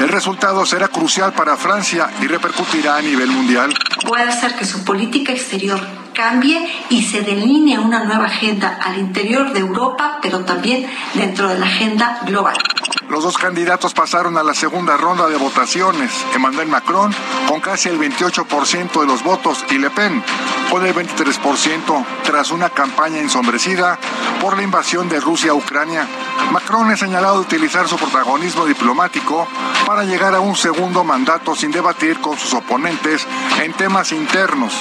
El 0.00 0.08
resultado 0.08 0.64
será 0.64 0.88
crucial 0.88 1.34
para 1.34 1.56
Francia 1.56 2.08
y 2.22 2.26
repercutirá 2.26 2.96
a 2.96 3.02
nivel 3.02 3.30
mundial. 3.30 3.74
Puede 4.06 4.24
hacer 4.24 4.56
que 4.56 4.64
su 4.64 4.82
política 4.82 5.32
exterior 5.32 5.80
cambie 6.14 6.58
y 6.88 7.02
se 7.02 7.20
delinee 7.20 7.78
una 7.78 8.04
nueva 8.04 8.26
agenda 8.26 8.78
al 8.82 8.98
interior 8.98 9.52
de 9.52 9.60
Europa, 9.60 10.18
pero 10.22 10.44
también 10.44 10.86
dentro 11.14 11.48
de 11.48 11.58
la 11.58 11.66
agenda 11.66 12.20
global. 12.24 12.56
Los 13.10 13.22
dos 13.22 13.36
candidatos 13.36 13.92
pasaron 13.92 14.38
a 14.38 14.42
la 14.42 14.54
segunda 14.54 14.96
ronda 14.96 15.28
de 15.28 15.36
votaciones. 15.36 16.10
Emmanuel 16.34 16.68
Macron 16.68 17.14
con 17.46 17.60
casi 17.60 17.90
el 17.90 17.98
28% 17.98 19.00
de 19.00 19.06
los 19.06 19.22
votos 19.22 19.64
y 19.70 19.78
Le 19.78 19.90
Pen 19.90 20.22
con 20.70 20.84
el 20.84 20.94
23% 20.94 22.04
tras 22.24 22.50
una 22.50 22.70
campaña 22.70 23.18
ensombrecida 23.18 23.98
por 24.40 24.56
la 24.56 24.62
invasión 24.62 25.08
de 25.08 25.20
Rusia 25.20 25.52
a 25.52 25.54
Ucrania. 25.54 26.08
Macron 26.50 26.90
es 26.90 27.00
señalado 27.00 27.34
de 27.36 27.42
utilizar 27.42 27.86
su 27.88 27.96
protagonismo 27.96 28.64
diplomático 28.64 29.46
para 29.86 30.04
llegar 30.04 30.34
a 30.34 30.40
un 30.40 30.56
segundo 30.56 31.04
mandato 31.04 31.54
sin 31.54 31.70
debatir 31.70 32.20
con 32.20 32.38
sus 32.38 32.54
oponentes 32.54 33.26
en 33.62 33.72
temas 33.74 34.12
internos. 34.12 34.74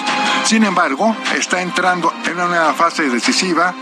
Sin 0.45 0.63
embargo, 0.63 1.15
está 1.35 1.61
entrando 1.61 2.13
en 2.25 2.39
una 2.39 2.73
fase 2.73 3.09
decisiva 3.09 3.73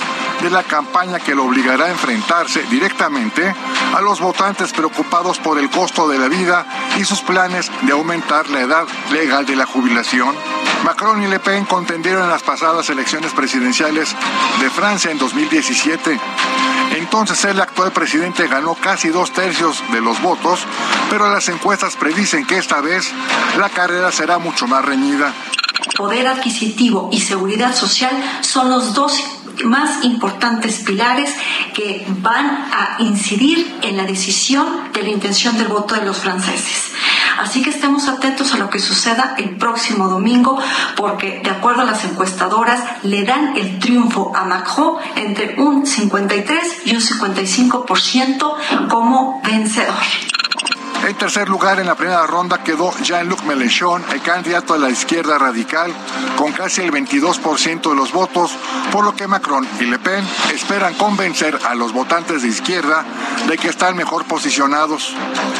de 0.41 0.49
la 0.49 0.63
campaña 0.63 1.19
que 1.19 1.35
lo 1.35 1.45
obligará 1.45 1.85
a 1.85 1.91
enfrentarse 1.91 2.63
directamente 2.63 3.53
a 3.93 4.01
los 4.01 4.19
votantes 4.19 4.30
preocupados 4.73 5.39
por 5.39 5.59
el 5.59 5.69
costo 5.69 6.07
de 6.07 6.17
la 6.17 6.27
vida 6.27 6.65
y 6.97 7.05
sus 7.05 7.21
planes 7.21 7.71
de 7.81 7.91
aumentar 7.91 8.49
la 8.49 8.61
edad 8.61 8.87
legal 9.11 9.45
de 9.45 9.55
la 9.55 9.65
jubilación. 9.65 10.35
Macron 10.83 11.21
y 11.21 11.27
Le 11.27 11.39
Pen 11.39 11.65
contendieron 11.65 12.23
en 12.23 12.29
las 12.29 12.41
pasadas 12.41 12.89
elecciones 12.89 13.33
presidenciales 13.33 14.15
de 14.59 14.69
Francia 14.69 15.11
en 15.11 15.17
2017. 15.17 16.19
Entonces 16.97 17.43
el 17.45 17.59
actual 17.59 17.91
presidente 17.91 18.47
ganó 18.47 18.75
casi 18.75 19.09
dos 19.09 19.31
tercios 19.31 19.83
de 19.91 20.01
los 20.01 20.21
votos, 20.21 20.65
pero 21.09 21.31
las 21.31 21.47
encuestas 21.49 21.95
predicen 21.95 22.45
que 22.45 22.57
esta 22.57 22.81
vez 22.81 23.11
la 23.59 23.69
carrera 23.69 24.11
será 24.11 24.39
mucho 24.39 24.67
más 24.67 24.83
reñida. 24.83 25.33
Poder 25.97 26.27
adquisitivo 26.27 27.09
y 27.11 27.21
seguridad 27.21 27.75
social 27.75 28.11
son 28.41 28.69
los 28.69 28.93
dos 28.93 29.40
más 29.63 30.03
importantes 30.03 30.79
pilares 30.79 31.33
que 31.73 32.05
van 32.21 32.45
a 32.45 32.97
incidir 32.99 33.79
en 33.81 33.97
la 33.97 34.03
decisión 34.03 34.91
de 34.93 35.03
la 35.03 35.09
intención 35.09 35.57
del 35.57 35.67
voto 35.67 35.95
de 35.95 36.05
los 36.05 36.17
franceses. 36.17 36.91
Así 37.39 37.61
que 37.63 37.71
estemos 37.71 38.07
atentos 38.07 38.53
a 38.53 38.57
lo 38.57 38.69
que 38.69 38.79
suceda 38.79 39.35
el 39.37 39.57
próximo 39.57 40.07
domingo, 40.07 40.59
porque 40.95 41.41
de 41.43 41.49
acuerdo 41.49 41.81
a 41.81 41.85
las 41.85 42.03
encuestadoras, 42.03 42.81
le 43.03 43.23
dan 43.23 43.57
el 43.57 43.79
triunfo 43.79 44.31
a 44.35 44.43
Macron 44.43 44.97
entre 45.15 45.59
un 45.59 45.85
53 45.85 46.81
y 46.85 46.95
un 46.95 47.01
55% 47.01 48.87
como 48.89 49.41
vencedor. 49.43 49.95
En 51.07 51.15
tercer 51.15 51.49
lugar, 51.49 51.79
en 51.79 51.87
la 51.87 51.95
primera 51.95 52.27
ronda 52.27 52.63
quedó 52.63 52.93
Jean-Luc 53.01 53.43
Mélenchon, 53.43 54.03
el 54.13 54.21
candidato 54.21 54.73
de 54.73 54.79
la 54.79 54.89
izquierda 54.91 55.39
radical, 55.39 55.91
con 56.37 56.51
casi 56.51 56.81
el 56.81 56.91
22% 56.91 57.89
de 57.89 57.95
los 57.95 58.11
votos, 58.11 58.51
por 58.91 59.03
lo 59.03 59.15
que 59.15 59.27
Macron 59.27 59.67
y 59.79 59.85
Le 59.85 59.97
Pen 59.97 60.23
esperan 60.53 60.93
convencer 60.93 61.59
a 61.67 61.73
los 61.73 61.91
votantes 61.91 62.43
de 62.43 62.49
izquierda 62.49 63.03
de 63.47 63.57
que 63.57 63.69
están 63.69 63.95
mejor 63.95 64.25
posicionados. 64.25 65.15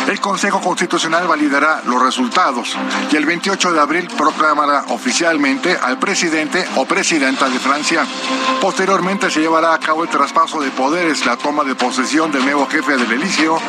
El 0.07 0.19
Consejo 0.19 0.61
Constitucional 0.61 1.27
validará 1.27 1.81
los 1.85 2.01
resultados 2.01 2.75
y 3.11 3.15
el 3.15 3.25
28 3.25 3.73
de 3.73 3.79
abril 3.79 4.07
proclamará 4.15 4.85
oficialmente 4.89 5.75
al 5.81 5.97
presidente 5.97 6.67
o 6.75 6.85
presidenta 6.85 7.49
de 7.49 7.59
Francia. 7.59 8.05
Posteriormente 8.61 9.31
se 9.31 9.41
llevará 9.41 9.73
a 9.73 9.79
cabo 9.79 10.03
el 10.03 10.09
traspaso 10.09 10.61
de 10.61 10.69
poderes, 10.69 11.25
la 11.25 11.35
toma 11.37 11.63
de 11.63 11.75
posesión 11.75 12.31
del 12.31 12.43
nuevo 12.43 12.67
jefe 12.67 12.95
del 12.95 13.11
Elíseo 13.11 13.59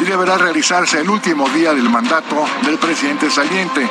y 0.00 0.04
deberá 0.04 0.36
realizarse 0.36 1.00
el 1.00 1.08
último 1.08 1.21
último 1.22 1.48
día 1.50 1.72
del 1.72 1.88
mandato 1.88 2.44
del 2.62 2.78
presidente 2.78 3.30
saliente, 3.30 3.88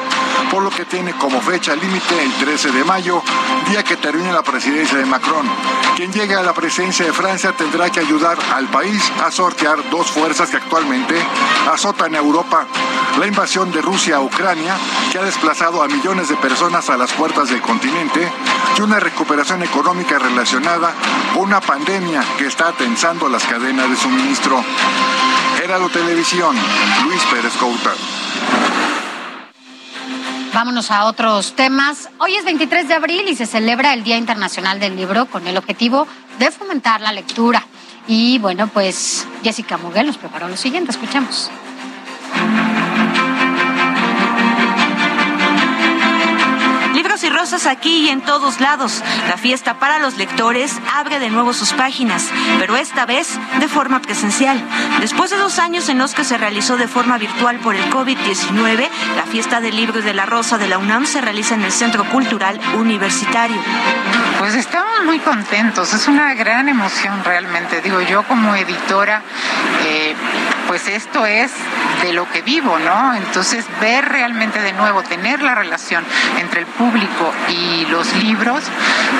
por 0.52 0.62
lo 0.62 0.70
que 0.70 0.84
tiene 0.84 1.14
como 1.14 1.40
fecha 1.40 1.74
límite 1.74 2.22
el 2.22 2.34
13 2.34 2.74
de 2.74 2.84
mayo, 2.84 3.24
día 3.70 3.86
que 3.86 3.96
termine 3.96 4.34
la 4.34 4.44
presidencia 4.44 4.98
de 4.98 5.06
Macron. 5.06 5.48
Quien 5.96 6.12
llegue 6.12 6.36
a 6.36 6.44
la 6.44 6.54
presidencia 6.54 7.06
de 7.06 7.14
Francia 7.14 7.54
tendrá 7.54 7.90
que 7.90 8.02
ayudar 8.02 8.38
al 8.54 8.68
país 8.68 9.02
a 9.24 9.32
sortear 9.32 9.90
dos 9.90 10.12
fuerzas 10.12 10.50
que 10.50 10.58
actualmente 10.58 11.16
azotan 11.72 12.16
a 12.16 12.18
Europa. 12.18 12.68
La 13.18 13.28
invasión 13.28 13.72
de 13.72 13.82
Rusia 13.82 14.18
a 14.18 14.20
Ucrania, 14.20 14.76
que 15.10 15.18
ha 15.18 15.24
desplazado 15.24 15.82
a 15.82 15.88
millones 15.88 16.28
de 16.28 16.36
personas 16.36 16.90
a 16.90 16.98
las 16.98 17.14
puertas 17.14 17.48
del 17.48 17.62
continente, 17.62 18.30
y 18.78 18.82
una 18.82 19.00
recuperación 19.00 19.64
económica 19.64 20.20
relacionada 20.20 20.94
con 21.34 21.44
una 21.44 21.62
pandemia 21.62 22.26
que 22.38 22.48
está 22.48 22.74
tensando 22.74 23.30
las 23.30 23.46
cadenas 23.46 23.90
de 23.90 23.96
suministro. 23.96 24.62
Heraldo 25.64 25.90
Televisión, 25.90 26.56
Luis 27.04 27.21
Pérez 27.30 27.54
Couta. 27.58 27.92
Vámonos 30.54 30.92
a 30.92 31.06
otros 31.06 31.54
temas. 31.56 32.10
Hoy 32.20 32.36
es 32.36 32.44
23 32.46 32.88
de 32.88 32.94
abril 32.94 33.28
y 33.28 33.36
se 33.36 33.46
celebra 33.46 33.94
el 33.94 34.04
Día 34.04 34.18
Internacional 34.18 34.80
del 34.80 34.96
Libro 34.96 35.26
con 35.26 35.48
el 35.48 35.58
objetivo 35.58 36.08
de 36.40 36.52
fomentar 36.52 37.02
la 37.02 37.12
lectura. 37.12 37.66
Y 38.08 38.40
bueno, 38.40 38.68
pues 38.68 39.28
Jessica 39.44 39.78
Muguel 39.78 40.08
nos 40.08 40.18
preparó 40.18 40.48
lo 40.48 40.58
siguiente. 40.58 40.92
Escuchemos. 40.92 41.50
Y 47.52 47.54
rosas 47.54 47.68
aquí 47.68 48.06
y 48.06 48.10
en 48.10 48.22
todos 48.22 48.62
lados. 48.62 49.04
La 49.28 49.36
fiesta 49.36 49.78
para 49.78 50.00
los 50.00 50.16
lectores 50.16 50.80
abre 50.96 51.20
de 51.20 51.30
nuevo 51.30 51.52
sus 51.54 51.74
páginas, 51.74 52.30
pero 52.60 52.78
esta 52.78 53.06
vez 53.06 53.28
de 53.60 53.68
forma 53.68 54.02
presencial. 54.02 54.62
Después 55.02 55.32
de 55.32 55.38
dos 55.38 55.60
años 55.60 55.90
en 55.90 55.98
los 55.98 56.14
que 56.14 56.24
se 56.24 56.38
realizó 56.38 56.78
de 56.78 56.88
forma 56.88 57.18
virtual 57.18 57.58
por 57.58 57.76
el 57.76 57.90
COVID-19, 57.90 58.88
la 59.18 59.24
fiesta 59.24 59.60
del 59.60 59.76
libro 59.76 60.00
y 60.00 60.04
de 60.04 60.14
la 60.14 60.26
rosa 60.26 60.58
de 60.58 60.70
la 60.70 60.78
UNAM 60.78 61.06
se 61.06 61.20
realiza 61.20 61.56
en 61.56 61.64
el 61.64 61.74
Centro 61.74 62.06
Cultural 62.06 62.58
Universitario. 62.78 63.62
Pues 64.40 64.56
estamos 64.56 65.04
muy 65.06 65.20
contentos, 65.20 65.94
es 65.94 66.08
una 66.08 66.34
gran 66.34 66.70
emoción 66.70 67.24
realmente. 67.24 67.82
Digo, 67.82 68.02
yo 68.02 68.24
como 68.24 68.56
editora, 68.56 69.22
eh, 69.84 70.16
pues 70.68 70.88
esto 70.88 71.26
es 71.26 71.52
de 72.02 72.14
lo 72.14 72.30
que 72.32 72.42
vivo, 72.42 72.80
¿no? 72.80 73.14
Entonces 73.14 73.66
ver 73.80 74.08
realmente 74.08 74.62
de 74.62 74.74
nuevo, 74.74 75.04
tener 75.04 75.42
la 75.42 75.54
relación 75.54 76.04
entre 76.40 76.62
el 76.62 76.66
público 76.66 77.32
y 77.50 77.86
los 77.88 78.14
libros, 78.24 78.64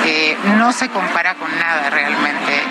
eh, 0.04 0.36
no 0.56 0.72
se 0.72 0.88
compara 0.88 1.34
con 1.34 1.50
nada 1.58 1.90
realmente. 1.90 2.62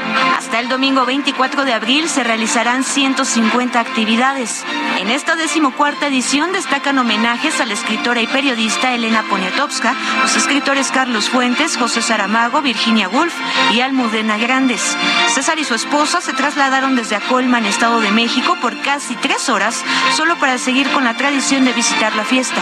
Hasta 0.51 0.59
el 0.59 0.67
domingo 0.67 1.05
24 1.05 1.63
de 1.63 1.71
abril 1.71 2.09
se 2.09 2.25
realizarán 2.25 2.83
150 2.83 3.79
actividades. 3.79 4.65
En 4.97 5.09
esta 5.09 5.37
decimocuarta 5.37 6.07
edición 6.07 6.51
destacan 6.51 6.99
homenajes 6.99 7.61
a 7.61 7.65
la 7.65 7.73
escritora 7.73 8.19
y 8.19 8.27
periodista 8.27 8.93
Elena 8.93 9.23
Poniatowska, 9.29 9.95
los 10.21 10.35
escritores 10.35 10.91
Carlos 10.91 11.29
Fuentes, 11.29 11.77
José 11.77 12.01
Saramago, 12.01 12.61
Virginia 12.61 13.07
Woolf 13.07 13.33
y 13.71 13.79
Almudena 13.79 14.37
Grandes. 14.37 14.97
César 15.29 15.57
y 15.57 15.63
su 15.63 15.73
esposa 15.73 16.19
se 16.19 16.33
trasladaron 16.33 16.97
desde 16.97 17.15
Acolman, 17.15 17.65
Estado 17.65 18.01
de 18.01 18.11
México, 18.11 18.57
por 18.61 18.77
casi 18.81 19.15
tres 19.15 19.47
horas, 19.47 19.85
solo 20.17 20.35
para 20.35 20.57
seguir 20.57 20.89
con 20.89 21.05
la 21.05 21.15
tradición 21.15 21.63
de 21.63 21.71
visitar 21.71 22.13
la 22.17 22.25
fiesta. 22.25 22.61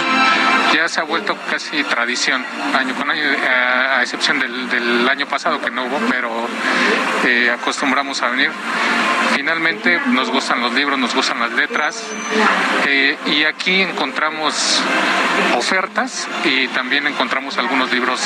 Ya 0.75 0.87
se 0.87 0.99
ha 0.99 1.03
vuelto 1.03 1.35
casi 1.49 1.83
tradición, 1.83 2.45
año 2.77 2.93
con 2.93 3.09
año, 3.09 3.23
eh, 3.23 3.47
a, 3.47 4.03
excepción 4.03 4.37
del, 4.37 5.09
año 5.09 5.25
pasado 5.25 5.59
que 5.59 5.71
no 5.71 5.85
hubo, 5.85 5.97
pero 6.07 6.29
eh, 7.25 7.49
acostumbramos 7.79 8.21
a 8.21 8.27
venir. 8.27 8.51
Finalmente 9.35 10.01
nos 10.07 10.29
gustan 10.29 10.59
los 10.59 10.73
libros, 10.73 10.99
nos 10.99 11.15
gustan 11.15 11.39
las 11.39 11.51
letras 11.53 12.03
eh, 12.85 13.17
y 13.27 13.45
aquí 13.45 13.81
encontramos 13.81 14.81
ofertas 15.55 16.27
y 16.43 16.67
también 16.69 17.07
encontramos 17.07 17.57
algunos 17.57 17.89
libros, 17.89 18.19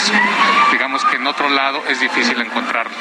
digamos 0.71 1.05
que 1.05 1.17
en 1.17 1.27
otro 1.27 1.49
lado 1.49 1.83
es 1.87 1.99
difícil 1.99 2.41
encontrarlos. 2.41 2.97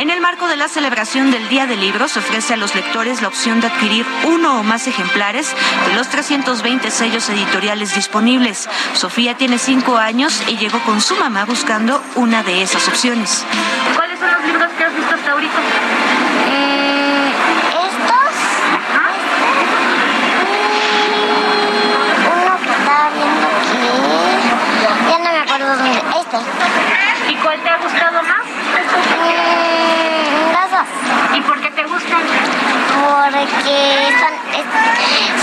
En 0.00 0.10
el 0.10 0.20
marco 0.20 0.46
de 0.46 0.56
la 0.56 0.68
celebración 0.68 1.30
del 1.30 1.48
Día 1.48 1.66
del 1.66 1.80
Libro 1.80 2.08
se 2.08 2.18
ofrece 2.18 2.54
a 2.54 2.56
los 2.56 2.74
lectores 2.74 3.22
la 3.22 3.28
opción 3.28 3.60
de 3.60 3.68
adquirir 3.68 4.04
uno 4.24 4.60
o 4.60 4.62
más 4.62 4.86
ejemplares 4.86 5.54
de 5.86 5.94
los 5.94 6.08
320 6.08 6.90
sellos 6.90 7.28
editoriales 7.30 7.94
disponibles. 7.94 8.68
Sofía 8.94 9.36
tiene 9.36 9.58
cinco 9.58 9.96
años 9.96 10.42
y 10.48 10.56
llegó 10.56 10.78
con 10.80 11.00
su 11.00 11.16
mamá 11.16 11.44
buscando 11.44 12.02
una 12.14 12.42
de 12.42 12.62
esas 12.62 12.88
opciones. 12.88 13.44
¿Cuáles 13.94 14.18
son 14.18 14.30
los 14.32 14.44
libros 14.44 14.70
que 14.72 14.84
has 14.84 14.96
visto 14.96 15.14
hasta 15.14 15.32
ahorita? 15.32 15.58
Eh, 16.48 17.32
estos. 17.84 18.34
Uno 22.32 22.56
que 22.62 22.70
estaba 22.70 23.10
viendo 23.10 23.46
aquí. 23.46 23.78
Ya 25.10 25.18
no 25.18 25.30
me 25.30 25.38
acuerdo 25.40 26.19
¿Y 26.32 27.34
cuál 27.42 27.60
te 27.60 27.68
ha 27.68 27.76
gustado 27.78 28.22
más? 28.22 28.44
Mm, 29.26 30.52
los 30.52 30.70
dos. 30.70 31.36
¿Y 31.36 31.40
por 31.40 31.60
qué 31.60 31.70
te 31.70 31.82
gustan? 31.82 32.22
Porque 32.90 34.08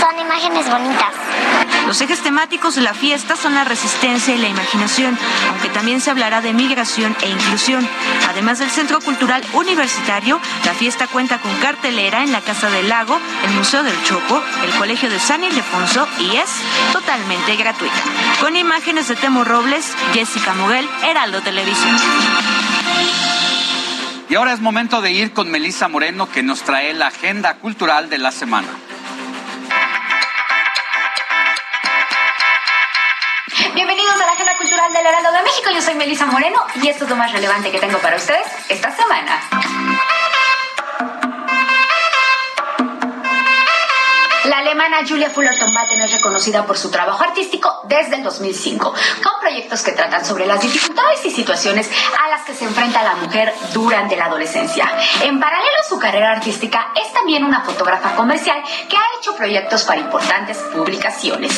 son, 0.00 0.18
imágenes 0.18 0.70
bonitas. 0.70 1.12
Los 1.86 2.00
ejes 2.00 2.20
temáticos 2.20 2.74
de 2.74 2.82
la 2.82 2.92
fiesta 2.92 3.34
son 3.36 3.54
la 3.54 3.64
resistencia 3.64 4.34
y 4.34 4.38
la 4.38 4.48
imaginación, 4.48 5.18
aunque 5.50 5.70
también 5.70 6.00
se 6.00 6.10
hablará 6.10 6.40
de 6.40 6.52
migración 6.52 7.16
e 7.22 7.30
inclusión. 7.30 7.88
Además 8.28 8.58
del 8.58 8.70
Centro 8.70 9.00
Cultural 9.00 9.42
Universitario, 9.54 10.38
la 10.64 10.74
fiesta 10.74 11.06
cuenta 11.06 11.38
con 11.38 11.54
cartelera 11.56 12.22
en 12.22 12.32
la 12.32 12.42
Casa 12.42 12.68
del 12.70 12.88
Lago, 12.88 13.18
el 13.44 13.50
Museo 13.52 13.82
del 13.82 14.02
Chopo, 14.04 14.42
el 14.64 14.70
Colegio 14.78 15.08
de 15.08 15.18
San 15.18 15.42
Ildefonso 15.42 16.06
y 16.18 16.36
es 16.36 16.50
totalmente 16.92 17.56
gratuita. 17.56 17.96
Con 18.40 18.56
imágenes 18.56 19.08
de 19.08 19.16
Temo 19.16 19.44
Robles, 19.44 19.94
Jessica 20.12 20.54
Moguel, 20.54 20.88
Heraldo 21.02 21.40
Televisión. 21.40 21.96
Y 24.30 24.34
ahora 24.34 24.52
es 24.52 24.60
momento 24.60 25.00
de 25.00 25.10
ir 25.10 25.32
con 25.32 25.50
Melisa 25.50 25.88
Moreno 25.88 26.30
que 26.30 26.42
nos 26.42 26.62
trae 26.62 26.92
la 26.92 27.06
agenda 27.06 27.54
cultural 27.54 28.10
de 28.10 28.18
la 28.18 28.30
semana. 28.30 28.68
Bienvenidos 33.74 34.14
a 34.14 34.26
la 34.26 34.32
Agenda 34.32 34.56
Cultural 34.58 34.92
del 34.92 35.06
Heraldo 35.06 35.32
de 35.32 35.42
México. 35.44 35.70
Yo 35.74 35.80
soy 35.80 35.94
Melisa 35.94 36.26
Moreno 36.26 36.58
y 36.82 36.88
esto 36.88 37.04
es 37.04 37.10
lo 37.10 37.16
más 37.16 37.32
relevante 37.32 37.70
que 37.70 37.78
tengo 37.78 37.98
para 38.00 38.16
ustedes 38.16 38.46
esta 38.68 38.94
semana. 38.94 39.40
La 44.48 44.60
alemana 44.60 45.06
Julia 45.06 45.28
Fullerton-Batten 45.28 46.00
es 46.00 46.12
reconocida 46.12 46.64
por 46.64 46.78
su 46.78 46.90
trabajo 46.90 47.22
artístico 47.22 47.82
desde 47.84 48.16
el 48.16 48.22
2005, 48.22 48.94
con 49.22 49.40
proyectos 49.42 49.82
que 49.82 49.92
tratan 49.92 50.24
sobre 50.24 50.46
las 50.46 50.62
dificultades 50.62 51.22
y 51.26 51.30
situaciones 51.30 51.90
a 52.18 52.30
las 52.30 52.46
que 52.46 52.54
se 52.54 52.64
enfrenta 52.64 53.02
la 53.02 53.16
mujer 53.16 53.52
durante 53.74 54.16
la 54.16 54.24
adolescencia. 54.24 54.90
En 55.22 55.38
paralelo 55.38 55.76
a 55.78 55.86
su 55.86 55.98
carrera 55.98 56.32
artística, 56.32 56.92
es 56.96 57.12
también 57.12 57.44
una 57.44 57.60
fotógrafa 57.60 58.16
comercial 58.16 58.62
que 58.88 58.96
ha 58.96 59.18
hecho 59.20 59.36
proyectos 59.36 59.84
para 59.84 60.00
importantes 60.00 60.56
publicaciones. 60.72 61.52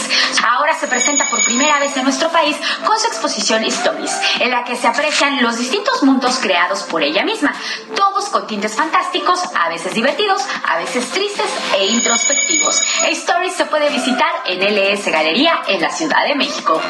Ahora 0.49 0.75
se 0.75 0.89
presenta 0.89 1.27
por 1.27 1.45
primera 1.45 1.79
vez 1.79 1.97
en 1.97 2.03
nuestro 2.03 2.29
país 2.31 2.57
con 2.85 2.99
su 2.99 3.07
exposición 3.07 3.63
Stories, 3.63 4.19
en 4.41 4.51
la 4.51 4.65
que 4.65 4.75
se 4.75 4.89
aprecian 4.89 5.41
los 5.45 5.59
distintos 5.59 6.03
mundos 6.03 6.39
creados 6.41 6.83
por 6.83 7.05
ella 7.05 7.23
misma, 7.23 7.55
todos 7.95 8.31
con 8.31 8.49
tintes 8.49 8.75
fantásticos, 8.75 9.45
a 9.55 9.69
veces 9.69 9.95
divertidos, 9.95 10.43
a 10.67 10.77
veces 10.79 11.09
tristes 11.11 11.47
e 11.79 11.87
introspectivos. 11.87 12.80
Stories 13.11 13.55
se 13.55 13.67
puede 13.67 13.91
visitar 13.91 14.31
en 14.47 14.61
LS 14.61 15.07
Galería 15.11 15.63
en 15.69 15.81
la 15.81 15.91
Ciudad 15.91 16.27
de 16.27 16.35
México. 16.35 16.81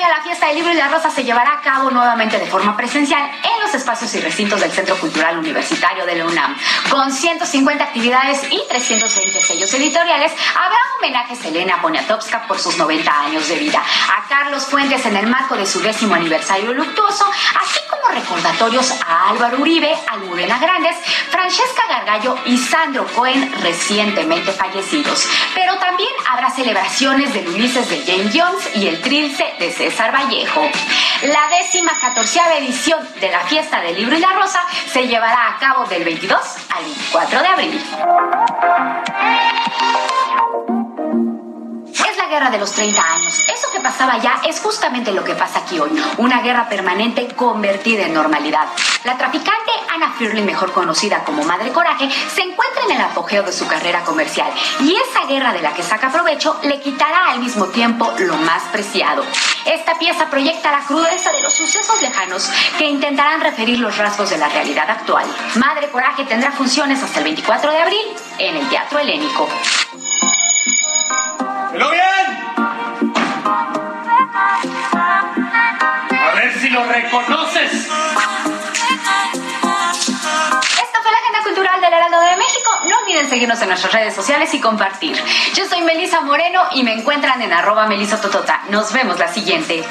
La 0.00 0.22
fiesta 0.22 0.46
del 0.46 0.56
libro 0.56 0.72
y 0.72 0.76
la 0.76 0.88
rosa 0.88 1.10
se 1.10 1.22
llevará 1.22 1.52
a 1.52 1.60
cabo 1.60 1.90
nuevamente 1.90 2.38
de 2.38 2.46
forma 2.46 2.76
presencial 2.76 3.22
en 3.22 3.62
los 3.62 3.74
espacios 3.74 4.14
y 4.14 4.20
recintos 4.20 4.60
del 4.60 4.72
Centro 4.72 4.96
Cultural 4.96 5.38
Universitario 5.38 6.06
de 6.06 6.16
la 6.16 6.24
UNAM. 6.24 6.56
Con 6.90 7.12
150 7.12 7.84
actividades 7.84 8.42
y 8.50 8.60
320 8.68 9.40
sellos 9.40 9.72
editoriales, 9.74 10.32
habrá 10.54 10.78
homenajes 10.98 11.44
a 11.44 11.48
Elena 11.48 11.80
Poniatowska 11.82 12.46
por 12.46 12.58
sus 12.58 12.78
90 12.78 13.20
años 13.26 13.48
de 13.48 13.56
vida, 13.56 13.80
a 13.82 14.28
Carlos 14.28 14.64
Fuentes 14.64 15.04
en 15.04 15.16
el 15.16 15.26
marco 15.26 15.56
de 15.56 15.66
su 15.66 15.80
décimo 15.80 16.14
aniversario 16.14 16.72
luctuoso, 16.72 17.26
así 17.62 17.80
como 17.90 18.14
recordatorios 18.14 18.92
a 19.06 19.30
Álvaro 19.30 19.58
Uribe, 19.58 19.94
Almudena 20.08 20.58
Grandes, 20.58 20.96
Francesca 21.30 21.82
Gargallo 21.88 22.38
y 22.46 22.56
Sandro 22.56 23.06
Cohen 23.14 23.52
recientemente 23.60 24.52
fallecidos. 24.52 25.26
Pero 25.54 25.76
también 25.78 26.10
habrá 26.30 26.50
celebraciones 26.50 27.32
del 27.34 27.48
Ulises 27.48 27.88
de 27.90 28.02
Jane 28.04 28.30
Jones 28.32 28.76
y 28.76 28.88
el 28.88 29.00
Trilce 29.02 29.44
de 29.58 29.70
César 29.82 30.12
Vallejo. 30.12 30.62
La 31.22 31.58
décima 31.58 31.98
catorceava 32.00 32.54
edición 32.54 33.00
de 33.20 33.28
la 33.28 33.40
Fiesta 33.40 33.80
del 33.80 33.96
Libro 33.96 34.16
y 34.16 34.20
la 34.20 34.32
Rosa 34.32 34.60
se 34.86 35.08
llevará 35.08 35.48
a 35.48 35.58
cabo 35.58 35.84
del 35.86 36.04
22 36.04 36.38
al 36.70 36.84
24 36.84 37.42
de 37.42 37.48
abril. 37.48 37.84
Guerra 42.32 42.48
de 42.48 42.56
los 42.56 42.72
30 42.72 42.98
años. 42.98 43.44
Eso 43.46 43.70
que 43.70 43.80
pasaba 43.80 44.16
ya 44.16 44.40
es 44.48 44.58
justamente 44.58 45.12
lo 45.12 45.22
que 45.22 45.34
pasa 45.34 45.58
aquí 45.58 45.78
hoy. 45.78 45.90
Una 46.16 46.40
guerra 46.40 46.66
permanente 46.66 47.28
convertida 47.36 48.06
en 48.06 48.14
normalidad. 48.14 48.68
La 49.04 49.18
traficante 49.18 49.70
Anna 49.94 50.14
Firley, 50.16 50.42
mejor 50.42 50.72
conocida 50.72 51.24
como 51.24 51.44
Madre 51.44 51.72
Coraje, 51.72 52.08
se 52.34 52.40
encuentra 52.40 52.84
en 52.88 52.92
el 52.92 53.02
apogeo 53.02 53.42
de 53.42 53.52
su 53.52 53.66
carrera 53.66 54.02
comercial. 54.04 54.50
Y 54.80 54.96
esa 54.96 55.26
guerra 55.26 55.52
de 55.52 55.60
la 55.60 55.74
que 55.74 55.82
saca 55.82 56.10
provecho 56.10 56.58
le 56.62 56.80
quitará 56.80 57.32
al 57.32 57.40
mismo 57.40 57.66
tiempo 57.66 58.10
lo 58.18 58.36
más 58.38 58.62
preciado. 58.72 59.22
Esta 59.66 59.98
pieza 59.98 60.30
proyecta 60.30 60.72
la 60.72 60.86
crudeza 60.86 61.32
de 61.32 61.42
los 61.42 61.52
sucesos 61.52 62.00
lejanos 62.00 62.50
que 62.78 62.86
intentarán 62.86 63.42
referir 63.42 63.78
los 63.78 63.98
rasgos 63.98 64.30
de 64.30 64.38
la 64.38 64.48
realidad 64.48 64.88
actual. 64.88 65.26
Madre 65.56 65.90
Coraje 65.90 66.24
tendrá 66.24 66.50
funciones 66.52 67.02
hasta 67.02 67.18
el 67.18 67.24
24 67.24 67.70
de 67.70 67.78
abril 67.78 68.06
en 68.38 68.56
el 68.56 68.66
Teatro 68.70 69.00
Helénico. 69.00 69.46
¡Lo 71.74 71.90
bien! 71.90 72.02
A 76.20 76.34
ver 76.34 76.60
si 76.60 76.68
lo 76.68 76.84
reconoces. 76.84 77.72
Esta 77.72 77.90
fue 81.02 81.10
la 81.10 81.18
agenda 81.18 81.42
cultural 81.44 81.80
del 81.80 81.92
Heraldo 81.92 82.20
de 82.20 82.36
México. 82.36 82.70
No 82.88 82.98
olviden 82.98 83.28
seguirnos 83.28 83.60
en 83.62 83.68
nuestras 83.68 83.92
redes 83.92 84.14
sociales 84.14 84.52
y 84.54 84.60
compartir. 84.60 85.16
Yo 85.54 85.66
soy 85.66 85.80
Melisa 85.82 86.20
Moreno 86.20 86.62
y 86.72 86.82
me 86.82 86.92
encuentran 86.92 87.40
en 87.40 87.52
arroba 87.52 87.86
melisototota. 87.86 88.60
Nos 88.68 88.92
vemos 88.92 89.18
la 89.18 89.28
siguiente. 89.28 89.82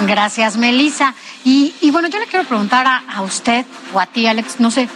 Gracias, 0.00 0.56
Melisa. 0.56 1.14
Y, 1.44 1.74
y, 1.80 1.90
bueno, 1.90 2.08
yo 2.08 2.18
le 2.18 2.26
quiero 2.26 2.44
preguntar 2.44 2.86
a, 2.86 3.02
a 3.12 3.22
usted 3.22 3.64
o 3.92 4.00
a 4.00 4.06
ti, 4.06 4.26
Alex, 4.26 4.60
no 4.60 4.70
sé, 4.70 4.88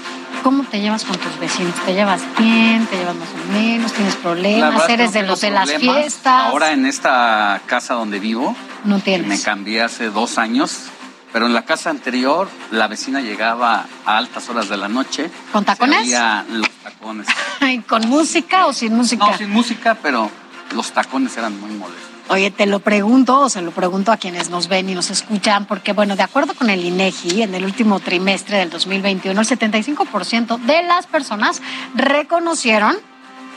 ¿Cómo 0.43 0.65
te 0.65 0.81
llevas 0.81 1.05
con 1.05 1.17
tus 1.17 1.39
vecinos? 1.39 1.75
¿Te 1.85 1.93
llevas 1.93 2.23
bien? 2.39 2.87
¿Te 2.87 2.97
llevas 2.97 3.17
más 3.17 3.29
o 3.29 3.53
menos? 3.53 3.93
¿Tienes 3.93 4.17
problemas? 4.17 4.89
¿Eres 4.89 5.13
de 5.13 5.23
los 5.23 5.41
de 5.41 5.51
las 5.51 5.71
fiestas? 5.71 6.45
Ahora 6.47 6.73
en 6.73 6.87
esta 6.87 7.61
casa 7.67 7.95
donde 7.95 8.19
vivo, 8.19 8.57
no 8.85 9.01
tienes. 9.01 9.27
Me 9.27 9.41
cambié 9.41 9.83
hace 9.83 10.11
dos 10.11 10.39
años, 10.39 10.85
pero 11.33 11.47
en 11.47 11.53
la 11.53 11.65
casa 11.65 11.91
anterior 11.91 12.49
la 12.71 12.89
vecina 12.89 13.21
llegaba 13.21 13.87
a 14.07 14.17
altas 14.17 14.49
horas 14.49 14.69
de 14.69 14.77
la 14.77 14.89
noche. 14.89 15.31
¿Con 15.53 15.65
tacones? 15.65 16.09
los 16.49 16.71
tacones. 16.83 17.27
¿Con 17.89 18.09
música 18.09 18.67
o 18.67 18.73
sin 18.73 18.95
música? 18.95 19.27
No, 19.27 19.37
sin 19.37 19.51
música, 19.51 19.97
pero 20.03 20.31
los 20.75 20.93
tacones 20.93 21.37
eran 21.37 21.61
muy 21.61 21.71
molestos. 21.73 22.10
Oye, 22.31 22.53
te 22.53 22.67
lo 22.67 22.79
pregunto, 22.79 23.41
o 23.41 23.49
se 23.49 23.61
lo 23.61 23.73
pregunto 23.73 24.13
a 24.13 24.17
quienes 24.17 24.51
nos 24.51 24.69
ven 24.69 24.89
y 24.89 24.95
nos 24.95 25.11
escuchan, 25.11 25.67
porque 25.67 25.93
bueno, 25.93 26.15
de 26.15 26.23
acuerdo 26.23 26.55
con 26.55 26.71
el 26.71 26.85
INEGI, 26.85 27.43
en 27.43 27.57
el 27.57 27.65
último 27.65 27.99
trimestre 27.99 28.59
del 28.59 28.71
2021, 28.71 29.41
el 29.41 29.47
75% 29.49 30.61
de 30.61 30.83
las 30.85 31.09
personas 31.09 31.61
reconocieron 31.97 32.97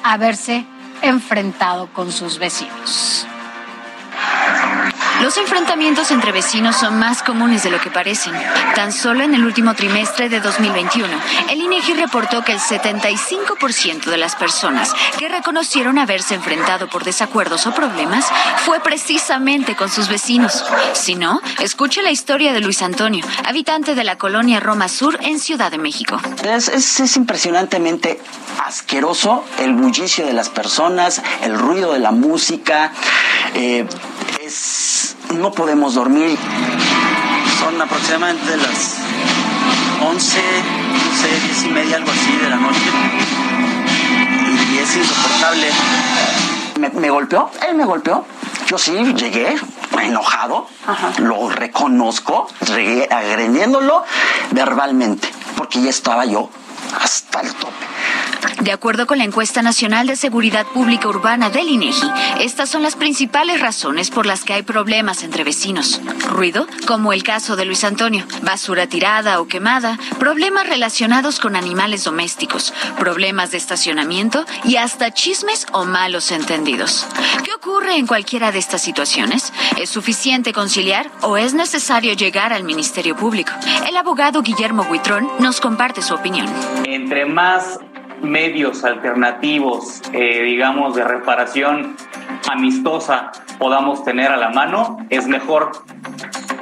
haberse 0.03 0.65
enfrentado 1.03 1.87
con 1.93 2.11
sus 2.11 2.39
vecinos. 2.39 3.27
Los 5.21 5.37
enfrentamientos 5.37 6.11
entre 6.11 6.31
vecinos 6.31 6.75
son 6.75 6.99
más 6.99 7.23
comunes 7.23 7.63
de 7.63 7.69
lo 7.69 7.79
que 7.79 7.89
parecen. 7.89 8.33
Tan 8.75 8.91
solo 8.91 9.23
en 9.23 9.33
el 9.35 9.45
último 9.45 9.73
trimestre 9.73 10.27
de 10.27 10.39
2021, 10.39 11.07
el 11.49 11.61
INEGI 11.61 11.93
reportó 11.93 12.43
que 12.43 12.51
el 12.51 12.59
75% 12.59 14.05
de 14.05 14.17
las 14.17 14.35
personas 14.35 14.93
que 15.17 15.29
reconocieron 15.29 15.97
haberse 15.97 16.35
enfrentado 16.35 16.89
por 16.89 17.03
desacuerdos 17.03 17.67
o 17.67 17.73
problemas 17.73 18.25
fue 18.65 18.79
precisamente 18.81 19.75
con 19.75 19.89
sus 19.89 20.09
vecinos. 20.09 20.63
Si 20.93 21.15
no, 21.15 21.41
escuche 21.59 22.01
la 22.01 22.11
historia 22.11 22.51
de 22.51 22.59
Luis 22.59 22.81
Antonio, 22.81 23.25
habitante 23.45 23.95
de 23.95 24.03
la 24.03 24.17
colonia 24.17 24.59
Roma 24.59 24.89
Sur 24.89 25.17
en 25.21 25.39
Ciudad 25.39 25.71
de 25.71 25.77
México. 25.77 26.19
Es, 26.43 26.67
es, 26.67 26.99
es 26.99 27.15
impresionantemente 27.15 28.19
asqueroso 28.65 29.43
el 29.59 29.73
bullicio 29.73 30.25
de 30.25 30.33
las 30.33 30.49
personas, 30.49 31.21
el 31.41 31.57
ruido 31.57 31.93
de 31.93 31.99
la 31.99 32.11
música. 32.11 32.91
Eh, 33.53 33.85
es, 34.41 35.15
no 35.33 35.51
podemos 35.51 35.95
dormir. 35.95 36.37
Son 37.59 37.81
aproximadamente 37.81 38.57
las 38.57 38.97
11, 40.05 40.39
11, 40.39 41.39
10 41.47 41.63
y 41.63 41.67
media, 41.69 41.95
algo 41.97 42.11
así 42.11 42.31
de 42.37 42.49
la 42.49 42.57
noche. 42.57 42.81
Y 44.73 44.77
es 44.77 44.95
insoportable. 44.95 45.67
¿Me, 46.79 46.89
me 46.89 47.09
golpeó? 47.09 47.51
Él 47.69 47.75
me 47.75 47.85
golpeó. 47.85 48.25
Yo 48.67 48.77
sí 48.77 48.91
llegué 49.15 49.55
enojado, 50.01 50.67
Ajá. 50.87 51.11
lo 51.19 51.49
reconozco, 51.49 52.47
agrediéndolo 53.09 54.03
verbalmente, 54.51 55.29
porque 55.55 55.81
ya 55.81 55.89
estaba 55.89 56.25
yo 56.25 56.49
hasta 57.01 57.41
el 57.41 57.53
tope. 57.53 57.73
De 58.63 58.71
acuerdo 58.71 59.07
con 59.07 59.17
la 59.17 59.25
encuesta 59.25 59.61
nacional 59.61 60.07
de 60.07 60.15
seguridad 60.15 60.65
pública 60.65 61.09
urbana 61.09 61.49
del 61.49 61.67
INEGI, 61.67 62.09
estas 62.39 62.69
son 62.69 62.81
las 62.81 62.95
principales 62.95 63.59
razones 63.59 64.09
por 64.09 64.25
las 64.25 64.45
que 64.45 64.53
hay 64.53 64.63
problemas 64.63 65.23
entre 65.23 65.43
vecinos. 65.43 65.99
Ruido, 66.29 66.65
como 66.87 67.11
el 67.11 67.23
caso 67.23 67.57
de 67.57 67.65
Luis 67.65 67.83
Antonio, 67.83 68.25
basura 68.41 68.87
tirada 68.87 69.41
o 69.41 69.47
quemada, 69.47 69.99
problemas 70.17 70.67
relacionados 70.67 71.41
con 71.41 71.57
animales 71.57 72.05
domésticos, 72.05 72.73
problemas 72.97 73.51
de 73.51 73.57
estacionamiento 73.57 74.45
y 74.63 74.77
hasta 74.77 75.11
chismes 75.11 75.67
o 75.73 75.83
malos 75.83 76.31
entendidos. 76.31 77.05
¿Qué 77.43 77.51
ocurre 77.53 77.97
en 77.97 78.07
cualquiera 78.07 78.53
de 78.53 78.59
estas 78.59 78.81
situaciones? 78.81 79.51
¿Es 79.77 79.89
suficiente 79.89 80.53
conciliar 80.53 81.11
o 81.21 81.35
es 81.35 81.53
necesario 81.53 82.13
llegar 82.13 82.53
al 82.53 82.63
Ministerio 82.63 83.17
Público? 83.17 83.51
El 83.87 83.97
abogado 83.97 84.41
Guillermo 84.41 84.87
Huitrón 84.89 85.27
nos 85.39 85.59
comparte 85.59 86.01
su 86.01 86.13
opinión. 86.13 86.47
Entre 86.85 87.25
más 87.25 87.79
medios 88.23 88.83
alternativos, 88.83 90.01
eh, 90.13 90.43
digamos, 90.43 90.95
de 90.95 91.03
reparación 91.03 91.95
amistosa 92.49 93.31
podamos 93.59 94.03
tener 94.03 94.31
a 94.31 94.37
la 94.37 94.49
mano, 94.49 94.97
es 95.09 95.27
mejor. 95.27 95.71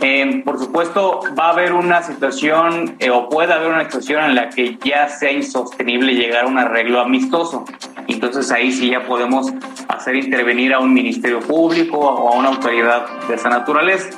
Eh, 0.02 0.42
por 0.44 0.58
supuesto, 0.60 1.22
va 1.40 1.48
a 1.48 1.50
haber 1.52 1.74
una 1.74 2.02
situación 2.02 2.96
eh, 3.00 3.12
o 3.12 3.30
puede 3.30 3.54
haber 3.54 3.72
una 3.72 3.84
situación 3.84 4.24
en 4.26 4.36
la 4.36 4.50
que 4.50 4.78
ya 4.84 5.08
sea 5.08 5.32
insostenible 5.32 6.16
llegar 6.16 6.46
a 6.46 6.48
un 6.48 6.58
arreglo 6.58 7.00
amistoso. 7.00 7.66
Entonces 8.08 8.52
ahí 8.52 8.72
sí 8.72 8.90
ya 8.90 9.04
podemos 9.04 9.54
hacer 9.88 10.16
intervenir 10.16 10.74
a 10.74 10.80
un 10.80 10.94
ministerio 10.94 11.40
público 11.40 11.98
o 11.98 12.34
a 12.34 12.38
una 12.38 12.50
autoridad 12.50 13.06
de 13.28 13.36
esa 13.36 13.50
naturaleza. 13.50 14.10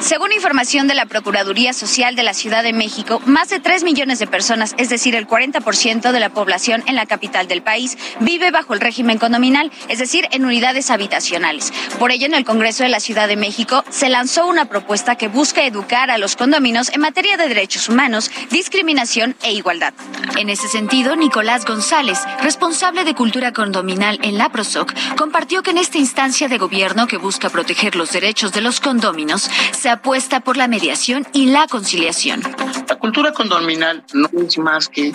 Según 0.00 0.32
información 0.32 0.88
de 0.88 0.94
la 0.94 1.04
Procuraduría 1.04 1.74
Social 1.74 2.16
de 2.16 2.22
la 2.22 2.32
Ciudad 2.32 2.62
de 2.62 2.72
México, 2.72 3.20
más 3.26 3.50
de 3.50 3.60
3 3.60 3.84
millones 3.84 4.18
de 4.18 4.26
personas, 4.26 4.74
es 4.78 4.88
decir, 4.88 5.14
el 5.14 5.28
40% 5.28 6.10
de 6.10 6.20
la 6.20 6.30
población 6.30 6.82
en 6.86 6.94
la 6.96 7.04
capital 7.04 7.48
del 7.48 7.62
país, 7.62 7.98
vive 8.18 8.50
bajo 8.50 8.72
el 8.72 8.80
régimen 8.80 9.18
condominal, 9.18 9.70
es 9.88 9.98
decir, 9.98 10.26
en 10.32 10.46
unidades 10.46 10.90
habitacionales. 10.90 11.70
Por 11.98 12.12
ello, 12.12 12.24
en 12.24 12.34
el 12.34 12.46
Congreso 12.46 12.82
de 12.82 12.88
la 12.88 12.98
Ciudad 12.98 13.28
de 13.28 13.36
México 13.36 13.84
se 13.90 14.08
lanzó 14.08 14.46
una 14.46 14.64
propuesta 14.64 15.16
que 15.16 15.28
busca 15.28 15.64
educar 15.64 16.10
a 16.10 16.16
los 16.16 16.34
condominios 16.34 16.88
en 16.88 17.02
materia 17.02 17.36
de 17.36 17.48
derechos 17.48 17.88
humanos, 17.90 18.30
discriminación 18.50 19.36
e 19.42 19.52
igualdad. 19.52 19.92
En 20.38 20.48
ese 20.48 20.68
sentido, 20.68 21.14
Nicolás 21.14 21.66
González, 21.66 22.20
responsable 22.42 23.04
de 23.04 23.14
cultura 23.14 23.52
condominal 23.52 24.18
en 24.22 24.38
la 24.38 24.50
PROSOC, 24.50 24.94
compartió 25.16 25.62
que 25.62 25.72
en 25.72 25.78
esta 25.78 25.98
instancia 25.98 26.48
de 26.48 26.56
gobierno 26.56 27.06
que 27.06 27.18
busca 27.18 27.50
proteger 27.50 27.96
los 27.96 28.12
derechos 28.12 28.52
de 28.52 28.62
los 28.62 28.80
condóminos, 28.80 29.50
se 29.78 29.89
apuesta 29.90 30.40
por 30.40 30.56
la 30.56 30.68
mediación 30.68 31.26
y 31.32 31.46
la 31.46 31.66
conciliación. 31.66 32.42
La 32.88 32.96
cultura 32.98 33.32
condominal 33.32 34.04
no 34.12 34.28
es 34.44 34.58
más 34.58 34.88
que 34.88 35.12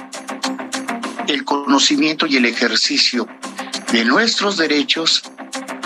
el 1.28 1.44
conocimiento 1.44 2.26
y 2.28 2.38
el 2.38 2.46
ejercicio 2.46 3.28
de 3.92 4.06
nuestros 4.06 4.58
derechos 4.58 5.24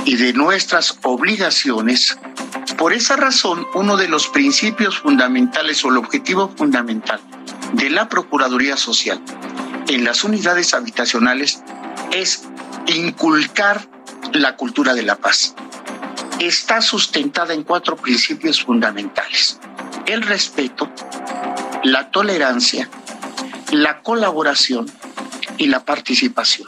y 0.06 0.16
de 0.16 0.34
nuestras 0.34 0.98
obligaciones 1.04 2.18
por 2.80 2.94
esa 2.94 3.18
razón, 3.18 3.68
uno 3.74 3.98
de 3.98 4.08
los 4.08 4.30
principios 4.30 5.00
fundamentales 5.00 5.84
o 5.84 5.90
el 5.90 5.98
objetivo 5.98 6.50
fundamental 6.56 7.20
de 7.74 7.90
la 7.90 8.08
Procuraduría 8.08 8.78
Social 8.78 9.22
en 9.90 10.06
las 10.06 10.24
unidades 10.24 10.74
habitacionales 10.74 11.62
es 12.14 12.48
inculcar 12.88 13.86
la 14.32 14.56
cultura 14.56 14.94
de 14.94 15.04
la 15.04 15.18
paz. 15.18 15.56
Está 16.40 16.82
sustentada 16.82 17.54
en 17.54 17.64
cuatro 17.64 17.98
principios 17.98 18.64
fundamentales. 18.64 19.60
El 20.06 20.22
respeto, 20.22 20.90
la 21.84 22.10
tolerancia, 22.12 22.90
la 23.72 24.02
colaboración 24.02 24.90
y 25.58 25.68
la 25.68 25.84
participación. 25.84 26.68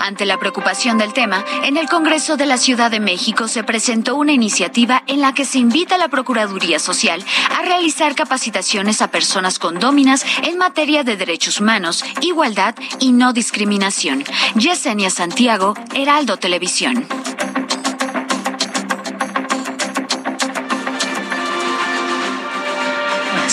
Ante 0.00 0.26
la 0.26 0.38
preocupación 0.38 0.98
del 0.98 1.12
tema, 1.12 1.44
en 1.62 1.76
el 1.76 1.88
Congreso 1.88 2.36
de 2.36 2.46
la 2.46 2.58
Ciudad 2.58 2.90
de 2.90 3.00
México 3.00 3.46
se 3.46 3.62
presentó 3.62 4.16
una 4.16 4.32
iniciativa 4.32 5.04
en 5.06 5.20
la 5.20 5.32
que 5.32 5.44
se 5.44 5.58
invita 5.58 5.94
a 5.94 5.98
la 5.98 6.08
Procuraduría 6.08 6.80
Social 6.80 7.24
a 7.56 7.62
realizar 7.62 8.14
capacitaciones 8.16 9.00
a 9.00 9.12
personas 9.12 9.58
condóminas 9.58 10.26
en 10.42 10.58
materia 10.58 11.04
de 11.04 11.16
derechos 11.16 11.60
humanos, 11.60 12.04
igualdad 12.20 12.74
y 12.98 13.12
no 13.12 13.32
discriminación. 13.32 14.24
Yesenia 14.56 15.10
Santiago, 15.10 15.74
Heraldo 15.94 16.36
Televisión. 16.36 17.06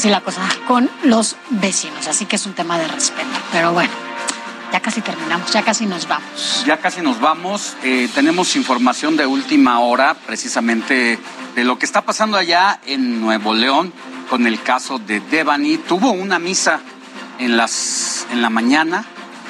Así 0.01 0.09
la 0.09 0.21
cosa 0.21 0.41
con 0.67 0.89
los 1.03 1.35
vecinos, 1.51 2.07
así 2.07 2.25
que 2.25 2.35
es 2.35 2.47
un 2.47 2.53
tema 2.53 2.79
de 2.79 2.87
respeto. 2.87 3.29
Pero 3.51 3.71
bueno, 3.71 3.91
ya 4.73 4.79
casi 4.79 4.99
terminamos, 4.99 5.53
ya 5.53 5.61
casi 5.61 5.85
nos 5.85 6.07
vamos. 6.07 6.63
Ya 6.65 6.77
casi 6.77 7.01
nos 7.01 7.21
vamos. 7.21 7.77
Eh, 7.83 8.09
tenemos 8.15 8.55
información 8.55 9.15
de 9.15 9.27
última 9.27 9.79
hora, 9.79 10.15
precisamente 10.15 11.19
de 11.53 11.63
lo 11.63 11.77
que 11.77 11.85
está 11.85 12.01
pasando 12.01 12.37
allá 12.37 12.79
en 12.87 13.21
Nuevo 13.21 13.53
León 13.53 13.93
con 14.27 14.47
el 14.47 14.63
caso 14.63 14.97
de 14.97 15.19
Devani. 15.19 15.77
Tuvo 15.77 16.09
una 16.09 16.39
misa 16.39 16.79
en, 17.37 17.55
las, 17.55 18.25
en 18.31 18.41
la 18.41 18.49
mañana 18.49 19.05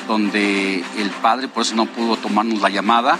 donde 0.06 0.84
el 0.98 1.12
padre, 1.22 1.48
por 1.48 1.62
eso 1.62 1.76
no 1.76 1.86
pudo 1.86 2.18
tomarnos 2.18 2.60
la 2.60 2.68
llamada, 2.68 3.18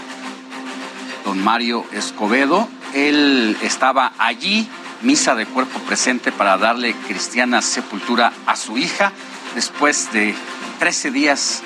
don 1.24 1.42
Mario 1.42 1.86
Escobedo, 1.92 2.68
él 2.92 3.56
estaba 3.62 4.12
allí, 4.18 4.68
misa 5.02 5.34
de 5.34 5.46
cuerpo 5.46 5.78
presente 5.80 6.32
para 6.32 6.56
darle 6.56 6.94
cristiana 7.06 7.62
sepultura 7.62 8.32
a 8.46 8.56
su 8.56 8.78
hija, 8.78 9.12
después 9.54 10.12
de 10.12 10.34
13 10.78 11.10
días 11.10 11.62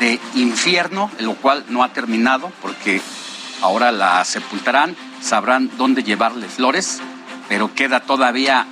de 0.00 0.20
infierno, 0.34 1.10
lo 1.20 1.34
cual 1.34 1.64
no 1.68 1.82
ha 1.82 1.92
terminado 1.92 2.52
porque 2.60 3.00
ahora 3.62 3.92
la 3.92 4.24
sepultarán, 4.24 4.96
sabrán 5.22 5.70
dónde 5.76 6.02
llevarle 6.02 6.48
flores, 6.48 7.00
pero 7.48 7.74
queda 7.74 8.00
todavía 8.00 8.66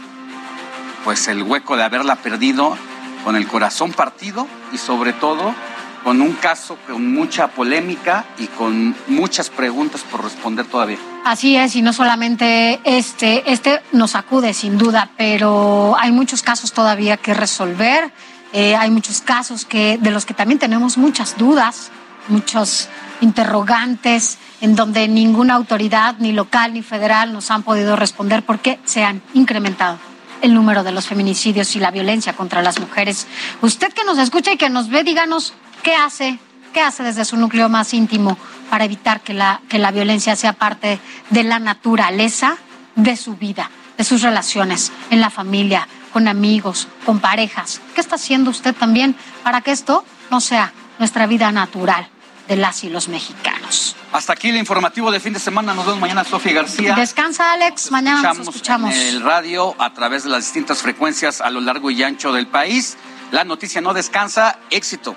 pues 1.04 1.28
el 1.28 1.42
hueco 1.42 1.76
de 1.76 1.84
haberla 1.84 2.16
perdido 2.16 2.76
con 3.24 3.36
el 3.36 3.46
corazón 3.46 3.92
partido 3.92 4.46
y 4.72 4.78
sobre 4.78 5.12
todo 5.12 5.54
con 6.02 6.20
un 6.20 6.32
caso 6.32 6.78
con 6.86 7.12
mucha 7.14 7.48
polémica 7.48 8.24
y 8.38 8.46
con 8.46 8.94
muchas 9.06 9.50
preguntas 9.50 10.02
por 10.02 10.24
responder 10.24 10.66
todavía. 10.66 10.98
Así 11.24 11.56
es, 11.56 11.76
y 11.76 11.82
no 11.82 11.92
solamente 11.92 12.80
este, 12.84 13.50
este 13.50 13.80
nos 13.92 14.16
acude 14.16 14.54
sin 14.54 14.78
duda, 14.78 15.10
pero 15.16 15.96
hay 15.98 16.10
muchos 16.10 16.42
casos 16.42 16.72
todavía 16.72 17.16
que 17.16 17.34
resolver. 17.34 18.12
Eh, 18.52 18.76
hay 18.76 18.90
muchos 18.90 19.22
casos 19.22 19.64
que, 19.64 19.98
de 19.98 20.10
los 20.10 20.26
que 20.26 20.34
también 20.34 20.58
tenemos 20.58 20.98
muchas 20.98 21.38
dudas, 21.38 21.90
muchos 22.28 22.88
interrogantes, 23.20 24.38
en 24.60 24.74
donde 24.74 25.08
ninguna 25.08 25.54
autoridad, 25.54 26.16
ni 26.18 26.32
local 26.32 26.74
ni 26.74 26.82
federal, 26.82 27.32
nos 27.32 27.50
han 27.50 27.62
podido 27.62 27.96
responder 27.96 28.42
por 28.42 28.58
qué 28.58 28.78
se 28.84 29.04
han 29.04 29.22
incrementado 29.32 29.98
el 30.42 30.54
número 30.54 30.82
de 30.82 30.90
los 30.90 31.06
feminicidios 31.06 31.74
y 31.76 31.78
la 31.78 31.92
violencia 31.92 32.34
contra 32.34 32.62
las 32.62 32.80
mujeres. 32.80 33.28
Usted 33.62 33.92
que 33.92 34.04
nos 34.04 34.18
escucha 34.18 34.52
y 34.52 34.56
que 34.56 34.68
nos 34.68 34.88
ve, 34.88 35.04
díganos 35.04 35.54
qué 35.82 35.94
hace, 35.94 36.38
qué 36.72 36.80
hace 36.80 37.02
desde 37.02 37.24
su 37.24 37.36
núcleo 37.36 37.68
más 37.68 37.92
íntimo 37.94 38.38
para 38.70 38.84
evitar 38.84 39.20
que 39.20 39.34
la, 39.34 39.60
que 39.68 39.78
la 39.78 39.90
violencia 39.90 40.36
sea 40.36 40.54
parte 40.54 40.98
de 41.30 41.44
la 41.44 41.58
naturaleza 41.58 42.56
de 42.94 43.16
su 43.16 43.36
vida, 43.36 43.70
de 43.98 44.04
sus 44.04 44.22
relaciones 44.22 44.92
en 45.10 45.20
la 45.20 45.30
familia, 45.30 45.88
con 46.12 46.28
amigos, 46.28 46.88
con 47.04 47.20
parejas. 47.20 47.80
¿Qué 47.94 48.00
está 48.00 48.16
haciendo 48.16 48.50
usted 48.50 48.74
también 48.74 49.16
para 49.42 49.60
que 49.60 49.72
esto 49.72 50.04
no 50.30 50.40
sea 50.40 50.72
nuestra 50.98 51.26
vida 51.26 51.50
natural 51.52 52.08
de 52.48 52.56
las 52.56 52.84
y 52.84 52.90
los 52.90 53.08
mexicanos? 53.08 53.96
Hasta 54.12 54.34
aquí 54.34 54.50
el 54.50 54.56
informativo 54.56 55.10
de 55.10 55.20
fin 55.20 55.32
de 55.32 55.38
semana. 55.38 55.72
Nos 55.72 55.86
vemos 55.86 56.00
mañana, 56.00 56.22
Sofía 56.22 56.52
García. 56.52 56.94
Descansa, 56.94 57.52
Alex. 57.52 57.90
Mañana 57.90 58.34
nos 58.34 58.40
escuchamos. 58.40 58.94
En 58.94 59.00
el 59.08 59.22
radio 59.22 59.74
a 59.78 59.94
través 59.94 60.24
de 60.24 60.30
las 60.30 60.44
distintas 60.44 60.82
frecuencias 60.82 61.40
a 61.40 61.48
lo 61.48 61.62
largo 61.62 61.90
y 61.90 62.02
ancho 62.02 62.30
del 62.32 62.46
país. 62.46 62.98
La 63.30 63.44
noticia 63.44 63.80
no 63.80 63.94
descansa. 63.94 64.58
Éxito. 64.70 65.16